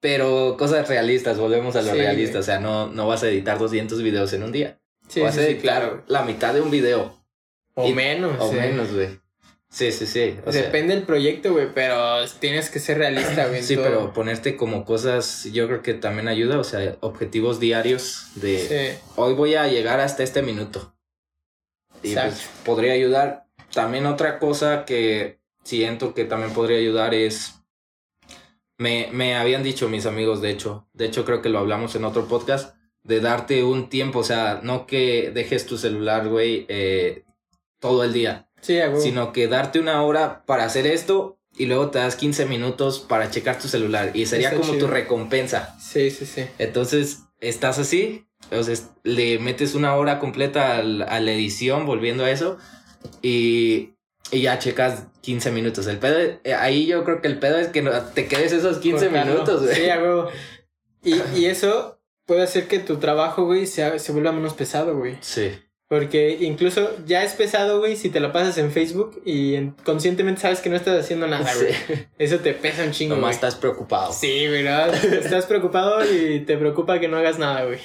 Pero 0.00 0.56
cosas 0.58 0.88
realistas, 0.88 1.38
volvemos 1.38 1.76
a 1.76 1.82
lo 1.82 1.92
Sí, 1.92 1.98
realista. 1.98 2.38
O 2.38 2.42
sea, 2.42 2.58
no, 2.58 2.86
no 2.88 3.06
vas 3.06 3.22
a 3.22 3.28
editar 3.28 3.58
200 3.58 4.02
videos 4.02 4.32
en 4.32 4.42
un 4.42 4.52
día. 4.52 4.80
Sí, 5.08 5.20
vas 5.20 5.34
sí, 5.34 5.40
a 5.40 5.44
editar 5.44 5.60
claro. 5.62 6.02
la 6.06 6.22
mitad 6.22 6.54
de 6.54 6.60
un 6.62 6.70
video. 6.70 7.18
O 7.74 7.86
Y- 7.86 7.92
menos. 7.92 8.36
O 8.40 8.52
menos, 8.52 8.92
güey. 8.94 9.20
Sí, 9.68 9.92
sí, 9.92 10.06
sí. 10.06 10.36
O 10.46 10.50
Depende 10.50 10.94
del 10.94 11.04
proyecto, 11.04 11.52
güey, 11.52 11.68
pero 11.72 12.26
tienes 12.40 12.70
que 12.70 12.80
ser 12.80 12.98
realista, 12.98 13.46
güey. 13.46 13.62
Sí, 13.62 13.76
todo. 13.76 13.84
pero 13.84 14.12
ponerte 14.12 14.56
como 14.56 14.84
cosas, 14.84 15.44
yo 15.52 15.68
creo 15.68 15.80
que 15.82 15.94
también 15.94 16.26
ayuda, 16.26 16.58
o 16.58 16.64
sea, 16.64 16.96
objetivos 17.00 17.60
diarios 17.60 18.30
de 18.34 18.58
Sí, 18.98 18.98
hoy 19.14 19.34
voy 19.34 19.54
a 19.54 19.68
llegar 19.68 20.00
hasta 20.00 20.24
este 20.24 20.42
minuto. 20.42 20.92
Y 22.02 22.14
pues 22.14 22.48
podría 22.64 22.94
ayudar. 22.94 23.46
También 23.72 24.06
otra 24.06 24.40
cosa 24.40 24.84
que 24.84 25.38
siento 25.62 26.14
que 26.14 26.24
también 26.24 26.52
podría 26.52 26.78
ayudar 26.78 27.14
es, 27.14 27.59
me, 28.80 29.08
me 29.12 29.36
habían 29.36 29.62
dicho 29.62 29.88
mis 29.88 30.06
amigos, 30.06 30.40
de 30.40 30.50
hecho, 30.50 30.88
de 30.94 31.06
hecho 31.06 31.24
creo 31.24 31.42
que 31.42 31.48
lo 31.50 31.58
hablamos 31.58 31.94
en 31.94 32.04
otro 32.04 32.26
podcast, 32.26 32.74
de 33.04 33.20
darte 33.20 33.62
un 33.62 33.88
tiempo, 33.88 34.20
o 34.20 34.24
sea, 34.24 34.60
no 34.62 34.86
que 34.86 35.30
dejes 35.32 35.66
tu 35.66 35.76
celular, 35.78 36.28
güey, 36.28 36.66
eh, 36.68 37.24
todo 37.78 38.04
el 38.04 38.12
día 38.12 38.48
sí, 38.60 38.74
huevo. 38.78 39.00
sino 39.00 39.32
que 39.32 39.48
darte 39.48 39.78
una 39.80 40.02
hora 40.02 40.44
para 40.46 40.64
hacer 40.64 40.86
esto 40.86 41.38
y 41.56 41.66
luego 41.66 41.90
te 41.90 41.98
das 41.98 42.16
15 42.16 42.46
minutos 42.46 43.00
para 43.00 43.30
checar 43.30 43.58
tu 43.58 43.68
celular 43.68 44.12
y 44.14 44.26
sería 44.26 44.48
Está 44.48 44.60
como 44.60 44.72
chido. 44.74 44.86
tu 44.86 44.92
recompensa. 44.92 45.76
Sí, 45.80 46.10
sí, 46.10 46.24
sí. 46.26 46.44
Entonces, 46.58 47.20
estás 47.40 47.78
así, 47.78 48.26
entonces 48.44 48.88
le 49.02 49.38
metes 49.38 49.74
una 49.74 49.94
hora 49.96 50.18
completa 50.18 50.76
al- 50.78 51.02
a 51.02 51.20
la 51.20 51.32
edición 51.32 51.86
volviendo 51.86 52.24
a 52.24 52.30
eso 52.30 52.56
y, 53.22 53.94
y 54.32 54.42
ya 54.42 54.58
checas 54.58 55.04
15 55.22 55.50
minutos. 55.50 55.86
El 55.86 55.98
pedo, 55.98 56.18
eh, 56.44 56.54
ahí 56.54 56.86
yo 56.86 57.04
creo 57.04 57.20
que 57.20 57.28
el 57.28 57.38
pedo 57.38 57.58
es 57.58 57.68
que 57.68 57.82
no- 57.82 58.00
te 58.02 58.26
quedes 58.26 58.52
esos 58.52 58.78
15 58.78 59.06
Cortarlo. 59.06 59.32
minutos, 59.32 59.62
güey. 59.64 59.74
Sí, 59.74 59.90
a 59.90 59.98
huevo. 60.00 60.28
Y, 61.02 61.14
y 61.36 61.46
eso 61.46 62.00
puede 62.26 62.42
hacer 62.42 62.68
que 62.68 62.78
tu 62.78 62.98
trabajo, 62.98 63.44
güey, 63.44 63.66
se, 63.66 63.98
se 63.98 64.12
vuelva 64.12 64.32
menos 64.32 64.54
pesado, 64.54 64.96
güey. 64.96 65.16
Sí, 65.20 65.50
Porque 65.88 66.38
incluso 66.40 66.96
ya 67.04 67.24
es 67.24 67.32
pesado, 67.32 67.80
güey, 67.80 67.96
si 67.96 68.08
te 68.10 68.20
la 68.20 68.32
pasas 68.32 68.56
en 68.58 68.70
Facebook 68.70 69.20
y 69.24 69.56
en- 69.56 69.72
conscientemente 69.84 70.40
sabes 70.40 70.60
que 70.60 70.70
no 70.70 70.76
estás 70.76 71.00
haciendo 71.04 71.26
nada, 71.26 71.52
güey. 71.54 71.72
sí. 71.72 71.94
Eso 72.18 72.38
te 72.38 72.54
pesa 72.54 72.84
un 72.84 72.92
chingo, 72.92 73.16
Nomás 73.16 73.30
güey. 73.30 73.34
estás 73.34 73.56
preocupado. 73.56 74.12
Sí, 74.12 74.46
¿no? 74.62 74.86
estás 74.86 75.46
preocupado 75.46 76.04
y 76.04 76.40
te 76.40 76.56
preocupa 76.56 77.00
que 77.00 77.08
no 77.08 77.16
hagas 77.16 77.38
nada, 77.40 77.64
güey. 77.64 77.80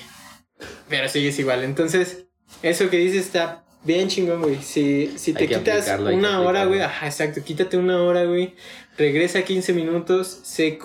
Pero 0.88 1.10
sigues 1.10 1.38
igual. 1.39 1.64
Entonces, 1.64 2.26
eso 2.62 2.89
que 2.91 2.98
dices 2.98 3.26
está 3.26 3.64
bien 3.86 4.07
chingón, 4.07 4.41
güey. 4.41 4.61
Si, 4.61 5.13
si 5.17 5.33
te 5.33 5.47
quitas 5.47 5.88
una 5.99 6.41
hora, 6.41 6.65
güey, 6.65 6.81
ajá, 6.81 7.05
exacto, 7.05 7.41
quítate 7.43 7.77
una 7.77 8.01
hora, 8.03 8.25
güey. 8.25 8.55
Regresa 8.97 9.43
15 9.43 9.73
minutos, 9.73 10.39
sé 10.43 10.79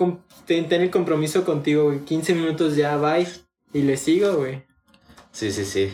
ten 0.45 0.71
el 0.71 0.89
compromiso 0.89 1.43
contigo, 1.43 1.85
güey. 1.85 1.99
15 1.99 2.33
minutos 2.35 2.75
ya, 2.75 2.97
bye. 2.97 3.27
Y 3.73 3.83
le 3.83 3.97
sigo, 3.97 4.35
güey. 4.35 4.63
Sí, 5.31 5.51
sí, 5.51 5.65
sí. 5.65 5.93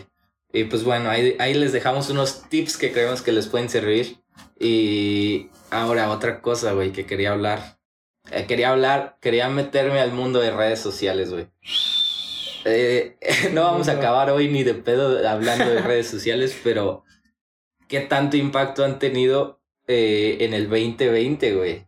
Y 0.52 0.64
pues 0.64 0.82
bueno, 0.82 1.10
ahí, 1.10 1.36
ahí 1.38 1.54
les 1.54 1.72
dejamos 1.72 2.10
unos 2.10 2.48
tips 2.48 2.76
que 2.76 2.92
creemos 2.92 3.22
que 3.22 3.32
les 3.32 3.46
pueden 3.46 3.68
servir. 3.68 4.18
Y 4.58 5.50
ahora 5.70 6.10
otra 6.10 6.40
cosa, 6.40 6.72
güey, 6.72 6.92
que 6.92 7.06
quería 7.06 7.32
hablar. 7.32 7.78
Eh, 8.30 8.46
quería 8.46 8.70
hablar, 8.70 9.16
quería 9.20 9.48
meterme 9.48 10.00
al 10.00 10.12
mundo 10.12 10.40
de 10.40 10.50
redes 10.50 10.80
sociales, 10.80 11.30
güey. 11.30 11.46
Eh, 12.64 13.16
no 13.52 13.62
vamos 13.62 13.88
a 13.88 13.92
acabar 13.92 14.30
hoy 14.30 14.48
ni 14.48 14.64
de 14.64 14.74
pedo 14.74 15.26
hablando 15.28 15.68
de 15.68 15.80
redes 15.80 16.08
sociales, 16.08 16.56
pero 16.62 17.04
¿qué 17.88 18.00
tanto 18.00 18.36
impacto 18.36 18.84
han 18.84 18.98
tenido 18.98 19.60
eh, 19.86 20.38
en 20.40 20.54
el 20.54 20.68
2020, 20.68 21.54
güey? 21.54 21.86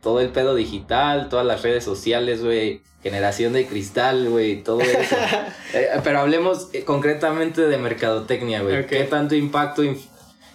Todo 0.00 0.20
el 0.20 0.28
pedo 0.28 0.54
digital, 0.54 1.28
todas 1.28 1.46
las 1.46 1.62
redes 1.62 1.84
sociales, 1.84 2.42
güey. 2.42 2.82
Generación 3.02 3.52
de 3.52 3.66
cristal, 3.66 4.28
güey, 4.28 4.62
todo 4.62 4.80
eso. 4.80 5.16
Eh, 5.74 5.86
pero 6.02 6.20
hablemos 6.20 6.70
concretamente 6.86 7.60
de 7.60 7.76
mercadotecnia, 7.76 8.62
güey. 8.62 8.86
¿Qué 8.86 9.04
tanto 9.04 9.34
impacto 9.34 9.82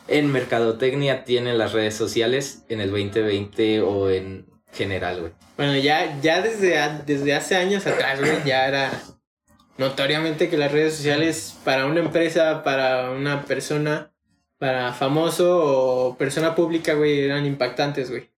en 0.07 0.31
mercadotecnia 0.31 1.23
tienen 1.23 1.59
las 1.59 1.71
redes 1.71 1.93
sociales 1.93 2.63
en 2.67 2.81
el 2.81 2.89
2020 2.89 3.81
o 3.81 4.09
en 4.09 4.47
general, 4.71 5.19
güey? 5.19 5.33
Bueno, 5.55 5.77
ya, 5.77 6.19
ya 6.19 6.41
desde, 6.41 6.79
desde 7.05 7.35
hace 7.35 7.55
años 7.57 7.85
atrás, 7.85 8.19
güey, 8.19 8.43
ya 8.43 8.67
era 8.67 8.91
notoriamente 9.77 10.49
que 10.49 10.57
las 10.57 10.71
redes 10.71 10.95
sociales 10.95 11.57
para 11.63 11.85
una 11.85 11.99
empresa, 12.01 12.63
para 12.63 13.11
una 13.11 13.43
persona, 13.45 14.11
para 14.57 14.93
famoso 14.93 15.59
o 16.09 16.17
persona 16.17 16.55
pública, 16.55 16.93
güey, 16.93 17.21
eran 17.21 17.45
impactantes, 17.45 18.09
güey. 18.09 18.29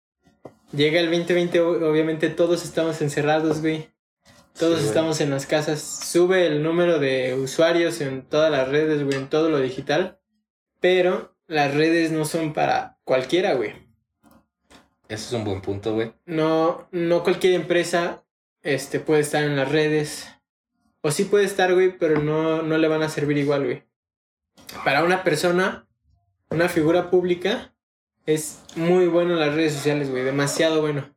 Llega 0.72 1.00
el 1.00 1.10
2020, 1.12 1.60
o- 1.62 1.90
obviamente 1.90 2.30
todos 2.30 2.64
estamos 2.64 3.02
encerrados, 3.02 3.62
güey. 3.62 3.90
Todos 4.58 4.76
Sí, 4.78 4.84
güey. 4.84 4.88
estamos 4.88 5.22
en 5.22 5.30
las 5.30 5.46
casas. 5.46 5.82
Sube 5.82 6.48
el 6.48 6.64
número 6.64 6.98
de 7.00 7.34
usuarios 7.36 8.02
en 8.02 8.24
todas 8.24 8.52
las 8.52 8.68
redes, 8.70 9.04
güey, 9.04 9.18
en 9.18 9.28
todo 9.28 9.50
lo 9.50 9.60
digital. 9.60 10.20
Pero 10.80 11.36
las 11.48 11.74
redes 11.74 12.12
no 12.12 12.26
son 12.26 12.54
para 12.54 12.98
cualquiera, 13.04 13.54
güey. 13.54 13.74
Eso 15.08 15.28
es 15.28 15.34
un 15.34 15.44
buen 15.44 15.62
punto, 15.62 15.94
güey. 15.94 16.14
No, 16.26 16.88
no 16.92 17.24
cualquier 17.24 17.54
empresa 17.54 18.24
este, 18.64 19.00
puede 19.00 19.22
estar 19.22 19.44
en 19.44 19.56
las 19.56 19.72
redes. 19.72 20.28
O 21.06 21.12
sí 21.12 21.26
puede 21.26 21.46
estar, 21.46 21.72
güey, 21.72 21.96
pero 21.96 22.20
no, 22.20 22.64
no 22.64 22.80
le 22.80 22.88
van 22.88 23.04
a 23.04 23.10
servir 23.10 23.38
igual, 23.38 23.64
güey. 23.66 23.84
Para 24.84 25.04
una 25.04 25.24
persona, 25.24 25.86
una 26.50 26.68
figura 26.68 27.12
pública, 27.12 27.76
es 28.26 28.64
muy 28.76 29.06
bueno 29.06 29.36
las 29.36 29.54
redes 29.54 29.74
sociales, 29.74 30.10
güey. 30.10 30.24
Demasiado 30.24 30.82
bueno. 30.82 31.14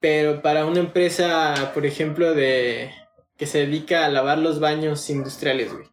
Pero 0.00 0.42
para 0.42 0.66
una 0.66 0.80
empresa, 0.80 1.70
por 1.72 1.86
ejemplo, 1.86 2.34
de 2.34 2.90
que 3.38 3.46
se 3.46 3.60
dedica 3.60 4.04
a 4.04 4.10
lavar 4.10 4.36
los 4.36 4.60
baños 4.60 5.08
industriales, 5.08 5.72
güey. 5.72 5.88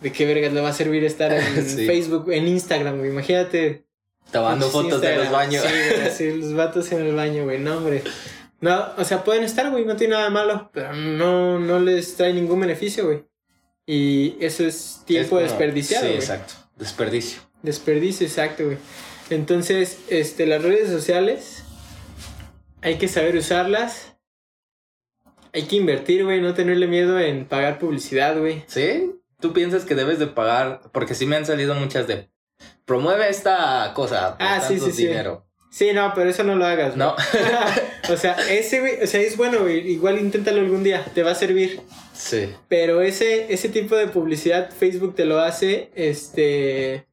¿De 0.00 0.12
qué 0.12 0.24
vergas 0.24 0.52
le 0.52 0.60
va 0.60 0.68
a 0.68 0.74
servir 0.74 1.02
estar 1.02 1.32
en 1.32 1.64
Sí. 1.68 1.86
Facebook, 1.86 2.30
en 2.30 2.46
Instagram, 2.46 2.98
güey? 2.98 3.10
Imagínate 3.10 3.84
Tomando 4.30 4.66
Pinches 4.70 4.82
fotos 4.84 5.00
de 5.00 5.16
los 5.16 5.30
baños. 5.32 5.64
Sí, 5.64 5.72
güey, 5.72 6.06
así, 6.06 6.32
los 6.36 6.54
vatos 6.54 6.92
en 6.92 7.04
el 7.04 7.16
baño, 7.16 7.42
güey. 7.42 7.58
No, 7.58 7.78
hombre. 7.78 8.04
No, 8.60 8.86
o 8.96 9.04
sea, 9.04 9.22
pueden 9.22 9.44
estar, 9.44 9.70
güey, 9.70 9.84
no 9.84 9.96
tiene 9.96 10.14
nada 10.14 10.24
de 10.24 10.30
malo, 10.30 10.70
pero 10.72 10.92
no, 10.92 11.58
no 11.60 11.78
les 11.78 12.16
trae 12.16 12.32
ningún 12.32 12.60
beneficio, 12.60 13.06
güey. 13.06 13.24
Y 13.86 14.36
eso 14.40 14.66
es 14.66 15.02
tiempo 15.06 15.38
Es 15.38 15.50
desperdiciado, 15.50 16.06
Sí, 16.06 16.12
exacto. 16.12 16.54
Desperdicio. 16.76 17.40
Desperdicio, 17.62 18.26
exacto, 18.26 18.64
güey. 18.64 18.78
Entonces, 19.30 20.00
este, 20.08 20.46
las 20.46 20.62
redes 20.62 20.90
sociales, 20.90 21.64
hay 22.82 22.96
que 22.98 23.08
saber 23.08 23.36
usarlas. 23.36 24.16
Hay 25.54 25.62
que 25.62 25.76
invertir, 25.76 26.24
güey, 26.24 26.40
no 26.40 26.54
tenerle 26.54 26.86
miedo 26.86 27.18
en 27.18 27.46
pagar 27.46 27.78
publicidad, 27.78 28.38
güey. 28.38 28.64
¿Sí? 28.66 29.12
¿Tú 29.40 29.52
piensas 29.52 29.84
que 29.84 29.94
debes 29.94 30.18
de 30.18 30.26
pagar? 30.26 30.82
Porque 30.92 31.14
sí 31.14 31.26
me 31.26 31.36
han 31.36 31.46
salido 31.46 31.74
muchas 31.74 32.06
de... 32.06 32.28
Promueve 32.84 33.28
esta 33.28 33.92
cosa. 33.94 34.36
por 34.36 34.46
Ah, 34.46 34.60
sí, 34.60 34.78
sí. 34.80 35.06
dinero. 35.06 35.44
Sí, 35.46 35.47
no, 35.94 36.12
pero 36.14 36.30
eso 36.30 36.44
no 36.44 36.54
lo 36.56 36.64
hagas, 36.64 36.96
güey. 36.96 36.98
No. 36.98 37.14
o 38.12 38.16
sea, 38.16 38.36
ese, 38.50 38.80
güey, 38.80 39.02
o 39.02 39.06
sea, 39.06 39.20
es 39.20 39.36
bueno, 39.36 39.60
güey. 39.60 39.90
Igual 39.90 40.18
inténtalo 40.18 40.60
algún 40.60 40.82
día, 40.82 41.04
te 41.14 41.22
va 41.22 41.32
a 41.32 41.34
servir. 41.34 41.80
sí. 42.12 42.50
Pero 42.68 43.02
ese, 43.02 43.52
ese 43.52 43.68
tipo 43.68 43.96
de 43.96 44.08
publicidad 44.08 44.70
Facebook 44.70 45.14
te 45.14 45.24
lo 45.24 45.40
hace, 45.40 45.90
este, 45.94 47.06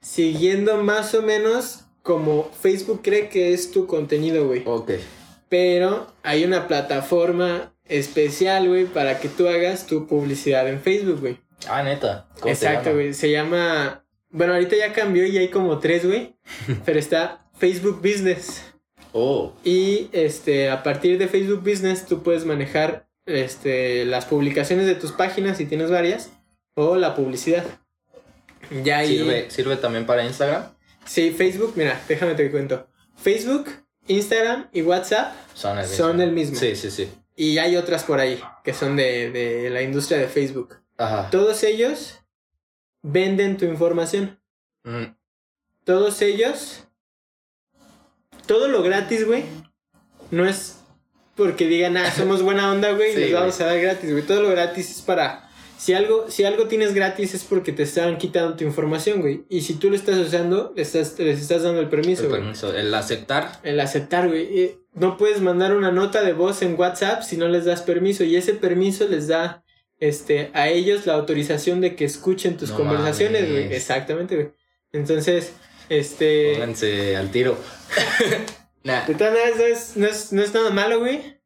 siguiendo 0.00 0.82
más 0.82 1.14
o 1.14 1.22
menos 1.22 1.84
como 2.02 2.50
Facebook 2.60 3.00
cree 3.02 3.28
que 3.28 3.52
es 3.52 3.70
tu 3.70 3.86
contenido, 3.86 4.46
güey. 4.46 4.62
Ok. 4.66 4.92
Pero 5.48 6.06
hay 6.22 6.44
una 6.44 6.68
plataforma 6.68 7.74
especial, 7.86 8.68
güey, 8.68 8.86
para 8.86 9.18
que 9.18 9.28
tú 9.28 9.48
hagas 9.48 9.86
tu 9.86 10.06
publicidad 10.06 10.68
en 10.68 10.80
Facebook, 10.80 11.20
güey. 11.20 11.38
Ah, 11.68 11.82
neta. 11.82 12.28
¿Cómo 12.40 12.54
se 12.54 12.66
Exacto, 12.66 12.94
güey. 12.94 13.12
Se 13.14 13.30
llama. 13.30 14.04
Bueno, 14.30 14.54
ahorita 14.54 14.76
ya 14.76 14.92
cambió 14.92 15.26
y 15.26 15.36
hay 15.38 15.48
como 15.48 15.78
tres, 15.78 16.06
güey. 16.06 16.36
pero 16.84 16.98
está 16.98 17.49
Facebook 17.60 18.00
Business. 18.02 18.64
Oh, 19.12 19.52
Y 19.64 20.08
este, 20.12 20.70
a 20.70 20.82
partir 20.82 21.18
de 21.18 21.28
Facebook 21.28 21.60
Business, 21.60 22.06
tú 22.06 22.22
puedes 22.22 22.44
manejar 22.44 23.06
este, 23.26 24.04
las 24.04 24.24
publicaciones 24.24 24.86
de 24.86 24.94
tus 24.94 25.12
páginas, 25.12 25.58
si 25.58 25.66
tienes 25.66 25.90
varias, 25.90 26.30
o 26.74 26.96
la 26.96 27.14
publicidad. 27.14 27.64
Ya 28.84 28.98
ahí. 28.98 29.18
¿sirve, 29.18 29.50
¿sirve 29.50 29.76
también 29.76 30.06
para 30.06 30.24
Instagram? 30.24 30.64
Sí, 31.04 31.30
Facebook, 31.32 31.74
mira, 31.76 32.00
déjame 32.08 32.34
te 32.34 32.50
cuento. 32.50 32.86
Facebook, 33.16 33.66
Instagram 34.06 34.68
y 34.72 34.82
WhatsApp. 34.82 35.34
Son 35.54 35.76
el 35.78 35.84
mismo. 35.84 35.96
Son 35.96 36.20
el 36.20 36.32
mismo. 36.32 36.56
Sí, 36.56 36.76
sí, 36.76 36.90
sí. 36.90 37.08
Y 37.36 37.58
hay 37.58 37.76
otras 37.76 38.04
por 38.04 38.20
ahí 38.20 38.40
que 38.64 38.72
son 38.72 38.96
de, 38.96 39.30
de 39.30 39.70
la 39.70 39.82
industria 39.82 40.18
de 40.18 40.28
Facebook. 40.28 40.76
Ajá. 40.96 41.28
Todos 41.30 41.62
ellos 41.64 42.20
venden 43.02 43.56
tu 43.56 43.64
información. 43.64 44.38
Mm, 44.84 45.14
Todos 45.84 46.22
ellos. 46.22 46.84
Todo 48.50 48.66
lo 48.66 48.82
gratis, 48.82 49.24
güey. 49.28 49.44
No 50.32 50.44
es 50.44 50.80
porque 51.36 51.68
digan, 51.68 51.96
ah, 51.96 52.10
somos 52.10 52.42
buena 52.42 52.72
onda, 52.72 52.90
güey, 52.90 53.12
y 53.12 53.14
Sí, 53.14 53.20
les 53.20 53.32
vamos 53.32 53.60
a 53.60 53.66
dar 53.66 53.80
gratis, 53.80 54.10
güey. 54.10 54.24
Todo 54.24 54.42
lo 54.42 54.50
gratis 54.50 54.90
es 54.90 55.02
para. 55.02 55.48
Si 55.78 55.94
algo, 55.94 56.28
si 56.28 56.42
algo 56.42 56.66
tienes 56.66 56.92
gratis 56.92 57.32
es 57.32 57.44
porque 57.44 57.70
te 57.70 57.84
están 57.84 58.18
quitando 58.18 58.56
tu 58.56 58.64
información, 58.64 59.20
güey. 59.20 59.44
Y 59.48 59.60
si 59.60 59.74
tú 59.74 59.88
lo 59.88 59.94
estás 59.94 60.16
usando, 60.16 60.72
les 60.74 60.96
estás, 60.96 61.16
les 61.20 61.40
estás 61.40 61.62
dando 61.62 61.80
el 61.80 61.88
permiso, 61.88 62.24
el 62.24 62.28
güey. 62.30 62.40
permiso. 62.40 62.74
El 62.74 62.92
aceptar. 62.92 63.52
El 63.62 63.78
aceptar, 63.78 64.26
güey. 64.26 64.80
No 64.94 65.16
puedes 65.16 65.40
mandar 65.40 65.76
una 65.76 65.92
nota 65.92 66.24
de 66.24 66.32
voz 66.32 66.62
en 66.62 66.76
WhatsApp 66.76 67.22
si 67.22 67.36
no 67.36 67.46
les 67.46 67.66
das 67.66 67.82
permiso. 67.82 68.24
Y 68.24 68.34
ese 68.34 68.54
permiso 68.54 69.06
les 69.06 69.28
da 69.28 69.62
este, 70.00 70.50
a 70.54 70.68
ellos 70.70 71.06
la 71.06 71.14
autorización 71.14 71.80
de 71.80 71.94
que 71.94 72.04
escuchen 72.04 72.56
tus 72.56 72.70
No 72.70 72.78
conversaciones, 72.78 73.48
güey. 73.48 73.72
Exactamente, 73.72 74.34
güey. 74.34 74.48
Entonces, 74.92 75.52
este. 75.90 76.52
Pónganse 76.54 77.16
al 77.16 77.30
tiro. 77.30 77.58
nah. 78.84 79.04
De 79.06 79.14
todas 79.14 79.34
maneras, 79.34 79.58
no 79.58 79.64
es, 79.66 79.96
no, 79.96 80.06
es, 80.06 80.32
no 80.32 80.42
es 80.42 80.54
nada 80.54 80.70
malo, 80.70 81.00
güey. 81.00 81.38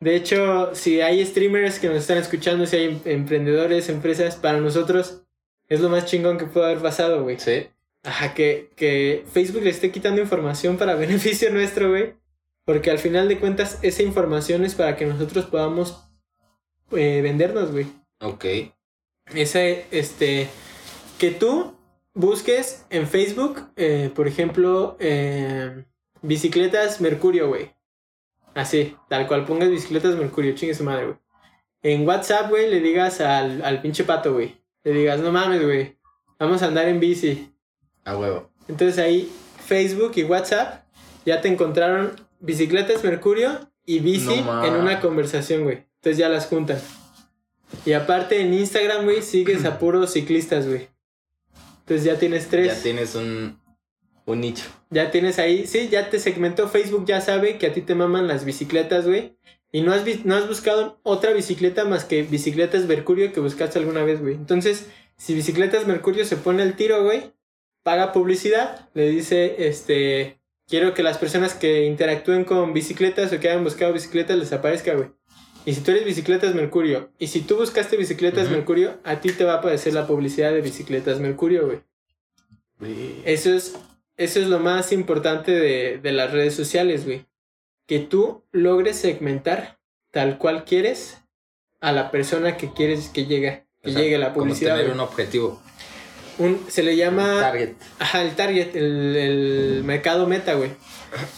De 0.00 0.14
hecho, 0.14 0.74
si 0.74 1.00
hay 1.00 1.24
streamers 1.24 1.78
que 1.78 1.88
nos 1.88 1.98
están 1.98 2.18
escuchando, 2.18 2.66
si 2.66 2.76
hay 2.76 2.84
em- 2.84 3.00
emprendedores, 3.04 3.88
empresas, 3.88 4.36
para 4.36 4.60
nosotros 4.60 5.22
es 5.68 5.80
lo 5.80 5.88
más 5.88 6.06
chingón 6.06 6.38
que 6.38 6.46
puede 6.46 6.66
haber 6.66 6.82
pasado, 6.82 7.22
güey. 7.22 7.38
Sí. 7.38 7.68
Ajá, 8.04 8.32
que, 8.34 8.70
que 8.76 9.24
Facebook 9.32 9.62
le 9.62 9.70
esté 9.70 9.90
quitando 9.90 10.20
información 10.20 10.76
para 10.76 10.94
beneficio 10.96 11.50
nuestro, 11.50 11.90
güey. 11.90 12.14
Porque 12.64 12.90
al 12.90 12.98
final 12.98 13.28
de 13.28 13.38
cuentas, 13.38 13.78
esa 13.82 14.02
información 14.02 14.64
es 14.64 14.74
para 14.74 14.96
que 14.96 15.06
nosotros 15.06 15.46
podamos 15.46 16.04
eh, 16.92 17.20
vendernos, 17.22 17.72
güey. 17.72 17.86
Ok. 18.20 18.44
Ese, 19.34 19.86
este, 19.90 20.48
que 21.18 21.30
tú 21.30 21.77
busques 22.18 22.84
en 22.90 23.06
Facebook, 23.06 23.70
eh, 23.76 24.10
por 24.14 24.26
ejemplo, 24.26 24.96
eh, 24.98 25.84
bicicletas 26.20 27.00
Mercurio, 27.00 27.48
güey. 27.48 27.70
Así, 28.54 28.96
tal 29.08 29.28
cual 29.28 29.44
pongas 29.44 29.70
bicicletas 29.70 30.16
Mercurio, 30.16 30.54
chingue 30.54 30.74
su 30.74 30.82
madre, 30.84 31.06
güey. 31.06 31.16
En 31.82 32.06
WhatsApp, 32.06 32.50
güey, 32.50 32.68
le 32.68 32.80
digas 32.80 33.20
al, 33.20 33.64
al 33.64 33.80
pinche 33.80 34.02
pato, 34.02 34.32
güey. 34.32 34.60
Le 34.82 34.92
digas, 34.92 35.20
no 35.20 35.30
mames, 35.30 35.64
güey. 35.64 35.96
Vamos 36.40 36.62
a 36.62 36.66
andar 36.66 36.88
en 36.88 36.98
bici. 36.98 37.52
A 38.04 38.16
huevo. 38.16 38.50
Entonces 38.66 38.98
ahí 38.98 39.30
Facebook 39.64 40.12
y 40.16 40.24
WhatsApp 40.24 40.84
ya 41.24 41.40
te 41.40 41.48
encontraron 41.48 42.12
bicicletas 42.40 43.04
Mercurio 43.04 43.70
y 43.86 44.00
bici 44.00 44.40
No 44.40 44.64
en 44.64 44.74
una 44.74 45.00
conversación, 45.00 45.62
güey. 45.62 45.86
Entonces 45.96 46.18
ya 46.18 46.28
las 46.28 46.46
juntan. 46.46 46.80
Y 47.84 47.92
aparte 47.92 48.40
en 48.40 48.54
Instagram, 48.54 49.04
güey, 49.04 49.22
sigues 49.22 49.64
a 49.64 49.78
puros 49.78 50.12
ciclistas, 50.12 50.66
güey. 50.66 50.88
Entonces 51.88 52.04
ya 52.04 52.18
tienes 52.18 52.48
tres. 52.48 52.66
Ya 52.66 52.82
tienes 52.82 53.14
un, 53.14 53.58
un 54.26 54.40
nicho. 54.42 54.66
Ya 54.90 55.10
tienes 55.10 55.38
ahí, 55.38 55.66
sí, 55.66 55.88
ya 55.90 56.10
te 56.10 56.18
segmentó 56.18 56.68
Facebook, 56.68 57.06
ya 57.06 57.22
sabe 57.22 57.56
que 57.56 57.66
a 57.66 57.72
ti 57.72 57.80
te 57.80 57.94
maman 57.94 58.28
las 58.28 58.44
bicicletas, 58.44 59.06
güey. 59.06 59.38
Y 59.72 59.80
no 59.80 59.94
has, 59.94 60.04
no 60.26 60.36
has 60.36 60.46
buscado 60.46 61.00
otra 61.02 61.32
bicicleta 61.32 61.86
más 61.86 62.04
que 62.04 62.24
bicicletas 62.24 62.84
Mercurio 62.84 63.32
que 63.32 63.40
buscaste 63.40 63.78
alguna 63.78 64.04
vez, 64.04 64.20
güey. 64.20 64.34
Entonces, 64.34 64.86
si 65.16 65.34
bicicletas 65.34 65.86
Mercurio 65.86 66.26
se 66.26 66.36
pone 66.36 66.62
al 66.62 66.76
tiro, 66.76 67.02
güey, 67.04 67.32
paga 67.82 68.12
publicidad, 68.12 68.90
le 68.92 69.08
dice, 69.08 69.66
este, 69.66 70.42
quiero 70.66 70.92
que 70.92 71.02
las 71.02 71.16
personas 71.16 71.54
que 71.54 71.86
interactúen 71.86 72.44
con 72.44 72.74
bicicletas 72.74 73.32
o 73.32 73.40
que 73.40 73.48
hayan 73.48 73.64
buscado 73.64 73.94
bicicletas 73.94 74.36
les 74.36 74.52
aparezca, 74.52 74.92
güey. 74.92 75.08
Y 75.68 75.74
si 75.74 75.82
tú 75.82 75.90
eres 75.90 76.04
bicicletas 76.06 76.54
Mercurio, 76.54 77.10
y 77.18 77.26
si 77.26 77.40
tú 77.42 77.56
buscaste 77.56 77.98
bicicletas. 77.98 78.48
Mercurio, 78.50 78.98
a 79.04 79.20
ti 79.20 79.32
te 79.32 79.44
va 79.44 79.54
a 79.54 79.56
aparecer 79.56 79.92
la 79.92 80.06
publicidad 80.06 80.50
de 80.52 80.62
bicicletas 80.62 81.20
Mercurio, 81.20 81.66
güey. 81.66 81.80
Eso 83.26 83.52
es, 83.52 83.74
eso 84.16 84.40
es 84.40 84.46
lo 84.46 84.60
más 84.60 84.92
importante 84.92 85.52
de, 85.52 85.98
de 85.98 86.12
las 86.12 86.30
redes 86.32 86.54
sociales, 86.54 87.04
güey. 87.04 87.26
Que 87.86 87.98
tú 87.98 88.44
logres 88.50 88.96
segmentar 88.96 89.78
tal 90.10 90.38
cual 90.38 90.64
quieres 90.64 91.18
a 91.80 91.92
la 91.92 92.10
persona 92.10 92.56
que 92.56 92.72
quieres 92.72 93.08
que 93.10 93.26
llegue, 93.26 93.66
que 93.82 93.90
O 93.90 93.92
sea, 93.92 94.00
llegue 94.02 94.16
la 94.16 94.32
como 94.32 94.46
publicidad. 94.46 94.70
tener 94.72 94.86
güey. 94.86 94.94
un 94.94 95.00
objetivo. 95.00 95.62
Un- 96.38 96.64
se 96.68 96.82
le 96.82 96.96
llama... 96.96 97.40
Target. 97.40 97.74
Ajá, 97.98 98.22
el 98.22 98.34
target, 98.36 98.74
el, 98.74 99.16
el 99.16 99.84
mercado 99.84 100.26
meta, 100.26 100.54
güey. 100.54 100.70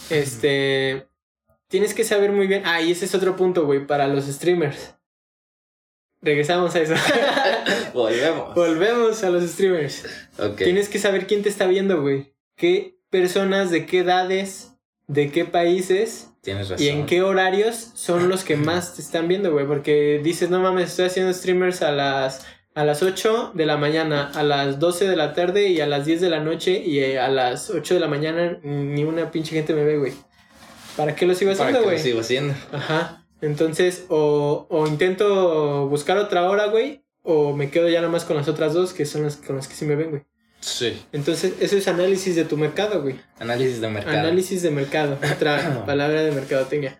Este... 0.09 1.05
Tienes 1.71 1.93
que 1.93 2.03
saber 2.03 2.33
muy 2.33 2.47
bien... 2.47 2.63
Ah, 2.65 2.81
y 2.81 2.91
ese 2.91 3.05
es 3.05 3.15
otro 3.15 3.37
punto, 3.37 3.65
güey, 3.65 3.87
para 3.87 4.05
los 4.09 4.25
streamers. 4.25 4.93
Regresamos 6.21 6.75
a 6.75 6.81
eso. 6.81 6.95
Volvemos. 7.93 8.53
Volvemos 8.53 9.23
a 9.23 9.29
los 9.29 9.49
streamers. 9.49 10.03
ok. 10.37 10.57
Tienes 10.57 10.89
que 10.89 10.99
saber 10.99 11.27
quién 11.27 11.43
te 11.43 11.47
está 11.47 11.67
viendo, 11.67 12.01
güey. 12.01 12.35
¿Qué 12.57 12.99
personas, 13.09 13.71
de 13.71 13.85
qué 13.85 13.99
edades, 13.99 14.73
de 15.07 15.31
qué 15.31 15.45
países 15.45 16.31
Tienes 16.41 16.67
razón. 16.67 16.85
y 16.85 16.89
en 16.89 17.05
qué 17.05 17.21
horarios 17.23 17.91
son 17.93 18.27
los 18.27 18.43
que 18.43 18.57
más 18.57 18.95
te 18.95 19.01
están 19.01 19.29
viendo, 19.29 19.53
güey? 19.53 19.65
Porque 19.65 20.19
dices, 20.21 20.49
no 20.49 20.59
mames, 20.59 20.89
estoy 20.89 21.05
haciendo 21.05 21.33
streamers 21.33 21.81
a 21.83 21.93
las, 21.93 22.45
a 22.75 22.83
las 22.83 23.01
8 23.01 23.53
de 23.55 23.65
la 23.65 23.77
mañana, 23.77 24.29
a 24.35 24.43
las 24.43 24.77
12 24.77 25.07
de 25.07 25.15
la 25.15 25.33
tarde 25.33 25.69
y 25.69 25.79
a 25.79 25.87
las 25.87 26.05
10 26.05 26.19
de 26.19 26.29
la 26.29 26.41
noche 26.41 26.83
y 26.85 26.99
eh, 26.99 27.17
a 27.17 27.29
las 27.29 27.69
8 27.69 27.93
de 27.93 27.99
la 28.01 28.09
mañana 28.09 28.59
ni 28.61 29.05
una 29.05 29.31
pinche 29.31 29.55
gente 29.55 29.73
me 29.73 29.85
ve, 29.85 29.97
güey. 29.97 30.13
¿Para 30.97 31.15
qué 31.15 31.25
lo 31.25 31.33
sigo 31.35 31.51
¿Para 31.51 31.69
haciendo, 31.69 31.79
qué 31.79 31.85
lo 31.85 31.91
güey? 31.91 32.03
sigo 32.03 32.19
haciendo? 32.19 32.53
Ajá. 32.71 33.25
Entonces, 33.41 34.05
o, 34.09 34.67
o 34.69 34.87
intento 34.87 35.87
buscar 35.87 36.17
otra 36.17 36.49
hora, 36.49 36.67
güey, 36.67 37.03
o 37.23 37.53
me 37.55 37.69
quedo 37.71 37.89
ya 37.89 37.99
nada 38.01 38.11
más 38.11 38.23
con 38.25 38.35
las 38.37 38.47
otras 38.47 38.73
dos, 38.73 38.93
que 38.93 39.05
son 39.05 39.23
las 39.23 39.37
con 39.37 39.55
las 39.55 39.67
que 39.67 39.75
sí 39.75 39.85
me 39.85 39.95
ven, 39.95 40.09
güey. 40.11 40.23
Sí. 40.59 41.01
Entonces, 41.11 41.53
eso 41.59 41.75
es 41.75 41.87
análisis 41.87 42.35
de 42.35 42.45
tu 42.45 42.55
mercado, 42.55 43.01
güey. 43.01 43.19
Análisis 43.39 43.81
de 43.81 43.87
mercado. 43.89 44.19
Análisis 44.19 44.61
de 44.61 44.69
mercado. 44.69 45.17
Otra 45.35 45.83
palabra 45.87 46.21
de 46.21 46.31
mercadotecnia. 46.31 46.99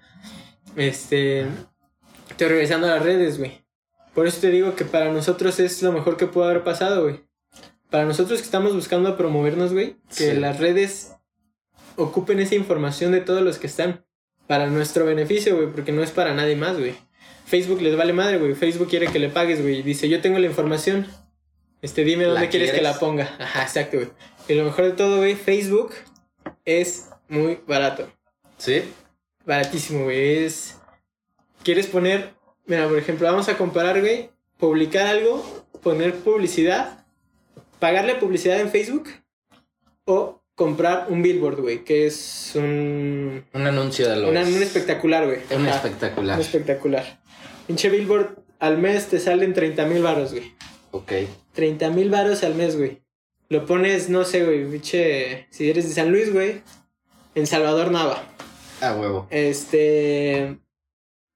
Este. 0.75 1.45
Estoy 2.29 2.47
regresando 2.47 2.87
a 2.87 2.91
las 2.95 3.03
redes, 3.03 3.37
güey. 3.37 3.61
Por 4.15 4.25
eso 4.27 4.39
te 4.41 4.49
digo 4.49 4.75
que 4.75 4.83
para 4.85 5.11
nosotros 5.11 5.59
es 5.59 5.81
lo 5.83 5.91
mejor 5.91 6.17
que 6.17 6.25
puede 6.27 6.49
haber 6.49 6.63
pasado, 6.63 7.03
güey. 7.03 7.21
Para 7.89 8.05
nosotros 8.05 8.39
que 8.39 8.45
estamos 8.45 8.73
buscando 8.73 9.15
promovernos, 9.17 9.73
güey, 9.73 9.97
que 10.15 10.31
Sí. 10.31 10.39
las 10.39 10.59
redes 10.59 11.11
ocupen 12.03 12.39
esa 12.39 12.55
información 12.55 13.11
de 13.11 13.21
todos 13.21 13.41
los 13.41 13.57
que 13.57 13.67
están. 13.67 14.05
Para 14.47 14.67
nuestro 14.67 15.05
beneficio, 15.05 15.55
güey, 15.55 15.67
porque 15.67 15.91
no 15.91 16.03
es 16.03 16.11
para 16.11 16.33
nadie 16.33 16.55
más, 16.55 16.77
güey. 16.77 16.93
Facebook 17.45 17.81
les 17.81 17.95
vale 17.95 18.11
madre, 18.11 18.37
güey. 18.37 18.53
Facebook 18.53 18.89
quiere 18.89 19.07
que 19.07 19.19
le 19.19 19.29
pagues, 19.29 19.61
güey. 19.61 19.81
Dice, 19.81 20.09
yo 20.09 20.19
tengo 20.21 20.39
la 20.39 20.47
información. 20.47 21.07
Este, 21.81 22.03
dime 22.03 22.25
¿La 22.25 22.33
dónde 22.33 22.49
quieres 22.49 22.71
que 22.71 22.81
la 22.81 22.99
ponga. 22.99 23.35
Ajá, 23.39 23.63
exacto, 23.63 23.97
güey. 23.97 24.09
Y 24.47 24.53
lo 24.53 24.65
mejor 24.65 24.85
de 24.85 24.91
todo, 24.91 25.17
güey, 25.17 25.35
Facebook 25.35 25.93
es 26.65 27.09
muy 27.29 27.59
barato. 27.67 28.11
Sí. 28.57 28.83
Baratísimo, 29.45 30.05
güey. 30.05 30.43
Es. 30.45 30.77
¿Quieres 31.63 31.87
poner. 31.87 32.33
Mira, 32.65 32.87
por 32.87 32.97
ejemplo, 32.97 33.27
vamos 33.27 33.49
a 33.49 33.57
comparar, 33.57 34.01
güey. 34.01 34.29
Publicar 34.57 35.07
algo, 35.07 35.43
poner 35.81 36.15
publicidad, 36.15 37.05
pagarle 37.79 38.15
publicidad 38.15 38.59
en 38.59 38.69
Facebook 38.69 39.09
o 40.05 40.40
comprar 40.61 41.07
un 41.09 41.23
billboard, 41.23 41.59
güey, 41.59 41.83
que 41.83 42.05
es 42.05 42.51
un. 42.53 43.43
Un 43.51 43.65
anuncio 43.65 44.07
de 44.07 44.15
los. 44.15 44.29
un 44.29 44.37
espectacular, 44.37 45.25
güey. 45.25 45.39
Un 45.55 45.65
Ajá, 45.65 45.77
espectacular. 45.77 46.35
Un 46.35 46.41
espectacular. 46.41 47.19
Pinche 47.65 47.89
billboard 47.89 48.37
al 48.59 48.77
mes 48.77 49.07
te 49.07 49.19
salen 49.19 49.55
30 49.55 49.87
mil 49.87 50.03
baros, 50.03 50.33
güey. 50.33 50.53
Ok. 50.91 51.13
30 51.53 51.89
mil 51.89 52.11
varos 52.11 52.43
al 52.43 52.53
mes, 52.53 52.77
güey. 52.77 53.01
Lo 53.49 53.65
pones, 53.65 54.09
no 54.09 54.23
sé, 54.23 54.45
güey, 54.45 54.69
pinche. 54.69 55.47
Si 55.49 55.67
eres 55.67 55.89
de 55.89 55.95
San 55.95 56.11
Luis, 56.11 56.31
güey. 56.31 56.61
En 57.33 57.47
Salvador 57.47 57.89
Nava. 57.89 58.23
A 58.81 58.93
huevo. 58.93 59.25
Este. 59.31 60.59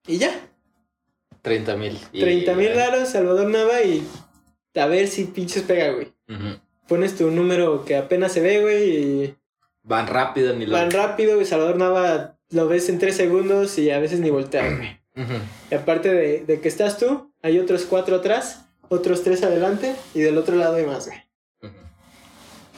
Y 0.05 0.19
ya. 0.19 0.39
30 1.41 1.75
mil. 1.77 1.97
30 2.11 2.53
mil 2.53 2.75
varos, 2.75 3.09
Salvador 3.09 3.49
Nava 3.49 3.81
y. 3.81 4.05
A 4.75 4.85
ver 4.85 5.07
si 5.07 5.23
pinches 5.23 5.63
pega, 5.63 5.93
güey. 5.93 6.13
Pones 6.87 7.15
tu 7.15 7.29
número 7.31 7.83
que 7.85 7.95
apenas 7.95 8.31
se 8.33 8.41
ve, 8.41 8.61
güey. 8.61 8.89
Y 8.89 9.35
Van 9.83 10.07
rápido 10.07 10.55
ni 10.55 10.65
lo. 10.65 10.73
van 10.73 10.91
rápido, 10.91 11.35
güey. 11.35 11.45
Salvador 11.45 11.77
Nava 11.77 12.37
lo 12.49 12.67
ves 12.67 12.89
en 12.89 12.99
3 12.99 13.15
segundos 13.15 13.77
y 13.77 13.89
a 13.91 13.99
veces 13.99 14.19
ni 14.19 14.29
voltea, 14.29 14.69
güey. 14.75 14.99
Y 15.71 15.75
aparte 15.75 16.13
de, 16.13 16.43
de 16.45 16.59
que 16.59 16.67
estás 16.67 16.97
tú, 16.97 17.31
hay 17.41 17.57
otros 17.59 17.85
cuatro 17.85 18.17
atrás, 18.17 18.65
otros 18.89 19.23
tres 19.23 19.43
adelante 19.43 19.95
y 20.13 20.19
del 20.19 20.37
otro 20.37 20.55
lado 20.57 20.75
hay 20.75 20.85
más, 20.85 21.07
güey. 21.07 21.17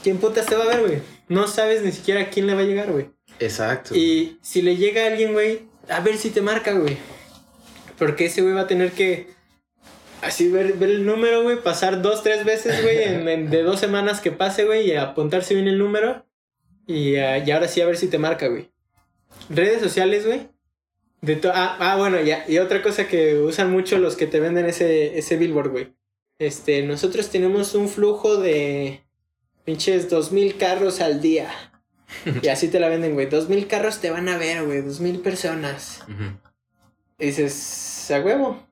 ¿Quién 0.03 0.17
putas 0.19 0.45
te 0.45 0.55
va 0.55 0.63
a 0.63 0.67
ver, 0.67 0.81
güey? 0.81 1.01
No 1.27 1.47
sabes 1.47 1.81
ni 1.83 1.91
siquiera 1.91 2.21
a 2.21 2.29
quién 2.29 2.47
le 2.47 2.53
va 2.53 2.61
a 2.61 2.65
llegar, 2.65 2.91
güey. 2.91 3.09
Exacto. 3.39 3.95
Y 3.95 4.37
si 4.41 4.61
le 4.61 4.77
llega 4.77 5.03
a 5.03 5.07
alguien, 5.07 5.33
güey, 5.33 5.63
a 5.89 5.99
ver 5.99 6.17
si 6.17 6.29
te 6.29 6.41
marca, 6.41 6.73
güey. 6.73 6.97
Porque 7.97 8.25
ese 8.25 8.41
güey 8.41 8.53
va 8.53 8.61
a 8.61 8.67
tener 8.67 8.91
que 8.91 9.27
así 10.21 10.49
ver, 10.49 10.73
ver 10.73 10.89
el 10.89 11.05
número, 11.05 11.43
güey, 11.43 11.61
pasar 11.61 12.01
dos, 12.01 12.23
tres 12.23 12.45
veces, 12.45 12.81
güey, 12.81 13.03
en, 13.03 13.27
en- 13.27 13.49
de 13.49 13.63
dos 13.63 13.79
semanas 13.79 14.21
que 14.21 14.31
pase, 14.31 14.65
güey, 14.65 14.87
y 14.89 14.95
apuntarse 14.95 15.53
bien 15.53 15.67
el 15.67 15.77
número. 15.77 16.25
Y, 16.85 17.15
ah, 17.17 17.37
y 17.39 17.51
ahora 17.51 17.67
sí 17.67 17.81
a 17.81 17.85
ver 17.85 17.97
si 17.97 18.07
te 18.07 18.17
marca, 18.17 18.47
güey. 18.47 18.69
Redes 19.49 19.81
sociales, 19.81 20.25
güey. 20.25 20.47
De 21.21 21.39
ah, 21.53 21.77
ah, 21.79 21.95
bueno, 21.97 22.21
ya. 22.21 22.45
Y 22.47 22.59
otra 22.59 22.81
cosa 22.81 23.07
que 23.07 23.35
usan 23.35 23.71
mucho 23.71 23.97
los 23.97 24.15
que 24.15 24.27
te 24.27 24.39
venden 24.39 24.65
ese, 24.65 25.17
ese 25.17 25.35
billboard, 25.37 25.69
güey. 25.71 25.93
Este, 26.39 26.83
nosotros 26.83 27.29
tenemos 27.29 27.73
un 27.73 27.89
flujo 27.89 28.37
de 28.37 29.01
pinches 29.65 30.09
dos 30.09 30.31
mil 30.31 30.57
carros 30.57 31.01
al 31.01 31.21
día. 31.21 31.49
Y 32.41 32.47
así 32.47 32.69
te 32.69 32.79
la 32.79 32.87
venden, 32.87 33.15
güey. 33.15 33.25
Dos 33.25 33.49
mil 33.49 33.67
carros 33.67 33.99
te 33.99 34.09
van 34.11 34.29
a 34.29 34.37
ver, 34.37 34.63
güey. 34.65 34.81
Dos 34.81 35.01
mil 35.01 35.19
personas. 35.19 35.99
Y 37.19 37.25
dices, 37.25 38.09
a 38.11 38.21
huevo. 38.21 38.65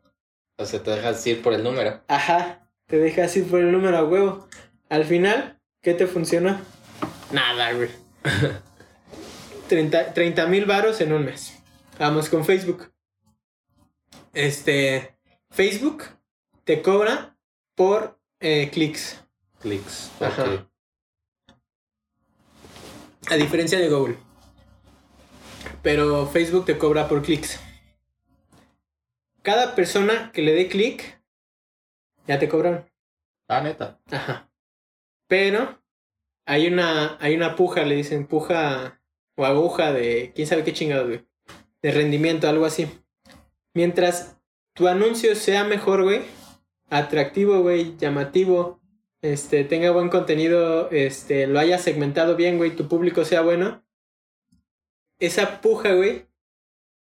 O 0.57 0.65
sea, 0.65 0.81
te 0.81 0.91
dejas 0.91 1.25
ir 1.27 1.41
por 1.41 1.53
el 1.53 1.63
número. 1.63 2.01
Ajá. 2.07 2.69
Te 2.87 2.97
dejas 2.97 3.35
ir 3.35 3.49
por 3.49 3.59
el 3.59 3.71
número 3.71 3.97
a 3.97 4.03
huevo. 4.03 4.47
Al 4.89 5.05
final, 5.05 5.59
¿qué 5.81 5.93
te 5.93 6.07
funcionó? 6.07 6.59
Nada, 7.31 7.73
güey. 7.73 7.89
30 9.67 10.47
mil 10.47 10.65
varos 10.65 11.01
en 11.01 11.11
un 11.11 11.25
mes. 11.25 11.53
Vamos 11.99 12.29
con 12.29 12.45
Facebook. 12.45 12.91
Este. 14.33 15.17
Facebook 15.49 16.03
te 16.63 16.81
cobra 16.81 17.37
por 17.75 18.19
eh, 18.39 18.69
clics. 18.71 19.21
Clics. 19.61 20.11
Ajá. 20.19 20.69
A 23.29 23.35
diferencia 23.35 23.79
de 23.79 23.89
Google. 23.89 24.17
Pero 25.81 26.27
Facebook 26.27 26.65
te 26.65 26.77
cobra 26.77 27.07
por 27.07 27.23
clics. 27.23 27.59
Cada 29.45 29.75
persona 29.75 30.31
que 30.33 30.41
le 30.41 30.53
dé 30.53 30.67
clic, 30.67 31.21
ya 32.25 32.39
te 32.39 32.49
cobran. 32.49 32.89
Ah, 33.47 33.61
neta. 33.61 34.01
Ajá. 34.09 34.49
Pero 35.27 35.83
hay 36.47 36.65
una, 36.65 37.15
hay 37.21 37.35
una 37.35 37.55
puja, 37.55 37.83
le 37.83 37.95
dicen 37.95 38.25
puja 38.25 38.99
o 39.37 39.45
aguja 39.45 39.93
de 39.93 40.31
quién 40.33 40.47
sabe 40.47 40.63
qué 40.63 40.73
chingado, 40.73 41.05
güey. 41.05 41.27
De 41.83 41.91
rendimiento, 41.91 42.49
algo 42.49 42.65
así. 42.65 42.87
Mientras 43.75 44.41
tu 44.73 44.87
anuncio 44.87 45.35
sea 45.35 45.63
mejor, 45.63 46.01
güey, 46.01 46.23
atractivo, 46.89 47.61
güey, 47.61 47.95
llamativo, 47.97 48.81
este, 49.21 49.63
tenga 49.63 49.91
buen 49.91 50.09
contenido, 50.09 50.89
este, 50.89 51.45
lo 51.45 51.59
haya 51.59 51.77
segmentado 51.77 52.35
bien, 52.35 52.57
güey, 52.57 52.75
tu 52.75 52.87
público 52.87 53.23
sea 53.25 53.41
bueno, 53.41 53.85
esa 55.19 55.61
puja, 55.61 55.93
güey, 55.93 56.25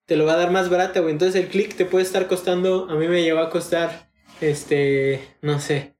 te 0.07 0.17
lo 0.17 0.25
va 0.27 0.35
a 0.35 0.37
dar 0.37 0.51
más 0.51 0.69
barata, 0.71 1.01
güey. 1.01 1.13
Entonces 1.13 1.41
el 1.43 1.49
click 1.49 1.77
te 1.77 1.85
puede 1.87 2.05
estar 2.05 2.27
costando, 2.27 2.89
a 2.91 2.95
mí 2.95 3.09
me 3.09 3.23
llegó 3.23 3.41
a 3.41 3.51
costar, 3.51 4.11
este, 4.41 5.21
no 5.43 5.61
sé, 5.61 5.95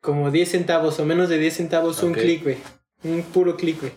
como 0.00 0.30
10 0.30 0.48
centavos 0.50 0.98
o 1.00 1.04
menos 1.04 1.28
de 1.28 1.38
10 1.38 1.54
centavos 1.56 2.02
un 2.02 2.12
Ok. 2.12 2.18
clic, 2.18 2.42
güey. 2.44 2.56
Un 3.04 3.22
puro 3.22 3.56
clic, 3.56 3.80
güey. 3.80 3.92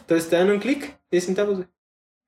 Entonces 0.00 0.28
te 0.28 0.36
dan 0.36 0.50
un 0.50 0.58
clic, 0.60 0.98
10 1.10 1.24
centavos, 1.24 1.56
güey. 1.56 1.68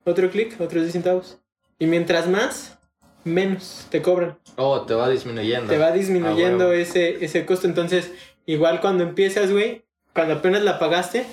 Otro 0.04 0.30
clic, 0.30 0.60
otros 0.60 0.82
10 0.82 0.92
centavos. 0.92 1.38
Y 1.78 1.86
mientras 1.86 2.28
más, 2.28 2.78
menos 3.24 3.86
te 3.90 4.02
cobran. 4.02 4.38
Oh, 4.56 4.82
te 4.82 4.94
va 4.94 5.08
disminuyendo. 5.08 5.68
Te 5.68 5.78
va 5.78 5.92
disminuyendo 5.92 6.70
Ah, 6.70 6.74
ese, 6.74 7.24
ese 7.24 7.44
costo. 7.46 7.66
Entonces, 7.66 8.10
igual 8.46 8.80
cuando 8.80 9.04
empiezas, 9.04 9.50
güey, 9.52 9.84
cuando 10.12 10.34
apenas 10.34 10.62
la 10.62 10.78
pagaste, 10.78 11.24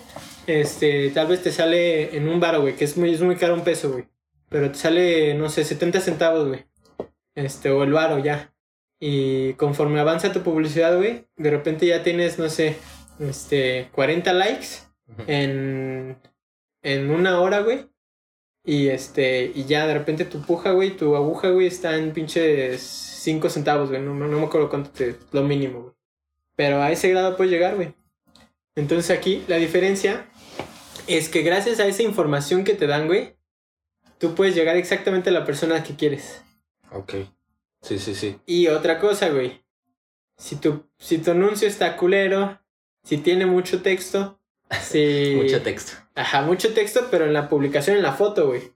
este, 0.47 1.10
tal 1.12 1.28
vez 1.28 1.41
te 1.43 1.52
sale 1.52 2.16
en 2.16 2.28
un 2.30 2.39
baro, 2.39 2.62
güey, 2.62 2.76
que 2.76 2.86
es 2.86 2.97
muy, 2.97 3.14
es 3.14 3.22
muy 3.22 3.36
caro 3.36 3.54
un 3.56 3.64
peso, 3.64 3.91
güey. 3.91 4.06
Pero 4.50 4.72
te 4.72 4.78
sale, 4.78 5.36
no 5.36 5.50
sé, 5.50 5.64
70 5.64 6.02
centavos, 6.02 6.47
güey. 6.47 6.66
Este, 7.36 7.70
o 7.70 7.84
el 7.84 7.93
baro 7.93 8.20
ya. 8.20 8.54
Y 9.00 9.54
conforme 9.54 10.00
avanza 10.00 10.34
tu 10.34 10.41
publicidad, 10.41 10.97
güey, 10.97 11.26
de 11.38 11.52
repente 11.52 11.86
ya 11.86 12.04
tienes, 12.04 12.38
no 12.38 12.50
sé, 12.50 12.78
este, 13.20 13.89
40 13.93 14.34
likes 14.34 14.68
en, 15.28 16.18
en 16.82 17.10
una 17.10 17.39
hora, 17.39 17.62
güey. 17.62 17.88
Y 18.66 18.89
este, 18.89 19.52
y 19.56 19.64
ya 19.66 19.88
de 19.88 19.93
repente 19.93 20.26
tu 20.26 20.41
puja, 20.41 20.72
güey, 20.72 20.97
tu 20.97 21.16
aguja, 21.16 21.50
güey, 21.50 21.68
está 21.68 21.95
en 21.95 22.12
pinches 22.12 22.82
5 22.82 23.50
centavos, 23.50 23.89
güey. 23.89 24.02
No, 24.02 24.14
no 24.14 24.28
me 24.28 24.45
acuerdo 24.45 24.70
cuánto 24.70 24.89
te, 24.89 25.16
lo 25.32 25.43
mínimo, 25.43 25.82
güey. 25.82 25.93
Pero 26.56 26.82
a 26.82 26.91
ese 26.91 27.10
grado 27.10 27.38
puedes 27.38 27.52
llegar, 27.52 27.76
güey. 27.76 27.93
Entonces 28.76 29.18
aquí 29.18 29.43
la 29.47 29.56
diferencia 29.56 30.30
es 31.08 31.30
que 31.30 31.41
gracias 31.41 31.80
a 31.80 31.88
esa 31.88 32.04
información 32.04 32.64
que 32.64 32.74
te 32.74 32.86
dan, 32.86 33.08
güey, 33.08 33.39
tú 34.20 34.36
puedes 34.36 34.53
llegar 34.53 34.78
exactamente 34.78 35.32
a 35.32 35.34
la 35.34 35.45
persona 35.45 35.84
que 35.84 35.95
quieres. 35.95 36.43
Ok. 36.91 37.15
Sí, 37.82 37.97
sí, 37.97 38.13
sí. 38.13 38.38
Y 38.45 38.67
otra 38.67 38.99
cosa, 38.99 39.30
güey. 39.30 39.63
Si 40.38 40.57
tu, 40.57 40.86
si 40.97 41.17
tu 41.17 41.32
anuncio 41.32 41.67
está 41.67 41.97
culero, 41.97 42.59
si 43.03 43.17
tiene 43.17 43.45
mucho 43.45 43.82
texto, 43.82 44.39
si... 44.82 45.34
Mucho 45.36 45.61
texto. 45.63 45.93
Ajá, 46.15 46.41
mucho 46.43 46.74
texto, 46.74 47.07
pero 47.09 47.26
en 47.26 47.34
la 47.34 47.49
publicación, 47.49 47.97
en 47.97 48.03
la 48.03 48.13
foto, 48.13 48.47
güey. 48.47 48.74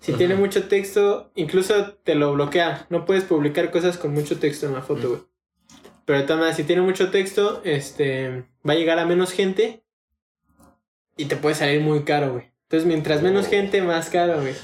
Si 0.00 0.12
tiene 0.14 0.34
mucho 0.34 0.66
texto, 0.68 1.30
incluso 1.36 1.92
te 2.02 2.14
lo 2.16 2.32
bloquea. 2.32 2.86
No 2.90 3.04
puedes 3.04 3.22
publicar 3.24 3.70
cosas 3.70 3.98
con 3.98 4.12
mucho 4.12 4.38
texto 4.38 4.66
en 4.66 4.74
la 4.74 4.82
foto, 4.82 5.08
güey. 5.10 5.20
Pero 6.04 6.18
de 6.18 6.24
todas 6.24 6.40
maneras, 6.40 6.56
si 6.56 6.64
tiene 6.64 6.82
mucho 6.82 7.10
texto, 7.12 7.60
este, 7.64 8.44
va 8.68 8.72
a 8.72 8.76
llegar 8.76 8.98
a 8.98 9.06
menos 9.06 9.30
gente 9.32 9.84
y 11.16 11.26
te 11.26 11.36
puede 11.36 11.54
salir 11.54 11.80
muy 11.80 12.02
caro, 12.02 12.32
güey. 12.32 12.50
Entonces, 12.64 12.86
mientras 12.88 13.22
menos 13.22 13.46
Oh. 13.46 13.50
gente, 13.50 13.80
más 13.80 14.10
caro, 14.10 14.40
güey. 14.40 14.54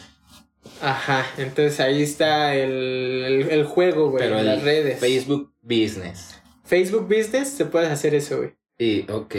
Ajá, 0.80 1.26
entonces 1.38 1.80
ahí 1.80 2.02
está 2.02 2.54
el, 2.54 2.70
el, 3.24 3.50
el 3.50 3.64
juego, 3.64 4.10
güey, 4.10 4.24
Pero 4.24 4.38
en 4.38 4.46
las 4.46 4.62
redes. 4.62 5.00
Facebook 5.00 5.52
Business. 5.62 6.40
Facebook 6.64 7.08
Business, 7.08 7.56
te 7.56 7.64
puedes 7.64 7.90
hacer 7.90 8.14
eso, 8.14 8.38
güey. 8.38 8.54
Y, 8.78 9.10
ok. 9.10 9.34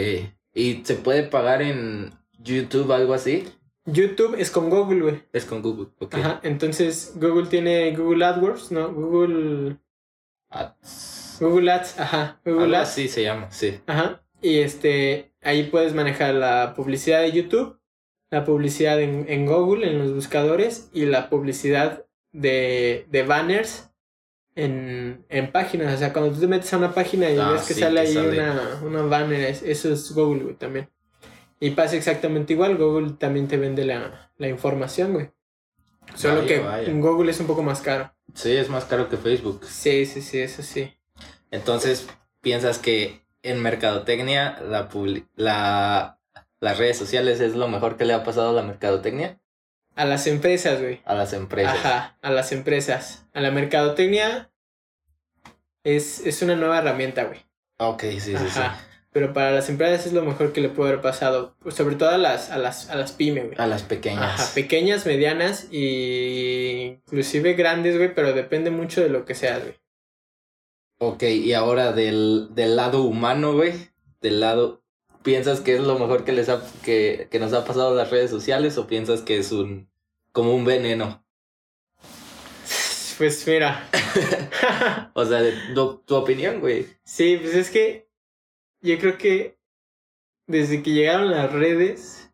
¿Y 0.53 0.81
se 0.83 0.95
puede 0.95 1.23
pagar 1.23 1.61
en 1.61 2.11
YouTube 2.39 2.91
algo 2.91 3.13
así? 3.13 3.47
YouTube 3.85 4.35
es 4.37 4.51
con 4.51 4.69
Google, 4.69 5.01
güey. 5.01 5.23
Es 5.31 5.45
con 5.45 5.61
Google. 5.61 5.87
Ok. 5.99 6.15
Ajá, 6.15 6.39
entonces 6.43 7.13
Google 7.15 7.47
tiene 7.47 7.95
Google 7.95 8.25
AdWords, 8.25 8.71
¿no? 8.71 8.91
Google... 8.91 9.77
Ads. 10.49 11.37
Google 11.39 11.71
Ads, 11.71 11.99
ajá. 11.99 12.41
Google 12.43 12.75
Ads. 12.77 12.89
así 12.89 13.07
se 13.07 13.23
llama, 13.23 13.51
sí. 13.51 13.79
Ajá. 13.87 14.23
Y 14.41 14.59
este, 14.59 15.31
ahí 15.41 15.63
puedes 15.63 15.93
manejar 15.93 16.35
la 16.35 16.73
publicidad 16.75 17.21
de 17.21 17.31
YouTube, 17.31 17.78
la 18.31 18.45
publicidad 18.45 18.99
en, 19.01 19.25
en 19.27 19.45
Google, 19.45 19.89
en 19.89 19.99
los 19.99 20.13
buscadores, 20.13 20.89
y 20.93 21.05
la 21.05 21.29
publicidad 21.29 22.05
de, 22.31 23.05
de 23.09 23.23
banners 23.23 23.89
en, 24.55 25.25
en 25.29 25.51
páginas. 25.51 25.95
O 25.95 25.97
sea, 25.97 26.13
cuando 26.13 26.31
tú 26.33 26.39
te 26.41 26.47
metes 26.47 26.71
a 26.73 26.77
una 26.77 26.93
página 26.93 27.29
y 27.29 27.37
Ah, 27.39 27.51
ves 27.53 27.63
que 27.67 27.73
sí, 27.73 27.79
sale 27.79 28.01
que 28.03 28.07
ahí 28.07 28.13
sale. 28.13 28.39
Una, 28.41 28.79
una 28.83 29.01
banner, 29.03 29.41
es- 29.49 29.63
eso 29.63 29.91
es 29.91 30.11
Google, 30.13 30.43
güey, 30.43 30.55
también. 30.55 30.89
Y 31.59 31.71
pasa 31.71 31.95
exactamente 31.97 32.53
igual, 32.53 32.77
Google 32.77 33.13
también 33.17 33.47
te 33.47 33.57
vende 33.57 33.83
la, 33.85 34.31
la 34.37 34.47
información, 34.47 35.13
güey. 35.13 35.31
Solo 36.15 36.35
Vaya, 36.41 36.47
que 36.47 36.59
vaya. 36.59 36.89
en 36.89 37.01
Google 37.01 37.31
es 37.31 37.39
un 37.39 37.47
poco 37.47 37.63
más 37.63 37.81
caro. 37.81 38.13
Sí, 38.33 38.55
es 38.55 38.69
más 38.69 38.85
caro 38.85 39.09
que 39.09 39.17
Facebook. 39.17 39.65
Sí, 39.65 40.05
sí, 40.05 40.21
sí, 40.21 40.39
eso 40.39 40.63
sí. 40.63 40.93
Entonces, 41.51 42.07
¿piensas 42.41 42.79
que 42.79 43.21
en 43.43 43.61
mercadotecnia 43.61 44.59
la, 44.61 44.89
la 45.35 46.18
las 46.59 46.77
redes 46.77 46.97
sociales 46.97 47.39
es 47.39 47.55
lo 47.55 47.67
mejor 47.67 47.97
que 47.97 48.05
le 48.05 48.13
ha 48.13 48.23
pasado 48.23 48.49
a 48.49 48.53
la 48.53 48.63
mercadotecnia? 48.63 49.39
A 49.95 50.05
las 50.05 50.27
empresas, 50.27 50.81
güey. 50.81 51.01
A 51.05 51.13
las 51.13 51.33
empresas. 51.33 51.75
Ajá, 51.75 52.17
a 52.21 52.31
las 52.31 52.51
empresas. 52.51 53.25
A 53.33 53.41
la 53.41 53.51
mercadotecnia 53.51 54.51
es, 55.83 56.25
es 56.25 56.41
una 56.41 56.55
nueva 56.55 56.79
herramienta, 56.79 57.23
güey. 57.25 57.39
Ok, 57.77 58.03
sí, 58.03 58.19
sí, 58.19 58.37
sí. 58.37 58.59
Ajá. 58.59 58.85
Pero 59.11 59.33
para 59.33 59.51
las 59.51 59.69
empresas 59.69 60.05
es 60.05 60.13
lo 60.13 60.21
mejor 60.21 60.53
que 60.53 60.61
le 60.61 60.69
puede 60.69 60.91
haber 60.91 61.01
pasado. 61.01 61.55
Pues 61.59 61.75
sobre 61.75 61.95
todo 61.95 62.09
a 62.09 62.17
las, 62.17 62.51
a 62.51 62.59
las, 62.59 62.89
a 62.89 62.95
las 62.95 63.11
pymes, 63.11 63.45
güey. 63.45 63.55
A 63.57 63.65
las 63.65 63.81
pequeñas. 63.81 64.39
Ajá, 64.39 64.53
pequeñas, 64.53 65.05
medianas 65.05 65.67
y 65.71 66.99
inclusive 67.05 67.53
grandes, 67.53 67.97
güey, 67.97 68.13
pero 68.13 68.33
depende 68.33 68.69
mucho 68.69 69.01
de 69.01 69.09
lo 69.09 69.25
que 69.25 69.33
seas, 69.33 69.63
güey. 69.63 69.75
Ok, 70.99 71.23
y 71.23 71.53
ahora 71.53 71.91
del, 71.91 72.49
del 72.51 72.75
lado 72.75 73.01
humano, 73.03 73.53
güey. 73.53 73.73
Del 74.21 74.41
lado. 74.41 74.83
¿Piensas 75.23 75.59
que 75.61 75.75
es 75.75 75.81
lo 75.81 75.99
mejor 75.99 76.23
que 76.23 76.31
les 76.31 76.49
ha, 76.49 76.61
que, 76.83 77.27
que 77.29 77.39
nos 77.39 77.53
ha 77.53 77.65
pasado 77.65 77.89
a 77.91 77.95
las 77.95 78.09
redes 78.09 78.29
sociales 78.31 78.77
o 78.77 78.87
piensas 78.87 79.21
que 79.21 79.37
es 79.37 79.51
un 79.51 79.89
como 80.31 80.55
un 80.55 80.65
veneno? 80.65 81.23
Pues 83.17 83.45
mira. 83.47 83.87
O 85.13 85.25
sea, 85.25 85.41
tu 85.73 86.15
opinión, 86.15 86.61
güey. 86.61 86.87
sí, 87.03 87.37
pues 87.41 87.53
es 87.53 87.69
que 87.69 88.07
yo 88.81 88.97
creo 88.99 89.17
que 89.17 89.57
desde 90.47 90.81
que 90.81 90.91
llegaron 90.91 91.31
las 91.31 91.51
redes, 91.51 92.31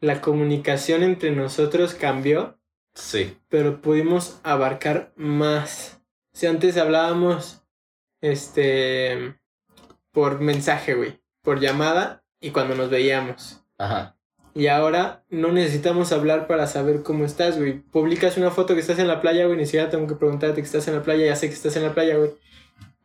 la 0.00 0.20
comunicación 0.20 1.02
entre 1.02 1.30
nosotros 1.30 1.94
cambió 1.94 2.58
Sí. 2.94 3.36
pero 3.48 3.80
pudimos 3.80 4.38
abarcar 4.42 5.12
más. 5.16 6.02
Si 6.32 6.46
antes 6.46 6.76
hablábamos, 6.76 7.62
este, 8.20 9.38
por 10.10 10.40
mensaje, 10.40 10.94
güey, 10.94 11.20
por 11.42 11.60
llamada 11.60 12.22
y 12.40 12.50
cuando 12.50 12.74
nos 12.74 12.90
veíamos. 12.90 13.60
Ajá. 13.78 14.16
Y 14.54 14.66
ahora 14.66 15.24
no 15.30 15.52
necesitamos 15.52 16.12
hablar 16.12 16.46
para 16.46 16.66
saber 16.66 17.02
cómo 17.02 17.24
estás, 17.24 17.56
güey. 17.58 17.80
Publicas 17.80 18.36
una 18.36 18.50
foto 18.50 18.74
que 18.74 18.80
estás 18.80 18.98
en 18.98 19.06
la 19.06 19.20
playa, 19.20 19.46
güey, 19.46 19.56
ni 19.56 19.64
siquiera 19.64 19.90
tengo 19.90 20.06
que 20.06 20.16
preguntarte 20.16 20.60
que 20.60 20.66
estás 20.66 20.88
en 20.88 20.96
la 20.96 21.02
playa, 21.02 21.26
ya 21.26 21.36
sé 21.36 21.48
que 21.48 21.54
estás 21.54 21.76
en 21.76 21.84
la 21.84 21.94
playa, 21.94 22.16
güey. 22.16 22.30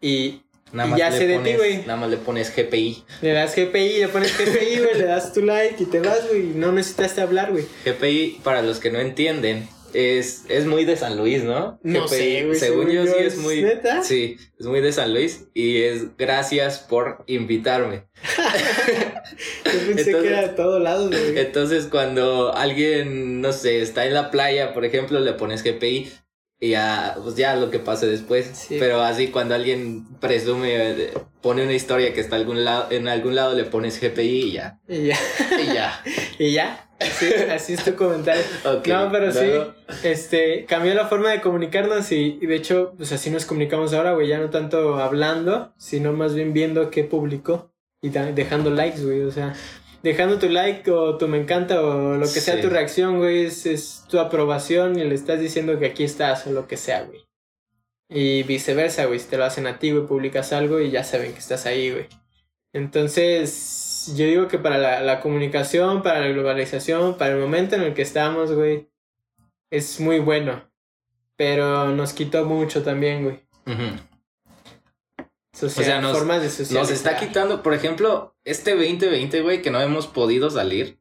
Y 0.02 0.41
Nada 0.72 0.88
Y 0.88 0.91
más 0.91 0.99
ya 0.99 1.12
sé 1.12 1.28
de 1.28 1.38
ti, 1.38 1.53
pones, 1.53 1.57
güey. 1.57 1.78
Nada 1.86 1.95
más 1.98 2.10
le 2.10 2.18
pones 2.18 2.53
GPI. 2.56 3.03
le 3.22 3.32
das 3.32 3.56
GPI, 3.56 3.99
le 3.99 4.07
pones 4.07 4.38
GPI, 4.38 4.80
güey, 4.80 4.98
le 4.98 5.06
das 5.06 5.32
tu 5.32 5.41
like 5.41 5.82
y 5.82 5.86
te 5.86 5.99
vas, 5.99 6.28
güey. 6.28 6.48
No 6.56 6.72
necesitaste 6.72 7.22
hablar, 7.22 7.52
güey. 7.52 7.66
GPI, 7.86 8.41
para 8.44 8.62
los 8.62 8.80
que 8.80 8.91
no 8.91 8.99
entienden, 8.99 9.68
es, 9.96 10.46
es 10.50 10.66
muy 10.66 10.86
de 10.86 10.98
San 10.98 11.18
Luis, 11.18 11.44
¿no? 11.44 11.80
No 11.84 12.06
GPI, 12.06 12.10
sé, 12.10 12.44
güey, 12.46 12.60
Según 12.60 12.88
según 12.88 12.92
yo, 12.92 13.06
sí 13.08 13.24
es 13.24 13.38
muy. 13.38 13.62
¿neta? 13.62 14.04
Sí, 14.04 14.38
es 14.60 14.66
muy 14.66 14.82
de 14.82 14.92
San 14.92 15.14
Luis 15.14 15.46
y 15.54 15.82
es 15.84 16.18
gracias 16.18 16.80
por 16.80 17.24
invitarme. 17.28 18.04
Yo 19.66 19.72
pensé 19.72 20.12
Entonces- 20.12 20.16
que 20.22 20.28
era 20.28 20.42
de 20.42 20.50
todos 20.50 20.82
lados, 20.82 21.10
güey. 21.10 21.38
Entonces, 21.38 21.88
cuando 21.90 22.54
alguien, 22.56 23.42
no 23.42 23.52
sé, 23.52 23.82
está 23.82 24.06
en 24.06 24.14
la 24.14 24.32
playa, 24.32 24.74
por 24.74 24.86
ejemplo, 24.86 25.20
le 25.20 25.34
pones 25.34 25.64
GPI 25.64 26.12
y 26.66 26.70
ya, 26.72 27.16
pues 27.22 27.36
ya 27.36 27.56
lo 27.56 27.70
que 27.72 27.80
pase 27.80 28.08
después. 28.08 28.46
Sí. 28.54 28.78
Pero 28.80 29.02
así, 29.02 29.28
cuando 29.28 29.56
alguien 29.56 30.06
presume, 30.20 30.76
eh, 30.92 31.14
pone 31.42 31.64
una 31.64 31.74
historia 31.74 32.14
que 32.14 32.22
está 32.22 32.36
algún 32.36 32.64
lado, 32.66 32.88
en 32.92 33.08
algún 33.08 33.36
lado, 33.36 33.54
le 33.56 33.64
pones 33.66 34.00
GPI 34.02 34.22
y 34.44 34.52
ya. 34.54 34.80
Y 34.88 35.06
ya, 35.08 35.18
Y 35.62 35.66
ya. 35.74 36.04
y 36.40 36.52
ya. 36.54 36.82
Así, 37.00 37.26
así 37.52 37.74
es 37.74 37.84
tu 37.84 37.96
comentario. 37.96 38.42
No, 38.64 39.12
pero 39.12 39.32
luego- 39.32 39.74
sí, 39.90 40.08
este, 40.08 40.66
cambió 40.66 40.94
la 40.94 41.08
forma 41.08 41.30
de 41.32 41.42
comunicarnos 41.42 42.12
y, 42.14 42.40
y 42.42 42.46
de 42.46 42.56
hecho, 42.56 42.94
pues 42.98 43.12
así 43.12 43.30
nos 43.30 43.46
comunicamos 43.46 43.94
ahora, 43.94 44.14
güey, 44.14 44.28
ya 44.30 44.38
no 44.40 44.50
tanto 44.50 44.96
hablando, 44.98 45.74
sino 45.78 46.14
más 46.14 46.34
bien 46.34 46.54
viendo 46.54 46.90
qué 46.90 47.04
publicó 47.04 47.72
y 48.02 48.10
dejando 48.10 48.70
likes, 48.70 49.02
güey, 49.04 49.24
o 49.24 49.32
sea, 49.32 49.54
dejando 50.06 50.40
tu 50.40 50.48
like 50.49 50.90
o 50.91 51.18
tu 51.18 51.27
me 51.27 51.38
encanta 51.40 51.82
o 51.82 52.14
lo 52.15 52.22
que 52.22 52.40
sea 52.40 52.56
Sí. 52.56 52.61
tu 52.61 52.69
reacción, 52.69 53.18
güey, 53.18 53.45
es, 53.45 53.65
es 53.65 54.06
tu 54.07 54.19
aprobación 54.19 54.98
y 54.98 55.03
le 55.03 55.15
estás 55.15 55.40
diciendo 55.40 55.77
que 55.80 55.88
aquí 55.88 56.03
estás 56.03 56.48
o 56.48 56.52
lo 56.52 56.68
que 56.68 56.77
sea, 56.77 57.03
güey. 57.03 57.26
Y 58.07 58.44
viceversa, 58.44 59.06
güey, 59.06 59.19
si 59.19 59.27
te 59.27 59.38
lo 59.38 59.45
hacen 59.45 59.65
a 59.68 59.80
ti, 59.80 59.91
güey, 59.91 60.06
publicas 60.06 60.53
algo 60.53 60.80
y 60.80 60.91
ya 60.91 61.03
saben 61.03 61.34
que 61.34 61.40
estás 61.40 61.65
ahí, 61.65 61.91
güey. 61.91 62.07
Entonces, 62.72 64.14
yo 64.15 64.26
digo 64.26 64.48
que 64.48 64.60
para 64.60 64.77
la, 64.77 65.02
la 65.02 65.19
comunicación, 65.22 66.03
para 66.03 66.19
la 66.22 66.27
globalización, 66.27 67.18
para 67.18 67.34
el 67.34 67.40
momento 67.40 67.76
en 67.76 67.82
el 67.82 67.94
que 67.94 68.03
estamos, 68.03 68.52
güey, 68.53 68.88
es 69.72 69.99
muy 69.99 70.19
bueno. 70.19 70.69
Pero 71.36 71.90
nos 71.90 72.14
quitó 72.14 72.45
mucho 72.45 72.84
también, 72.84 73.23
güey. 73.23 73.40
Social- 75.56 75.86
sea, 75.86 76.02
nos- 76.02 76.18
formas 76.18 76.41
de 76.41 76.73
Nos 76.76 76.91
está 76.91 77.18
quitando, 77.18 77.64
por 77.64 77.73
ejemplo, 77.73 78.36
este 78.44 78.72
2020, 78.76 79.41
güey, 79.41 79.61
que 79.61 79.72
no 79.72 79.80
hemos 79.82 80.07
podido 80.07 80.49
salir. 80.49 80.99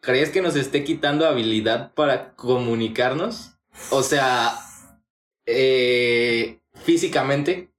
¿Crees 0.00 0.30
que 0.30 0.40
nos 0.40 0.54
esté 0.54 0.84
quitando 0.84 1.26
habilidad 1.26 1.92
para 1.94 2.34
comunicarnos? 2.36 3.58
O 3.90 4.02
sea, 4.02 4.56
eh, 5.46 6.60
físicamente. 6.84 7.72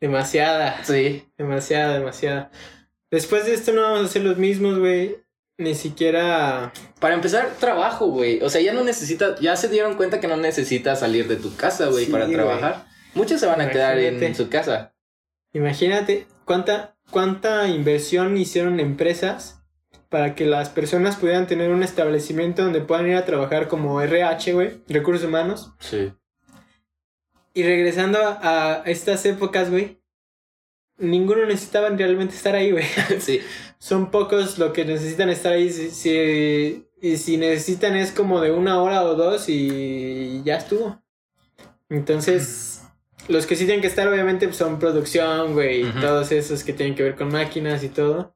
Demasiada, 0.00 0.84
Sí. 0.84 1.28
demasiada, 1.36 1.94
demasiada. 1.98 2.50
Después 3.10 3.46
de 3.46 3.54
esto 3.54 3.72
no 3.72 3.82
vamos 3.82 4.04
a 4.04 4.08
ser 4.12 4.22
los 4.22 4.36
mismos, 4.36 4.78
güey. 4.78 5.16
Ni 5.58 5.74
siquiera... 5.74 6.72
Para 7.00 7.14
empezar, 7.14 7.56
trabajo, 7.58 8.06
güey. 8.06 8.40
O 8.42 8.48
sea, 8.50 8.60
ya 8.60 8.72
no 8.72 8.84
necesitas, 8.84 9.40
ya 9.40 9.56
se 9.56 9.68
dieron 9.68 9.96
cuenta 9.96 10.20
que 10.20 10.28
no 10.28 10.36
necesitas 10.36 11.00
salir 11.00 11.26
de 11.26 11.34
tu 11.36 11.56
casa, 11.56 11.86
güey, 11.86 12.04
Sí, 12.04 12.12
para 12.12 12.28
trabajar. 12.28 12.86
Muchos 13.18 13.40
se 13.40 13.46
van 13.46 13.60
a 13.60 13.70
quedar 13.70 13.98
en 13.98 14.34
su 14.34 14.48
casa. 14.48 14.94
Imagínate 15.52 16.26
cuánta, 16.44 16.96
cuánta 17.10 17.68
inversión 17.68 18.36
hicieron 18.36 18.80
empresas 18.80 19.62
para 20.08 20.34
que 20.34 20.46
las 20.46 20.70
personas 20.70 21.16
pudieran 21.16 21.46
tener 21.46 21.70
un 21.70 21.82
establecimiento 21.82 22.62
donde 22.62 22.80
puedan 22.80 23.06
ir 23.08 23.16
a 23.16 23.24
trabajar 23.26 23.68
como 23.68 24.00
RH, 24.00 24.52
güey, 24.54 24.80
recursos 24.88 25.26
humanos. 25.26 25.72
Sí. 25.80 26.12
Y 27.54 27.62
regresando 27.62 28.18
a, 28.20 28.82
a 28.82 28.82
estas 28.84 29.24
épocas, 29.26 29.70
güey, 29.70 30.00
ninguno 30.96 31.44
necesitaba 31.44 31.88
realmente 31.90 32.34
estar 32.34 32.54
ahí, 32.54 32.70
güey. 32.70 32.84
sí. 33.20 33.40
Son 33.78 34.10
pocos 34.10 34.58
lo 34.58 34.72
que 34.72 34.84
necesitan 34.84 35.28
estar 35.28 35.52
ahí. 35.52 35.70
Si, 35.70 35.90
si- 35.90 36.84
y 37.00 37.16
si 37.16 37.36
necesitan 37.36 37.94
es 37.96 38.10
como 38.10 38.40
de 38.40 38.50
una 38.50 38.82
hora 38.82 39.04
o 39.04 39.14
dos 39.14 39.48
y 39.48 40.42
ya 40.44 40.56
estuvo. 40.56 41.00
Entonces, 41.88 42.77
los 43.28 43.46
que 43.46 43.56
sí 43.56 43.64
tienen 43.64 43.80
que 43.80 43.86
estar 43.86 44.08
obviamente 44.08 44.46
pues, 44.46 44.56
son 44.58 44.78
producción, 44.78 45.52
güey, 45.54 45.82
y 45.82 45.84
Ujú. 45.88 46.00
todos 46.00 46.32
esos 46.32 46.64
que 46.64 46.72
tienen 46.72 46.94
que 46.94 47.02
ver 47.02 47.14
con 47.14 47.28
máquinas 47.30 47.82
y 47.84 47.88
todo. 47.88 48.34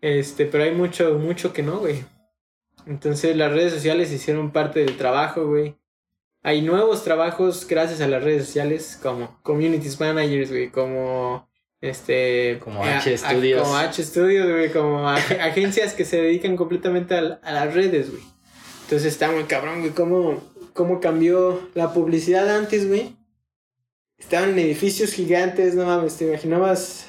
Este, 0.00 0.46
pero 0.46 0.64
hay 0.64 0.72
mucho, 0.72 1.14
mucho 1.18 1.52
que 1.52 1.62
no, 1.62 1.78
güey. 1.78 2.04
Entonces 2.86 3.36
las 3.36 3.52
redes 3.52 3.72
sociales 3.72 4.12
hicieron 4.12 4.50
parte 4.52 4.80
del 4.80 4.96
trabajo, 4.96 5.46
güey. 5.46 5.76
Hay 6.42 6.62
nuevos 6.62 7.02
trabajos 7.04 7.66
gracias 7.68 8.00
a 8.00 8.06
las 8.08 8.22
redes 8.22 8.46
sociales 8.46 8.98
como 9.02 9.40
communities 9.42 9.98
managers, 9.98 10.50
güey, 10.50 10.70
como 10.70 11.48
este 11.80 12.58
Como 12.62 12.82
H 12.84 13.14
a- 13.14 13.18
Studios. 13.18 13.62
como 13.62 13.76
H 13.76 14.02
Studios, 14.04 14.48
güey, 14.48 14.72
como 14.72 15.08
ag- 15.08 15.40
agencias 15.40 15.94
que 15.94 16.04
se 16.04 16.22
dedican 16.22 16.56
completamente 16.56 17.14
al- 17.16 17.40
a, 17.42 17.52
las 17.52 17.74
redes, 17.74 18.10
güey. 18.10 18.22
Entonces 18.84 19.12
está 19.12 19.30
muy 19.30 19.44
cabrón, 19.44 19.80
güey, 19.80 19.90
cómo, 19.92 20.40
cómo 20.72 21.00
cambió 21.00 21.60
la 21.74 21.92
publicidad 21.92 22.48
antes, 22.56 22.88
güey. 22.88 23.16
Estaban 24.18 24.50
en 24.50 24.58
edificios 24.58 25.12
gigantes, 25.12 25.74
no 25.74 25.84
mames, 25.86 26.16
te 26.16 26.26
imaginabas 26.26 27.06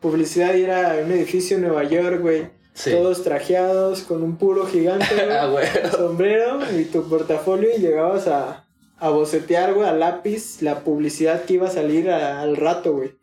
publicidad 0.00 0.54
y 0.54 0.62
era 0.64 1.00
un 1.04 1.10
edificio 1.12 1.56
en 1.56 1.62
Nueva 1.62 1.84
York, 1.84 2.20
güey. 2.20 2.50
Sí. 2.74 2.90
Todos 2.92 3.24
trajeados 3.24 4.02
con 4.02 4.22
un 4.22 4.36
puro 4.36 4.66
gigante, 4.66 5.06
güey 5.14 5.30
Ah, 5.36 5.46
güey. 5.46 5.66
sombrero 5.90 6.58
y 6.78 6.84
tu 6.84 7.08
portafolio 7.08 7.70
y 7.76 7.80
llegabas 7.80 8.28
a, 8.28 8.68
a 8.98 9.08
bocetear, 9.08 9.74
güey, 9.74 9.88
a 9.88 9.92
lápiz 9.92 10.62
la 10.62 10.80
publicidad 10.84 11.44
que 11.44 11.54
iba 11.54 11.68
a 11.68 11.70
salir 11.72 12.10
a- 12.10 12.40
al 12.40 12.56
rato, 12.56 12.92
güey. 12.92 13.16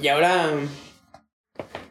Y 0.00 0.08
ahora... 0.08 0.50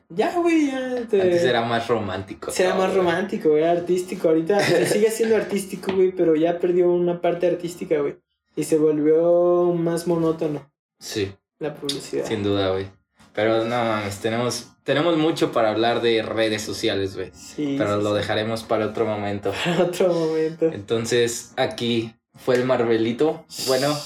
Ya, 0.09 0.37
güey, 0.39 0.67
ya 0.67 1.07
te... 1.09 1.21
Antes 1.21 1.43
era 1.43 1.61
más 1.63 1.87
romántico. 1.87 2.51
Será 2.51 2.71
todo, 2.71 2.79
más 2.81 2.89
güey. 2.93 2.97
romántico, 2.99 3.49
güey, 3.49 3.63
era 3.63 3.71
artístico. 3.71 4.27
Ahorita 4.29 4.59
sigue 4.59 5.09
siendo 5.09 5.35
artístico, 5.35 5.93
güey, 5.93 6.11
pero 6.11 6.35
ya 6.35 6.59
perdió 6.59 6.91
una 6.91 7.19
parte 7.19 7.47
artística, 7.47 7.97
güey. 7.99 8.17
Y 8.55 8.63
se 8.63 8.77
volvió 8.77 9.73
más 9.73 10.07
monótono 10.07 10.71
Sí. 10.99 11.33
la 11.59 11.73
publicidad. 11.75 12.25
Sin 12.27 12.43
duda, 12.43 12.69
güey. 12.69 12.87
Pero 13.33 13.63
no 13.65 13.69
mames, 13.83 14.19
tenemos, 14.19 14.67
tenemos 14.83 15.17
mucho 15.17 15.51
para 15.51 15.71
hablar 15.71 16.01
de 16.01 16.21
redes 16.21 16.61
sociales, 16.61 17.15
güey. 17.15 17.31
Sí. 17.33 17.75
Pero 17.79 17.97
sí, 17.97 18.03
lo 18.03 18.11
sí. 18.11 18.17
dejaremos 18.17 18.63
para 18.63 18.85
otro 18.85 19.05
momento. 19.05 19.51
Para 19.65 19.83
otro 19.85 20.13
momento. 20.13 20.67
Entonces, 20.67 21.53
aquí 21.57 22.13
fue 22.35 22.55
el 22.55 22.65
Marvelito. 22.65 23.43
Bueno, 23.65 23.97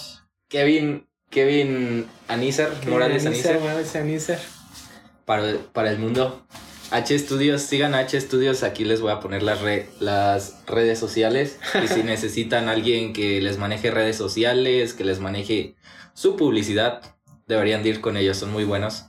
Kevin, 0.47 1.05
Kevin 1.29 2.07
Anízar, 2.29 2.69
Morales 2.87 3.25
Anízar, 3.25 3.59
Morales 3.59 3.93
Anísar. 3.97 4.39
para, 5.25 5.57
para 5.73 5.91
el 5.91 5.99
mundo. 5.99 6.45
H 6.91 7.19
Studios, 7.19 7.61
sigan 7.63 7.93
a 7.95 7.99
H 7.99 8.19
Studios, 8.21 8.63
aquí 8.63 8.85
les 8.85 9.01
voy 9.01 9.11
a 9.11 9.19
poner 9.19 9.43
las, 9.43 9.61
re- 9.61 9.87
las 9.99 10.63
redes 10.65 10.97
sociales. 10.99 11.59
Y 11.83 11.87
si 11.87 12.03
necesitan 12.03 12.69
alguien 12.69 13.13
que 13.13 13.41
les 13.41 13.57
maneje 13.57 13.91
redes 13.91 14.15
sociales, 14.15 14.93
que 14.93 15.03
les 15.03 15.19
maneje 15.19 15.75
su 16.13 16.35
publicidad, 16.37 17.01
deberían 17.45 17.83
de 17.83 17.89
ir 17.89 18.01
con 18.01 18.15
ellos, 18.15 18.37
son 18.37 18.51
muy 18.51 18.63
buenos. 18.63 19.05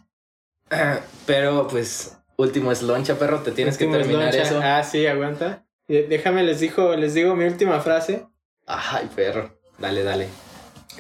Pero 1.27 1.69
pues, 1.69 2.19
último 2.37 2.73
es 2.73 2.83
loncha, 2.83 3.19
perro, 3.19 3.41
te 3.41 3.53
tienes 3.53 3.79
que 3.79 3.87
terminar 3.87 4.35
eso. 4.35 4.61
Ah, 4.63 4.83
sí, 4.83 5.07
aguanta. 5.07 5.65
Déjame, 5.87 6.43
les, 6.43 6.61
dijo, 6.61 6.95
les 6.97 7.15
digo 7.15 7.35
mi 7.35 7.45
última 7.47 7.81
frase. 7.81 8.27
Ay, 8.67 9.09
perro, 9.15 9.59
dale, 9.79 10.03
dale. 10.03 10.29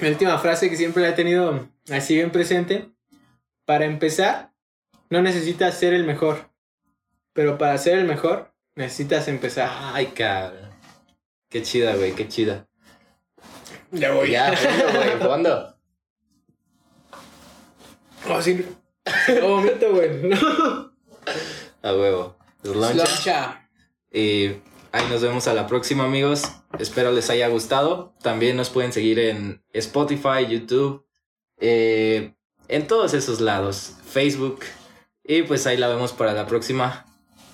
Mi 0.00 0.08
última 0.08 0.38
frase 0.38 0.70
que 0.70 0.76
siempre 0.76 1.02
la 1.02 1.10
he 1.10 1.12
tenido 1.12 1.68
así 1.90 2.14
bien 2.14 2.30
presente. 2.30 2.88
Para 3.66 3.84
empezar, 3.84 4.52
no 5.10 5.20
necesitas 5.20 5.74
ser 5.76 5.92
el 5.92 6.04
mejor. 6.04 6.48
Pero 7.38 7.56
para 7.56 7.78
ser 7.78 8.00
el 8.00 8.04
mejor, 8.04 8.52
necesitas 8.74 9.28
empezar. 9.28 9.70
Ay, 9.94 10.06
cabrón. 10.06 10.72
Qué 11.48 11.62
chida, 11.62 11.94
güey, 11.94 12.12
qué 12.12 12.26
chida. 12.26 12.66
Ya 13.92 14.10
voy. 14.10 14.32
Ya, 14.32 14.56
fondo, 14.56 14.98
güey, 14.98 15.18
fondo. 15.20 15.76
Oh, 18.28 18.42
sí. 18.42 18.66
Vomito, 19.40 19.92
güey. 19.92 20.10
A 21.82 21.92
huevo. 21.94 22.36
Es 22.64 22.70
loncha. 22.70 22.94
Loncha. 22.94 23.70
Y 24.10 24.46
ahí 24.90 25.06
nos 25.08 25.22
vemos 25.22 25.46
a 25.46 25.54
la 25.54 25.68
próxima, 25.68 26.06
amigos. 26.06 26.42
Espero 26.80 27.12
les 27.12 27.30
haya 27.30 27.46
gustado. 27.46 28.16
También 28.20 28.56
nos 28.56 28.68
pueden 28.68 28.92
seguir 28.92 29.20
en 29.20 29.62
Spotify, 29.72 30.44
YouTube, 30.48 31.06
eh, 31.60 32.34
en 32.66 32.88
todos 32.88 33.14
esos 33.14 33.40
lados, 33.40 33.92
Facebook. 34.10 34.64
Y 35.22 35.44
pues 35.44 35.68
ahí 35.68 35.76
la 35.76 35.86
vemos 35.86 36.12
para 36.12 36.32
la 36.32 36.44
próxima. 36.44 37.07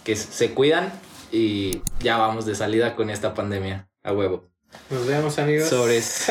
Que 0.05 0.17
se 0.17 0.51
cuidan 0.53 0.93
y 1.33 1.81
ya 2.01 2.19
vamos 2.19 2.47
de 2.47 2.55
salida 2.55 2.95
con 2.95 3.11
esta 3.11 3.35
pandemia. 3.35 3.89
A 4.03 4.13
huevo. 4.13 4.45
Nos 4.91 5.07
vemos, 5.07 5.39
amigos. 5.39 5.69
Sobres. 5.69 6.31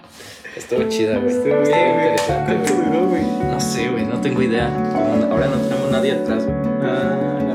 Estuvo 0.56 0.82
chida, 0.88 1.18
güey. 1.18 1.28
Estuvo 1.36 1.60
bien, 1.62 1.90
interesante. 2.00 2.54
¿Cuánto 2.56 2.74
duró, 2.74 3.06
güey? 3.08 3.22
No 3.22 3.60
sé, 3.60 3.88
güey, 3.88 4.04
no 4.04 4.20
tengo 4.20 4.42
idea. 4.42 4.66
Ahora 5.30 5.46
no 5.48 5.56
tenemos 5.58 5.90
nadie 5.90 6.12
atrás, 6.12 6.44
güey. 6.44 6.56
Ah, 6.82 7.54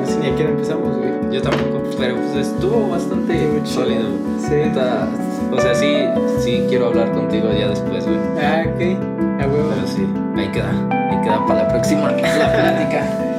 no 0.00 0.06
sé 0.06 0.18
ni 0.18 0.28
a 0.28 0.36
qué 0.36 0.42
empezamos, 0.44 0.96
güey. 0.96 1.12
Yo 1.30 1.42
tampoco, 1.42 1.82
pero 1.98 2.16
pues 2.16 2.46
estuvo 2.48 2.88
bastante 2.88 3.34
Estuvo 3.34 3.64
chido. 3.64 3.74
sólido. 3.84 4.08
güey. 4.10 4.40
Sí. 4.48 4.54
Neta, 4.68 5.08
o 5.52 5.60
sea, 5.60 5.74
sí, 5.74 6.04
sí 6.42 6.64
quiero 6.68 6.86
hablar 6.88 7.12
contigo 7.12 7.50
ya 7.52 7.68
después, 7.68 8.04
güey. 8.06 8.18
Ah, 8.40 8.64
ok. 8.66 9.42
A 9.42 9.46
huevo. 9.46 9.72
Pero 9.74 9.86
sí, 9.86 10.06
ahí 10.36 10.48
queda. 10.50 10.70
Ahí 10.90 11.22
queda 11.22 11.46
para 11.46 11.62
la 11.64 11.68
próxima 11.68 12.10
la 12.10 12.16
plática. 12.52 13.31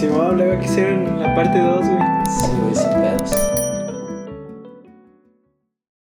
Simón, 0.00 0.38
luego 0.38 0.52
hay 0.52 0.58
que 0.60 0.64
hacer 0.64 0.98
la 1.18 1.34
parte 1.34 1.58
2, 1.58 1.86
güey. 1.86 1.98
Sí, 2.24 2.46
güey, 2.62 2.74
sí. 2.74 2.89